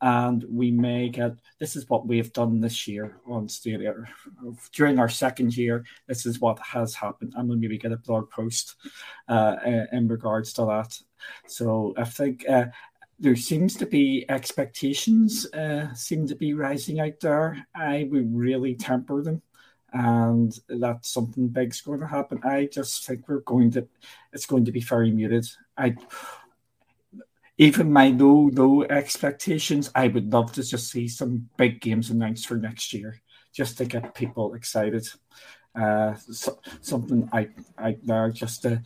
and 0.04 0.44
we 0.50 0.70
may 0.70 1.08
get 1.08 1.32
this 1.58 1.76
is 1.76 1.88
what 1.88 2.06
we've 2.06 2.32
done 2.34 2.60
this 2.60 2.86
year 2.86 3.16
on 3.26 3.48
Stadia 3.48 3.94
during 4.72 4.98
our 4.98 5.08
second 5.08 5.56
year. 5.56 5.82
This 6.06 6.26
is 6.26 6.40
what 6.40 6.58
has 6.58 6.94
happened, 6.94 7.32
and 7.36 7.48
we'll 7.48 7.56
maybe 7.56 7.78
get 7.78 7.92
a 7.92 7.96
blog 7.96 8.30
post 8.30 8.74
uh, 9.28 9.56
in 9.92 10.08
regards 10.08 10.52
to 10.54 10.66
that. 10.66 10.98
So 11.46 11.94
I 11.96 12.04
think 12.04 12.44
uh, 12.48 12.66
there 13.18 13.34
seems 13.34 13.76
to 13.76 13.86
be 13.86 14.26
expectations 14.28 15.46
uh, 15.54 15.94
seem 15.94 16.26
to 16.26 16.34
be 16.34 16.52
rising 16.52 17.00
out 17.00 17.20
there. 17.20 17.66
I 17.74 18.06
would 18.10 18.34
really 18.34 18.74
temper 18.74 19.22
them, 19.22 19.40
and 19.94 20.58
that 20.68 21.06
something 21.06 21.48
big's 21.48 21.80
going 21.80 22.00
to 22.00 22.06
happen. 22.06 22.40
I 22.44 22.68
just 22.70 23.06
think 23.06 23.28
we're 23.28 23.40
going 23.40 23.70
to, 23.72 23.86
it's 24.32 24.44
going 24.44 24.64
to 24.64 24.72
be 24.72 24.80
very 24.80 25.12
muted. 25.12 25.46
I 25.78 25.94
even 27.56 27.92
my 27.92 28.08
low 28.08 28.50
low 28.52 28.82
expectations, 28.82 29.90
I 29.94 30.08
would 30.08 30.32
love 30.32 30.52
to 30.52 30.64
just 30.64 30.90
see 30.90 31.06
some 31.06 31.48
big 31.56 31.80
games 31.80 32.10
announced 32.10 32.48
for 32.48 32.56
next 32.56 32.92
year, 32.92 33.20
just 33.52 33.78
to 33.78 33.84
get 33.84 34.14
people 34.14 34.54
excited. 34.54 35.08
Uh, 35.74 36.14
so, 36.16 36.58
something 36.80 37.28
I 37.32 37.48
I 37.78 37.96
there 38.02 38.30
just 38.30 38.62
to 38.62 38.82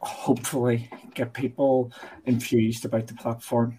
hopefully 0.00 0.90
get 1.14 1.32
people 1.32 1.90
infused 2.26 2.84
about 2.84 3.06
the 3.06 3.14
platform. 3.14 3.78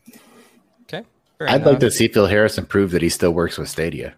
Okay, 0.84 1.04
I'd 1.42 1.62
enough. 1.62 1.68
like 1.68 1.80
to 1.82 1.92
see 1.92 2.08
Phil 2.08 2.26
Harrison 2.26 2.66
prove 2.66 2.92
that 2.92 3.04
he 3.04 3.10
still 3.10 3.32
works 3.32 3.60
with 3.60 3.70
Stadia. 3.70 4.16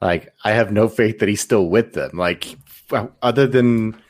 Like 0.00 0.32
I 0.44 0.52
have 0.52 0.72
no 0.72 0.88
faith 0.88 1.18
that 1.18 1.28
he's 1.28 1.40
still 1.40 1.68
with 1.68 1.92
them. 1.92 2.12
Like 2.14 2.56
other 3.22 3.46
than 3.46 4.00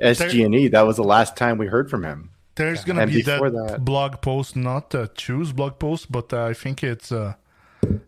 SG&E, 0.00 0.68
that 0.68 0.86
was 0.86 0.96
the 0.96 1.04
last 1.04 1.36
time 1.36 1.58
we 1.58 1.66
heard 1.66 1.90
from 1.90 2.04
him. 2.04 2.30
There's 2.56 2.84
gonna 2.84 3.02
and 3.02 3.12
be 3.12 3.22
that, 3.22 3.40
that, 3.40 3.84
blog 3.84 4.20
post, 4.20 4.56
not 4.56 4.92
a 4.94 5.08
choose 5.14 5.52
blog 5.52 5.78
post, 5.78 6.10
but 6.10 6.32
uh, 6.32 6.46
I 6.46 6.54
think 6.54 6.82
it's 6.82 7.12
a 7.12 7.38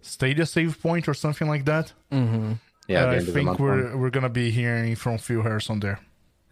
Stadia 0.03 0.45
save 0.45 0.83
point 0.83 1.09
or 1.09 1.15
something 1.15 1.47
like 1.47 1.67
that. 1.67 1.93
Mm-hmm. 2.11 2.55
Yeah, 2.89 3.05
uh, 3.05 3.13
I 3.13 3.21
think 3.21 3.61
we're 3.61 3.91
one. 3.91 4.01
we're 4.01 4.11
gonna 4.11 4.29
be 4.29 4.51
hearing 4.51 4.97
from 4.97 5.19
Phil 5.19 5.43
Harrison 5.43 5.79
there. 5.79 6.01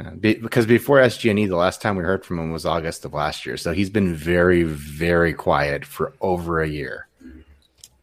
Yeah, 0.01 0.11
be, 0.11 0.35
because 0.35 0.65
before 0.65 0.99
SG&E, 0.99 1.47
the 1.47 1.57
last 1.57 1.83
time 1.83 1.97
we 1.97 2.05
heard 2.05 2.25
from 2.25 2.39
him 2.39 2.53
was 2.53 2.65
August 2.65 3.05
of 3.05 3.15
last 3.15 3.45
year, 3.45 3.57
so 3.57 3.73
he's 3.73 3.91
been 3.91 4.15
very, 4.15 4.63
very 4.63 5.35
quiet 5.35 5.85
for 5.85 6.13
over 6.21 6.63
a 6.63 6.69
year. 6.69 7.09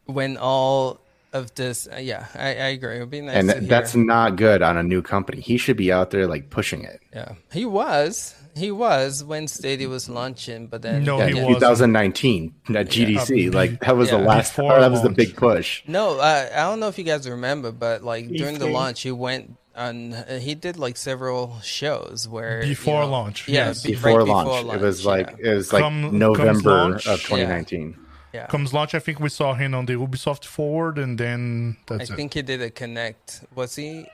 When 0.04 0.36
all 0.36 1.00
of 1.36 1.54
this, 1.54 1.86
uh, 1.90 1.96
yeah, 1.96 2.26
I, 2.34 2.48
I, 2.48 2.68
agree. 2.68 2.96
It 2.96 3.00
would 3.00 3.10
be 3.10 3.20
nice, 3.20 3.36
and 3.36 3.68
that's 3.68 3.94
not 3.94 4.36
good 4.36 4.62
on 4.62 4.76
a 4.76 4.82
new 4.82 5.02
company. 5.02 5.40
He 5.40 5.56
should 5.56 5.76
be 5.76 5.92
out 5.92 6.10
there 6.10 6.26
like 6.26 6.50
pushing 6.50 6.84
it. 6.84 7.00
Yeah, 7.14 7.34
he 7.52 7.64
was. 7.64 8.34
He 8.56 8.70
was 8.70 9.22
when 9.22 9.48
Stadia 9.48 9.88
was 9.88 10.08
launching, 10.08 10.66
but 10.66 10.80
then 10.80 11.04
no, 11.04 11.18
yeah, 11.18 11.26
he 11.26 11.54
2019 11.54 12.54
at 12.70 12.88
GDC. 12.88 13.44
Yeah. 13.44 13.50
Like 13.50 13.80
that 13.80 13.96
was 13.96 14.10
yeah. 14.10 14.16
the 14.16 14.24
last. 14.24 14.58
Oh, 14.58 14.68
that 14.68 14.90
was 14.90 15.02
the 15.02 15.10
big 15.10 15.36
push. 15.36 15.82
No, 15.86 16.18
uh, 16.18 16.48
I 16.54 16.60
don't 16.60 16.80
know 16.80 16.88
if 16.88 16.96
you 16.96 17.04
guys 17.04 17.28
remember, 17.28 17.70
but 17.70 18.02
like 18.02 18.28
during 18.28 18.58
the 18.58 18.68
launch, 18.68 19.02
he 19.02 19.12
went 19.12 19.56
on. 19.74 20.14
Uh, 20.14 20.38
he 20.38 20.54
did 20.54 20.78
like 20.78 20.96
several 20.96 21.60
shows 21.60 22.26
where 22.26 22.62
before 22.62 22.94
you 22.94 23.00
know, 23.00 23.10
launch. 23.10 23.46
Yeah, 23.46 23.66
yes. 23.66 23.82
before, 23.82 24.20
right 24.20 24.26
launch. 24.26 24.46
before, 24.46 24.62
launch. 24.62 24.80
It 24.80 24.84
was 24.84 25.04
like 25.04 25.36
it 25.38 25.54
was 25.54 25.72
like 25.74 25.82
Come, 25.82 26.18
November 26.18 26.94
of 26.94 27.02
2019. 27.02 28.05
Yeah. 28.36 28.46
Comes 28.48 28.74
launch, 28.74 28.94
I 28.94 28.98
think 28.98 29.18
we 29.18 29.30
saw 29.30 29.54
him 29.54 29.74
on 29.74 29.86
the 29.86 29.94
Ubisoft 29.94 30.44
Forward, 30.44 30.98
and 30.98 31.16
then 31.16 31.76
that's 31.86 32.10
I 32.10 32.12
it. 32.12 32.16
think 32.16 32.34
he 32.34 32.42
did 32.42 32.60
a 32.60 32.68
Connect. 32.70 33.44
Was 33.54 33.76
he? 33.76 34.06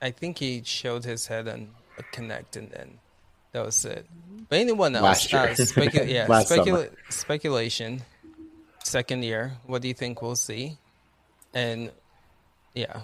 I 0.00 0.10
think 0.12 0.38
he 0.38 0.62
showed 0.64 1.04
his 1.04 1.26
head 1.26 1.48
on 1.48 1.70
a 1.98 2.04
Connect, 2.14 2.54
and 2.56 2.70
then 2.70 2.98
that 3.52 3.64
was 3.64 3.84
it. 3.84 4.06
But 4.48 4.60
anyone 4.60 4.94
else? 4.94 5.32
Uh, 5.34 5.48
specu- 5.58 6.08
yeah, 6.16 6.26
specula- 6.42 6.88
speculation. 7.08 8.02
Second 8.84 9.24
year. 9.24 9.52
What 9.66 9.82
do 9.82 9.88
you 9.88 9.94
think 9.94 10.22
we'll 10.22 10.36
see? 10.36 10.78
And 11.52 11.90
yeah. 12.74 13.00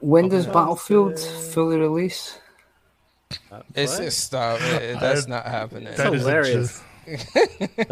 When 0.00 0.28
does 0.28 0.46
Battlefield 0.46 1.20
fully 1.20 1.76
release? 1.78 2.40
Uh, 3.52 3.60
it's 3.74 3.98
just 3.98 4.24
stop. 4.24 4.60
It, 4.62 4.98
that's 4.98 5.28
not 5.28 5.44
happening. 5.44 5.94
That's 5.96 6.02
hilarious. 6.02 6.82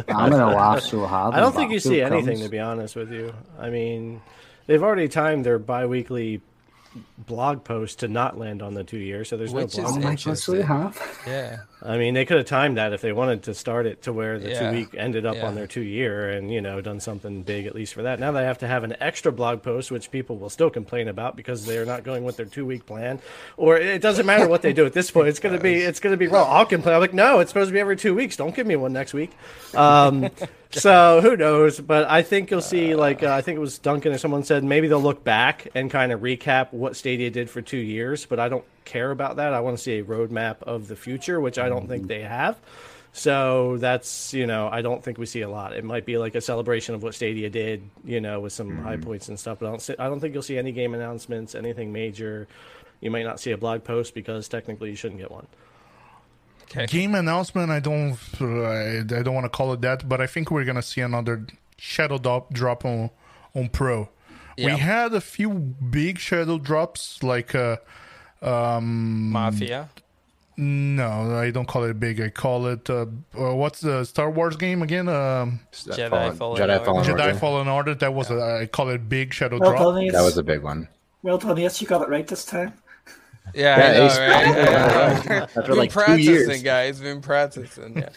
I'm 0.09 0.31
gonna 0.31 0.81
so 0.81 1.07
hard. 1.07 1.35
I 1.35 1.41
don't 1.41 1.55
think 1.55 1.73
you 1.73 1.81
see 1.81 2.01
anything, 2.03 2.41
to 2.41 2.49
be 2.49 2.59
honest 2.59 2.97
with 2.97 3.13
you. 3.13 3.35
I 3.59 3.71
mean, 3.71 4.21
they've 4.67 4.83
already 4.83 5.09
timed 5.09 5.45
their 5.45 5.59
bi-weekly 5.59 6.41
blog 7.19 7.65
post 7.65 8.01
to 8.01 8.09
not 8.09 8.39
land 8.39 8.63
on 8.63 8.75
the 8.75 8.85
two 8.85 8.99
years, 8.99 9.29
so 9.29 9.37
there's 9.37 9.53
Which 9.53 9.77
no 9.77 9.85
blog. 9.85 10.15
Is 10.15 10.49
oh, 10.49 10.63
have. 10.63 11.23
Yeah. 11.27 11.61
I 11.83 11.99
mean, 11.99 12.15
they 12.15 12.25
could 12.25 12.39
have 12.39 12.47
timed 12.47 12.79
that 12.79 12.93
if 12.93 13.01
they 13.01 13.13
wanted 13.13 13.45
to 13.45 13.55
start 13.55 13.87
it 13.87 14.03
to 14.03 14.13
where 14.13 14.39
the 14.39 14.51
yeah. 14.51 14.71
two 14.71 14.77
week 14.77 14.95
ended 14.97 15.25
up 15.25 15.37
yeah. 15.37 15.47
on 15.47 15.55
their 15.55 15.67
two 15.67 15.83
year, 15.83 16.31
and 16.31 16.53
you 16.53 16.61
know, 16.61 16.81
done 16.81 17.01
something 17.01 17.43
big 17.43 17.67
at 17.67 17.75
least 17.75 17.95
for 17.95 18.03
that. 18.03 18.19
Now 18.19 18.33
they 18.33 18.45
have 18.45 18.59
to 18.59 18.67
have 18.67 18.85
an 18.85 18.97
extra 19.01 19.31
blog 19.33 19.63
post, 19.63 19.91
which 19.91 20.11
people 20.11 20.37
will 20.37 20.51
still 20.51 20.71
complain 20.71 21.09
about 21.09 21.37
because 21.37 21.65
they 21.65 21.79
are 21.79 21.85
not 21.87 22.03
going 22.03 22.25
with 22.25 22.37
their 22.37 22.47
two 22.47 22.67
week 22.67 22.87
plan, 22.87 23.21
or 23.57 23.77
it 23.77 24.03
doesn't 24.03 24.27
matter 24.27 24.49
what 24.49 24.63
they 24.63 24.73
do 24.73 24.85
at 24.85 24.93
this 24.93 25.11
point. 25.11 25.29
It's 25.29 25.39
gonna 25.39 25.61
be 25.61 25.75
it's 25.83 26.01
gonna 26.01 26.17
be 26.17 26.29
well. 26.29 26.45
I'll 26.45 26.67
complain. 26.67 26.95
I'm 26.95 27.01
like, 27.01 27.15
no, 27.15 27.41
it's 27.41 27.51
supposed 27.51 27.69
to 27.69 27.73
be 27.73 27.81
every 27.81 27.97
two 27.97 28.15
weeks. 28.15 28.37
Don't 28.37 28.55
give 28.55 28.67
me 28.67 28.77
one 28.77 28.93
next 28.93 29.15
week. 29.15 29.31
Um, 29.75 30.31
so 30.71 31.21
who 31.21 31.37
knows? 31.37 31.81
But 31.81 32.09
I 32.11 32.23
think 32.23 32.51
you'll 32.51 32.63
see, 32.63 32.95
like 32.95 33.23
uh, 33.23 33.33
I 33.33 33.43
think 33.43 33.57
it 33.57 33.61
was 33.61 33.79
Duncan 33.79 34.13
or 34.13 34.19
someone 34.19 34.45
said, 34.45 34.65
maybe 34.65 34.89
they'll 34.89 35.01
look 35.01 35.25
back 35.25 35.69
and 35.75 35.91
kind 35.91 36.13
of 36.13 36.21
recap 36.21 36.73
what 36.73 36.97
Stadia 37.07 37.31
did 37.31 37.49
for 37.49 37.63
two 37.63 37.77
years. 37.77 38.27
But 38.27 38.41
I 38.41 38.49
don't 38.49 38.65
care 38.85 39.13
about 39.13 39.37
that. 39.37 39.55
I 39.55 39.61
want 39.61 39.77
to 39.77 39.83
see 39.83 40.01
a 40.01 40.05
roadmap 40.05 40.63
of 40.65 40.89
the 40.89 40.97
future, 40.97 41.41
which 41.41 41.57
I 41.57 41.69
don't 41.69 41.87
think 41.87 42.09
they 42.09 42.23
have. 42.23 42.59
So 43.13 43.77
that's 43.79 44.35
you 44.35 44.47
know 44.47 44.69
I 44.69 44.83
don't 44.83 45.05
think 45.05 45.17
we 45.17 45.25
see 45.25 45.43
a 45.43 45.49
lot. 45.49 45.73
It 45.73 45.85
might 45.85 46.05
be 46.05 46.19
like 46.19 46.35
a 46.35 46.41
celebration 46.41 46.97
of 46.97 47.05
what 47.05 47.15
Stadia 47.15 47.49
did, 47.49 47.89
you 48.05 48.21
know, 48.21 48.41
with 48.41 48.53
some 48.53 48.71
mm-hmm. 48.71 48.83
high 48.83 48.97
points 48.97 49.29
and 49.29 49.39
stuff. 49.39 49.61
But 49.61 49.69
I 49.69 49.71
don't 49.71 50.01
I 50.01 50.09
don't 50.09 50.19
think 50.19 50.35
you'll 50.35 50.43
see 50.43 50.59
any 50.59 50.73
game 50.73 50.95
announcements, 50.95 51.55
anything 51.55 51.93
major. 51.93 52.49
You 53.01 53.13
might 53.13 53.25
not 53.25 53.39
see 53.39 53.53
a 53.53 53.57
blog 53.57 53.85
post 53.85 54.13
because 54.13 54.49
technically 54.49 54.91
you 54.91 54.97
shouldn't 54.97 55.21
get 55.21 55.31
one. 55.31 55.47
Okay. 56.65 56.87
Game 56.87 57.15
announcement. 57.15 57.71
I 57.71 57.79
don't. 57.79 58.19
I, 58.41 58.99
I 58.99 59.23
don't 59.23 59.35
want 59.35 59.45
to 59.45 59.51
call 59.51 59.73
it 59.73 59.81
that, 59.83 60.09
but 60.09 60.21
I 60.21 60.27
think 60.27 60.51
we're 60.51 60.65
gonna 60.65 60.83
see 60.83 61.03
another 61.03 61.47
shadow 61.79 62.19
drop 62.19 62.53
drop 62.53 62.85
on 62.85 63.11
on 63.55 63.69
Pro. 63.69 64.09
Yep. 64.57 64.73
We 64.73 64.79
had 64.79 65.13
a 65.15 65.21
few 65.21 65.51
big 65.51 66.19
shadow 66.19 66.59
drops 66.59 67.23
like 67.23 67.55
uh, 67.55 67.77
um, 68.41 69.31
Mafia. 69.31 69.91
No, 70.59 71.39
I 71.39 71.51
don't 71.51 71.69
call 71.69 71.85
it 71.85 72.01
big. 72.01 72.19
I 72.19 72.31
call 72.31 72.67
it 72.67 72.89
uh, 72.89 73.05
uh, 73.39 73.55
what's 73.55 73.83
the 73.83 74.05
Star 74.05 74.31
Wars 74.31 74.57
game 74.57 74.81
again? 74.81 75.07
Um, 75.07 75.61
Jedi 75.73 76.09
Fallen, 76.09 76.37
Fallen 76.37 76.63
Jedi 76.63 76.85
Fallen 76.85 77.11
Order. 77.11 77.23
Jedi 77.23 77.39
Fallen 77.41 77.69
Order. 77.69 77.95
That 77.95 78.15
was 78.15 78.31
yeah. 78.31 78.37
a, 78.37 78.63
I 78.63 78.67
call 78.67 78.89
it 78.89 79.07
big 79.07 79.35
shadow 79.35 79.59
well, 79.59 79.71
drop. 79.73 80.13
That 80.13 80.23
was 80.23 80.39
a 80.39 80.43
big 80.43 80.63
one. 80.63 80.89
Well 81.23 81.37
done, 81.37 81.59
yes, 81.59 81.83
you 81.83 81.87
got 81.87 82.01
it 82.03 82.09
right 82.09 82.27
this 82.27 82.45
time. 82.47 82.73
Yeah, 83.55 83.79
yeah, 83.79 83.87
I 83.87 83.93
know, 83.93 84.05
right? 84.05 84.57
yeah. 85.27 85.43
After 85.43 85.63
been 85.63 85.77
like 85.77 85.91
practicing, 85.91 86.25
two 86.25 86.33
years. 86.33 86.63
guys. 86.63 87.01
Been 87.01 87.21
practicing. 87.21 87.99
Yeah. 87.99 88.09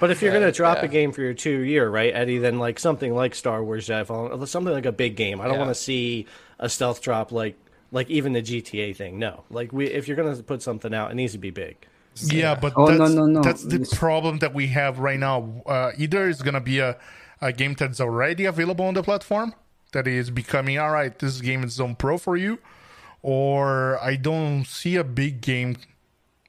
But 0.00 0.10
if 0.10 0.22
you're 0.22 0.32
yeah, 0.32 0.40
gonna 0.40 0.52
drop 0.52 0.78
yeah. 0.78 0.84
a 0.84 0.88
game 0.88 1.12
for 1.12 1.22
your 1.22 1.34
two 1.34 1.60
year, 1.60 1.88
right, 1.88 2.14
Eddie, 2.14 2.38
then 2.38 2.58
like 2.58 2.78
something 2.78 3.14
like 3.14 3.34
Star 3.34 3.64
Wars 3.64 3.88
Jedi 3.88 4.06
Fallen, 4.06 4.46
something 4.46 4.72
like 4.72 4.86
a 4.86 4.92
big 4.92 5.16
game. 5.16 5.40
I 5.40 5.44
don't 5.44 5.54
yeah. 5.54 5.60
want 5.60 5.70
to 5.70 5.74
see 5.74 6.26
a 6.58 6.68
stealth 6.68 7.02
drop 7.02 7.32
like 7.32 7.56
like 7.90 8.08
even 8.10 8.32
the 8.32 8.42
GTA 8.42 8.96
thing. 8.96 9.18
No, 9.18 9.44
like 9.50 9.72
we 9.72 9.86
if 9.86 10.06
you're 10.06 10.16
gonna 10.16 10.36
put 10.42 10.62
something 10.62 10.94
out, 10.94 11.10
it 11.10 11.14
needs 11.14 11.32
to 11.32 11.38
be 11.38 11.50
big. 11.50 11.76
So, 12.14 12.34
yeah, 12.34 12.54
but 12.54 12.72
oh, 12.76 12.86
that's, 12.86 12.98
no, 12.98 13.08
no, 13.08 13.26
no. 13.26 13.40
that's 13.42 13.62
the 13.62 13.78
problem 13.96 14.38
that 14.38 14.52
we 14.52 14.68
have 14.68 14.98
right 14.98 15.18
now. 15.18 15.62
Uh, 15.66 15.92
either 15.96 16.28
it's 16.28 16.42
gonna 16.42 16.60
be 16.60 16.78
a, 16.78 16.96
a 17.40 17.52
game 17.52 17.74
that's 17.74 18.00
already 18.00 18.44
available 18.44 18.86
on 18.86 18.94
the 18.94 19.02
platform 19.02 19.54
that 19.92 20.06
is 20.06 20.30
becoming 20.30 20.78
all 20.78 20.90
right. 20.90 21.16
This 21.18 21.40
game 21.40 21.64
is 21.64 21.80
on 21.80 21.94
pro 21.94 22.18
for 22.18 22.36
you, 22.36 22.58
or 23.22 24.02
I 24.02 24.16
don't 24.16 24.64
see 24.64 24.96
a 24.96 25.04
big 25.04 25.40
game 25.40 25.76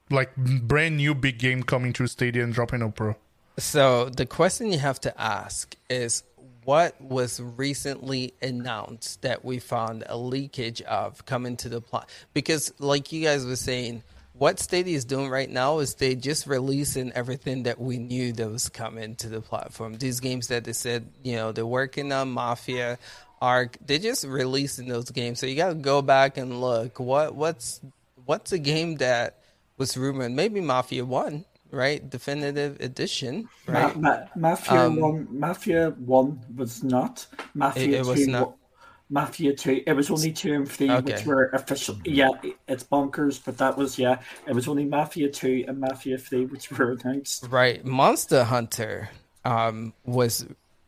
like 0.10 0.36
brand 0.36 0.98
new 0.98 1.14
big 1.14 1.38
game 1.38 1.64
coming 1.64 1.94
to 1.94 2.08
Stadia 2.08 2.44
and 2.44 2.54
dropping 2.54 2.82
on 2.82 2.92
pro. 2.92 3.16
So 3.60 4.10
the 4.10 4.26
question 4.26 4.72
you 4.72 4.80
have 4.80 5.00
to 5.02 5.22
ask 5.22 5.76
is 5.90 6.24
what 6.64 7.00
was 7.02 7.42
recently 7.42 8.34
announced 8.42 9.22
that 9.24 9.44
we 9.44 9.60
found 9.60 10.04
a 10.08 10.18
leakage 10.18 10.82
of 10.84 11.26
coming 11.26 11.58
to 11.58 11.70
the 11.70 11.82
plot 11.82 12.10
because 12.34 12.74
like 12.80 13.12
you 13.12 13.24
guys 13.24 13.46
were 13.46 13.56
saying 13.56 14.04
what 14.34 14.60
Stadia 14.60 14.96
is 14.96 15.04
doing 15.04 15.30
right 15.30 15.50
now 15.50 15.80
is 15.80 15.96
they 15.96 16.16
just 16.16 16.48
releasing 16.48 17.12
everything 17.12 17.64
that 17.64 17.80
we 17.80 17.98
knew 17.98 18.32
that 18.32 18.50
was 18.50 18.70
coming 18.70 19.16
to 19.18 19.28
the 19.28 19.42
platform. 19.42 19.96
These 19.96 20.22
games 20.22 20.48
that 20.48 20.64
they 20.64 20.72
said, 20.72 21.10
you 21.24 21.36
know, 21.36 21.52
they're 21.52 21.66
working 21.66 22.14
on 22.14 22.30
Mafia, 22.30 22.98
Ark, 23.42 23.78
they're 23.86 23.98
just 23.98 24.26
releasing 24.26 24.88
those 24.88 25.12
games. 25.12 25.40
So 25.40 25.46
you 25.46 25.58
got 25.58 25.70
to 25.70 25.76
go 25.76 26.02
back 26.02 26.38
and 26.38 26.62
look 26.62 27.00
what 27.02 27.36
what's 27.36 27.82
what's 28.26 28.54
a 28.54 28.60
game 28.60 28.96
that 28.98 29.40
was 29.78 29.98
rumored, 29.98 30.32
maybe 30.32 30.62
Mafia 30.62 31.04
One, 31.04 31.44
right? 31.72 32.08
Definitive 32.10 32.80
edition, 32.80 33.50
right? 33.68 33.96
Ma- 33.96 34.10
Ma- 34.10 34.26
Mafia 34.36 34.86
um, 34.88 34.96
One, 35.00 35.28
Mafia 35.32 35.90
One 35.98 36.40
was 36.56 36.84
not 36.84 37.26
Mafia 37.54 37.84
it, 37.84 37.94
it 37.94 38.04
Two. 38.04 38.10
Was 38.10 38.28
not. 38.28 38.56
Mafia 39.12 39.56
Two. 39.56 39.82
It 39.88 39.94
was 39.94 40.12
only 40.12 40.32
two 40.32 40.54
and 40.54 40.70
three, 40.70 40.92
okay. 40.92 41.14
which 41.14 41.26
were 41.26 41.50
official. 41.50 41.98
Yeah, 42.06 42.30
it's 42.68 42.84
bonkers, 42.84 43.42
but 43.44 43.58
that 43.58 43.78
was 43.78 43.98
yeah. 43.98 44.20
It 44.48 44.54
was 44.54 44.68
only 44.68 44.86
Mafia 44.86 45.30
Two 45.30 45.66
and 45.68 45.80
Mafia 45.80 46.18
Three, 46.18 46.46
which 46.46 46.72
were 46.78 46.92
announced. 46.92 47.48
Right, 47.50 47.84
Monster 47.84 48.44
Hunter 48.44 49.10
um, 49.46 49.94
was 50.06 50.46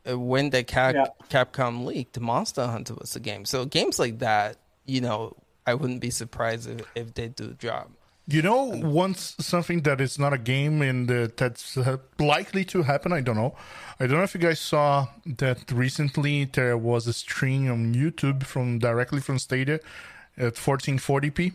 uh, 0.08 0.18
when 0.18 0.50
the 0.50 0.62
Cap- 0.62 0.94
Yeah. 0.94 1.06
Capcom 1.30 1.84
leaked, 1.84 2.18
Monster 2.20 2.66
Hunter 2.66 2.94
was 2.94 3.12
the 3.12 3.20
game. 3.20 3.44
So 3.44 3.64
games 3.64 3.98
like 3.98 4.20
that, 4.20 4.56
you 4.86 5.00
know, 5.00 5.36
I 5.66 5.74
wouldn't 5.74 6.00
be 6.00 6.10
surprised 6.10 6.68
if, 6.68 6.86
if 6.94 7.14
they 7.14 7.28
do 7.28 7.54
drop. 7.54 7.90
You 8.28 8.40
know, 8.40 8.62
once 8.64 9.34
something 9.40 9.82
that 9.82 10.00
is 10.00 10.16
not 10.18 10.32
a 10.32 10.38
game 10.38 10.80
and 10.80 11.10
uh, 11.10 11.28
that's 11.36 11.76
uh, 11.76 11.96
likely 12.20 12.64
to 12.66 12.82
happen. 12.82 13.12
I 13.12 13.20
don't 13.20 13.36
know. 13.36 13.56
I 13.98 14.06
don't 14.06 14.16
know 14.18 14.22
if 14.22 14.32
you 14.34 14.40
guys 14.40 14.60
saw 14.60 15.08
that 15.26 15.70
recently. 15.72 16.44
There 16.44 16.78
was 16.78 17.08
a 17.08 17.12
stream 17.12 17.68
on 17.70 17.94
YouTube 17.94 18.44
from 18.44 18.78
directly 18.78 19.20
from 19.20 19.38
Stadia 19.40 19.80
at 20.36 20.54
1440p. 20.54 21.52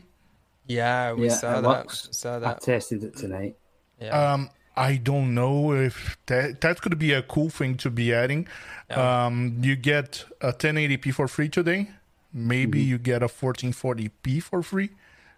Yeah, 0.67 1.13
we 1.13 1.27
Yeah, 1.27 1.33
saw 1.33 1.61
that. 1.61 1.67
works. 1.67 2.09
Saw 2.11 2.35
I 2.35 2.39
that. 2.39 2.61
tested 2.61 3.01
it 3.03 3.15
tonight. 3.15 3.55
Yeah. 4.01 4.33
Um, 4.33 4.49
I 4.75 4.97
don't 4.97 5.33
know 5.33 5.73
if 5.73 6.17
that 6.27 6.61
that 6.61 6.81
could 6.81 6.99
be 6.99 7.13
a 7.13 7.21
cool 7.23 7.49
thing 7.49 7.77
to 7.77 7.89
be 7.89 8.13
adding. 8.13 8.47
Um, 8.91 9.57
you 9.61 9.75
get 9.77 10.25
a 10.41 10.51
1080p 10.53 11.13
for 11.13 11.27
free 11.29 11.49
today. 11.49 11.89
Maybe 12.33 12.81
you 12.81 12.97
get 12.99 13.23
a 13.23 13.27
1440p 13.27 14.43
for 14.43 14.61
free 14.61 14.89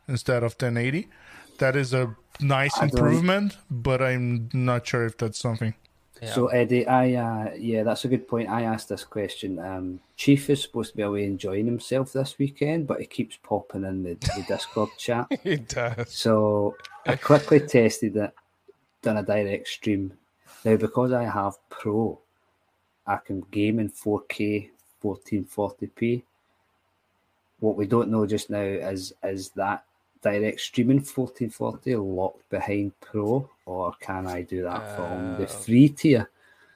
instead 0.10 0.44
of 0.44 0.54
1080. 0.54 1.08
That 1.60 1.76
is 1.76 1.94
a 1.94 2.16
nice 2.40 2.76
I 2.78 2.88
don't- 2.88 2.98
improvement, 3.00 3.58
but 3.70 4.02
I'm 4.02 4.50
not 4.54 4.88
sure 4.88 5.06
if 5.06 5.18
that's 5.18 5.40
something. 5.40 5.74
Yeah. 6.22 6.34
So 6.34 6.48
Eddie, 6.48 6.86
I 6.86 7.14
uh, 7.14 7.54
yeah, 7.58 7.84
that's 7.84 8.04
a 8.04 8.10
good 8.10 8.28
point. 8.28 8.50
I 8.50 8.64
asked 8.64 8.90
this 8.90 9.06
question. 9.06 9.58
Um, 9.58 10.02
Chief 10.18 10.50
is 10.50 10.62
supposed 10.62 10.92
to 10.92 10.98
be 10.98 11.04
away 11.04 11.24
enjoying 11.24 11.66
himself 11.66 12.12
this 12.12 12.38
weekend, 12.38 12.88
but 12.88 13.00
he 13.00 13.06
keeps 13.06 13.38
popping 13.42 13.86
in 13.86 14.04
the, 14.04 14.16
the 14.16 14.44
Discord 14.46 14.90
chat. 14.98 15.28
it 15.46 15.70
does. 15.70 16.12
So 16.12 16.76
I 17.06 17.16
quickly 17.16 17.62
tested 17.62 18.18
it, 18.18 18.34
done 19.02 19.16
a 19.16 19.24
direct 19.24 19.70
stream. 19.70 20.12
Now 20.66 20.76
because 20.76 21.14
I 21.14 21.24
have 21.24 21.54
Pro, 21.70 22.20
I 23.08 23.16
can 23.26 23.40
game 23.50 23.80
in 23.80 23.90
4K, 23.90 24.72
1440p. 25.02 26.24
What 27.62 27.78
we 27.78 27.86
don't 27.88 28.10
know 28.10 28.26
just 28.26 28.50
now 28.50 28.60
is 28.60 29.14
is 29.24 29.52
that 29.52 29.86
direct 30.22 30.60
streaming 30.62 30.98
1440 30.98 31.96
locked 31.96 32.50
behind 32.50 33.00
Pro, 33.00 33.50
or 33.66 33.94
can 34.00 34.28
I 34.28 34.42
do 34.42 34.64
that 34.64 34.96
from 34.96 35.38
the 35.38 35.44
Uh, 35.44 35.48
free 35.48 35.90
tier? 35.90 36.30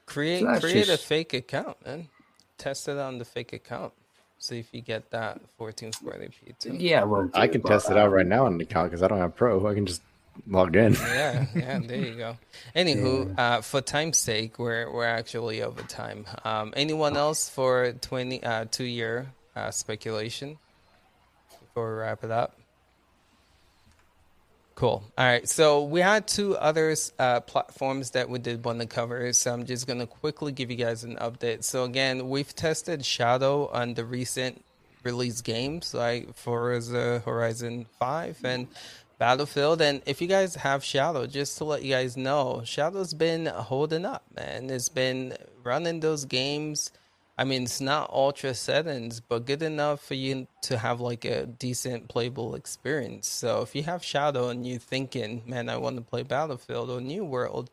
Create 0.06 0.42
So 0.42 0.46
that's 0.48 0.60
create 0.66 0.90
a 0.90 0.98
fake 0.98 1.34
account, 1.34 1.84
man. 1.86 2.10
Test 2.58 2.88
it 2.88 2.98
on 2.98 3.18
the 3.18 3.26
fake 3.26 3.54
account. 3.54 3.94
See 4.38 4.60
if 4.60 4.68
you 4.74 4.82
get 4.82 5.10
that 5.12 5.40
1440p 5.58 6.60
too. 6.60 6.76
Yeah, 6.76 7.04
well, 7.04 7.30
I 7.34 7.48
can 7.48 7.62
test 7.62 7.90
it 7.90 7.98
out 7.98 8.12
right 8.12 8.26
now 8.28 8.46
on 8.46 8.58
the 8.58 8.64
account 8.66 8.92
because 8.92 9.02
I 9.02 9.08
don't 9.08 9.20
have 9.20 9.36
Pro. 9.36 9.66
I 9.66 9.74
can 9.74 9.86
just 9.86 10.02
log 10.48 10.76
in. 10.76 10.94
yeah, 10.94 11.46
yeah, 11.56 11.80
there 11.80 11.98
you 11.98 12.16
go. 12.16 12.38
Anywho, 12.76 13.38
uh, 13.40 13.62
for 13.62 13.80
time's 13.82 14.18
sake, 14.18 14.60
we're 14.60 14.92
we're 14.92 15.06
actually 15.06 15.62
over 15.62 15.82
time. 15.84 16.26
Um, 16.44 16.74
anyone 16.76 17.16
else 17.16 17.48
for 17.50 17.94
twenty 18.02 18.44
uh, 18.44 18.66
two 18.70 18.84
year 18.84 19.28
uh, 19.56 19.72
speculation 19.72 20.58
before 21.62 21.94
we 21.96 22.02
wrap 22.02 22.24
it 22.26 22.32
up? 22.32 22.58
Cool. 24.76 25.04
All 25.18 25.26
right. 25.26 25.48
So 25.48 25.84
we 25.84 26.02
had 26.02 26.28
two 26.28 26.58
other 26.58 26.96
uh, 27.20 27.42
platforms 27.42 28.12
that 28.12 28.30
we 28.30 28.40
did 28.40 28.66
want 28.66 28.80
to 28.82 28.88
cover. 28.88 29.32
So 29.34 29.54
I'm 29.54 29.66
just 29.66 29.88
gonna 29.88 30.08
quickly 30.08 30.52
give 30.52 30.72
you 30.72 30.78
guys 30.78 31.04
an 31.04 31.16
update. 31.18 31.64
So 31.64 31.84
again, 31.84 32.30
we've 32.30 32.54
tested 32.56 33.06
Shadow 33.06 33.68
on 33.68 33.94
the 33.94 34.04
recent 34.04 34.64
release 35.04 35.42
games 35.42 35.94
like 35.94 36.34
Forza 36.36 37.22
Horizon 37.24 37.86
Five 38.00 38.40
and 38.44 38.68
Battlefield. 39.20 39.82
And 39.82 40.02
if 40.06 40.22
you 40.22 40.28
guys 40.28 40.56
have 40.56 40.84
Shadow, 40.84 41.28
just 41.28 41.58
to 41.60 41.66
let 41.66 41.84
you 41.84 41.94
guys 41.94 42.18
know, 42.18 42.64
Shadow's 42.66 43.14
been 43.14 43.46
holding 43.46 44.06
up, 44.06 44.24
man. 44.36 44.70
It's 44.70 44.90
been 44.90 45.36
running 45.64 46.00
those 46.00 46.26
games. 46.26 46.92
I 47.38 47.46
mean, 47.46 47.64
it's 47.64 47.82
not 47.82 48.12
ultra 48.12 48.54
settings, 48.54 49.20
but 49.20 49.46
good 49.46 49.64
enough 49.64 50.02
for 50.02 50.14
you 50.14 50.48
to 50.64 50.78
have 50.78 51.02
like 51.02 51.26
a 51.26 51.48
decent 51.48 52.08
playable 52.08 52.54
experience. 52.54 53.28
So 53.28 53.62
if 53.62 53.74
you 53.74 53.84
have 53.84 54.04
Shadow 54.04 54.50
and 54.50 54.68
you're 54.68 54.80
thinking, 54.80 55.42
man, 55.46 55.68
I 55.68 55.78
want 55.78 55.96
to 55.96 56.04
play 56.04 56.22
Battlefield 56.22 56.92
or 56.92 57.02
New 57.02 57.26
World 57.26 57.72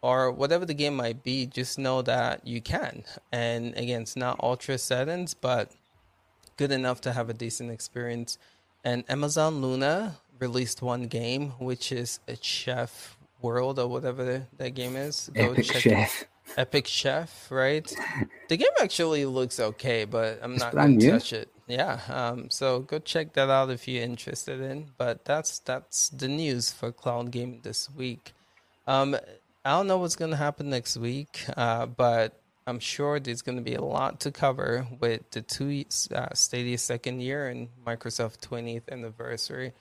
or 0.00 0.32
whatever 0.32 0.64
the 0.64 0.74
game 0.74 0.96
might 0.96 1.22
be, 1.22 1.46
just 1.46 1.78
know 1.78 2.00
that 2.02 2.46
you 2.46 2.62
can. 2.62 3.04
And 3.30 3.76
again, 3.76 4.02
it's 4.02 4.16
not 4.16 4.40
ultra 4.42 4.78
settings, 4.78 5.34
but 5.34 5.70
good 6.56 6.72
enough 6.72 7.02
to 7.02 7.12
have 7.12 7.28
a 7.28 7.34
decent 7.34 7.70
experience. 7.70 8.38
And 8.82 9.04
Amazon 9.10 9.60
Luna 9.60 10.16
released 10.38 10.80
one 10.80 11.02
game, 11.04 11.50
which 11.58 11.92
is 11.92 12.18
a 12.26 12.36
Chef 12.40 13.18
World 13.42 13.78
or 13.78 13.88
whatever 13.88 14.46
that 14.56 14.70
game 14.74 14.96
is. 14.96 15.30
Go 15.34 15.52
Epic 15.52 15.66
check 15.66 15.76
it 15.76 15.80
Chef. 15.80 16.24
Epic 16.56 16.86
Chef, 16.86 17.50
right? 17.50 17.90
The 18.48 18.56
game 18.56 18.68
actually 18.80 19.24
looks 19.24 19.58
okay, 19.58 20.04
but 20.04 20.40
I'm 20.42 20.56
not 20.56 20.74
going 20.74 20.98
to 20.98 21.10
touch 21.10 21.32
it. 21.32 21.48
Yeah, 21.66 22.00
um, 22.08 22.50
so 22.50 22.80
go 22.80 22.98
check 22.98 23.32
that 23.34 23.48
out 23.48 23.70
if 23.70 23.88
you're 23.88 24.02
interested 24.02 24.60
in. 24.60 24.90
But 24.98 25.24
that's 25.24 25.60
that's 25.60 26.10
the 26.10 26.28
news 26.28 26.70
for 26.70 26.92
cloud 26.92 27.30
gaming 27.30 27.60
this 27.62 27.88
week. 27.90 28.32
Um, 28.86 29.16
I 29.64 29.70
don't 29.70 29.86
know 29.86 29.98
what's 29.98 30.16
going 30.16 30.32
to 30.32 30.36
happen 30.36 30.70
next 30.70 30.96
week, 30.96 31.44
uh, 31.56 31.86
but 31.86 32.40
I'm 32.66 32.80
sure 32.80 33.20
there's 33.20 33.42
going 33.42 33.58
to 33.58 33.62
be 33.62 33.74
a 33.74 33.82
lot 33.82 34.20
to 34.20 34.30
cover 34.30 34.86
with 35.00 35.30
the 35.30 35.42
two 35.42 35.84
uh, 36.14 36.28
Stadia 36.34 36.78
second 36.78 37.20
year 37.20 37.48
and 37.48 37.68
Microsoft 37.86 38.40
20th 38.46 38.90
anniversary. 38.90 39.72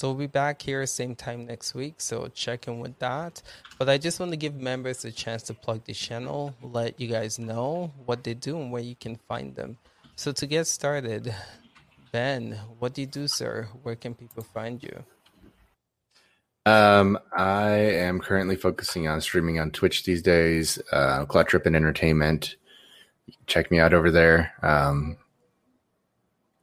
So 0.00 0.08
we'll 0.08 0.16
be 0.16 0.28
back 0.28 0.62
here 0.62 0.86
same 0.86 1.14
time 1.14 1.44
next 1.44 1.74
week. 1.74 1.96
So 1.98 2.28
check 2.28 2.68
in 2.68 2.80
with 2.80 2.98
that. 3.00 3.42
But 3.78 3.90
I 3.90 3.98
just 3.98 4.18
want 4.18 4.32
to 4.32 4.38
give 4.38 4.54
members 4.54 5.04
a 5.04 5.12
chance 5.12 5.42
to 5.42 5.52
plug 5.52 5.84
the 5.84 5.92
channel, 5.92 6.54
let 6.62 6.98
you 6.98 7.06
guys 7.06 7.38
know 7.38 7.92
what 8.06 8.24
they 8.24 8.32
do 8.32 8.58
and 8.58 8.72
where 8.72 8.80
you 8.80 8.94
can 8.94 9.16
find 9.28 9.54
them. 9.54 9.76
So 10.16 10.32
to 10.32 10.46
get 10.46 10.68
started, 10.68 11.34
Ben, 12.12 12.58
what 12.78 12.94
do 12.94 13.02
you 13.02 13.06
do, 13.06 13.28
sir? 13.28 13.68
Where 13.82 13.94
can 13.94 14.14
people 14.14 14.42
find 14.42 14.82
you? 14.82 15.04
Um, 16.64 17.18
I 17.36 17.68
am 17.68 18.20
currently 18.20 18.56
focusing 18.56 19.06
on 19.06 19.20
streaming 19.20 19.60
on 19.60 19.70
Twitch 19.70 20.04
these 20.04 20.22
days. 20.22 20.80
Uh, 20.90 21.26
Cloud 21.26 21.48
Trip 21.48 21.66
and 21.66 21.76
Entertainment. 21.76 22.56
Check 23.46 23.70
me 23.70 23.78
out 23.78 23.92
over 23.92 24.10
there. 24.10 24.54
Um, 24.62 25.18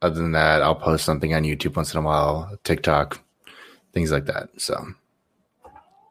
other 0.01 0.19
than 0.19 0.31
that, 0.31 0.63
I'll 0.63 0.73
post 0.73 1.05
something 1.05 1.35
on 1.35 1.43
YouTube 1.43 1.75
once 1.75 1.93
in 1.93 1.99
a 1.99 2.03
while, 2.03 2.57
TikTok, 2.63 3.23
things 3.97 4.11
like 4.11 4.27
that. 4.27 4.49
So 4.57 4.75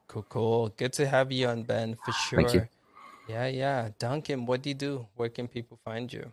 Cool, 0.09 0.27
cool. 0.29 0.69
Good 0.77 0.93
to 0.95 1.07
have 1.07 1.31
you 1.31 1.47
on, 1.47 1.63
Ben, 1.63 1.97
for 2.05 2.13
sure. 2.13 2.41
Thank 2.41 2.55
you. 2.55 2.69
Yeah, 3.29 3.47
yeah. 3.49 3.91
Duncan, 3.99 4.47
what 4.47 4.63
do 4.63 4.71
you 4.71 4.75
do? 4.75 5.07
Where 5.17 5.29
can 5.29 5.47
people 5.47 5.79
find 5.85 6.13
you? 6.13 6.33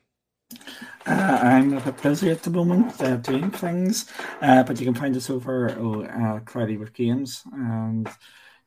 Uh, 1.05 1.39
I'm 1.41 1.73
a 1.73 1.91
bit 1.91 2.23
at 2.23 2.43
the 2.43 2.49
moment 2.49 3.01
uh, 3.01 3.17
doing 3.17 3.51
things, 3.51 4.09
uh, 4.41 4.63
but 4.63 4.79
you 4.79 4.85
can 4.85 4.93
find 4.95 5.15
us 5.17 5.29
over 5.29 5.75
oh, 5.79 6.03
uh, 6.03 6.39
Cloudy 6.41 6.77
with 6.77 6.93
Games, 6.93 7.43
and 7.51 8.07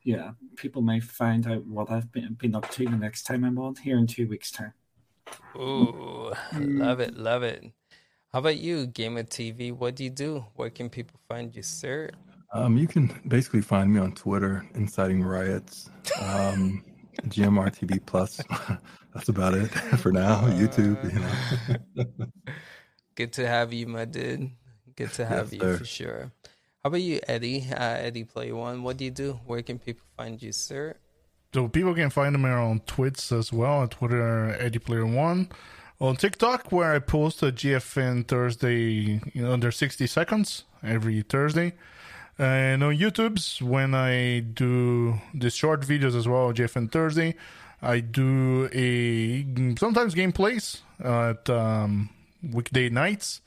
yeah, 0.02 0.32
people 0.56 0.82
may 0.82 1.00
find 1.00 1.46
out 1.46 1.64
what 1.64 1.90
I've 1.90 2.10
been, 2.12 2.34
been 2.34 2.54
up 2.54 2.68
to 2.72 2.84
the 2.84 2.96
next 2.96 3.22
time 3.22 3.44
I'm 3.44 3.58
on 3.58 3.76
here 3.76 3.98
in 3.98 4.06
two 4.06 4.28
weeks' 4.28 4.50
time. 4.50 4.74
Ooh, 5.56 6.32
love 6.52 7.00
it, 7.00 7.16
love 7.16 7.42
it. 7.42 7.64
How 8.32 8.40
about 8.40 8.58
you, 8.58 8.86
Gamer 8.86 9.22
TV? 9.22 9.72
What 9.72 9.96
do 9.96 10.04
you 10.04 10.10
do? 10.10 10.44
Where 10.56 10.70
can 10.70 10.90
people 10.90 11.20
find 11.28 11.54
you, 11.54 11.62
sir? 11.62 12.10
Um, 12.56 12.76
you 12.76 12.86
can 12.88 13.12
basically 13.28 13.60
find 13.62 13.92
me 13.92 14.00
on 14.00 14.12
Twitter, 14.12 14.64
inciting 14.74 15.22
riots. 15.22 15.90
Um, 16.20 16.82
GMRTV 17.28 18.04
Plus. 18.06 18.40
That's 19.14 19.28
about 19.28 19.54
it 19.54 19.68
for 19.98 20.12
now. 20.12 20.42
YouTube, 20.42 21.02
you 21.12 22.04
know. 22.04 22.26
Good 23.14 23.32
to 23.34 23.46
have 23.46 23.72
you, 23.72 23.86
my 23.86 24.04
dude. 24.04 24.50
Good 24.94 25.12
to 25.14 25.24
have 25.26 25.52
Yes, 25.52 25.52
you 25.52 25.60
sir. 25.60 25.78
for 25.78 25.84
sure. 25.84 26.32
How 26.82 26.88
about 26.88 27.00
you, 27.02 27.20
Eddie? 27.26 27.66
Uh, 27.72 27.78
Eddie 27.82 28.24
Play 28.24 28.52
One. 28.52 28.82
What 28.82 28.96
do 28.98 29.04
you 29.04 29.10
do? 29.10 29.40
Where 29.46 29.62
can 29.62 29.78
people 29.78 30.04
find 30.16 30.40
you, 30.42 30.52
sir? 30.52 30.94
So 31.54 31.68
people 31.68 31.94
can 31.94 32.10
find 32.10 32.40
me 32.40 32.50
on 32.50 32.80
Twitch 32.80 33.32
as 33.32 33.52
well, 33.52 33.78
on 33.78 33.88
Twitter, 33.88 34.54
Eddie 34.60 34.78
Player 34.78 35.06
One, 35.06 35.48
on 36.00 36.16
TikTok 36.16 36.70
where 36.70 36.92
I 36.92 36.98
post 36.98 37.42
a 37.42 37.46
GFN 37.46 38.28
Thursday, 38.28 39.20
you 39.32 39.42
know, 39.42 39.52
under 39.52 39.70
sixty 39.70 40.06
seconds 40.06 40.64
every 40.82 41.22
Thursday, 41.22 41.72
and 42.38 42.82
on 42.82 42.96
YouTube's 42.96 43.62
when 43.62 43.94
I 43.94 44.40
do 44.40 45.20
the 45.34 45.50
short 45.50 45.80
videos 45.82 46.14
as 46.16 46.28
well, 46.28 46.52
GFN 46.52 46.92
Thursday. 46.92 47.34
I 47.82 48.00
do 48.00 48.68
a 48.72 49.44
sometimes 49.78 50.14
gameplays 50.14 50.80
at 51.00 51.48
um, 51.50 52.10
weekday 52.42 52.88
nights 52.88 53.40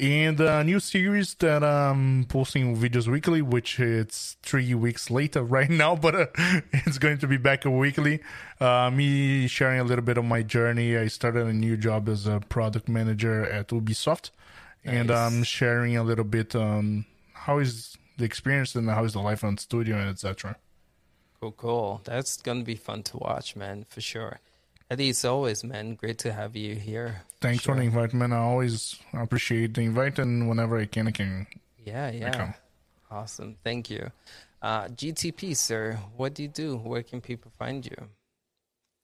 and 0.00 0.40
a 0.40 0.64
new 0.64 0.80
series 0.80 1.34
that 1.34 1.62
I'm 1.62 2.24
posting 2.24 2.74
videos 2.76 3.06
weekly, 3.06 3.42
which 3.42 3.78
it's 3.78 4.36
three 4.42 4.72
weeks 4.74 5.10
later 5.10 5.42
right 5.56 5.68
now, 5.68 5.94
but 5.94 6.14
uh, 6.14 6.26
it's 6.72 6.98
going 6.98 7.18
to 7.18 7.26
be 7.26 7.36
back 7.36 7.64
weekly. 7.66 8.20
Uh, 8.58 8.90
me 8.90 9.46
sharing 9.46 9.80
a 9.80 9.84
little 9.84 10.04
bit 10.04 10.16
of 10.16 10.24
my 10.24 10.42
journey. 10.42 10.96
I 10.96 11.08
started 11.08 11.46
a 11.46 11.52
new 11.52 11.76
job 11.76 12.08
as 12.08 12.26
a 12.26 12.40
product 12.40 12.88
manager 12.88 13.44
at 13.44 13.68
Ubisoft, 13.68 14.30
and 14.84 15.10
I'm 15.10 15.42
sharing 15.42 15.96
a 15.96 16.02
little 16.02 16.24
bit 16.24 16.54
on 16.54 17.04
how 17.34 17.58
is 17.58 17.98
the 18.20 18.26
experience 18.26 18.74
and 18.74 18.88
how 18.88 19.04
is 19.04 19.12
the 19.14 19.20
life 19.20 19.42
on 19.42 19.58
studio 19.58 19.96
and 19.98 20.08
etc. 20.08 20.56
Cool, 21.40 21.52
cool. 21.52 22.00
That's 22.04 22.36
gonna 22.40 22.64
be 22.64 22.76
fun 22.76 23.02
to 23.04 23.16
watch, 23.18 23.56
man, 23.56 23.84
for 23.88 24.00
sure. 24.00 24.40
Eddie, 24.90 25.10
as 25.10 25.24
always, 25.24 25.62
man, 25.64 25.94
great 25.94 26.18
to 26.18 26.32
have 26.32 26.56
you 26.56 26.74
here. 26.74 27.22
Thanks 27.40 27.62
Sure. 27.62 27.74
for 27.74 27.80
the 27.80 27.86
invite, 27.86 28.12
man. 28.12 28.32
I 28.32 28.38
always 28.38 28.96
appreciate 29.14 29.74
the 29.74 29.82
invite, 29.82 30.18
and 30.18 30.48
whenever 30.48 30.78
I 30.78 30.86
can, 30.86 31.06
I 31.08 31.12
can. 31.12 31.46
Yeah, 31.78 32.10
yeah. 32.10 32.30
come. 32.32 32.54
Awesome. 33.10 33.56
Thank 33.64 33.88
you. 33.88 34.10
Uh, 34.60 34.88
GTP, 34.88 35.56
sir, 35.56 35.98
what 36.16 36.34
do 36.34 36.42
you 36.42 36.48
do? 36.48 36.76
Where 36.76 37.02
can 37.02 37.20
people 37.20 37.50
find 37.58 37.86
you? 37.86 37.96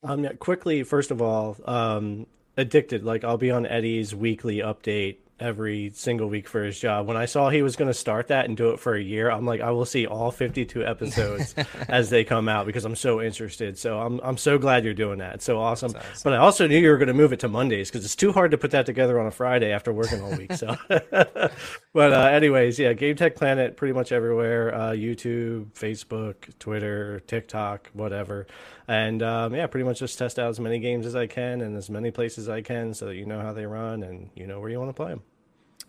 Um, 0.03 0.25
yeah, 0.25 0.33
quickly, 0.33 0.83
first 0.83 1.11
of 1.11 1.23
all, 1.23 1.57
um, 1.65 2.27
addicted. 2.57 3.05
Like 3.05 3.25
I'll 3.25 3.39
be 3.39 3.51
on 3.51 3.65
Eddie's 3.65 4.15
weekly 4.15 4.59
update 4.59 5.17
every 5.39 5.91
single 5.95 6.29
week 6.29 6.49
for 6.49 6.65
his 6.65 6.79
job. 6.79 7.07
When 7.07 7.17
I 7.17 7.27
saw 7.27 7.51
he 7.51 7.63
was 7.63 7.77
going 7.77 7.91
to 7.91 7.95
start 7.95 8.29
that 8.29 8.47
and 8.47 8.57
do 8.57 8.71
it 8.71 8.81
for 8.81 8.95
a 8.95 9.03
year, 9.03 9.31
I'm 9.31 9.45
like, 9.45 9.61
I 9.61 9.71
will 9.71 9.85
see 9.85 10.07
all 10.07 10.31
52 10.31 10.85
episodes 10.85 11.55
as 11.89 12.11
they 12.11 12.25
come 12.25 12.49
out 12.49 12.67
because 12.67 12.85
I'm 12.85 12.97
so 12.97 13.21
interested. 13.21 13.79
So 13.79 13.99
I'm 13.99 14.21
I'm 14.23 14.37
so 14.37 14.59
glad 14.59 14.85
you're 14.85 14.95
doing 14.95 15.19
that. 15.19 15.37
It's 15.37 15.45
so 15.45 15.59
awesome. 15.59 15.95
Awesome. 15.95 16.21
But 16.25 16.33
I 16.33 16.39
also 16.39 16.67
knew 16.67 16.79
you 16.79 16.91
were 16.91 16.99
going 16.99 17.09
to 17.09 17.15
move 17.15 17.33
it 17.33 17.41
to 17.41 17.49
Mondays 17.49 17.91
because 17.91 18.05
it's 18.05 18.17
too 18.17 18.33
hard 18.33 18.51
to 18.53 18.59
put 18.59 18.71
that 18.71 18.87
together 18.87 19.21
on 19.21 19.27
a 19.27 19.31
Friday 19.31 19.73
after 19.73 19.93
working 19.93 20.23
all 20.23 20.35
week. 20.37 20.53
So, 20.55 20.77
but 20.89 22.13
uh, 22.13 22.29
anyways, 22.33 22.79
yeah, 22.79 22.93
Game 22.95 23.17
Tech 23.17 23.35
Planet 23.35 23.77
pretty 23.77 23.93
much 23.93 24.13
everywhere: 24.13 24.75
uh, 24.75 24.91
YouTube, 24.93 25.73
Facebook, 25.73 26.35
Twitter, 26.59 27.21
TikTok, 27.27 27.91
whatever. 27.93 28.47
And 28.89 29.23
um, 29.23 29.55
yeah, 29.55 29.67
pretty 29.67 29.85
much 29.85 30.01
just 30.01 30.19
test 30.19 30.39
out 30.39 30.49
as 30.51 30.61
many 30.61 30.79
games 30.79 31.07
as 31.07 31.17
I 31.17 31.27
can 31.27 31.61
and 31.61 31.77
as 31.77 31.91
many 31.91 32.11
places 32.11 32.47
as 32.47 32.49
I 32.49 32.63
can 32.63 32.95
so 32.95 33.07
that 33.07 33.17
you 33.17 33.27
know 33.27 33.41
how 33.41 33.53
they 33.53 33.67
run 33.67 34.03
and 34.03 34.31
you 34.35 34.47
know 34.47 34.61
where 34.61 34.71
you 34.71 34.79
want 34.79 34.91
to 34.91 34.95
play 34.95 35.11
them. 35.11 35.23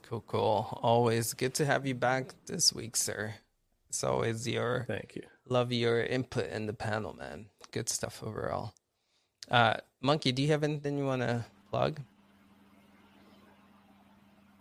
Cool, 0.03 0.24
cool. 0.28 0.80
Always 0.82 1.34
good 1.34 1.53
to 1.56 1.65
have 1.65 1.86
you 1.86 1.95
back 1.95 2.34
this 2.48 2.74
week, 2.74 2.95
sir. 2.95 3.36
It's 3.90 4.03
always 4.03 4.48
your 4.48 4.88
Thank 4.88 5.15
you. 5.15 5.24
love 5.48 5.72
your 5.72 6.02
input 6.03 6.49
in 6.49 6.65
the 6.68 6.74
panel, 6.74 7.14
man. 7.14 7.48
Good 7.72 7.90
stuff 7.90 8.24
overall. 8.24 8.74
Uh, 9.49 9.76
Monkey, 10.02 10.32
do 10.32 10.41
you 10.41 10.49
have 10.49 10.64
anything 10.64 10.98
you 10.98 11.06
want 11.06 11.22
to 11.22 11.45
plug? 11.72 12.02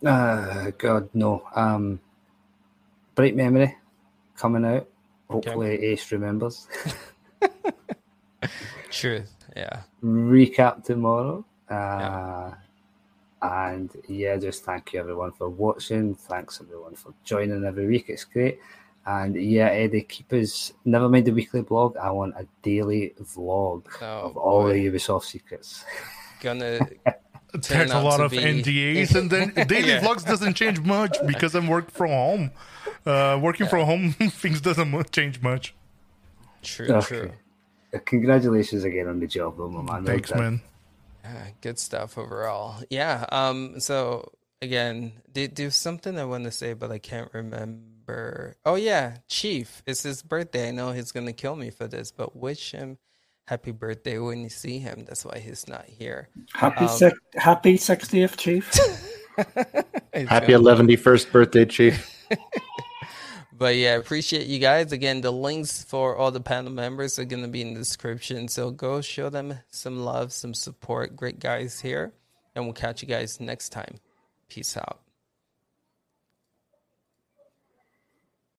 Uh, 0.05 0.71
God, 0.77 1.09
no. 1.13 1.43
Um, 1.55 1.99
Bright 3.15 3.35
Memory 3.35 3.75
coming 4.37 4.65
out. 4.65 4.87
Hopefully, 5.29 5.83
Ace 5.85 6.11
remembers. 6.11 6.67
Truth. 8.91 9.33
Yeah. 9.55 9.81
Recap 10.03 10.83
tomorrow. 10.83 11.45
Uh, 11.69 12.51
And 13.41 13.91
yeah, 14.07 14.35
just 14.37 14.63
thank 14.65 14.93
you 14.93 14.99
everyone 14.99 15.31
for 15.31 15.47
watching. 15.49 16.15
Thanks 16.15 16.59
everyone 16.61 16.95
for 16.95 17.13
joining 17.23 17.63
every 17.65 17.85
week. 17.87 18.05
It's 18.09 18.23
great. 18.25 18.59
And 19.05 19.35
yeah, 19.35 19.67
Eddie, 19.67 20.01
keep 20.01 20.33
us. 20.33 20.73
Never 20.85 21.07
mind 21.07 21.25
the 21.27 21.31
weekly 21.31 21.61
blog. 21.61 21.95
I 21.97 22.09
want 22.11 22.33
a 22.35 22.45
daily 22.63 23.13
vlog 23.21 23.85
Oh, 24.01 24.05
of 24.05 24.37
all 24.37 24.63
boy. 24.63 24.73
the 24.73 24.85
Ubisoft 24.87 25.23
secrets. 25.25 25.85
Gonna 26.41 26.79
There's 27.53 27.91
a 27.91 28.01
lot 28.01 28.19
of 28.19 28.31
be- 28.31 28.37
NDAs, 28.39 29.15
and 29.15 29.29
then 29.31 29.53
daily 29.67 29.89
Yeah. 29.89 30.01
vlogs 30.01 30.25
doesn't 30.25 30.55
change 30.55 30.79
much 30.81 31.15
because 31.25 31.55
I'm 31.55 31.67
working 31.67 31.91
from 31.93 32.09
home. 32.11 32.51
Uh, 33.05 33.39
working 33.41 33.67
from 33.67 33.85
home, 33.85 34.11
things 34.11 34.59
doesn't 34.61 35.11
change 35.11 35.41
much. 35.41 35.73
true, 36.63 36.87
Okay. 36.89 37.07
true. 37.07 37.31
Uh, 37.97 38.01
Congratulations 38.05 38.83
again 38.83 39.07
on 39.07 39.19
the 39.19 39.27
job, 39.27 39.57
though, 39.57 39.69
my 39.69 39.95
man. 39.99 40.05
Thanks, 40.05 40.29
done. 40.29 40.39
man. 40.39 40.61
Yeah, 41.23 41.47
good 41.61 41.79
stuff 41.79 42.17
overall. 42.17 42.81
Yeah. 42.89 43.25
Um. 43.31 43.79
So 43.79 44.31
again, 44.61 45.13
do 45.33 45.47
there's 45.47 45.75
something 45.75 46.17
I 46.17 46.23
want 46.25 46.45
to 46.45 46.51
say, 46.51 46.73
but 46.73 46.91
I 46.91 46.99
can't 46.99 47.29
remember. 47.33 48.55
Oh 48.65 48.75
yeah, 48.75 49.17
Chief. 49.27 49.83
It's 49.85 50.03
his 50.03 50.21
birthday. 50.21 50.69
I 50.69 50.71
know 50.71 50.91
he's 50.93 51.11
gonna 51.11 51.33
kill 51.33 51.55
me 51.57 51.69
for 51.69 51.87
this, 51.87 52.11
but 52.11 52.35
wish 52.35 52.71
him 52.71 52.97
happy 53.47 53.71
birthday 53.71 54.17
when 54.19 54.41
you 54.41 54.49
see 54.49 54.79
him. 54.79 55.03
That's 55.05 55.25
why 55.25 55.39
he's 55.39 55.67
not 55.67 55.85
here. 55.85 56.29
Happy 56.53 56.85
Um, 56.85 56.89
six, 56.89 57.17
happy 57.35 57.77
60th, 57.77 58.35
Chief. 58.37 58.73
Happy 60.13 60.51
gonna- 60.53 60.63
111st 60.63 61.31
birthday, 61.31 61.65
Chief. 61.65 62.25
But 63.57 63.75
yeah, 63.75 63.95
appreciate 63.95 64.45
you 64.45 64.59
guys. 64.59 64.91
Again, 64.91 65.21
the 65.21 65.31
links 65.31 65.83
for 65.83 66.15
all 66.15 66.29
the 66.29 66.39
panel 66.39 66.71
members 66.71 67.17
are 67.17 67.25
going 67.25 67.41
to 67.41 67.47
be 67.47 67.61
in 67.61 67.73
the 67.73 67.79
description. 67.79 68.47
So 68.47 68.69
go 68.69 69.01
show 69.01 69.29
them 69.29 69.59
some 69.69 70.05
love, 70.05 70.31
some 70.31 70.53
support. 70.53 71.15
Great 71.15 71.39
guys 71.39 71.81
here. 71.81 72.13
And 72.53 72.65
we'll 72.65 72.73
catch 72.73 73.01
you 73.01 73.07
guys 73.07 73.39
next 73.39 73.69
time. 73.69 73.99
Peace 74.47 74.77
out. 74.77 75.06